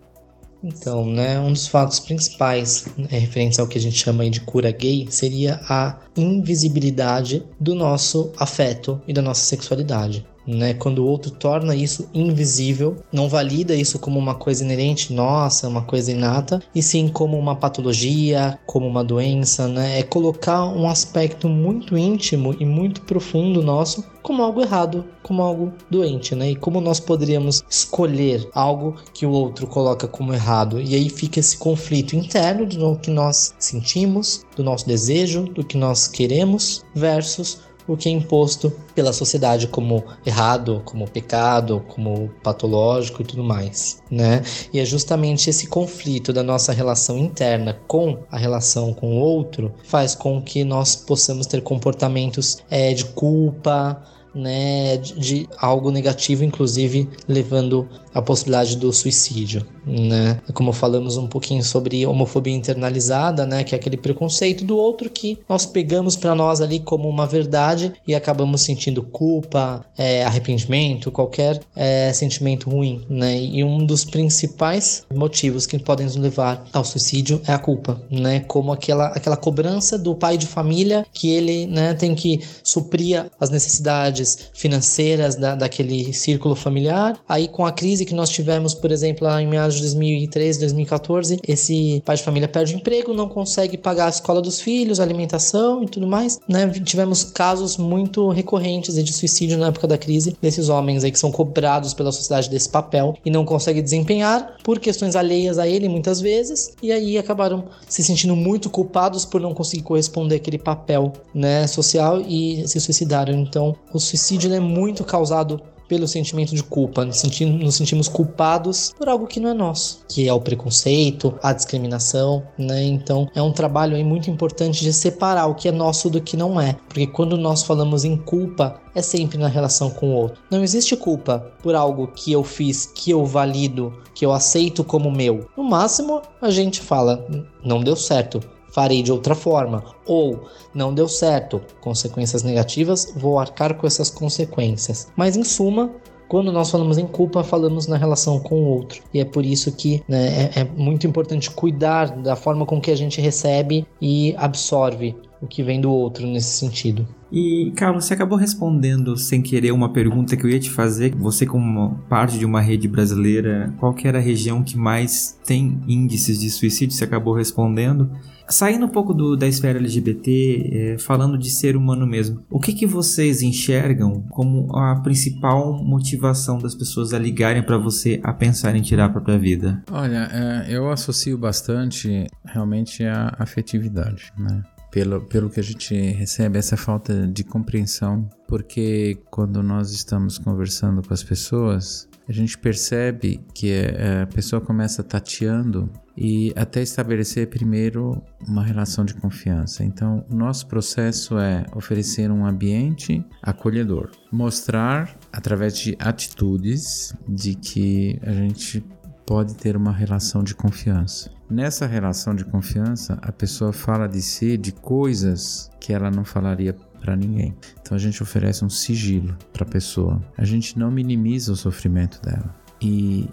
Então, 0.64 1.08
né, 1.08 1.40
um 1.40 1.52
dos 1.52 1.68
fatos 1.68 2.00
principais 2.00 2.86
né, 2.96 3.08
referentes 3.10 3.58
ao 3.58 3.68
que 3.68 3.80
a 3.80 3.82
gente 3.82 3.98
chama 3.98 4.30
de 4.30 4.42
cura 4.42 4.72
gay 4.72 5.08
seria 5.10 5.60
a 5.68 5.98
invisibilidade 6.16 7.44
do 7.60 7.74
nosso 7.74 8.32
afeto 8.38 9.02
e 9.08 9.14
da 9.14 9.24
nossa 9.24 9.42
sexualidade 9.42 10.26
né? 10.46 10.74
Quando 10.74 11.00
o 11.00 11.08
outro 11.08 11.32
torna 11.32 11.76
isso 11.76 12.10
invisível, 12.14 12.98
não 13.12 13.30
valida 13.30 13.76
isso 13.76 14.00
como 14.00 14.20
uma 14.20 14.36
coisa 14.36 14.64
inerente, 14.64 15.14
nossa, 15.14 15.68
uma 15.68 15.82
coisa 15.82 16.12
inata, 16.12 16.62
e 16.74 16.82
sim 16.82 17.08
como 17.08 17.38
uma 17.38 17.56
patologia, 17.56 18.60
como 18.66 18.88
uma 18.88 19.04
doença, 19.04 19.68
né? 19.68 20.00
É 20.00 20.04
colocar 20.04 20.66
um 20.66 20.88
aspecto 20.88 21.48
muito 21.48 21.98
íntimo 21.98 22.56
e 22.60 22.66
muito 22.66 23.02
profundo 23.02 23.62
nosso 23.62 24.04
como 24.22 24.44
algo 24.44 24.62
errado, 24.62 25.06
como 25.24 25.42
algo 25.42 25.74
doente, 25.90 26.36
né? 26.36 26.52
E 26.52 26.56
como 26.56 26.80
nós 26.80 27.00
poderíamos 27.00 27.64
escolher 27.70 28.48
algo 28.54 28.96
que 29.14 29.26
o 29.26 29.32
outro 29.32 29.68
coloca 29.68 30.08
como 30.08 30.34
errado? 30.34 30.80
E 30.80 30.96
aí 30.96 31.10
fica 31.10 31.40
esse 31.40 31.58
conflito 31.58 32.16
interno 32.16 32.66
do 32.66 32.96
que 32.98 33.10
nós 33.10 33.54
sentimos, 33.58 34.46
do 34.56 34.64
nosso 34.64 34.88
desejo, 34.88 35.46
do 35.46 35.64
que 35.64 35.78
nós 35.78 36.08
queremos 36.08 36.84
versus 36.94 37.60
o 37.88 37.98
que 37.98 38.10
é 38.10 38.12
imposto 38.12 38.72
pela 38.94 39.14
sociedade 39.14 39.68
como 39.68 40.04
errado, 40.26 40.82
como 40.86 41.10
pecado, 41.10 41.84
como 41.88 42.30
patológico 42.44 43.22
e 43.22 43.26
tudo 43.26 43.44
mais, 43.44 44.02
né? 44.10 44.42
E 44.74 44.80
é 44.80 44.86
justamente 44.86 45.50
esse 45.50 45.68
conflito 45.68 46.34
da 46.34 46.44
nossa 46.44 46.72
relação 46.72 47.18
interna 47.18 47.80
com 47.88 48.20
a 48.32 48.38
relação 48.38 48.94
com 48.94 49.18
o 49.18 49.20
outro 49.20 49.74
faz 49.84 50.16
com 50.16 50.42
que 50.42 50.64
nós 50.64 50.96
possamos 50.96 51.48
ter 51.48 51.62
comportamentos 51.62 52.58
é, 52.70 52.94
de 52.94 53.06
culpa, 53.06 54.02
né, 54.34 54.98
de, 54.98 55.20
de, 55.20 55.50
algo 55.58 55.92
negativo, 55.92 56.44
inclusive 56.44 57.10
levando 57.28 57.88
à 58.14 58.22
possibilidade 58.22 58.78
do 58.78 58.92
suicídio, 58.92 59.66
né? 59.86 60.40
Como 60.54 60.74
falamos 60.74 61.18
um 61.18 61.28
pouquinho 61.28 61.64
sobre 61.64 62.06
homofobia 62.06 62.54
internalizada, 62.54 63.46
né, 63.46 63.64
que 63.64 63.76
é 63.76 63.78
aquele 63.78 63.98
preconceito 63.98 64.64
do 64.66 64.78
outro 64.78 65.10
que 65.10 65.40
nós 65.48 65.66
pegamos 65.66 66.16
para 66.16 66.36
nós 66.36 66.62
ali 66.62 66.80
como 66.80 67.08
uma 67.08 67.26
verdade 67.26 67.94
e 68.08 68.14
acabamos 68.14 68.62
sentindo 68.62 69.04
culpa, 69.04 69.86
é, 69.98 70.24
arrependimento, 70.26 71.12
qualquer 71.12 71.60
é, 71.76 72.12
sentimento 72.14 72.70
ruim, 72.70 73.02
né? 73.10 73.42
E 73.42 73.64
um 73.64 73.86
dos 73.86 74.04
principais 74.04 75.06
motivos 75.14 75.66
que 75.66 75.80
podem 75.80 76.06
nos 76.06 76.16
levar 76.16 76.66
ao 76.74 76.84
suicídio 76.84 77.42
é 77.48 77.54
a 77.54 77.60
culpa, 77.60 78.02
né? 78.10 78.42
Como 78.42 78.72
aquela 78.72 79.08
aquela 79.08 79.38
cobrança 79.38 79.98
do 79.98 80.16
pai 80.16 80.38
de 80.38 80.48
família 80.48 81.06
que 81.14 81.30
ele, 81.30 81.68
né, 81.68 81.94
tem 81.94 82.16
que 82.16 82.42
suprir 82.64 83.26
as 83.40 83.50
necessidades 83.50 84.50
financeiras 84.54 85.36
da, 85.36 85.56
daquele 85.56 86.14
círculo 86.14 86.56
familiar. 86.56 87.20
Aí, 87.28 87.48
com 87.48 87.66
a 87.66 87.72
crise 87.72 88.01
que 88.06 88.14
nós 88.14 88.30
tivemos, 88.30 88.74
por 88.74 88.92
exemplo, 88.92 89.26
lá 89.26 89.42
em 89.42 89.48
meados 89.48 89.76
de 89.76 89.82
2013, 89.82 90.60
2014, 90.60 91.40
esse 91.48 92.02
pai 92.06 92.16
de 92.16 92.24
família 92.24 92.48
perde 92.48 92.76
o 92.76 92.78
emprego, 92.78 93.14
não 93.14 93.28
consegue 93.28 93.78
pagar 93.78 94.06
a 94.06 94.10
escola 94.10 94.42
dos 94.42 94.62
filhos, 94.62 95.00
alimentação 95.00 95.84
e 95.84 95.88
tudo 95.88 96.06
mais. 96.06 96.40
Né? 96.48 96.68
Tivemos 96.70 97.24
casos 97.24 97.78
muito 97.78 98.30
recorrentes 98.30 98.96
de 98.96 99.14
suicídio 99.14 99.58
na 99.58 99.68
época 99.68 99.88
da 99.88 99.98
crise 99.98 100.36
desses 100.42 100.70
homens 100.70 101.04
aí 101.04 101.12
que 101.12 101.20
são 101.20 101.32
cobrados 101.32 101.94
pela 101.94 102.12
sociedade 102.12 102.50
desse 102.50 102.70
papel 102.70 103.16
e 103.26 103.32
não 103.32 103.44
conseguem 103.44 103.82
desempenhar 103.82 104.58
por 104.64 104.80
questões 104.80 105.16
alheias 105.16 105.58
a 105.58 105.68
ele 105.68 105.90
muitas 105.90 106.22
vezes 106.22 106.74
e 106.82 106.92
aí 106.92 107.18
acabaram 107.18 107.66
se 107.88 108.04
sentindo 108.04 108.36
muito 108.36 108.70
culpados 108.70 109.26
por 109.26 109.42
não 109.42 109.54
conseguir 109.54 109.84
corresponder 109.84 110.36
àquele 110.36 110.58
papel 110.58 111.14
né, 111.34 111.66
social 111.68 112.22
e 112.22 112.68
se 112.68 112.80
suicidaram. 112.80 113.34
Então, 113.34 113.76
os 113.94 114.12
suicídio 114.12 114.54
é 114.54 114.60
muito 114.60 115.04
causado 115.04 115.62
pelo 115.92 116.08
sentimento 116.08 116.56
de 116.56 116.64
culpa, 116.64 117.04
nos 117.04 117.18
sentimos, 117.18 117.62
nos 117.62 117.76
sentimos 117.76 118.08
culpados 118.08 118.94
por 118.98 119.10
algo 119.10 119.28
que 119.28 119.42
não 119.42 119.50
é 119.50 119.54
nosso, 119.54 120.06
que 120.08 120.26
é 120.26 120.32
o 120.32 120.40
preconceito, 120.40 121.38
a 121.44 121.52
discriminação, 121.52 122.44
né? 122.58 122.82
Então 122.86 123.30
é 123.36 123.42
um 123.42 123.52
trabalho 123.52 123.98
aí 123.98 124.04
muito 124.04 124.32
importante 124.32 124.86
de 124.86 124.94
separar 124.94 125.48
o 125.48 125.54
que 125.54 125.68
é 125.68 125.72
nosso 125.72 126.10
do 126.10 126.22
que 126.22 126.38
não 126.38 126.62
é, 126.62 126.78
porque 126.88 127.06
quando 127.06 127.38
nós 127.38 127.64
falamos 127.64 128.06
em 128.06 128.16
culpa 128.16 128.80
é 128.96 129.02
sempre 129.02 129.38
na 129.38 129.50
relação 129.50 129.90
com 129.90 130.12
o 130.12 130.16
outro. 130.16 130.42
Não 130.50 130.64
existe 130.64 130.96
culpa 130.96 131.52
por 131.62 131.76
algo 131.76 132.08
que 132.08 132.32
eu 132.32 132.42
fiz, 132.42 132.86
que 132.86 133.12
eu 133.12 133.26
valido, 133.26 133.94
que 134.16 134.26
eu 134.26 134.32
aceito 134.32 134.86
como 134.86 135.12
meu. 135.12 135.50
No 135.58 135.64
máximo 135.66 136.22
a 136.42 136.50
gente 136.50 136.80
fala, 136.80 137.28
não 137.62 137.84
deu 137.84 137.98
certo, 137.98 138.40
farei 138.74 139.02
de 139.04 139.12
outra 139.12 139.36
forma. 139.36 139.84
Ou 140.06 140.46
não 140.74 140.94
deu 140.94 141.08
certo, 141.08 141.62
consequências 141.80 142.44
negativas, 142.44 143.14
vou 143.16 143.40
arcar 143.40 143.76
com 143.76 143.86
essas 143.86 144.10
consequências. 144.10 145.08
Mas 145.16 145.36
em 145.36 145.44
suma, 145.44 145.92
quando 146.28 146.52
nós 146.52 146.72
falamos 146.72 146.98
em 146.98 147.06
culpa, 147.06 147.44
falamos 147.44 147.88
na 147.88 147.98
relação 147.98 148.40
com 148.40 148.64
o 148.64 148.68
outro. 148.68 149.04
E 149.14 149.20
é 149.20 149.26
por 149.26 149.46
isso 149.46 149.70
que 149.76 150.02
né, 150.08 150.50
é, 150.56 150.62
é 150.62 150.64
muito 150.64 151.06
importante 151.06 151.52
cuidar 151.52 152.06
da 152.18 152.38
forma 152.38 152.66
com 152.66 152.80
que 152.80 152.90
a 152.90 152.96
gente 152.96 153.20
recebe 153.20 153.86
e 154.02 154.34
absorve 154.38 155.16
o 155.42 155.48
que 155.48 155.62
vem 155.62 155.82
do 155.82 155.92
outro 155.92 156.26
nesse 156.26 156.58
sentido. 156.58 157.06
E, 157.32 157.72
Carlos, 157.76 158.06
você 158.06 158.14
acabou 158.14 158.38
respondendo 158.38 159.18
sem 159.18 159.42
querer 159.42 159.72
uma 159.72 159.92
pergunta 159.92 160.36
que 160.36 160.46
eu 160.46 160.50
ia 160.50 160.60
te 160.60 160.70
fazer. 160.70 161.16
Você, 161.16 161.46
como 161.46 161.98
parte 162.10 162.38
de 162.38 162.46
uma 162.46 162.62
rede 162.62 162.88
brasileira, 162.88 163.74
qual 163.80 163.94
que 163.94 164.08
era 164.08 164.18
a 164.18 164.22
região 164.22 164.62
que 164.62 164.78
mais 164.78 165.40
tem 165.46 165.80
índices 165.88 166.40
de 166.40 166.50
suicídio? 166.50 166.96
Você 166.96 167.06
acabou 167.06 167.34
respondendo. 167.34 168.12
Saindo 168.52 168.86
um 168.86 168.90
pouco 168.90 169.14
do, 169.14 169.36
da 169.36 169.48
esfera 169.48 169.80
LGBT, 169.80 170.70
é, 170.72 170.98
falando 170.98 171.38
de 171.38 171.50
ser 171.50 171.76
humano 171.76 172.06
mesmo, 172.06 172.44
o 172.50 172.60
que, 172.60 172.74
que 172.74 172.86
vocês 172.86 173.42
enxergam 173.42 174.22
como 174.30 174.76
a 174.76 175.00
principal 175.02 175.82
motivação 175.84 176.58
das 176.58 176.76
pessoas 176.76 177.14
a 177.14 177.20
ligarem 177.20 177.64
para 177.64 177.78
você 177.78 178.20
a 178.24 178.34
pensar 178.34 178.76
em 178.76 178.82
tirar 178.82 179.06
a 179.06 179.10
própria 179.10 179.38
vida? 179.38 179.82
Olha, 179.92 180.30
é, 180.32 180.76
eu 180.76 180.90
associo 180.92 181.38
bastante 181.38 182.28
realmente 182.46 183.06
a 183.06 183.36
afetividade, 183.40 184.32
né? 184.38 184.62
Pelo, 184.92 185.22
pelo 185.22 185.50
que 185.50 185.60
a 185.60 185.64
gente 185.64 185.96
recebe, 185.96 186.60
essa 186.60 186.76
falta 186.76 187.26
de 187.26 187.46
compreensão, 187.46 188.30
porque 188.46 189.18
quando 189.32 189.64
nós 189.64 189.92
estamos 189.92 190.38
conversando 190.38 191.02
com 191.02 191.14
as 191.14 191.24
pessoas, 191.24 192.10
a 192.28 192.32
gente 192.32 192.58
percebe 192.58 193.44
que 193.54 193.72
é, 193.72 194.22
a 194.24 194.28
pessoa 194.28 194.62
começa 194.62 195.04
tateando 195.04 195.90
e 196.16 196.54
até 196.56 196.82
estabelecer 196.82 197.48
primeiro 197.48 198.22
uma 198.48 198.64
relação 198.64 199.04
de 199.04 199.14
confiança. 199.14 199.84
Então, 199.84 200.26
o 200.30 200.36
nosso 200.36 200.68
processo 200.68 201.38
é 201.38 201.66
oferecer 201.76 202.32
um 202.32 202.46
ambiente 202.46 203.26
acolhedor, 203.42 204.12
mostrar 204.32 205.18
através 205.32 205.78
de 205.78 205.96
atitudes 206.00 207.16
de 207.28 207.56
que 207.56 208.20
a 208.24 208.32
gente 208.32 208.84
pode 209.26 209.56
ter 209.56 209.78
uma 209.78 209.92
relação 209.92 210.44
de 210.44 210.54
confiança. 210.54 211.32
Nessa 211.50 211.86
relação 211.86 212.36
de 212.36 212.46
confiança, 212.46 213.18
a 213.22 213.32
pessoa 213.32 213.74
fala 213.74 214.08
de 214.08 214.22
si, 214.22 214.58
de 214.58 214.72
coisas 214.72 215.70
que 215.80 215.94
ela 215.94 216.10
não 216.12 216.24
falaria 216.24 216.76
para 217.02 217.16
ninguém. 217.16 217.56
Então 217.82 217.96
a 217.96 218.00
gente 218.00 218.22
oferece 218.24 218.64
um 218.64 218.70
sigilo 218.70 219.36
para 219.52 219.64
a 219.64 219.70
pessoa. 219.70 220.22
A 220.38 220.46
gente 220.46 220.78
não 220.78 220.92
minimiza 220.92 221.52
o 221.52 221.56
sofrimento 221.56 222.22
dela 222.22 222.56
e 222.80 223.28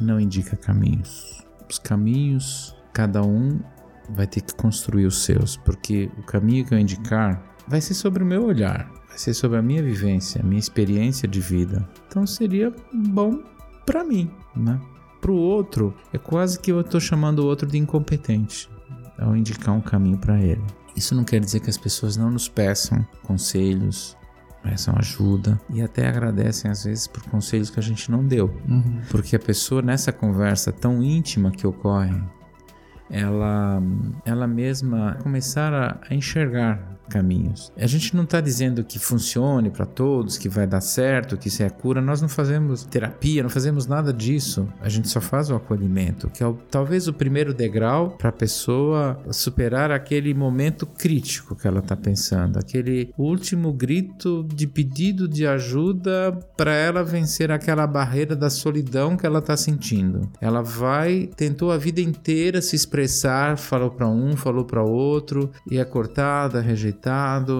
não 0.00 0.18
indica 0.18 0.56
caminhos. 0.56 1.44
Os 1.68 1.78
caminhos, 1.78 2.74
cada 2.92 3.22
um 3.22 3.60
vai 4.08 4.26
ter 4.26 4.40
que 4.40 4.54
construir 4.54 5.06
os 5.06 5.22
seus, 5.22 5.56
porque 5.56 6.10
o 6.18 6.22
caminho 6.22 6.64
que 6.64 6.74
eu 6.74 6.78
indicar 6.78 7.42
vai 7.68 7.80
ser 7.80 7.94
sobre 7.94 8.24
o 8.24 8.26
meu 8.26 8.44
olhar, 8.44 8.90
vai 9.08 9.16
ser 9.16 9.34
sobre 9.34 9.58
a 9.58 9.62
minha 9.62 9.82
vivência, 9.82 10.40
a 10.40 10.44
minha 10.44 10.58
experiência 10.58 11.28
de 11.28 11.40
vida. 11.40 11.88
Então 12.08 12.26
seria 12.26 12.74
bom 12.92 13.40
para 13.86 14.02
mim, 14.02 14.30
né? 14.56 14.80
Para 15.20 15.30
o 15.30 15.36
outro, 15.36 15.94
é 16.12 16.18
quase 16.18 16.58
que 16.58 16.72
eu 16.72 16.80
estou 16.80 16.98
chamando 16.98 17.40
o 17.40 17.46
outro 17.46 17.68
de 17.68 17.76
incompetente 17.76 18.68
ao 19.18 19.36
indicar 19.36 19.74
um 19.74 19.80
caminho 19.80 20.16
para 20.16 20.40
ele. 20.40 20.64
Isso 21.00 21.14
não 21.14 21.24
quer 21.24 21.40
dizer 21.40 21.60
que 21.60 21.70
as 21.70 21.78
pessoas 21.78 22.14
não 22.14 22.30
nos 22.30 22.46
peçam 22.46 23.06
conselhos, 23.22 24.14
peçam 24.62 24.94
ajuda 24.98 25.58
e 25.70 25.80
até 25.80 26.06
agradecem 26.06 26.70
às 26.70 26.84
vezes 26.84 27.06
por 27.06 27.22
conselhos 27.22 27.70
que 27.70 27.80
a 27.80 27.82
gente 27.82 28.10
não 28.10 28.22
deu. 28.22 28.54
Uhum. 28.68 29.00
Porque 29.10 29.34
a 29.34 29.38
pessoa 29.38 29.80
nessa 29.80 30.12
conversa 30.12 30.70
tão 30.70 31.02
íntima 31.02 31.50
que 31.50 31.66
ocorre, 31.66 32.22
ela, 33.08 33.82
ela 34.26 34.46
mesma 34.46 35.16
começar 35.22 35.72
a, 35.72 36.00
a 36.06 36.14
enxergar 36.14 36.99
caminhos. 37.10 37.72
A 37.76 37.86
gente 37.86 38.14
não 38.16 38.22
está 38.22 38.40
dizendo 38.40 38.84
que 38.84 38.98
funcione 38.98 39.68
para 39.68 39.84
todos, 39.84 40.38
que 40.38 40.48
vai 40.48 40.66
dar 40.66 40.80
certo, 40.80 41.36
que 41.36 41.48
isso 41.48 41.62
é 41.62 41.66
a 41.66 41.70
cura. 41.70 42.00
Nós 42.00 42.22
não 42.22 42.28
fazemos 42.28 42.84
terapia, 42.84 43.42
não 43.42 43.50
fazemos 43.50 43.86
nada 43.86 44.12
disso. 44.12 44.68
A 44.80 44.88
gente 44.88 45.08
só 45.08 45.20
faz 45.20 45.50
o 45.50 45.54
acolhimento, 45.54 46.30
que 46.30 46.42
é 46.42 46.46
o, 46.46 46.54
talvez 46.70 47.08
o 47.08 47.12
primeiro 47.12 47.52
degrau 47.52 48.10
para 48.10 48.30
a 48.30 48.32
pessoa 48.32 49.20
superar 49.30 49.90
aquele 49.90 50.32
momento 50.32 50.86
crítico 50.86 51.56
que 51.56 51.66
ela 51.66 51.80
está 51.80 51.96
pensando, 51.96 52.58
aquele 52.58 53.12
último 53.18 53.72
grito 53.72 54.46
de 54.54 54.66
pedido 54.66 55.28
de 55.28 55.46
ajuda 55.46 56.38
para 56.56 56.72
ela 56.72 57.02
vencer 57.02 57.50
aquela 57.50 57.86
barreira 57.86 58.36
da 58.36 58.48
solidão 58.48 59.16
que 59.16 59.26
ela 59.26 59.40
está 59.40 59.56
sentindo. 59.56 60.30
Ela 60.40 60.62
vai, 60.62 61.28
tentou 61.36 61.72
a 61.72 61.76
vida 61.76 62.00
inteira 62.00 62.62
se 62.62 62.76
expressar, 62.76 63.58
falou 63.58 63.90
para 63.90 64.08
um, 64.08 64.36
falou 64.36 64.64
para 64.64 64.82
outro, 64.82 65.50
e 65.68 65.78
é 65.78 65.84
cortada, 65.84 66.60
rejeitada 66.60 66.99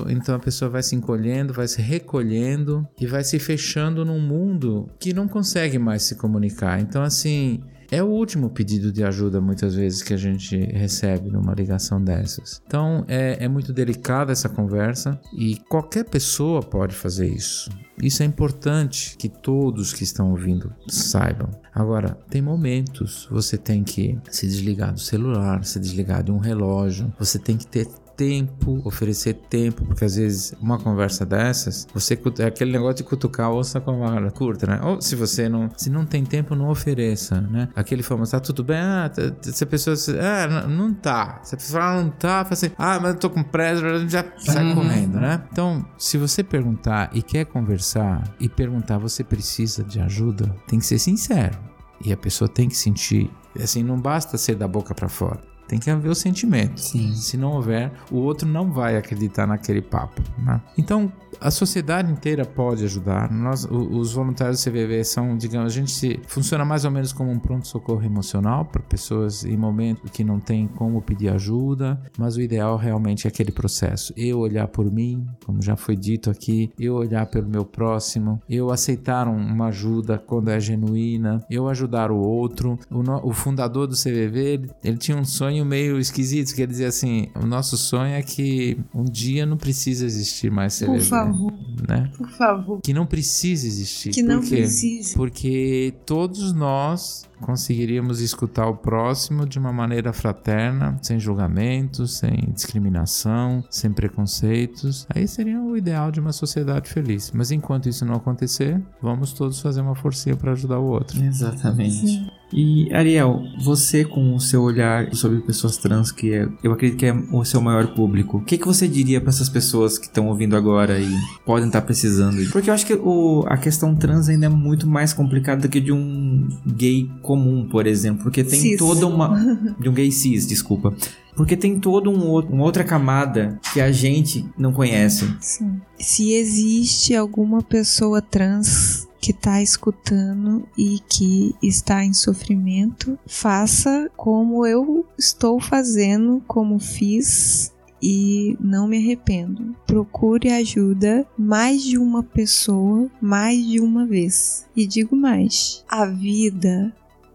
então 0.08 0.34
a 0.34 0.38
pessoa 0.38 0.70
vai 0.70 0.82
se 0.82 0.94
encolhendo, 0.94 1.52
vai 1.52 1.66
se 1.66 1.80
recolhendo 1.80 2.86
e 3.00 3.06
vai 3.06 3.24
se 3.24 3.38
fechando 3.38 4.04
num 4.04 4.20
mundo 4.20 4.88
que 4.98 5.12
não 5.12 5.26
consegue 5.26 5.78
mais 5.78 6.02
se 6.02 6.16
comunicar. 6.16 6.80
Então, 6.80 7.02
assim, 7.02 7.62
é 7.90 8.00
o 8.02 8.06
último 8.06 8.48
pedido 8.50 8.92
de 8.92 9.02
ajuda, 9.02 9.40
muitas 9.40 9.74
vezes, 9.74 10.00
que 10.00 10.14
a 10.14 10.16
gente 10.16 10.56
recebe 10.56 11.28
numa 11.28 11.52
ligação 11.52 12.02
dessas. 12.02 12.62
Então, 12.64 13.04
é, 13.08 13.44
é 13.44 13.48
muito 13.48 13.72
delicada 13.72 14.30
essa 14.30 14.48
conversa 14.48 15.20
e 15.36 15.56
qualquer 15.68 16.04
pessoa 16.04 16.62
pode 16.62 16.94
fazer 16.94 17.28
isso. 17.28 17.68
Isso 18.00 18.22
é 18.22 18.26
importante 18.26 19.16
que 19.16 19.28
todos 19.28 19.92
que 19.92 20.04
estão 20.04 20.30
ouvindo 20.30 20.72
saibam. 20.88 21.50
Agora, 21.74 22.16
tem 22.30 22.40
momentos 22.40 23.28
você 23.30 23.58
tem 23.58 23.82
que 23.82 24.18
se 24.30 24.46
desligar 24.46 24.92
do 24.92 25.00
celular, 25.00 25.64
se 25.64 25.78
desligar 25.78 26.22
de 26.22 26.30
um 26.30 26.38
relógio, 26.38 27.12
você 27.18 27.38
tem 27.38 27.56
que 27.56 27.66
ter 27.66 27.86
tempo, 28.20 28.82
oferecer 28.84 29.32
tempo, 29.32 29.82
porque 29.86 30.04
às 30.04 30.14
vezes 30.14 30.52
uma 30.60 30.78
conversa 30.78 31.24
dessas, 31.24 31.88
você 31.94 32.20
é 32.40 32.44
aquele 32.44 32.70
negócio 32.70 32.96
de 32.96 33.04
cutucar 33.04 33.50
ouça 33.50 33.80
com 33.80 33.92
a 33.92 34.10
vara 34.10 34.30
curta, 34.30 34.66
né? 34.66 34.78
Ou 34.84 35.00
se 35.00 35.16
você 35.16 35.48
não, 35.48 35.70
se 35.74 35.88
não 35.88 36.04
tem 36.04 36.22
tempo, 36.22 36.54
não 36.54 36.68
ofereça, 36.68 37.40
né? 37.40 37.70
Aquele 37.74 38.02
famoso, 38.02 38.32
tá 38.32 38.38
tudo 38.38 38.62
bem? 38.62 38.76
Ah, 38.76 39.10
se 39.40 39.64
a 39.64 39.66
pessoa, 39.66 39.96
ah, 40.20 40.66
não 40.68 40.92
tá. 40.92 41.40
Se 41.42 41.54
a 41.54 41.58
pessoa 41.58 41.80
fala, 41.80 42.02
não 42.02 42.10
tá, 42.10 42.44
fala 42.44 42.52
assim, 42.52 42.70
ah, 42.76 43.00
mas 43.00 43.14
eu 43.14 43.18
tô 43.18 43.30
com 43.30 43.42
pressa, 43.42 44.06
já 44.06 44.22
sai 44.36 44.66
uhum. 44.66 44.74
correndo, 44.74 45.18
né? 45.18 45.42
Então, 45.50 45.82
se 45.96 46.18
você 46.18 46.44
perguntar 46.44 47.08
e 47.14 47.22
quer 47.22 47.46
conversar 47.46 48.22
e 48.38 48.50
perguntar, 48.50 48.98
você 48.98 49.24
precisa 49.24 49.82
de 49.82 49.98
ajuda, 49.98 50.54
tem 50.68 50.78
que 50.78 50.84
ser 50.84 50.98
sincero. 50.98 51.58
E 52.04 52.12
a 52.12 52.18
pessoa 52.18 52.50
tem 52.50 52.68
que 52.68 52.76
sentir, 52.76 53.30
assim, 53.58 53.82
não 53.82 53.98
basta 53.98 54.36
ser 54.36 54.56
da 54.56 54.68
boca 54.68 54.94
para 54.94 55.08
fora. 55.08 55.40
Tem 55.70 55.78
que 55.78 55.88
haver 55.88 56.08
o 56.08 56.14
sentimento. 56.16 56.80
Sim. 56.80 57.14
Se 57.14 57.36
não 57.36 57.52
houver, 57.52 57.92
o 58.10 58.16
outro 58.16 58.48
não 58.48 58.72
vai 58.72 58.96
acreditar 58.96 59.46
naquele 59.46 59.80
papo. 59.80 60.20
Né? 60.36 60.60
Então, 60.76 61.12
a 61.40 61.50
sociedade 61.50 62.10
inteira 62.10 62.44
pode 62.44 62.84
ajudar. 62.84 63.30
Nós, 63.30 63.64
os 63.64 64.12
voluntários 64.12 64.62
do 64.62 64.70
CVV 64.70 65.04
são, 65.04 65.36
digamos, 65.36 65.72
a 65.72 65.74
gente 65.74 65.92
se, 65.92 66.20
funciona 66.26 66.64
mais 66.64 66.84
ou 66.84 66.90
menos 66.90 67.12
como 67.12 67.30
um 67.30 67.38
pronto-socorro 67.38 68.02
emocional 68.04 68.64
para 68.64 68.82
pessoas 68.82 69.44
em 69.44 69.56
momentos 69.56 70.10
que 70.10 70.24
não 70.24 70.40
tem 70.40 70.66
como 70.66 71.00
pedir 71.00 71.28
ajuda, 71.28 72.00
mas 72.18 72.36
o 72.36 72.40
ideal 72.40 72.76
realmente 72.76 73.26
é 73.26 73.28
aquele 73.28 73.52
processo. 73.52 74.12
Eu 74.16 74.40
olhar 74.40 74.66
por 74.66 74.90
mim, 74.90 75.24
como 75.46 75.62
já 75.62 75.76
foi 75.76 75.94
dito 75.94 76.30
aqui, 76.30 76.72
eu 76.78 76.94
olhar 76.94 77.26
pelo 77.26 77.48
meu 77.48 77.64
próximo, 77.64 78.42
eu 78.48 78.70
aceitar 78.70 79.28
uma 79.28 79.66
ajuda 79.66 80.18
quando 80.18 80.48
é 80.48 80.58
genuína, 80.58 81.44
eu 81.48 81.68
ajudar 81.68 82.10
o 82.10 82.18
outro. 82.18 82.78
O, 82.90 83.02
no, 83.02 83.24
o 83.24 83.32
fundador 83.32 83.86
do 83.86 83.94
CVV, 83.94 84.40
ele, 84.40 84.70
ele 84.82 84.96
tinha 84.96 85.16
um 85.16 85.24
sonho 85.24 85.59
meio 85.64 85.98
esquisito, 85.98 86.54
que 86.54 86.62
ele 86.62 86.70
dizia 86.70 86.88
assim, 86.88 87.28
o 87.34 87.46
nosso 87.46 87.76
sonho 87.76 88.14
é 88.14 88.22
que 88.22 88.78
um 88.94 89.04
dia 89.04 89.44
não 89.44 89.56
precisa 89.56 90.04
existir 90.04 90.50
mais 90.50 90.78
CVV. 90.78 90.98
Por 90.98 91.00
favor 91.00 91.30
favor. 91.40 91.52
Né? 91.88 92.10
Por 92.16 92.28
favor. 92.30 92.80
Que 92.82 92.92
não 92.92 93.06
precisa 93.06 93.66
existir. 93.66 94.10
Que 94.10 94.22
não 94.22 94.40
precisa. 94.40 95.16
Porque 95.16 95.94
todos 96.04 96.52
nós 96.52 97.28
conseguiríamos 97.40 98.20
escutar 98.20 98.66
o 98.66 98.76
próximo 98.76 99.46
de 99.46 99.58
uma 99.58 99.72
maneira 99.72 100.12
fraterna, 100.12 100.98
sem 101.02 101.18
julgamentos, 101.18 102.18
sem 102.18 102.50
discriminação, 102.52 103.64
sem 103.70 103.92
preconceitos. 103.92 105.06
Aí 105.14 105.26
seria 105.26 105.60
o 105.60 105.76
ideal 105.76 106.10
de 106.10 106.20
uma 106.20 106.32
sociedade 106.32 106.90
feliz. 106.90 107.30
Mas 107.34 107.50
enquanto 107.50 107.88
isso 107.88 108.04
não 108.04 108.14
acontecer, 108.14 108.80
vamos 109.00 109.32
todos 109.32 109.60
fazer 109.60 109.80
uma 109.80 109.94
forcinha 109.94 110.36
para 110.36 110.52
ajudar 110.52 110.78
o 110.78 110.86
outro. 110.86 111.22
Exatamente. 111.22 112.06
Sim. 112.06 112.30
E 112.52 112.92
Ariel, 112.92 113.42
você 113.62 114.04
com 114.04 114.34
o 114.34 114.40
seu 114.40 114.62
olhar 114.62 115.14
sobre 115.14 115.40
pessoas 115.40 115.76
trans, 115.76 116.10
que 116.10 116.32
é, 116.32 116.48
eu 116.62 116.72
acredito 116.72 116.98
que 116.98 117.06
é 117.06 117.14
o 117.32 117.44
seu 117.44 117.60
maior 117.60 117.94
público, 117.94 118.38
o 118.38 118.44
que, 118.44 118.58
que 118.58 118.66
você 118.66 118.88
diria 118.88 119.20
para 119.20 119.30
essas 119.30 119.48
pessoas 119.48 119.98
que 119.98 120.06
estão 120.06 120.26
ouvindo 120.28 120.56
agora 120.56 120.98
e 120.98 121.08
podem 121.46 121.68
estar 121.68 121.80
tá 121.80 121.86
precisando? 121.86 122.44
Porque 122.50 122.68
eu 122.68 122.74
acho 122.74 122.84
que 122.84 122.94
o, 122.94 123.44
a 123.46 123.56
questão 123.56 123.94
trans 123.94 124.28
ainda 124.28 124.46
é 124.46 124.48
muito 124.48 124.88
mais 124.88 125.12
complicada 125.12 125.62
do 125.62 125.68
que 125.68 125.80
de 125.80 125.92
um 125.92 126.48
gay 126.66 127.08
comum, 127.30 127.64
por 127.64 127.86
exemplo, 127.86 128.24
porque 128.24 128.42
tem 128.42 128.60
cis. 128.60 128.76
toda 128.76 129.06
uma 129.06 129.38
de 129.78 129.88
um 129.88 129.92
gay 129.92 130.10
cis, 130.10 130.48
desculpa. 130.48 130.92
Porque 131.36 131.56
tem 131.56 131.78
toda 131.78 132.10
um 132.10 132.40
uma 132.40 132.64
outra 132.64 132.82
camada 132.82 133.60
que 133.72 133.80
a 133.80 133.92
gente 133.92 134.44
não 134.58 134.72
conhece. 134.72 135.32
Sim. 135.40 135.80
Se 135.96 136.32
existe 136.32 137.14
alguma 137.14 137.62
pessoa 137.62 138.20
trans 138.20 139.08
que 139.20 139.30
está 139.30 139.62
escutando 139.62 140.66
e 140.76 140.98
que 141.08 141.54
está 141.62 142.04
em 142.04 142.12
sofrimento, 142.12 143.16
faça 143.28 144.10
como 144.16 144.66
eu 144.66 145.06
estou 145.16 145.60
fazendo, 145.60 146.42
como 146.48 146.80
fiz 146.80 147.72
e 148.02 148.56
não 148.60 148.88
me 148.88 148.96
arrependo. 148.96 149.76
Procure 149.86 150.50
ajuda 150.50 151.24
mais 151.38 151.84
de 151.84 151.96
uma 151.96 152.24
pessoa, 152.24 153.08
mais 153.20 153.64
de 153.64 153.78
uma 153.78 154.04
vez. 154.04 154.66
E 154.74 154.84
digo 154.84 155.14
mais: 155.14 155.84
a 155.88 156.06
vida 156.06 156.92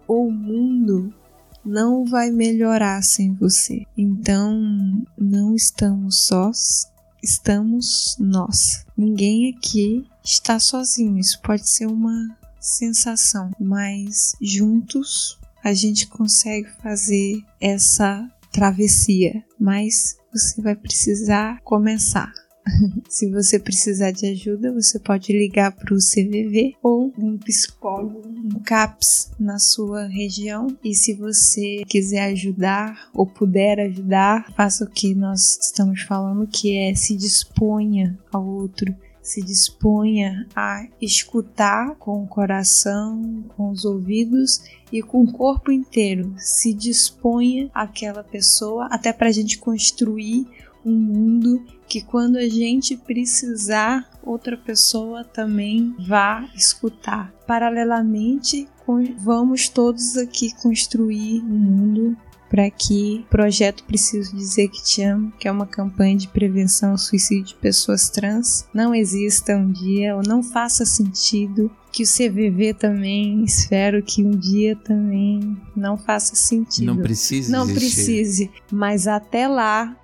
o 0.07 0.30
mundo 0.32 1.14
não 1.65 2.06
vai 2.06 2.30
melhorar 2.30 3.02
sem 3.03 3.34
você. 3.34 3.86
Então, 3.98 5.03
não 5.18 5.56
estamos 5.56 6.27
sós, 6.27 6.88
estamos 7.23 8.15
nós. 8.19 8.86
Ninguém 8.95 9.53
aqui 9.56 10.06
está 10.23 10.60
sozinho. 10.60 11.18
Isso 11.18 11.41
pode 11.41 11.68
ser 11.68 11.88
uma 11.88 12.38
sensação, 12.60 13.52
mas 13.60 14.34
juntos 14.41 15.40
a 15.64 15.73
gente 15.73 16.07
consegue 16.07 16.69
fazer 16.82 17.44
essa 17.60 18.30
travessia. 18.52 19.44
Mas 19.60 20.18
você 20.32 20.61
vai 20.61 20.76
precisar 20.76 21.60
começar. 21.61 22.32
Se 23.09 23.29
você 23.29 23.59
precisar 23.59 24.11
de 24.11 24.25
ajuda, 24.27 24.73
você 24.73 24.99
pode 24.99 25.31
ligar 25.31 25.71
para 25.71 25.93
o 25.93 25.97
CVV 25.97 26.75
ou 26.81 27.13
um 27.17 27.37
psicólogo, 27.37 28.21
um 28.27 28.59
CAPS 28.59 29.31
na 29.39 29.59
sua 29.59 30.07
região. 30.07 30.67
E 30.83 30.93
se 30.93 31.13
você 31.13 31.83
quiser 31.87 32.31
ajudar 32.31 33.09
ou 33.13 33.25
puder 33.25 33.79
ajudar, 33.79 34.51
faça 34.55 34.83
o 34.83 34.89
que 34.89 35.13
nós 35.13 35.59
estamos 35.61 36.01
falando, 36.01 36.47
que 36.47 36.77
é 36.77 36.95
se 36.95 37.15
disponha 37.15 38.17
ao 38.31 38.45
outro 38.45 38.93
se 39.25 39.41
disponha 39.41 40.47
a 40.55 40.87
escutar 41.01 41.95
com 41.95 42.23
o 42.23 42.27
coração, 42.27 43.43
com 43.57 43.71
os 43.71 43.83
ouvidos 43.83 44.61
e 44.91 45.01
com 45.01 45.23
o 45.23 45.31
corpo 45.31 45.71
inteiro. 45.71 46.35
Se 46.37 46.71
disponha 46.71 47.69
aquela 47.73 48.23
pessoa 48.23 48.87
até 48.91 49.11
para 49.11 49.27
a 49.27 49.31
gente 49.31 49.57
construir 49.57 50.47
um 50.85 50.93
mundo 50.93 51.63
que 51.87 52.01
quando 52.01 52.37
a 52.37 52.47
gente 52.47 52.95
precisar, 52.95 54.09
outra 54.23 54.55
pessoa 54.57 55.23
também 55.23 55.95
vá 56.07 56.47
escutar. 56.55 57.33
Paralelamente, 57.47 58.67
vamos 59.17 59.67
todos 59.69 60.15
aqui 60.17 60.53
construir 60.61 61.41
um 61.41 61.57
mundo 61.57 62.17
para 62.49 62.69
que 62.69 63.23
o 63.25 63.29
projeto 63.29 63.83
Preciso 63.83 64.35
Dizer 64.35 64.69
Que 64.69 64.83
Te 64.83 65.01
Amo, 65.01 65.33
que 65.39 65.47
é 65.47 65.51
uma 65.51 65.65
campanha 65.65 66.15
de 66.15 66.27
prevenção 66.27 66.91
ao 66.91 66.97
suicídio 66.97 67.45
de 67.47 67.55
pessoas 67.55 68.09
trans, 68.09 68.65
não 68.73 68.93
exista 68.93 69.57
um 69.57 69.71
dia 69.71 70.15
ou 70.15 70.21
não 70.25 70.41
faça 70.41 70.85
sentido 70.85 71.69
que 71.91 72.03
o 72.03 72.05
CVV 72.05 72.73
também, 72.73 73.43
espero 73.43 74.03
que 74.03 74.23
um 74.23 74.31
dia 74.31 74.75
também 74.75 75.57
não 75.75 75.97
faça 75.97 76.35
sentido. 76.35 76.85
Não 76.85 76.97
precise 76.97 77.51
Não 77.51 77.63
existir. 77.63 77.79
precise, 77.79 78.51
mas 78.71 79.07
até 79.07 79.47
lá, 79.47 79.95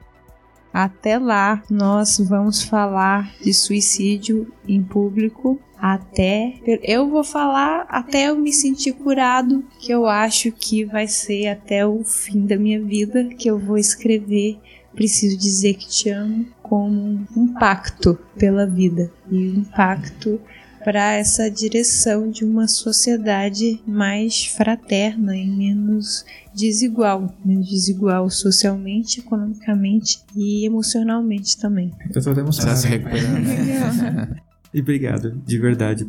até 0.73 1.17
lá, 1.17 1.61
nós 1.69 2.19
vamos 2.19 2.63
falar 2.63 3.33
de 3.41 3.53
suicídio 3.53 4.51
em 4.67 4.81
público 4.81 5.59
até 5.81 6.53
eu 6.83 7.09
vou 7.09 7.23
falar 7.23 7.87
até 7.89 8.29
eu 8.29 8.35
me 8.35 8.53
sentir 8.53 8.93
curado, 8.93 9.65
que 9.79 9.91
eu 9.91 10.05
acho 10.05 10.51
que 10.51 10.85
vai 10.85 11.07
ser 11.07 11.47
até 11.47 11.83
o 11.83 12.03
fim 12.03 12.45
da 12.45 12.55
minha 12.55 12.79
vida 12.79 13.25
que 13.25 13.49
eu 13.49 13.57
vou 13.57 13.79
escrever 13.79 14.59
preciso 14.93 15.37
dizer 15.37 15.75
que 15.75 15.87
te 15.87 16.09
amo 16.09 16.45
como 16.61 17.25
um 17.35 17.53
pacto 17.53 18.17
pela 18.37 18.67
vida 18.67 19.11
e 19.31 19.49
um 19.49 19.63
pacto 19.63 20.39
para 20.83 21.13
essa 21.13 21.49
direção 21.49 22.29
de 22.29 22.43
uma 22.43 22.67
sociedade 22.67 23.81
mais 23.85 24.45
fraterna 24.45 25.35
e 25.35 25.47
menos 25.47 26.25
desigual, 26.53 27.33
menos 27.43 27.69
desigual 27.69 28.29
socialmente, 28.29 29.19
economicamente 29.19 30.19
e 30.35 30.65
emocionalmente 30.65 31.57
também. 31.57 31.91
Eu 32.13 32.21
tô 32.21 32.31
até 32.31 32.41
emocionado. 32.41 32.75
Tá 32.75 32.81
se 32.81 32.87
recuperando. 32.87 34.41
E 34.73 34.79
obrigado, 34.79 35.31
de 35.45 35.57
verdade. 35.59 36.07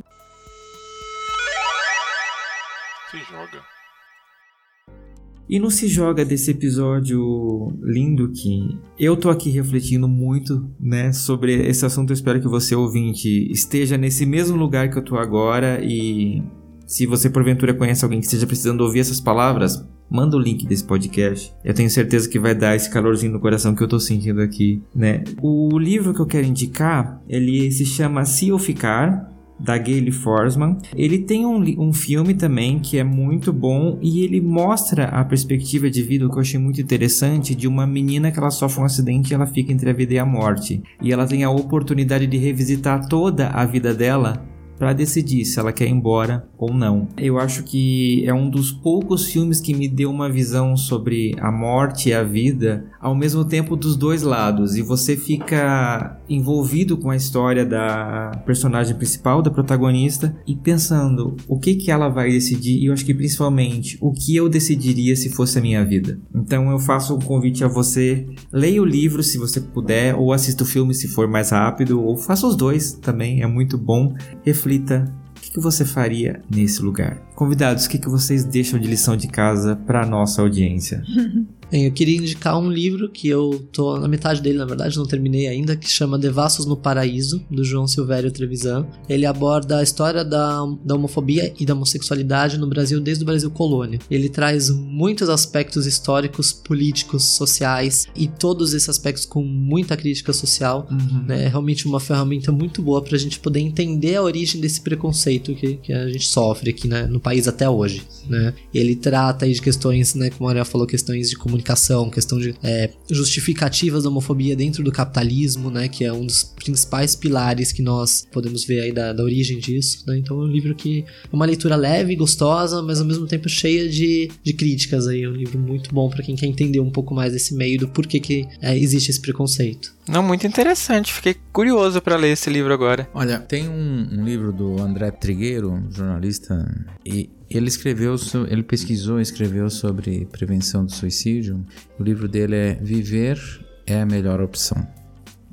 E 5.53 5.59
não 5.59 5.69
se 5.69 5.87
joga 5.87 6.25
desse 6.25 6.51
episódio 6.51 7.77
lindo 7.83 8.31
que 8.31 8.75
eu 8.99 9.15
tô 9.15 9.29
aqui 9.29 9.51
refletindo 9.51 10.09
muito, 10.09 10.67
né, 10.81 11.13
sobre 11.13 11.53
esse 11.69 11.85
assunto. 11.85 12.09
Eu 12.09 12.15
espero 12.15 12.41
que 12.41 12.49
você 12.49 12.75
ouvinte 12.75 13.29
esteja 13.53 13.99
nesse 13.99 14.25
mesmo 14.25 14.57
lugar 14.57 14.89
que 14.89 14.97
eu 14.97 15.05
tô 15.05 15.19
agora 15.19 15.79
e 15.85 16.43
se 16.87 17.05
você 17.05 17.29
porventura 17.29 17.75
conhece 17.75 18.03
alguém 18.03 18.19
que 18.19 18.25
esteja 18.25 18.47
precisando 18.47 18.81
ouvir 18.81 19.01
essas 19.01 19.21
palavras, 19.21 19.87
manda 20.11 20.39
o 20.39 20.41
link 20.41 20.67
desse 20.67 20.87
podcast. 20.87 21.53
Eu 21.63 21.75
tenho 21.75 21.91
certeza 21.91 22.31
que 22.31 22.39
vai 22.39 22.55
dar 22.55 22.75
esse 22.75 22.91
calorzinho 22.91 23.35
no 23.35 23.41
coração 23.41 23.75
que 23.75 23.83
eu 23.83 23.89
tô 23.89 24.01
sentindo 24.01 24.41
aqui, 24.41 24.83
né? 24.95 25.23
O 25.43 25.79
livro 25.79 26.15
que 26.15 26.21
eu 26.21 26.27
quero 26.27 26.47
indicar, 26.47 27.23
ele 27.29 27.71
se 27.71 27.85
chama 27.85 28.25
Se 28.25 28.49
Eu 28.49 28.59
Ficar, 28.59 29.31
da 29.59 29.79
Gayle 29.79 30.11
Forsman. 30.11 30.77
Ele 30.95 31.19
tem 31.19 31.47
um, 31.47 31.63
um 31.79 31.93
filme 31.93 32.35
também 32.35 32.79
que 32.79 32.99
é 32.99 33.05
muito 33.05 33.53
bom 33.53 33.99
e 34.01 34.23
ele 34.25 34.41
mostra 34.41 35.05
a 35.05 35.25
perspectiva 35.25 35.91
de 35.91 36.03
vida 36.03 36.29
que 36.29 36.35
eu 36.35 36.41
achei 36.41 36.59
muito 36.59 36.81
interessante 36.81 37.55
de 37.55 37.69
uma 37.69 37.87
menina 37.87 38.31
que 38.31 38.39
ela 38.39 38.51
sofre 38.51 38.81
um 38.81 38.85
acidente 38.85 39.31
e 39.31 39.35
ela 39.35 39.47
fica 39.47 39.73
entre 39.73 39.91
a 39.91 39.93
vida 39.93 40.15
e 40.15 40.19
a 40.19 40.27
morte. 40.27 40.83
E 41.01 41.13
ela 41.13 41.27
tem 41.27 41.45
a 41.45 41.51
oportunidade 41.51 42.27
de 42.27 42.37
revisitar 42.37 43.09
toda 43.09 43.49
a 43.49 43.65
vida 43.65 43.95
dela 43.95 44.52
para 44.79 44.93
decidir 44.93 45.45
se 45.45 45.59
ela 45.59 45.73
quer 45.73 45.87
ir 45.87 45.91
embora 45.91 46.49
ou 46.59 46.73
não. 46.73 47.09
Eu 47.17 47.39
acho 47.39 47.63
que 47.63 48.25
é 48.27 48.35
um 48.35 48.51
dos 48.51 48.73
poucos 48.73 49.27
filmes 49.27 49.61
que 49.61 49.75
me 49.75 49.89
deu 49.89 50.11
uma 50.11 50.31
visão 50.31 50.77
sobre 50.77 51.35
a 51.39 51.51
morte 51.51 52.09
e 52.09 52.13
a 52.13 52.23
vida, 52.23 52.85
ao 53.01 53.15
mesmo 53.15 53.45
tempo 53.45 53.77
dos 53.77 53.97
dois 53.97 54.23
lados, 54.23 54.77
e 54.77 54.83
você 54.83 55.17
fica 55.17 56.21
envolvido 56.29 56.97
com 56.97 57.11
a 57.11 57.17
história 57.17 57.65
da 57.65 58.43
personagem 58.47 58.97
principal, 58.97 59.43
da 59.43 59.51
protagonista, 59.51 60.37
e 60.47 60.57
pensando 60.57 61.37
o 61.47 61.59
que 61.59 61.75
que 61.75 61.91
ela 61.91 62.09
vai 62.09 62.31
decidir, 62.31 62.79
e 62.79 62.87
eu 62.87 62.93
acho 62.93 63.05
que 63.05 63.15
principalmente 63.15 63.99
o 64.01 64.13
que 64.13 64.35
eu 64.35 64.49
decidiria 64.49 65.15
se 65.15 65.31
fosse 65.31 65.59
a 65.59 65.63
minha 65.63 65.85
vida. 65.85 66.19
Então 66.35 66.71
eu 66.71 66.79
faço 66.79 67.15
um 67.15 67.21
convite 67.21 67.65
a 67.65 67.69
você, 67.69 68.27
leia 68.53 68.83
o 68.83 68.85
livro 68.85 69.23
se 69.23 69.39
você 69.39 69.61
puder, 69.61 70.15
ou 70.15 70.33
assista 70.33 70.65
o 70.65 70.67
filme 70.67 70.95
se 70.95 71.09
for 71.09 71.29
mais 71.29 71.51
rápido, 71.51 72.03
ou 72.03 72.17
faça 72.17 72.47
os 72.47 72.57
dois 72.57 72.95
também, 72.95 73.43
é 73.43 73.47
muito 73.47 73.77
bom. 73.79 74.15
Reflita 74.43 74.72
o 74.79 75.41
que, 75.41 75.53
que 75.53 75.61
você 75.61 75.85
faria 75.85 76.41
nesse 76.51 76.83
lugar. 76.83 77.19
Convidados, 77.35 77.87
o 77.87 77.89
que, 77.89 77.99
que 77.99 78.09
vocês 78.09 78.45
deixam 78.45 78.79
de 78.79 78.89
lição 78.89 79.17
de 79.17 79.29
casa 79.29 79.77
para 79.77 80.07
nossa 80.07 80.43
audiência? 80.43 81.03
Bem, 81.73 81.87
eu 81.87 81.93
queria 81.93 82.19
indicar 82.19 82.59
um 82.59 82.71
livro 82.71 83.09
que 83.09 83.27
eu 83.27 83.67
tô 83.73 83.99
na 83.99 84.07
metade 84.07 84.43
dele, 84.43 84.59
na 84.59 84.67
verdade, 84.67 84.99
não 84.99 85.07
terminei 85.07 85.49
ainda, 85.49 85.75
que 85.75 85.89
chama 85.89 86.19
Devassos 86.19 86.67
no 86.67 86.77
Paraíso, 86.77 87.43
do 87.51 87.65
João 87.65 87.87
Silvério 87.87 88.31
Trevisan. 88.31 88.87
Ele 89.09 89.25
aborda 89.25 89.79
a 89.79 89.83
história 89.83 90.23
da, 90.23 90.67
da 90.85 90.95
homofobia 90.95 91.55
e 91.59 91.65
da 91.65 91.73
homossexualidade 91.73 92.59
no 92.59 92.67
Brasil 92.67 93.01
desde 93.01 93.25
o 93.25 93.27
Brasil 93.27 93.51
colônia. 93.51 93.99
Ele 94.11 94.29
traz 94.29 94.69
muitos 94.69 95.31
aspectos 95.31 95.87
históricos, 95.87 96.53
políticos, 96.53 97.25
sociais 97.25 98.07
e 98.15 98.29
todos 98.29 98.75
esses 98.75 98.91
aspectos 98.91 99.25
com 99.25 99.43
muita 99.43 99.97
crítica 99.97 100.35
social. 100.35 100.87
Uhum. 100.91 101.25
né? 101.27 101.45
É 101.45 101.49
realmente 101.49 101.87
uma 101.87 102.01
ferramenta 102.01 102.53
muito 102.53 102.83
boa 102.83 103.01
pra 103.01 103.17
gente 103.17 103.41
poder 103.41 103.61
entender 103.61 104.17
a 104.17 104.23
origem 104.23 104.61
desse 104.61 104.83
preconceito 104.83 105.55
que, 105.55 105.77
que 105.77 105.93
a 105.95 106.07
gente 106.07 106.27
sofre 106.27 106.69
aqui 106.69 106.87
né, 106.87 107.07
no 107.07 107.19
país 107.19 107.49
até 107.49 107.67
hoje. 107.67 108.03
Né? 108.29 108.53
Ele 108.75 108.95
trata 108.95 109.47
aí 109.47 109.55
de 109.55 109.63
questões, 109.63 110.15
né, 110.15 110.29
como 110.29 110.49
a 110.49 110.53
Ariel 110.53 110.67
falou, 110.67 110.87
questões 110.87 111.31
de 111.31 111.37
comunicação 111.37 111.62
comunicação, 111.63 112.11
questão 112.11 112.39
de 112.39 112.55
é, 112.63 112.91
justificativas 113.11 114.03
da 114.03 114.11
homofobia 114.11 114.57
dentro 114.57 114.83
do 114.83 114.91
capitalismo, 114.91 115.71
né, 115.71 115.89
que 115.89 116.05
é 116.05 116.13
um 116.13 116.27
dos 116.27 116.43
principais 116.43 117.15
pilares 117.15 117.73
que 117.73 117.83
nós 117.83 118.27
podemos 118.31 118.65
ver 118.65 118.83
aí 118.83 118.93
da, 118.93 119.13
da 119.13 119.23
origem 119.23 119.59
disso, 119.59 120.05
né, 120.07 120.19
então 120.19 120.41
é 120.41 120.45
um 120.45 120.49
livro 120.49 120.75
que 120.75 121.05
é 121.25 121.35
uma 121.35 121.47
leitura 121.47 121.77
leve, 121.77 122.17
gostosa, 122.17 122.83
mas 122.83 123.01
ao 123.01 123.07
mesmo 123.07 123.27
tempo 123.27 123.49
cheia 123.49 123.89
de, 123.89 124.31
de 124.43 124.53
críticas 124.53 125.07
aí, 125.07 125.23
é 125.23 125.29
um 125.29 125.35
livro 125.35 125.59
muito 125.59 125.95
bom 125.95 126.11
para 126.11 126.23
quem 126.23 126.35
quer 126.35 126.47
entender 126.47 126.81
um 126.81 126.91
pouco 126.91 127.15
mais 127.15 127.33
desse 127.33 127.55
meio 127.55 127.79
do 127.79 127.89
porquê 127.89 128.19
que 128.19 128.47
é, 128.61 128.77
existe 128.77 129.11
esse 129.11 129.21
preconceito. 129.21 129.93
Não, 130.09 130.23
muito 130.23 130.47
interessante. 130.47 131.13
Fiquei 131.13 131.37
curioso 131.53 132.03
para 132.03 132.17
ler 132.17 132.33
esse 132.33 132.51
livro 132.51 132.73
agora. 132.73 133.09
Olha, 133.15 133.39
tem 133.39 133.69
um, 133.69 134.09
um 134.13 134.25
livro 134.25 134.53
do 134.53 134.81
André 134.81 135.13
Trigueiro, 135.13 135.81
jornalista, 135.91 136.69
e 137.07 137.31
ele 137.53 137.69
escreveu, 137.69 138.17
ele 138.49 138.63
pesquisou 138.63 139.21
escreveu 139.21 139.69
sobre 139.69 140.27
prevenção 140.27 140.85
do 140.85 140.93
suicídio. 140.93 141.65
O 141.99 142.03
livro 142.03 142.29
dele 142.29 142.57
é 142.57 142.75
Viver 142.75 143.39
é 143.87 144.01
a 144.01 144.07
melhor 144.07 144.41
opção. 144.41 144.87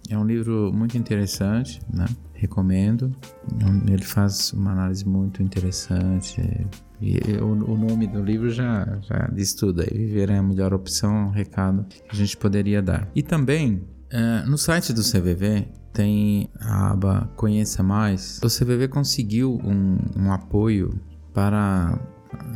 É 0.09 0.17
um 0.17 0.25
livro 0.25 0.71
muito 0.73 0.97
interessante, 0.97 1.79
né? 1.93 2.05
Recomendo. 2.33 3.15
Ele 3.87 4.03
faz 4.03 4.53
uma 4.53 4.71
análise 4.71 5.05
muito 5.05 5.43
interessante. 5.43 6.41
E 7.01 7.17
o, 7.41 7.55
nome 7.55 8.07
do 8.07 8.23
livro 8.23 8.49
já, 8.49 8.97
já 9.01 9.29
diz 9.31 9.53
tudo 9.53 9.81
aí. 9.81 9.89
Viver 9.89 10.29
é 10.29 10.37
a 10.37 10.43
melhor 10.43 10.73
opção, 10.73 11.15
é 11.15 11.25
um 11.25 11.29
recado 11.29 11.85
que 11.85 12.01
a 12.09 12.15
gente 12.15 12.35
poderia 12.37 12.81
dar. 12.81 13.09
E 13.13 13.21
também, 13.21 13.83
eh, 14.09 14.43
no 14.47 14.57
site 14.57 14.93
do 14.93 15.01
CVV, 15.01 15.67
tem 15.93 16.49
a 16.59 16.91
aba 16.91 17.29
Conheça 17.35 17.83
Mais. 17.83 18.39
O 18.43 18.47
CVV 18.47 18.87
conseguiu 18.87 19.59
um, 19.63 19.97
um 20.15 20.31
apoio 20.31 20.99
para 21.39 21.97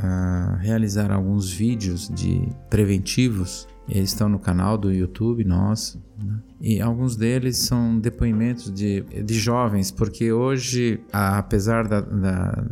ah, 0.04 0.58
realizar 0.60 1.10
alguns 1.10 1.50
vídeos 1.54 2.10
de 2.10 2.50
preventivos. 2.70 3.66
Eles 3.88 4.10
estão 4.10 4.28
no 4.30 4.40
canal 4.40 4.78
do 4.78 4.92
YouTube 4.92 5.44
nosso. 5.46 6.02
né? 6.22 6.38
E 6.62 6.82
alguns 6.82 7.16
deles 7.18 7.60
são 7.60 7.98
depoimentos 8.00 8.72
de, 8.74 9.02
de 9.02 9.34
jovens, 9.34 9.90
porque 9.92 10.32
hoje, 10.34 11.00
apesar 11.12 11.88
da- 11.88 12.00
da- 12.02 12.64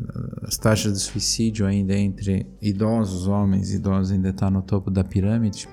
das 0.42 0.58
taxas 0.58 0.94
de 0.94 1.00
suicídio 1.00 1.66
ainda 1.66 1.94
entre 1.98 2.46
idosos, 2.62 3.28
homens 3.28 3.74
idosos 3.74 4.12
ainda 4.12 4.30
está 4.30 4.50
no 4.50 4.62
topo 4.62 4.90
da 4.92 5.04
pirâmide, 5.04 5.68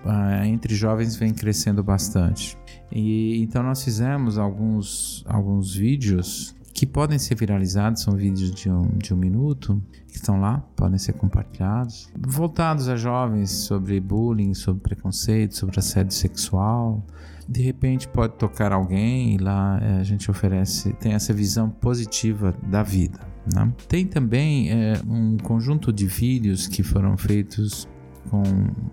entre 0.47 0.75
jovens 0.75 1.15
vem 1.17 1.33
crescendo 1.33 1.83
bastante. 1.85 2.57
E 2.93 3.41
então 3.43 3.63
nós 3.63 3.83
fizemos 3.85 4.39
alguns, 4.39 5.25
alguns 5.27 5.75
vídeos 5.75 6.55
que 6.79 6.87
podem 6.87 7.19
ser 7.19 7.35
viralizados, 7.35 8.03
são 8.03 8.15
vídeos 8.15 8.53
de 8.53 8.71
um, 8.71 8.87
de 8.99 9.13
um 9.13 9.17
minuto, 9.17 9.83
que 10.07 10.15
estão 10.15 10.41
lá, 10.41 10.59
podem 10.77 10.97
ser 10.97 11.13
compartilhados, 11.15 12.09
voltados 12.17 12.89
a 12.89 12.95
jovens 12.95 13.51
sobre 13.51 13.99
bullying, 13.99 14.55
sobre 14.55 14.81
preconceito, 14.81 15.57
sobre 15.57 15.77
assédio 15.81 16.15
sexual. 16.15 17.05
De 17.49 17.63
repente 17.63 18.07
pode 18.07 18.35
tocar 18.35 18.73
alguém 18.73 19.35
e 19.35 19.39
lá 19.39 19.81
eh, 19.83 19.99
a 19.99 20.05
gente 20.05 20.31
oferece, 20.31 20.93
tem 20.93 21.15
essa 21.15 21.35
visão 21.35 21.69
positiva 21.69 22.55
da 22.63 22.85
vida. 22.85 23.19
né? 23.53 23.73
Tem 23.89 24.07
também 24.07 24.71
eh, 24.71 25.01
um 25.05 25.37
conjunto 25.37 25.93
de 25.93 26.07
vídeos 26.07 26.69
que 26.69 26.85
foram 26.85 27.17
feitos 27.19 27.89
com 28.31 28.43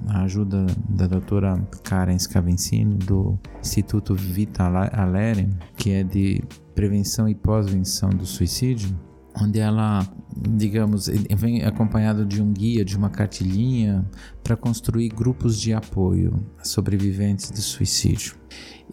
a 0.08 0.24
ajuda 0.24 0.66
da 0.90 1.08
doutora 1.08 1.56
Karen 1.84 2.18
Scavenzini, 2.18 2.96
do 2.96 3.38
Instituto 3.60 4.16
Vita 4.16 4.64
Alere, 4.64 5.50
que 5.76 5.92
é 5.92 6.04
de 6.04 6.44
prevenção 6.74 7.28
e 7.28 7.36
pós-venção 7.36 8.10
do 8.10 8.26
suicídio, 8.26 8.98
onde 9.42 9.60
ela, 9.60 10.08
digamos, 10.36 11.08
vem 11.36 11.64
acompanhado 11.64 12.26
de 12.26 12.42
um 12.42 12.52
guia, 12.52 12.86
de 12.86 12.98
uma 12.98 13.10
cartilhinha 13.10 14.06
para 14.44 14.56
construir 14.56 15.10
grupos 15.10 15.60
de 15.60 15.74
apoio 15.74 16.46
a 16.58 16.64
sobreviventes 16.64 17.52
de 17.52 17.62
suicídio. 17.62 18.36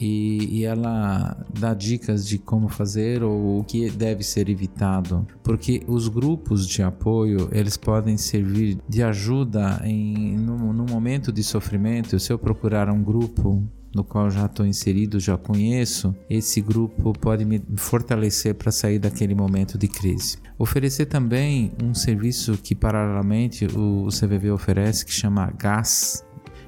E, 0.01 0.61
e, 0.61 0.65
ela 0.65 1.37
dá 1.59 1.75
dicas 1.75 2.27
de 2.27 2.39
como 2.39 2.69
fazer 2.69 3.23
ou 3.23 3.61
o 3.61 3.65
que 3.65 3.91
deve 3.91 4.23
ser 4.23 4.49
evitado, 4.49 5.27
porque 5.43 5.83
os 5.87 6.09
grupos 6.09 6.67
de 6.67 6.83
apoio 6.83 7.49
eles 7.53 7.77
podem 7.77 8.17
servir 8.17 8.79
de 8.89 9.03
ajuda 9.03 9.81
em 9.85 10.37
no, 10.37 10.73
no 10.73 10.85
momento 10.85 11.31
de 11.31 11.43
sofrimento. 11.43 12.19
Se 12.19 12.33
eu 12.33 12.39
procurar 12.39 12.89
um 12.89 13.03
grupo 13.03 13.63
no 13.95 14.03
qual 14.03 14.31
já 14.31 14.47
estou 14.47 14.67
inserido, 14.67 15.21
já 15.21 15.37
conheço, 15.37 16.15
esse 16.29 16.61
grupo 16.61 17.13
pode 17.13 17.45
me 17.45 17.63
fortalecer 17.77 18.55
para 18.55 18.73
sair 18.73 18.99
daquele 18.99 19.35
momento 19.35 19.77
de 19.77 19.89
crise. 19.89 20.39
Oferecer 20.59 21.07
também 21.07 21.73
um 21.83 21.95
serviço 21.95 22.57
que 22.57 22.75
paralelamente 22.75 23.67
o 23.67 24.09
CVV 24.09 24.51
oferece, 24.51 25.05
que 25.05 25.13
chama 25.13 25.53
GAS, 25.59 26.25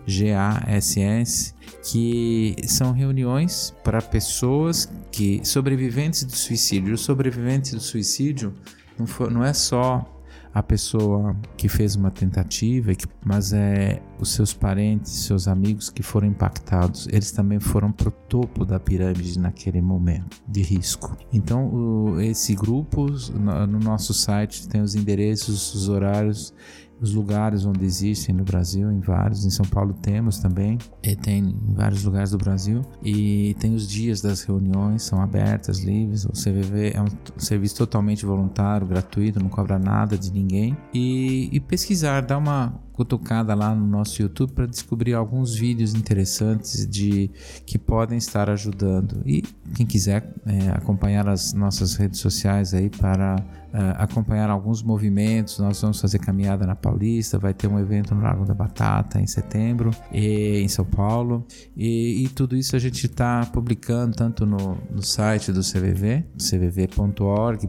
GASS, 0.06 1.53
que 1.84 2.56
são 2.66 2.92
reuniões 2.92 3.74
para 3.84 4.00
pessoas 4.00 4.90
que 5.12 5.40
sobreviventes 5.44 6.24
do 6.24 6.34
suicídio. 6.34 6.94
O 6.94 6.98
sobrevivente 6.98 7.74
do 7.74 7.80
suicídio 7.80 8.54
não, 8.98 9.06
for, 9.06 9.30
não 9.30 9.44
é 9.44 9.52
só 9.52 10.10
a 10.54 10.62
pessoa 10.62 11.36
que 11.56 11.68
fez 11.68 11.96
uma 11.96 12.12
tentativa, 12.12 12.92
mas 13.24 13.52
é 13.52 14.00
os 14.20 14.30
seus 14.30 14.54
parentes, 14.54 15.10
seus 15.10 15.48
amigos 15.48 15.90
que 15.90 16.02
foram 16.02 16.28
impactados, 16.28 17.08
eles 17.10 17.32
também 17.32 17.58
foram 17.58 17.90
pro 17.90 18.12
topo 18.12 18.64
da 18.64 18.78
pirâmide 18.78 19.36
naquele 19.36 19.80
momento 19.80 20.40
de 20.46 20.62
risco. 20.62 21.16
Então, 21.32 21.66
o, 21.66 22.20
esse 22.20 22.54
grupo 22.54 23.06
no, 23.34 23.66
no 23.66 23.78
nosso 23.80 24.14
site 24.14 24.68
tem 24.68 24.80
os 24.80 24.94
endereços, 24.94 25.74
os 25.74 25.88
horários 25.88 26.54
os 27.00 27.12
lugares 27.12 27.64
onde 27.64 27.84
existem 27.84 28.34
no 28.34 28.44
Brasil, 28.44 28.90
em 28.90 29.00
vários, 29.00 29.44
em 29.44 29.50
São 29.50 29.64
Paulo 29.66 29.94
temos 29.94 30.38
também, 30.38 30.78
e 31.02 31.14
tem 31.14 31.40
em 31.40 31.74
vários 31.74 32.04
lugares 32.04 32.30
do 32.30 32.38
Brasil, 32.38 32.82
e 33.02 33.54
tem 33.58 33.74
os 33.74 33.88
dias 33.88 34.20
das 34.20 34.42
reuniões, 34.42 35.02
são 35.02 35.20
abertas, 35.20 35.80
livres, 35.80 36.24
o 36.24 36.32
CVV 36.32 36.92
é 36.94 37.02
um 37.02 37.06
serviço 37.38 37.76
totalmente 37.76 38.24
voluntário, 38.24 38.86
gratuito, 38.86 39.40
não 39.40 39.48
cobra 39.48 39.78
nada 39.78 40.16
de 40.16 40.32
ninguém, 40.32 40.76
e, 40.92 41.48
e 41.52 41.60
pesquisar, 41.60 42.20
dar 42.20 42.38
uma 42.38 42.83
cutucada 42.94 43.54
lá 43.54 43.74
no 43.74 43.86
nosso 43.86 44.22
YouTube 44.22 44.52
para 44.52 44.66
descobrir 44.66 45.14
alguns 45.14 45.54
vídeos 45.54 45.94
interessantes 45.94 46.86
de 46.86 47.28
que 47.66 47.76
podem 47.76 48.16
estar 48.16 48.48
ajudando. 48.48 49.20
E 49.26 49.42
quem 49.74 49.84
quiser 49.84 50.32
é, 50.46 50.70
acompanhar 50.70 51.28
as 51.28 51.52
nossas 51.52 51.96
redes 51.96 52.20
sociais 52.20 52.72
aí 52.72 52.88
para 52.88 53.36
é, 53.72 53.94
acompanhar 53.98 54.48
alguns 54.48 54.80
movimentos, 54.84 55.58
nós 55.58 55.80
vamos 55.80 56.00
fazer 56.00 56.20
caminhada 56.20 56.64
na 56.64 56.76
Paulista, 56.76 57.36
vai 57.36 57.52
ter 57.52 57.66
um 57.66 57.80
evento 57.80 58.14
no 58.14 58.22
Lago 58.22 58.44
da 58.44 58.54
Batata 58.54 59.20
em 59.20 59.26
setembro, 59.26 59.90
e, 60.12 60.60
em 60.60 60.68
São 60.68 60.84
Paulo, 60.84 61.44
e, 61.76 62.22
e 62.24 62.28
tudo 62.28 62.56
isso 62.56 62.76
a 62.76 62.78
gente 62.78 63.06
está 63.06 63.44
publicando 63.46 64.14
tanto 64.14 64.46
no, 64.46 64.78
no 64.88 65.02
site 65.02 65.50
do 65.50 65.62
CVV, 65.62 66.24
cvv.org.br, 66.38 67.68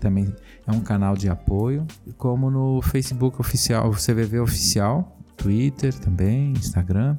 também 0.00 0.34
é 0.66 0.72
um 0.72 0.80
canal 0.80 1.16
de 1.16 1.28
apoio, 1.28 1.86
como 2.16 2.50
no 2.50 2.80
Facebook 2.82 3.40
oficial, 3.40 3.90
CVV 3.90 4.40
oficial, 4.40 5.16
Twitter 5.36 5.92
também, 5.94 6.52
Instagram. 6.52 7.16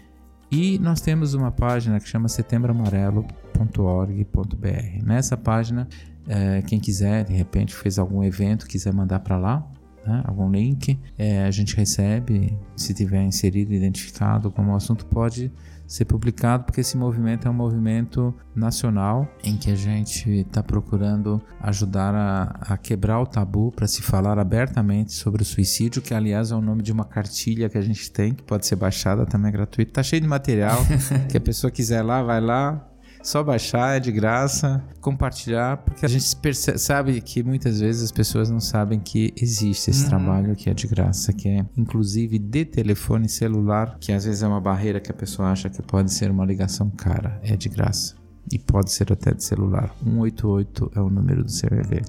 E 0.50 0.80
nós 0.80 1.02
temos 1.02 1.34
uma 1.34 1.52
página 1.52 2.00
que 2.00 2.08
chama 2.08 2.30
setembroamarelo.org.br. 2.30 5.04
Nessa 5.04 5.36
página, 5.36 5.88
é, 6.28 6.62
quem 6.62 6.80
quiser, 6.80 7.26
de 7.26 7.34
repente 7.34 7.76
fez 7.76 7.98
algum 7.98 8.24
evento, 8.24 8.68
quiser 8.68 8.94
mandar 8.94 9.20
para 9.20 9.38
lá, 9.38 9.68
né, 10.06 10.22
algum 10.26 10.52
link, 10.52 11.00
é, 11.18 11.44
a 11.44 11.52
gente 11.52 11.76
recebe. 11.76 12.58
Se 12.76 12.94
tiver 12.94 13.24
inserido, 13.24 13.74
identificado 13.74 14.52
como 14.52 14.76
assunto, 14.76 15.06
pode 15.06 15.52
ser 15.94 16.06
publicado, 16.06 16.64
porque 16.64 16.82
esse 16.82 16.98
movimento 16.98 17.48
é 17.48 17.52
um 17.52 17.54
movimento 17.54 18.34
nacional 18.56 19.28
em 19.44 19.56
que 19.56 19.70
a 19.70 19.76
gente 19.76 20.28
está 20.28 20.64
procurando 20.64 21.40
ajudar 21.62 22.16
a, 22.16 22.74
a, 22.74 22.78
quebrar 22.78 23.20
o 23.22 23.28
tabu 23.28 23.72
para 23.72 23.86
se 23.86 24.02
falar 24.02 24.40
abertamente 24.40 25.14
sobre 25.14 25.44
o 25.44 25.46
suicídio, 25.46 26.02
que 26.02 26.12
aliás 26.12 26.52
é 26.52 26.56
o 26.56 26.62
nome 26.62 26.82
de 26.82 26.92
uma 26.92 27.06
cartilha 27.06 27.70
que 27.70 27.78
a 27.78 27.82
gente 27.82 28.12
tem, 28.12 28.34
que 28.34 28.42
pode 28.42 28.66
ser 28.66 28.76
baixada 28.76 29.24
também 29.24 29.50
é 29.50 29.52
gratuito. 29.52 29.92
Tá 29.92 30.02
cheio 30.02 30.20
de 30.20 30.28
material, 30.28 30.80
que 31.30 31.38
a 31.38 31.42
pessoa 31.42 31.70
quiser 31.70 32.02
lá, 32.02 32.24
vai 32.24 32.42
lá, 32.42 32.90
só 33.24 33.42
baixar, 33.42 33.96
é 33.96 34.00
de 34.02 34.12
graça, 34.12 34.84
compartilhar, 35.00 35.78
porque 35.78 36.06
a 36.06 36.10
gente 36.10 36.36
percebe, 36.36 36.78
sabe 36.78 37.22
que 37.22 37.42
muitas 37.42 37.80
vezes 37.80 38.04
as 38.04 38.12
pessoas 38.12 38.50
não 38.50 38.60
sabem 38.60 39.00
que 39.00 39.34
existe 39.42 39.90
esse 39.90 40.04
uhum. 40.04 40.10
trabalho 40.10 40.56
que 40.56 40.70
é 40.70 40.74
de 40.74 40.86
graça, 40.88 41.32
que 41.32 41.48
é 41.48 41.66
inclusive 41.78 42.38
de 42.38 42.66
telefone 42.66 43.30
celular, 43.30 43.98
que 44.00 44.12
às 44.12 44.26
vezes 44.26 44.44
é 44.44 44.48
uma 44.48 44.60
barreira 44.60 45.00
que 45.00 45.10
a 45.10 45.14
pessoa 45.14 45.50
acha 45.50 45.70
que 45.70 45.82
pode 45.82 46.12
ser 46.12 46.30
uma 46.30 46.46
ligação 46.46 46.90
cara, 46.90 47.40
é 47.42 47.56
de 47.56 47.70
graça. 47.70 48.16
E 48.52 48.60
pode 48.60 48.92
ser 48.92 49.12
até 49.12 49.34
de 49.34 49.42
celular. 49.42 49.96
188 50.04 50.92
é 50.96 51.00
o 51.00 51.10
número 51.10 51.46
do 51.46 51.50
CVV. 51.50 52.02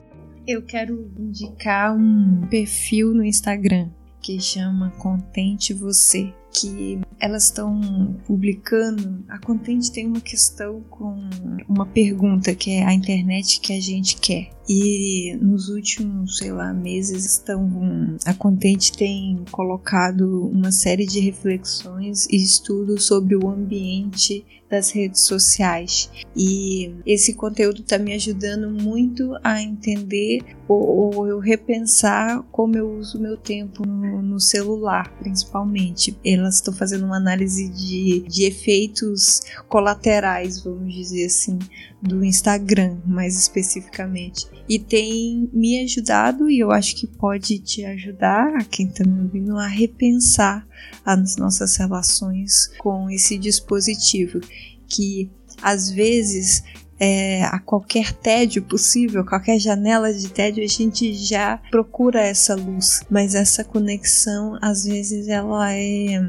Eu 0.47 0.63
quero 0.63 1.11
indicar 1.17 1.97
um 1.97 2.43
perfil 2.51 3.15
no 3.15 3.25
Instagram 3.25 3.89
que 4.21 4.41
chama 4.41 4.91
Contente 4.99 5.73
Você 5.73 6.35
que 6.55 7.01
elas 7.21 7.45
estão 7.45 8.17
publicando. 8.27 9.25
A 9.29 9.39
Contente 9.39 9.91
tem 9.91 10.07
uma 10.07 10.21
questão 10.21 10.81
com 10.89 11.29
uma 11.69 11.85
pergunta 11.85 12.55
que 12.55 12.71
é 12.71 12.85
a 12.85 12.95
internet 12.95 13.61
que 13.61 13.73
a 13.73 13.81
gente 13.81 14.17
quer. 14.17 14.51
E 14.69 15.37
nos 15.43 15.69
últimos, 15.69 16.39
sei 16.39 16.53
lá, 16.53 16.73
meses 16.73 17.27
estão 17.27 18.17
a 18.25 18.33
Contente 18.33 18.93
tem 18.93 19.45
colocado 19.51 20.47
uma 20.49 20.73
série 20.73 21.05
de 21.05 21.21
reflexões 21.21 22.27
e 22.31 22.37
estudos 22.37 23.05
sobre 23.05 23.37
o 23.37 23.49
ambiente 23.49 24.45
das 24.75 24.91
redes 24.91 25.21
sociais. 25.21 26.11
E 26.37 26.95
esse 27.07 27.35
conteúdo 27.35 27.81
está 27.81 27.99
me 27.99 28.13
ajudando 28.15 28.71
muito 28.71 29.37
a 29.43 29.63
entender 29.63 30.41
ou, 30.67 31.15
ou, 31.15 31.27
eu 31.29 31.39
repensar 31.39 32.43
como 32.51 32.77
eu 32.77 32.91
uso 32.99 33.21
meu 33.21 33.37
tempo 33.37 33.87
no, 33.87 34.23
no 34.23 34.41
celular, 34.41 35.13
principalmente. 35.19 36.17
Elas 36.45 36.57
estão 36.57 36.75
fazendo 36.75 37.05
uma 37.05 37.17
análise 37.17 37.69
de, 37.69 38.21
de 38.29 38.45
efeitos 38.45 39.41
colaterais, 39.69 40.63
vamos 40.63 40.95
dizer 40.95 41.27
assim, 41.27 41.59
do 42.03 42.25
Instagram, 42.25 42.99
mais 43.07 43.39
especificamente. 43.39 44.47
E 44.69 44.79
tem 44.79 45.49
me 45.53 45.81
ajudado, 45.83 46.51
e 46.51 46.59
eu 46.59 46.71
acho 46.71 46.95
que 46.97 47.07
pode 47.07 47.59
te 47.59 47.85
ajudar, 47.85 48.55
a 48.57 48.65
quem 48.65 48.89
está 48.89 49.05
me 49.05 49.23
ouvindo, 49.23 49.57
a 49.57 49.67
repensar 49.67 50.67
as 51.05 51.37
nossas 51.37 51.77
relações 51.77 52.71
com 52.79 53.11
esse 53.11 53.39
dispositivo, 53.39 54.41
que 54.87 55.31
às 55.63 55.91
vezes 55.91 56.63
é, 56.99 57.45
a 57.45 57.59
qualquer 57.59 58.13
tédio 58.13 58.63
possível, 58.63 59.25
qualquer 59.25 59.59
janela 59.59 60.13
de 60.13 60.29
tédio, 60.29 60.63
a 60.63 60.69
gente 60.69 61.13
já 61.15 61.61
procura 61.71 62.21
essa 62.21 62.55
luz, 62.55 63.03
mas 63.11 63.35
essa 63.35 63.65
conexão 63.65 64.59
às 64.61 64.85
vezes 64.85 65.29
ela 65.29 65.73
é 65.73 66.21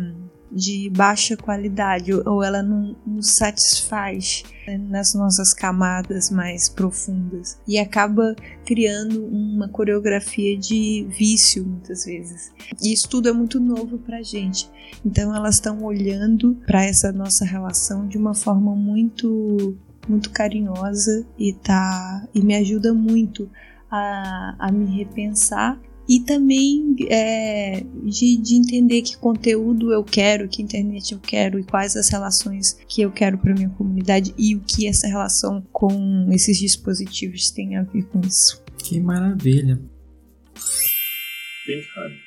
de 0.56 0.90
baixa 0.90 1.36
qualidade 1.36 2.14
ou 2.14 2.42
ela 2.42 2.64
não 2.64 2.96
nos 3.06 3.32
satisfaz 3.32 4.44
né, 4.66 4.78
nas 4.78 5.14
nossas 5.14 5.54
camadas 5.54 6.30
mais 6.30 6.70
profundas 6.70 7.58
e 7.68 7.78
acaba 7.78 8.34
criando 8.64 9.26
uma 9.26 9.68
coreografia 9.68 10.58
de 10.58 11.06
vício 11.10 11.66
muitas 11.66 12.06
vezes. 12.06 12.54
E 12.82 12.94
isso 12.94 13.10
tudo 13.10 13.28
é 13.28 13.34
muito 13.34 13.60
novo 13.60 13.98
pra 13.98 14.24
gente. 14.24 14.70
Então 15.06 15.36
elas 15.36 15.56
estão 15.56 15.84
olhando 15.84 16.58
para 16.66 16.86
essa 16.86 17.12
nossa 17.12 17.44
relação 17.44 18.08
de 18.08 18.18
uma 18.18 18.34
forma 18.34 18.74
muito 18.74 19.78
muito 20.07 20.30
carinhosa 20.30 21.26
e 21.38 21.53
tá 21.53 22.27
e 22.34 22.41
me 22.41 22.56
ajuda 22.56 22.94
muito 22.94 23.49
a, 23.90 24.56
a 24.60 24.72
me 24.72 24.86
repensar 24.98 25.80
e 26.07 26.19
também 26.19 26.95
é, 27.10 27.84
de, 28.03 28.38
de, 28.38 28.56
entender 28.56 29.02
que 29.02 29.18
conteúdo 29.18 29.91
eu 29.91 30.03
quero, 30.03 30.48
que 30.48 30.61
internet 30.61 31.14
eu 31.14 31.19
quero 31.19 31.60
e 31.60 31.64
quais 31.64 31.95
as 31.95 32.10
relações 32.10 32.77
que 32.88 33.02
eu 33.02 33.11
quero 33.11 33.38
para 33.40 33.53
minha 33.53 33.69
comunidade 33.69 34.34
e 34.38 34.56
o 34.56 34.61
que 34.61 34.88
essa 34.88 35.07
relação 35.07 35.65
com 35.72 36.27
esses 36.32 36.60
dispositivos 36.60 37.49
tem 37.49 37.76
a 37.76 37.84
ver 37.84 38.03
com 38.03 38.22
isso. 38.22 38.64
Que 38.77 38.99
maravilha! 38.99 39.82
Pink 41.65 41.86
Honey. 41.98 42.26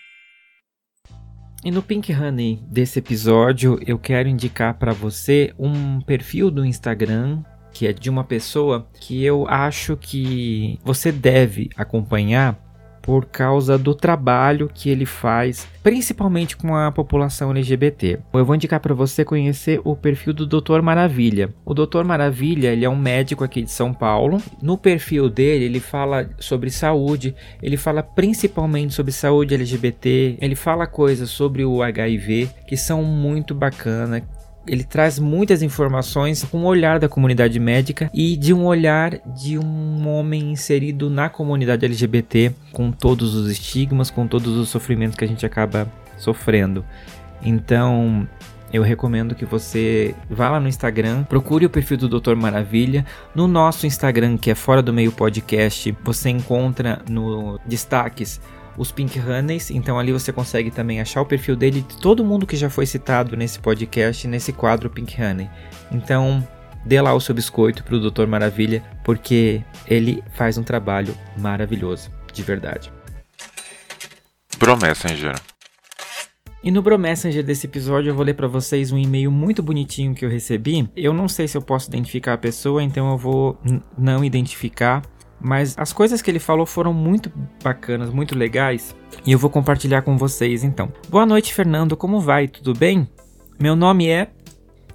E 1.65 1.71
no 1.71 1.83
Pink 1.83 2.13
Honey 2.13 2.61
desse 2.69 2.99
episódio, 2.99 3.79
eu 3.87 3.99
quero 3.99 4.29
indicar 4.29 4.79
para 4.79 4.93
você 4.93 5.53
um 5.59 6.01
perfil 6.01 6.51
do 6.51 6.65
Instagram 6.65 7.43
que 7.79 7.87
é 7.87 7.93
de 7.93 8.11
uma 8.11 8.25
pessoa 8.25 8.89
que 8.99 9.25
eu 9.25 9.47
acho 9.49 9.97
que 9.97 10.81
você 10.85 11.13
deve 11.13 11.71
acompanhar 11.77 12.59
por 13.01 13.27
causa 13.27 13.79
do 13.79 13.95
trabalho 13.95 14.69
que 14.75 14.91
ele 14.91 15.07
faz, 15.07 15.65
principalmente 15.81 16.57
com 16.57 16.75
a 16.75 16.91
população 16.91 17.53
LGBT. 17.53 18.19
Eu 18.35 18.45
vou 18.45 18.57
indicar 18.57 18.81
para 18.81 18.93
você 18.93 19.25
conhecer 19.25 19.81
o 19.85 19.95
perfil 19.95 20.35
do 20.35 20.45
Dr. 20.45 20.83
Maravilha. 20.83 21.55
O 21.65 21.73
Dr. 21.73 22.03
Maravilha, 22.05 22.73
ele 22.73 22.85
é 22.85 22.91
um 22.91 22.97
médico 22.97 23.45
aqui 23.45 23.63
de 23.63 23.71
São 23.71 23.95
Paulo. 23.95 24.43
No 24.61 24.77
perfil 24.77 25.31
dele, 25.31 25.67
ele 25.67 25.79
fala 25.79 26.29
sobre 26.41 26.71
saúde, 26.71 27.33
ele 27.63 27.77
fala 27.77 28.03
principalmente 28.03 28.93
sobre 28.93 29.13
saúde 29.13 29.55
LGBT, 29.55 30.37
ele 30.41 30.57
fala 30.57 30.85
coisas 30.85 31.31
sobre 31.31 31.65
o 31.65 31.81
HIV 31.81 32.51
que 32.67 32.77
são 32.77 33.05
muito 33.05 33.55
bacanas, 33.55 34.25
ele 34.69 34.85
traz 34.85 35.19
muitas 35.19 35.63
informações 35.63 36.45
com 36.45 36.59
o 36.59 36.65
olhar 36.67 36.99
da 36.99 37.09
comunidade 37.09 37.59
médica 37.59 38.11
e 38.13 38.37
de 38.37 38.53
um 38.53 38.65
olhar 38.65 39.19
de 39.27 39.59
um 39.59 40.09
homem 40.09 40.53
inserido 40.53 41.11
na 41.11 41.29
comunidade 41.29 41.85
LGBT, 41.85 42.53
com 42.73 42.91
todos 42.91 43.35
os 43.35 43.51
estigmas, 43.51 44.11
com 44.11 44.27
todos 44.27 44.57
os 44.57 44.69
sofrimentos 44.69 45.17
que 45.17 45.25
a 45.25 45.29
gente 45.29 45.45
acaba 45.45 45.91
sofrendo. 46.17 46.85
Então, 47.43 48.29
eu 48.73 48.83
recomendo 48.83 49.35
que 49.35 49.47
você 49.47 50.15
vá 50.29 50.51
lá 50.51 50.61
no 50.61 50.69
Instagram, 50.69 51.25
procure 51.25 51.65
o 51.65 51.71
perfil 51.71 51.97
do 51.97 52.09
Doutor 52.09 52.37
Maravilha. 52.37 53.07
No 53.35 53.49
nosso 53.49 53.87
Instagram, 53.87 54.37
que 54.37 54.51
é 54.51 54.55
Fora 54.55 54.83
do 54.83 54.93
Meio 54.93 55.11
Podcast, 55.11 55.97
você 56.05 56.29
encontra 56.29 57.01
no 57.09 57.59
destaques 57.65 58.41
os 58.79 58.93
Pink 58.93 59.19
Honeys, 59.19 59.71
então 59.71 59.99
ali 59.99 60.13
você 60.13 60.33
consegue 60.33 60.71
também 60.71 61.01
achar 61.01 61.21
o 61.21 61.27
perfil 61.27 61.57
dele 61.57 61.83
de 61.83 61.97
todo 61.99 62.25
mundo 62.25 62.47
que 62.47 62.57
já 62.57 62.71
foi 62.71 62.87
citado 62.87 63.37
nesse 63.37 63.59
podcast, 63.59 64.27
nesse 64.27 64.53
quadro 64.53 64.89
Pink 64.89 65.21
Honey. 65.21 65.51
Então, 65.91 66.47
dê 66.87 67.01
lá 67.01 67.13
o 67.13 67.21
seu 67.21 67.35
biscoito 67.35 67.83
pro 67.83 68.01
Doutor 68.01 68.27
Maravilha, 68.27 68.83
porque 69.05 69.63
ele 69.87 70.23
faz 70.33 70.57
um 70.57 70.63
trabalho 70.63 71.15
maravilhoso, 71.37 72.11
de 72.33 72.43
verdade. 72.43 72.93
Bro 74.59 74.79
Messenger. 74.79 75.35
E 76.63 76.71
no 76.71 76.83
Bro 76.83 76.99
Messenger 76.99 77.45
desse 77.45 77.67
episódio 77.67 78.11
eu 78.11 78.15
vou 78.15 78.25
ler 78.25 78.35
para 78.35 78.49
vocês 78.49 78.91
um 78.91 78.99
e-mail 78.99 79.31
muito 79.31 79.63
bonitinho 79.63 80.15
que 80.15 80.25
eu 80.25 80.31
recebi. 80.31 80.89
Eu 80.97 81.13
não 81.13 81.29
sei 81.29 81.47
se 81.47 81.57
eu 81.57 81.63
posso 81.63 81.89
identificar 81.89 82.35
a 82.35 82.39
pessoa, 82.39 82.83
então 82.83 83.11
eu 83.11 83.17
vou 83.17 83.59
não 83.97 84.25
identificar. 84.25 85.03
Mas 85.41 85.75
as 85.79 85.93
coisas 85.93 86.21
que 86.21 86.31
ele 86.31 86.39
falou 86.39 86.67
foram 86.67 86.93
muito 86.93 87.31
bacanas, 87.63 88.11
muito 88.11 88.37
legais, 88.37 88.95
e 89.25 89.33
eu 89.33 89.39
vou 89.39 89.51
compartilhar 89.51 90.03
com 90.03 90.17
vocês 90.17 90.65
então. 90.65 90.93
Boa 91.09 91.25
noite, 91.25 91.55
Fernando, 91.55 91.97
como 91.97 92.21
vai? 92.21 92.49
Tudo 92.49 92.75
bem? 92.75 93.09
Meu 93.59 93.75
nome 93.75 94.09
é 94.09 94.29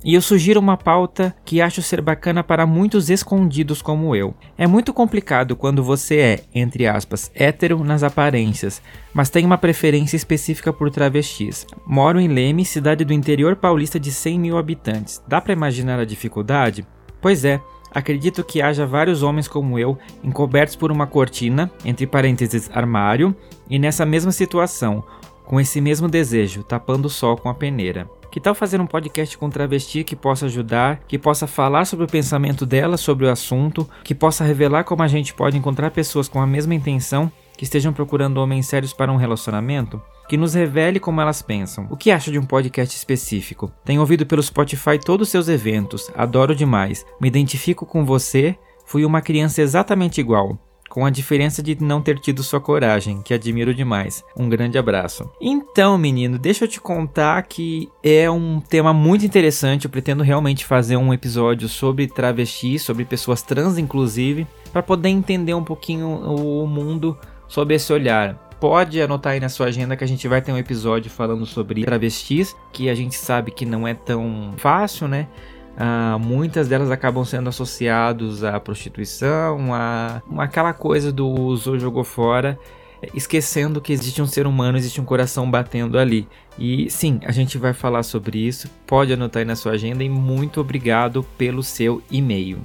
e 0.06 0.16
eu 0.16 0.22
sugiro 0.22 0.60
uma 0.60 0.76
pauta 0.76 1.34
que 1.46 1.62
acho 1.62 1.82
ser 1.82 2.02
bacana 2.02 2.44
para 2.44 2.68
muitos 2.68 3.10
escondidos 3.10 3.82
como 3.82 4.14
eu. 4.14 4.36
É 4.58 4.68
muito 4.68 4.94
complicado 4.94 5.56
quando 5.56 5.82
você 5.82 6.18
é, 6.18 6.44
entre 6.54 6.86
aspas, 6.86 7.32
hétero 7.34 7.82
nas 7.86 8.04
aparências, 8.04 8.82
mas 9.14 9.30
tem 9.30 9.46
uma 9.46 9.58
preferência 9.58 10.18
específica 10.18 10.74
por 10.74 10.92
travestis. 10.92 11.66
Moro 11.88 12.20
em 12.20 12.28
Leme, 12.28 12.66
cidade 12.66 13.06
do 13.06 13.14
interior 13.14 13.56
paulista 13.56 13.98
de 13.98 14.12
100 14.12 14.40
mil 14.40 14.58
habitantes. 14.58 15.24
Dá 15.26 15.40
para 15.40 15.54
imaginar 15.54 16.00
a 16.00 16.06
dificuldade? 16.06 16.86
Pois 17.22 17.46
é, 17.46 17.62
acredito 17.94 18.44
que 18.44 18.62
haja 18.62 18.86
vários 18.86 19.24
homens 19.24 19.48
como 19.48 19.78
eu, 19.78 19.98
encobertos 20.24 20.76
por 20.76 20.92
uma 20.92 21.08
cortina, 21.08 21.72
entre 21.86 22.08
parênteses 22.08 22.70
armário, 22.74 23.36
e 23.70 23.78
nessa 23.78 24.06
mesma 24.06 24.32
situação, 24.32 25.04
com 25.46 25.60
esse 25.60 25.80
mesmo 25.82 26.08
desejo, 26.08 26.64
tapando 26.64 27.08
o 27.08 27.10
sol 27.10 27.38
com 27.38 27.50
a 27.50 27.54
peneira. 27.54 28.10
Que 28.32 28.40
tal 28.40 28.56
fazer 28.56 28.82
um 28.82 28.88
podcast 28.88 29.38
com 29.38 29.50
travesti 29.50 30.04
que 30.04 30.16
possa 30.16 30.48
ajudar, 30.48 31.02
que 31.08 31.20
possa 31.20 31.46
falar 31.46 31.86
sobre 31.86 32.06
o 32.06 32.10
pensamento 32.10 32.66
dela 32.66 32.98
sobre 32.98 33.26
o 33.28 33.30
assunto, 33.30 33.88
que 34.04 34.16
possa 34.16 34.44
revelar 34.44 34.86
como 34.86 35.04
a 35.04 35.08
gente 35.08 35.34
pode 35.34 35.56
encontrar 35.56 35.92
pessoas 35.92 36.28
com 36.28 36.42
a 36.42 36.48
mesma 36.48 36.74
intenção, 36.74 37.32
que 37.56 37.64
estejam 37.64 37.94
procurando 37.94 38.38
homens 38.38 38.66
sérios 38.66 38.92
para 38.92 39.12
um 39.12 39.18
relacionamento? 39.18 40.02
Que 40.34 40.38
nos 40.38 40.56
revele 40.56 41.00
como 41.00 41.22
elas 41.22 41.44
pensam. 41.44 41.86
O 41.92 41.96
que 41.96 42.10
acha 42.10 42.32
de 42.32 42.40
um 42.40 42.44
podcast 42.44 42.98
específico? 42.98 43.72
Tenho 43.86 44.02
ouvido 44.02 44.26
pelo 44.26 44.42
Spotify 44.42 44.98
todos 44.98 45.28
os 45.28 45.32
seus 45.32 45.48
eventos, 45.48 46.10
adoro 46.16 46.56
demais, 46.56 47.06
me 47.22 47.28
identifico 47.28 47.86
com 47.86 48.04
você, 48.04 48.58
fui 48.84 49.06
uma 49.06 49.22
criança 49.22 49.62
exatamente 49.62 50.20
igual. 50.20 50.58
Com 50.90 51.06
a 51.06 51.12
diferença 51.12 51.62
de 51.62 51.80
não 51.80 52.02
ter 52.02 52.18
tido 52.18 52.42
sua 52.42 52.60
coragem, 52.60 53.22
que 53.22 53.32
admiro 53.32 53.76
demais. 53.76 54.24
Um 54.36 54.50
grande 54.50 54.76
abraço. 54.76 55.30
Então, 55.40 56.00
menino, 56.00 56.40
deixa 56.40 56.66
eu 56.66 56.68
te 56.68 56.82
contar 56.82 57.44
que 57.44 57.88
é 58.04 58.28
um 58.28 58.60
tema 58.60 58.92
muito 58.92 59.28
interessante. 59.28 59.86
Eu 59.86 59.92
pretendo 59.92 60.24
realmente 60.24 60.66
fazer 60.66 60.98
um 60.98 61.14
episódio 61.14 61.70
sobre 61.70 62.08
travestis, 62.08 62.82
sobre 62.82 63.06
pessoas 63.06 63.44
trans, 63.44 63.78
inclusive, 63.78 64.48
para 64.72 64.82
poder 64.82 65.10
entender 65.10 65.54
um 65.54 65.64
pouquinho 65.64 66.08
o 66.08 66.66
mundo 66.66 67.16
sob 67.48 67.72
esse 67.76 67.94
olhar 67.94 68.43
pode 68.64 69.02
anotar 69.02 69.34
aí 69.34 69.42
na 69.42 69.50
sua 69.50 69.66
agenda 69.66 69.98
que 69.98 70.06
a 70.06 70.08
gente 70.08 70.26
vai 70.26 70.42
ter 70.42 70.54
um 70.54 70.58
episódio 70.58 71.12
falando 71.12 71.46
sobre 71.46 71.84
travestis, 71.84 72.56
que 72.72 72.90
a 72.90 72.96
gente 72.96 73.14
sabe 73.14 73.52
que 73.52 73.66
não 73.66 73.86
é 73.86 73.94
tão 73.94 74.54
fácil, 74.56 75.06
né? 75.06 75.28
Uh, 75.76 76.18
muitas 76.18 76.70
delas 76.70 76.90
acabam 76.90 77.26
sendo 77.26 77.50
associados 77.50 78.42
à 78.42 78.58
prostituição, 78.62 79.74
a, 79.74 80.22
aquela 80.38 80.72
coisa 80.72 81.12
do 81.12 81.28
usou 81.28 81.78
jogou 81.78 82.06
fora, 82.06 82.58
esquecendo 83.14 83.82
que 83.82 83.92
existe 83.92 84.22
um 84.22 84.28
ser 84.28 84.48
humano, 84.48 84.78
existe 84.78 85.02
um 85.02 85.06
coração 85.06 85.52
batendo 85.52 86.00
ali. 86.00 86.26
E 86.58 86.90
sim, 86.90 87.20
a 87.26 87.34
gente 87.34 87.58
vai 87.58 87.74
falar 87.74 88.04
sobre 88.04 88.40
isso. 88.40 88.70
Pode 88.88 89.12
anotar 89.12 89.42
aí 89.42 89.46
na 89.46 89.58
sua 89.58 89.74
agenda 89.74 90.06
e 90.06 90.10
muito 90.10 90.62
obrigado 90.62 91.22
pelo 91.38 91.62
seu 91.62 92.02
e-mail. 92.10 92.62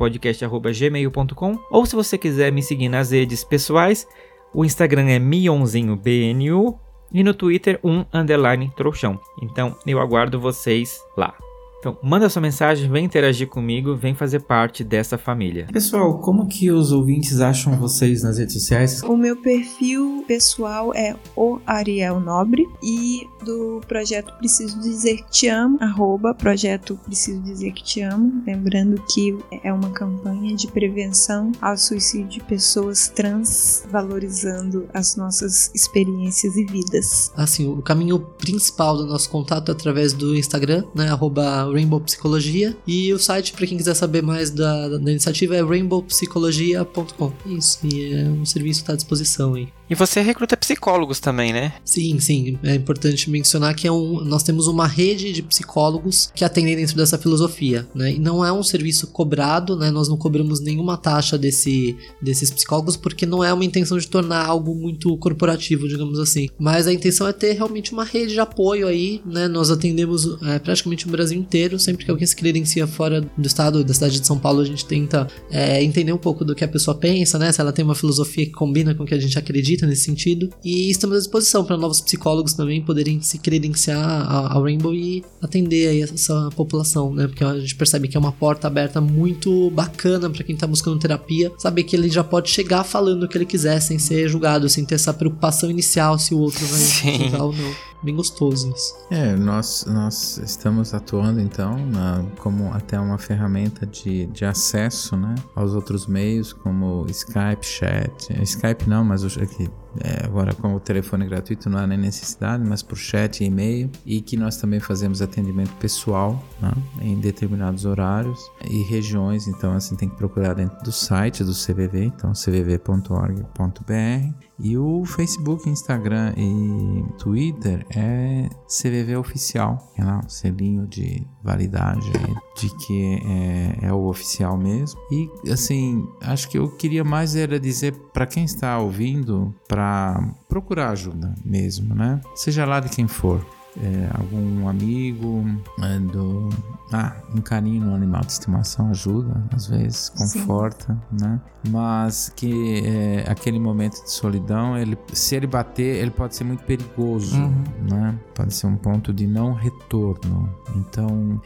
ou 1.70 1.86
se 1.86 1.94
você 1.94 2.18
quiser 2.18 2.50
me 2.50 2.64
seguir 2.64 2.88
nas 2.88 3.12
redes 3.12 3.44
pessoais, 3.44 4.08
o 4.52 4.64
Instagram 4.64 5.08
é 5.08 5.18
mionzinhobnu 5.18 6.78
e 7.12 7.24
no 7.24 7.34
Twitter 7.34 7.78
um 7.82 8.04
underline 8.12 8.70
trouxão. 8.76 9.18
Então 9.42 9.76
eu 9.86 10.00
aguardo 10.00 10.40
vocês 10.40 11.00
lá. 11.16 11.34
Então, 11.80 11.96
manda 12.02 12.28
sua 12.28 12.42
mensagem, 12.42 12.90
vem 12.90 13.06
interagir 13.06 13.48
comigo, 13.48 13.96
vem 13.96 14.14
fazer 14.14 14.40
parte 14.40 14.84
dessa 14.84 15.16
família. 15.16 15.66
Pessoal, 15.72 16.18
como 16.18 16.46
que 16.46 16.70
os 16.70 16.92
ouvintes 16.92 17.40
acham 17.40 17.72
vocês 17.78 18.22
nas 18.22 18.36
redes 18.36 18.52
sociais? 18.52 19.02
O 19.02 19.16
meu 19.16 19.34
perfil 19.34 20.22
pessoal 20.28 20.94
é 20.94 21.16
o 21.34 21.58
Ariel 21.66 22.20
Nobre 22.20 22.68
e 22.82 23.26
do 23.44 23.80
projeto 23.88 24.36
Preciso 24.36 24.78
Dizer 24.78 25.16
Que 25.24 25.30
Te 25.30 25.48
Amo, 25.48 25.78
arroba 25.80 26.34
projeto 26.34 27.00
Preciso 27.06 27.40
Dizer 27.40 27.72
Que 27.72 27.82
Te 27.82 28.00
Amo. 28.02 28.42
Lembrando 28.46 29.02
que 29.14 29.38
é 29.64 29.72
uma 29.72 29.90
campanha 29.90 30.54
de 30.54 30.66
prevenção 30.68 31.50
ao 31.62 31.78
suicídio 31.78 32.28
de 32.28 32.40
pessoas 32.40 33.08
trans, 33.08 33.86
valorizando 33.90 34.86
as 34.92 35.16
nossas 35.16 35.70
experiências 35.74 36.54
e 36.56 36.64
vidas. 36.66 37.32
Assim, 37.34 37.66
o 37.66 37.80
caminho 37.80 38.20
principal 38.20 38.98
do 38.98 39.06
nosso 39.06 39.30
contato 39.30 39.70
é 39.70 39.72
através 39.72 40.12
do 40.12 40.36
Instagram, 40.36 40.84
né, 40.94 41.08
arroba 41.08 41.69
Rainbow 41.72 42.00
Psicologia. 42.00 42.76
E 42.86 43.12
o 43.12 43.18
site, 43.18 43.52
para 43.52 43.66
quem 43.66 43.76
quiser 43.76 43.94
saber 43.94 44.22
mais 44.22 44.50
da, 44.50 44.88
da 44.88 45.10
iniciativa, 45.10 45.56
é 45.56 45.62
rainbowpsicologia.com. 45.62 47.32
Isso, 47.46 47.78
e 47.86 48.12
é 48.12 48.28
um 48.28 48.44
serviço 48.44 48.80
está 48.80 48.92
à 48.92 48.96
disposição 48.96 49.54
aí. 49.54 49.68
E 49.90 49.94
você 49.96 50.20
recruta 50.20 50.56
psicólogos 50.56 51.18
também, 51.18 51.52
né? 51.52 51.72
Sim, 51.84 52.20
sim. 52.20 52.56
É 52.62 52.76
importante 52.76 53.28
mencionar 53.28 53.74
que 53.74 53.88
é 53.88 53.92
um, 53.92 54.20
nós 54.24 54.44
temos 54.44 54.68
uma 54.68 54.86
rede 54.86 55.32
de 55.32 55.42
psicólogos 55.42 56.30
que 56.32 56.44
atendem 56.44 56.76
dentro 56.76 56.96
dessa 56.96 57.18
filosofia, 57.18 57.88
né? 57.92 58.12
E 58.12 58.18
não 58.20 58.44
é 58.44 58.52
um 58.52 58.62
serviço 58.62 59.08
cobrado, 59.08 59.76
né? 59.76 59.90
Nós 59.90 60.08
não 60.08 60.16
cobramos 60.16 60.60
nenhuma 60.60 60.96
taxa 60.96 61.36
desse, 61.36 61.96
desses 62.22 62.52
psicólogos 62.52 62.96
porque 62.96 63.26
não 63.26 63.42
é 63.42 63.52
uma 63.52 63.64
intenção 63.64 63.98
de 63.98 64.06
tornar 64.06 64.46
algo 64.46 64.76
muito 64.76 65.16
corporativo, 65.16 65.88
digamos 65.88 66.20
assim. 66.20 66.48
Mas 66.56 66.86
a 66.86 66.92
intenção 66.92 67.26
é 67.26 67.32
ter 67.32 67.54
realmente 67.54 67.92
uma 67.92 68.04
rede 68.04 68.34
de 68.34 68.40
apoio 68.40 68.86
aí, 68.86 69.20
né? 69.26 69.48
Nós 69.48 69.72
atendemos 69.72 70.40
é, 70.44 70.60
praticamente 70.60 71.08
o 71.08 71.10
Brasil 71.10 71.36
inteiro. 71.36 71.80
Sempre 71.80 72.04
que 72.04 72.10
alguém 72.12 72.26
se 72.28 72.36
credencia 72.36 72.86
fora 72.86 73.20
do 73.20 73.46
estado, 73.46 73.82
da 73.82 73.92
cidade 73.92 74.20
de 74.20 74.26
São 74.26 74.38
Paulo, 74.38 74.60
a 74.60 74.64
gente 74.64 74.84
tenta 74.86 75.26
é, 75.50 75.82
entender 75.82 76.12
um 76.12 76.18
pouco 76.18 76.44
do 76.44 76.54
que 76.54 76.62
a 76.62 76.68
pessoa 76.68 76.96
pensa, 76.96 77.40
né? 77.40 77.50
Se 77.50 77.60
ela 77.60 77.72
tem 77.72 77.84
uma 77.84 77.96
filosofia 77.96 78.46
que 78.46 78.52
combina 78.52 78.94
com 78.94 79.02
o 79.02 79.06
que 79.06 79.14
a 79.14 79.18
gente 79.18 79.36
acredita 79.36 79.79
nesse 79.86 80.04
sentido. 80.04 80.50
E 80.64 80.90
estamos 80.90 81.16
à 81.16 81.18
disposição 81.18 81.64
para 81.64 81.76
novos 81.76 82.00
psicólogos 82.00 82.52
também 82.52 82.82
poderem 82.82 83.20
se 83.20 83.38
credenciar 83.38 84.52
ao 84.52 84.62
Rainbow 84.62 84.94
e 84.94 85.24
atender 85.40 85.88
aí 85.88 86.02
essa 86.02 86.50
população, 86.54 87.14
né? 87.14 87.26
Porque 87.26 87.44
a 87.44 87.58
gente 87.58 87.74
percebe 87.74 88.08
que 88.08 88.16
é 88.16 88.20
uma 88.20 88.32
porta 88.32 88.66
aberta 88.66 89.00
muito 89.00 89.70
bacana 89.70 90.28
para 90.28 90.44
quem 90.44 90.54
está 90.54 90.66
buscando 90.66 90.98
terapia, 90.98 91.52
saber 91.58 91.84
que 91.84 91.96
ele 91.96 92.08
já 92.08 92.24
pode 92.24 92.50
chegar 92.50 92.84
falando 92.84 93.24
o 93.24 93.28
que 93.28 93.36
ele 93.36 93.46
quiser 93.46 93.80
sem 93.80 93.98
ser 93.98 94.28
julgado, 94.28 94.68
sem 94.68 94.84
ter 94.84 94.94
essa 94.94 95.12
preocupação 95.12 95.70
inicial 95.70 96.18
se 96.18 96.34
o 96.34 96.38
outro 96.38 96.64
vai 96.66 96.80
julgar 97.18 97.42
ou 97.44 97.52
não 97.52 97.90
bem 98.02 98.14
gostoso 98.14 98.72
isso. 98.74 98.94
É, 99.10 99.34
nós, 99.36 99.84
nós 99.86 100.38
estamos 100.38 100.94
atuando 100.94 101.40
então 101.40 101.76
na, 101.86 102.24
como 102.38 102.72
até 102.72 102.98
uma 102.98 103.18
ferramenta 103.18 103.86
de, 103.86 104.26
de 104.26 104.44
acesso 104.44 105.16
né, 105.16 105.34
aos 105.54 105.74
outros 105.74 106.06
meios, 106.06 106.52
como 106.52 107.06
Skype, 107.08 107.64
chat. 107.64 108.32
Skype 108.42 108.88
não, 108.88 109.04
mas 109.04 109.24
aqui, 109.36 109.68
é, 109.98 110.24
agora 110.24 110.54
como 110.54 110.76
o 110.76 110.80
telefone 110.80 111.26
gratuito 111.26 111.68
não 111.68 111.78
há 111.78 111.86
nem 111.86 111.98
necessidade, 111.98 112.62
mas 112.64 112.82
por 112.82 112.96
chat 112.96 113.40
e 113.40 113.46
e-mail. 113.46 113.90
E 114.06 114.20
que 114.20 114.36
nós 114.36 114.56
também 114.56 114.78
fazemos 114.78 115.20
atendimento 115.20 115.72
pessoal 115.76 116.42
né, 116.60 116.72
em 117.02 117.18
determinados 117.18 117.84
horários 117.84 118.38
e 118.68 118.82
regiões. 118.84 119.48
Então, 119.48 119.72
assim, 119.72 119.96
tem 119.96 120.08
que 120.08 120.16
procurar 120.16 120.54
dentro 120.54 120.78
do 120.84 120.92
site 120.92 121.42
do 121.42 121.52
CVV, 121.52 122.04
então 122.04 122.32
cvv.org.br. 122.34 124.49
E 124.62 124.76
o 124.76 125.04
Facebook, 125.04 125.68
Instagram 125.68 126.34
e 126.36 127.04
Twitter 127.18 127.86
é 127.90 128.48
CVV 128.66 129.16
Oficial. 129.16 129.92
É 129.96 130.04
lá 130.04 130.20
o 130.24 130.28
selinho 130.28 130.86
de 130.86 131.26
validade 131.42 132.10
de 132.56 132.68
que 132.76 133.20
é, 133.24 133.86
é, 133.86 133.92
o 133.92 134.06
oficial 134.06 134.56
mesmo. 134.56 135.00
E 135.10 135.50
assim, 135.50 136.06
acho 136.20 136.48
que 136.48 136.58
eu 136.58 136.68
queria 136.68 137.02
mais 137.04 137.34
era 137.34 137.58
dizer 137.58 137.94
para 138.12 138.26
quem 138.26 138.44
está 138.44 138.78
ouvindo 138.78 139.54
para 139.68 140.34
procurar 140.48 140.90
ajuda 140.90 141.34
mesmo, 141.44 141.94
né? 141.94 142.20
Seja 142.34 142.64
lá 142.64 142.80
de 142.80 142.88
quem 142.88 143.08
for 143.08 143.44
é, 143.78 144.10
algum 144.14 144.68
amigo, 144.68 145.44
é, 145.82 145.98
do, 145.98 146.48
ah, 146.92 147.14
um 147.34 147.40
carinho 147.40 147.86
no 147.86 147.94
animal 147.94 148.22
de 148.22 148.32
estimação 148.32 148.90
ajuda, 148.90 149.44
às 149.54 149.66
vezes 149.66 150.08
conforta, 150.08 151.00
Sim. 151.10 151.24
né? 151.24 151.40
Mas 151.68 152.32
que 152.34 152.82
é, 152.84 153.30
aquele 153.30 153.60
momento 153.60 154.02
de 154.02 154.10
solidão, 154.10 154.76
ele, 154.76 154.98
se 155.12 155.36
ele 155.36 155.46
bater, 155.46 156.02
ele 156.02 156.10
pode 156.10 156.34
ser 156.34 156.44
muito 156.44 156.64
perigoso, 156.64 157.36
uhum. 157.36 157.64
né? 157.88 158.18
Pode 158.34 158.54
ser 158.54 158.66
um 158.66 158.76
ponto 158.76 159.12
de 159.12 159.26
não 159.26 159.52
retorno. 159.52 160.48
Então, 160.74 161.40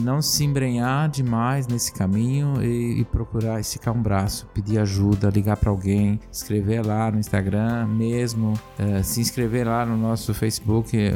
não 0.00 0.20
se 0.20 0.44
embrenhar 0.44 1.08
demais 1.08 1.66
nesse 1.66 1.92
caminho 1.92 2.62
e, 2.62 3.00
e 3.00 3.04
procurar 3.04 3.58
esticar 3.58 3.94
um 3.94 4.02
braço, 4.02 4.46
pedir 4.54 4.78
ajuda, 4.78 5.30
ligar 5.30 5.56
para 5.56 5.70
alguém, 5.70 6.20
escrever 6.30 6.84
lá 6.84 7.10
no 7.10 7.18
Instagram 7.18 7.86
mesmo, 7.86 8.54
é, 8.78 9.02
se 9.02 9.20
inscrever 9.20 9.66
lá 9.66 9.84
no 9.86 9.96
nosso 9.96 10.34
Facebook 10.34 10.96
é, 10.96 11.14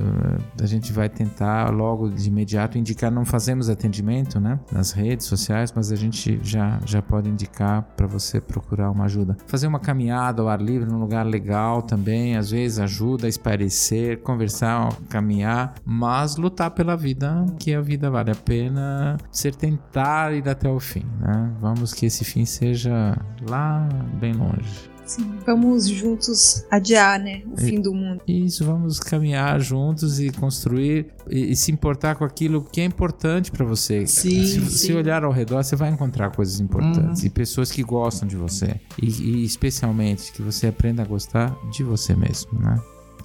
a 0.62 0.66
gente 0.66 0.92
vai 0.92 1.08
tentar 1.08 1.70
logo 1.70 2.08
de 2.08 2.28
imediato 2.28 2.78
indicar, 2.78 3.10
não 3.10 3.24
fazemos 3.24 3.68
atendimento, 3.68 4.40
né, 4.40 4.58
nas 4.72 4.92
redes 4.92 5.26
sociais, 5.26 5.72
mas 5.74 5.92
a 5.92 5.96
gente 5.96 6.38
já, 6.42 6.78
já 6.84 7.00
pode 7.02 7.28
indicar 7.28 7.82
para 7.96 8.06
você 8.06 8.40
procurar 8.40 8.90
uma 8.90 9.04
ajuda. 9.04 9.36
Fazer 9.46 9.66
uma 9.66 9.80
caminhada 9.80 10.42
ao 10.42 10.48
ar 10.48 10.60
livre 10.60 10.88
num 10.90 10.98
lugar 10.98 11.24
legal 11.24 11.82
também, 11.82 12.36
às 12.36 12.50
vezes 12.50 12.78
ajuda 12.78 13.26
a 13.26 13.28
espairecer, 13.28 14.18
conversar, 14.18 14.88
caminhar, 15.08 15.74
mas 15.84 16.36
lutar 16.36 16.70
pela 16.70 16.96
vida, 16.96 17.46
que 17.58 17.74
a 17.74 17.80
vida 17.80 18.10
vale 18.10 18.30
a 18.30 18.34
pena 18.34 19.16
ser 19.30 19.54
tentar 19.54 20.34
ir 20.34 20.48
até 20.48 20.68
o 20.68 20.80
fim, 20.80 21.04
né? 21.20 21.52
Vamos 21.60 21.92
que 21.92 22.06
esse 22.06 22.24
fim 22.24 22.44
seja 22.44 23.16
lá 23.48 23.88
bem 24.20 24.32
longe. 24.32 24.97
Sim, 25.08 25.38
vamos 25.46 25.88
juntos 25.88 26.64
adiar, 26.70 27.18
né, 27.18 27.42
o 27.46 27.58
e, 27.58 27.64
fim 27.64 27.80
do 27.80 27.94
mundo. 27.94 28.20
Isso, 28.28 28.62
vamos 28.62 29.00
caminhar 29.00 29.58
juntos 29.58 30.20
e 30.20 30.30
construir 30.30 31.06
e, 31.30 31.52
e 31.52 31.56
se 31.56 31.72
importar 31.72 32.14
com 32.14 32.24
aquilo 32.24 32.62
que 32.62 32.82
é 32.82 32.84
importante 32.84 33.50
para 33.50 33.64
você. 33.64 34.06
Sim, 34.06 34.44
se, 34.44 34.60
sim. 34.60 34.68
se, 34.68 34.92
olhar 34.92 35.24
ao 35.24 35.32
redor, 35.32 35.64
você 35.64 35.74
vai 35.74 35.90
encontrar 35.90 36.30
coisas 36.30 36.60
importantes 36.60 37.22
uhum. 37.22 37.26
e 37.26 37.30
pessoas 37.30 37.72
que 37.72 37.82
gostam 37.82 38.28
de 38.28 38.36
você 38.36 38.78
e, 39.00 39.06
e 39.06 39.44
especialmente 39.44 40.30
que 40.30 40.42
você 40.42 40.66
aprenda 40.66 41.02
a 41.02 41.06
gostar 41.06 41.56
de 41.70 41.82
você 41.82 42.14
mesmo, 42.14 42.58
né? 42.60 42.78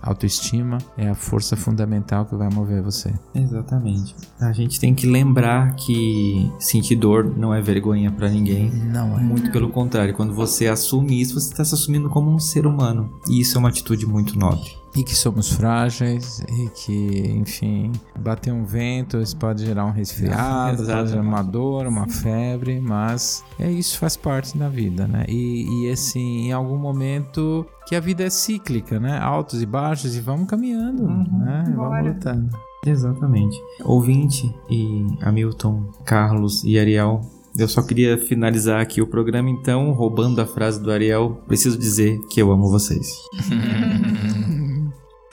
Autoestima 0.03 0.77
é 0.97 1.09
a 1.09 1.15
força 1.15 1.55
fundamental 1.55 2.25
que 2.25 2.35
vai 2.35 2.49
mover 2.49 2.81
você. 2.81 3.13
Exatamente. 3.33 4.15
A 4.39 4.51
gente 4.51 4.79
tem 4.79 4.93
que 4.93 5.07
lembrar 5.07 5.75
que 5.75 6.51
sentir 6.59 6.95
dor 6.95 7.25
não 7.37 7.53
é 7.53 7.61
vergonha 7.61 8.11
para 8.11 8.29
ninguém. 8.29 8.69
Não 8.69 9.17
é. 9.17 9.21
Muito 9.21 9.51
pelo 9.51 9.69
contrário, 9.69 10.13
quando 10.13 10.33
você 10.33 10.67
assume 10.67 11.19
isso, 11.19 11.39
você 11.39 11.51
está 11.51 11.63
se 11.63 11.73
assumindo 11.73 12.09
como 12.09 12.29
um 12.29 12.39
ser 12.39 12.67
humano. 12.67 13.09
E 13.27 13.39
isso 13.39 13.57
é 13.57 13.59
uma 13.59 13.69
atitude 13.69 14.05
muito 14.05 14.37
nobre. 14.37 14.82
E 14.95 15.03
que 15.03 15.15
somos 15.15 15.51
frágeis 15.51 16.43
e 16.47 16.69
que, 16.69 17.31
enfim, 17.35 17.91
bater 18.19 18.53
um 18.53 18.63
vento, 18.63 19.17
isso 19.17 19.35
pode 19.35 19.65
gerar 19.65 19.85
um 19.85 19.91
resfriado, 19.91 20.85
pode 20.85 21.09
gerar 21.09 21.21
uma 21.21 21.41
dor, 21.41 21.87
uma 21.87 22.07
febre, 22.07 22.79
mas 22.79 23.43
é 23.59 23.71
isso, 23.71 23.97
faz 23.97 24.15
parte 24.15 24.55
da 24.55 24.69
vida, 24.69 25.07
né? 25.07 25.25
E, 25.27 25.87
e 25.87 25.91
assim, 25.91 26.47
em 26.47 26.51
algum 26.51 26.77
momento 26.77 27.65
que 27.87 27.95
a 27.95 27.99
vida 27.99 28.23
é 28.23 28.29
cíclica, 28.29 28.99
né? 28.99 29.17
Altos 29.17 29.61
e 29.63 29.65
baixos 29.65 30.15
e 30.15 30.21
vamos 30.21 30.47
caminhando, 30.47 31.03
uhum, 31.03 31.39
né? 31.39 31.73
Vamos 31.75 32.07
lutando. 32.07 32.49
Exatamente. 32.85 33.57
Ouvinte 33.83 34.53
e 34.69 35.07
Hamilton, 35.21 35.89
Carlos 36.05 36.63
e 36.63 36.77
Ariel, 36.77 37.21
eu 37.57 37.67
só 37.67 37.83
queria 37.83 38.17
finalizar 38.17 38.81
aqui 38.81 39.01
o 39.01 39.07
programa, 39.07 39.49
então, 39.49 39.91
roubando 39.91 40.41
a 40.41 40.45
frase 40.45 40.81
do 40.81 40.91
Ariel, 40.91 41.43
preciso 41.47 41.77
dizer 41.77 42.19
que 42.29 42.41
eu 42.41 42.51
amo 42.51 42.67
vocês. 42.69 43.07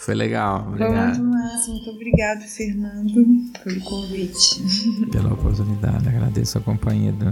Foi 0.00 0.14
legal, 0.14 0.66
obrigado. 0.66 1.16
Foi 1.16 1.24
muito 1.24 1.70
Muito 1.70 1.90
obrigado, 1.90 2.40
Fernando, 2.40 3.52
pelo 3.62 3.80
convite. 3.82 4.62
Pela 5.12 5.34
oportunidade, 5.34 6.08
agradeço 6.08 6.56
a 6.56 6.60
companhia 6.62 7.12
do, 7.12 7.30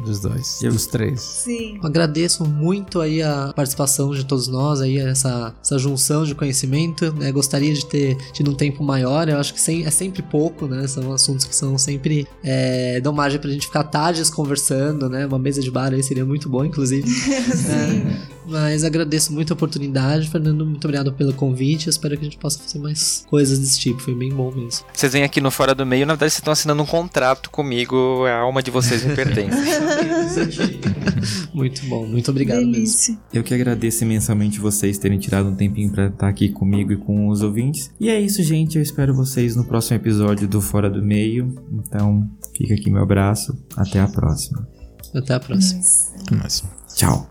dos 0.00 0.20
dois, 0.20 0.60
e 0.62 0.68
dos 0.68 0.86
três. 0.86 1.20
Sim. 1.20 1.78
Eu 1.82 1.86
agradeço 1.86 2.44
muito 2.44 3.00
aí 3.00 3.22
a 3.22 3.52
participação 3.54 4.12
de 4.12 4.24
todos 4.24 4.48
nós, 4.48 4.80
aí 4.80 4.98
essa, 4.98 5.54
essa 5.62 5.78
junção 5.78 6.24
de 6.24 6.34
conhecimento, 6.34 7.12
né? 7.12 7.30
Gostaria 7.32 7.72
de 7.72 7.84
ter 7.86 8.16
tido 8.32 8.50
um 8.50 8.54
tempo 8.54 8.82
maior, 8.82 9.28
eu 9.28 9.38
acho 9.38 9.54
que 9.54 9.60
sem, 9.60 9.84
é 9.84 9.90
sempre 9.90 10.22
pouco, 10.22 10.66
né? 10.66 10.86
São 10.86 11.12
assuntos 11.12 11.44
que 11.44 11.54
são 11.54 11.76
sempre 11.78 12.26
é, 12.42 13.00
dão 13.00 13.12
margem 13.12 13.40
pra 13.40 13.50
gente 13.50 13.66
ficar 13.66 13.84
tardes 13.84 14.30
conversando, 14.30 15.08
né? 15.08 15.26
Uma 15.26 15.38
mesa 15.38 15.60
de 15.60 15.70
bar 15.70 15.92
aí 15.92 16.02
seria 16.02 16.24
muito 16.24 16.48
bom, 16.48 16.64
inclusive. 16.64 17.08
Sim. 17.08 18.02
É, 18.32 18.32
mas 18.46 18.84
agradeço 18.84 19.32
muito 19.32 19.52
a 19.52 19.54
oportunidade, 19.54 20.28
Fernando, 20.28 20.66
muito 20.66 20.84
obrigado 20.84 21.12
pelo 21.12 21.32
convite, 21.32 21.88
espero 21.88 22.16
que 22.16 22.22
a 22.22 22.24
gente 22.24 22.38
possa 22.38 22.58
fazer 22.58 22.78
mais 22.78 23.24
coisas 23.28 23.58
desse 23.58 23.78
tipo, 23.78 24.00
foi 24.00 24.14
bem 24.14 24.30
bom 24.30 24.50
mesmo. 24.50 24.84
Vocês 24.92 25.12
vêm 25.12 25.22
aqui 25.22 25.40
no 25.40 25.50
Fora 25.50 25.74
do 25.74 25.86
Meio, 25.86 26.06
na 26.06 26.14
verdade 26.14 26.32
vocês 26.32 26.40
estão 26.40 26.52
assinando 26.52 26.82
um 26.82 26.86
contrato 26.86 27.50
comigo, 27.50 28.24
a 28.26 28.40
alma 28.40 28.62
de 28.62 28.70
vocês 28.70 29.04
me 29.04 29.14
pertence. 29.14 29.56
muito 31.54 31.84
bom, 31.86 32.06
muito 32.06 32.30
obrigado 32.30 32.60
Delícia. 32.60 33.12
mesmo. 33.14 33.26
Eu 33.32 33.42
que 33.42 33.54
agradeço 33.54 34.04
imensamente 34.04 34.58
vocês 34.58 34.98
terem 34.98 35.18
tirado 35.18 35.48
um 35.48 35.54
tempinho 35.54 35.90
para 35.90 36.06
estar 36.06 36.28
aqui 36.28 36.48
comigo 36.48 36.92
e 36.92 36.96
com 36.96 37.28
os 37.28 37.42
ouvintes. 37.42 37.90
E 38.00 38.08
é 38.08 38.20
isso, 38.20 38.42
gente. 38.42 38.76
Eu 38.76 38.82
espero 38.82 39.14
vocês 39.14 39.56
no 39.56 39.64
próximo 39.64 39.96
episódio 39.96 40.48
do 40.48 40.60
Fora 40.60 40.90
do 40.90 41.02
Meio. 41.02 41.54
Então, 41.72 42.28
fica 42.56 42.74
aqui 42.74 42.90
meu 42.90 43.02
abraço. 43.02 43.56
Até 43.76 44.00
a 44.00 44.08
próxima. 44.08 44.66
Até 45.14 45.34
a 45.34 45.40
próxima. 45.40 45.82
Mas... 46.30 46.64
Tchau. 46.94 47.30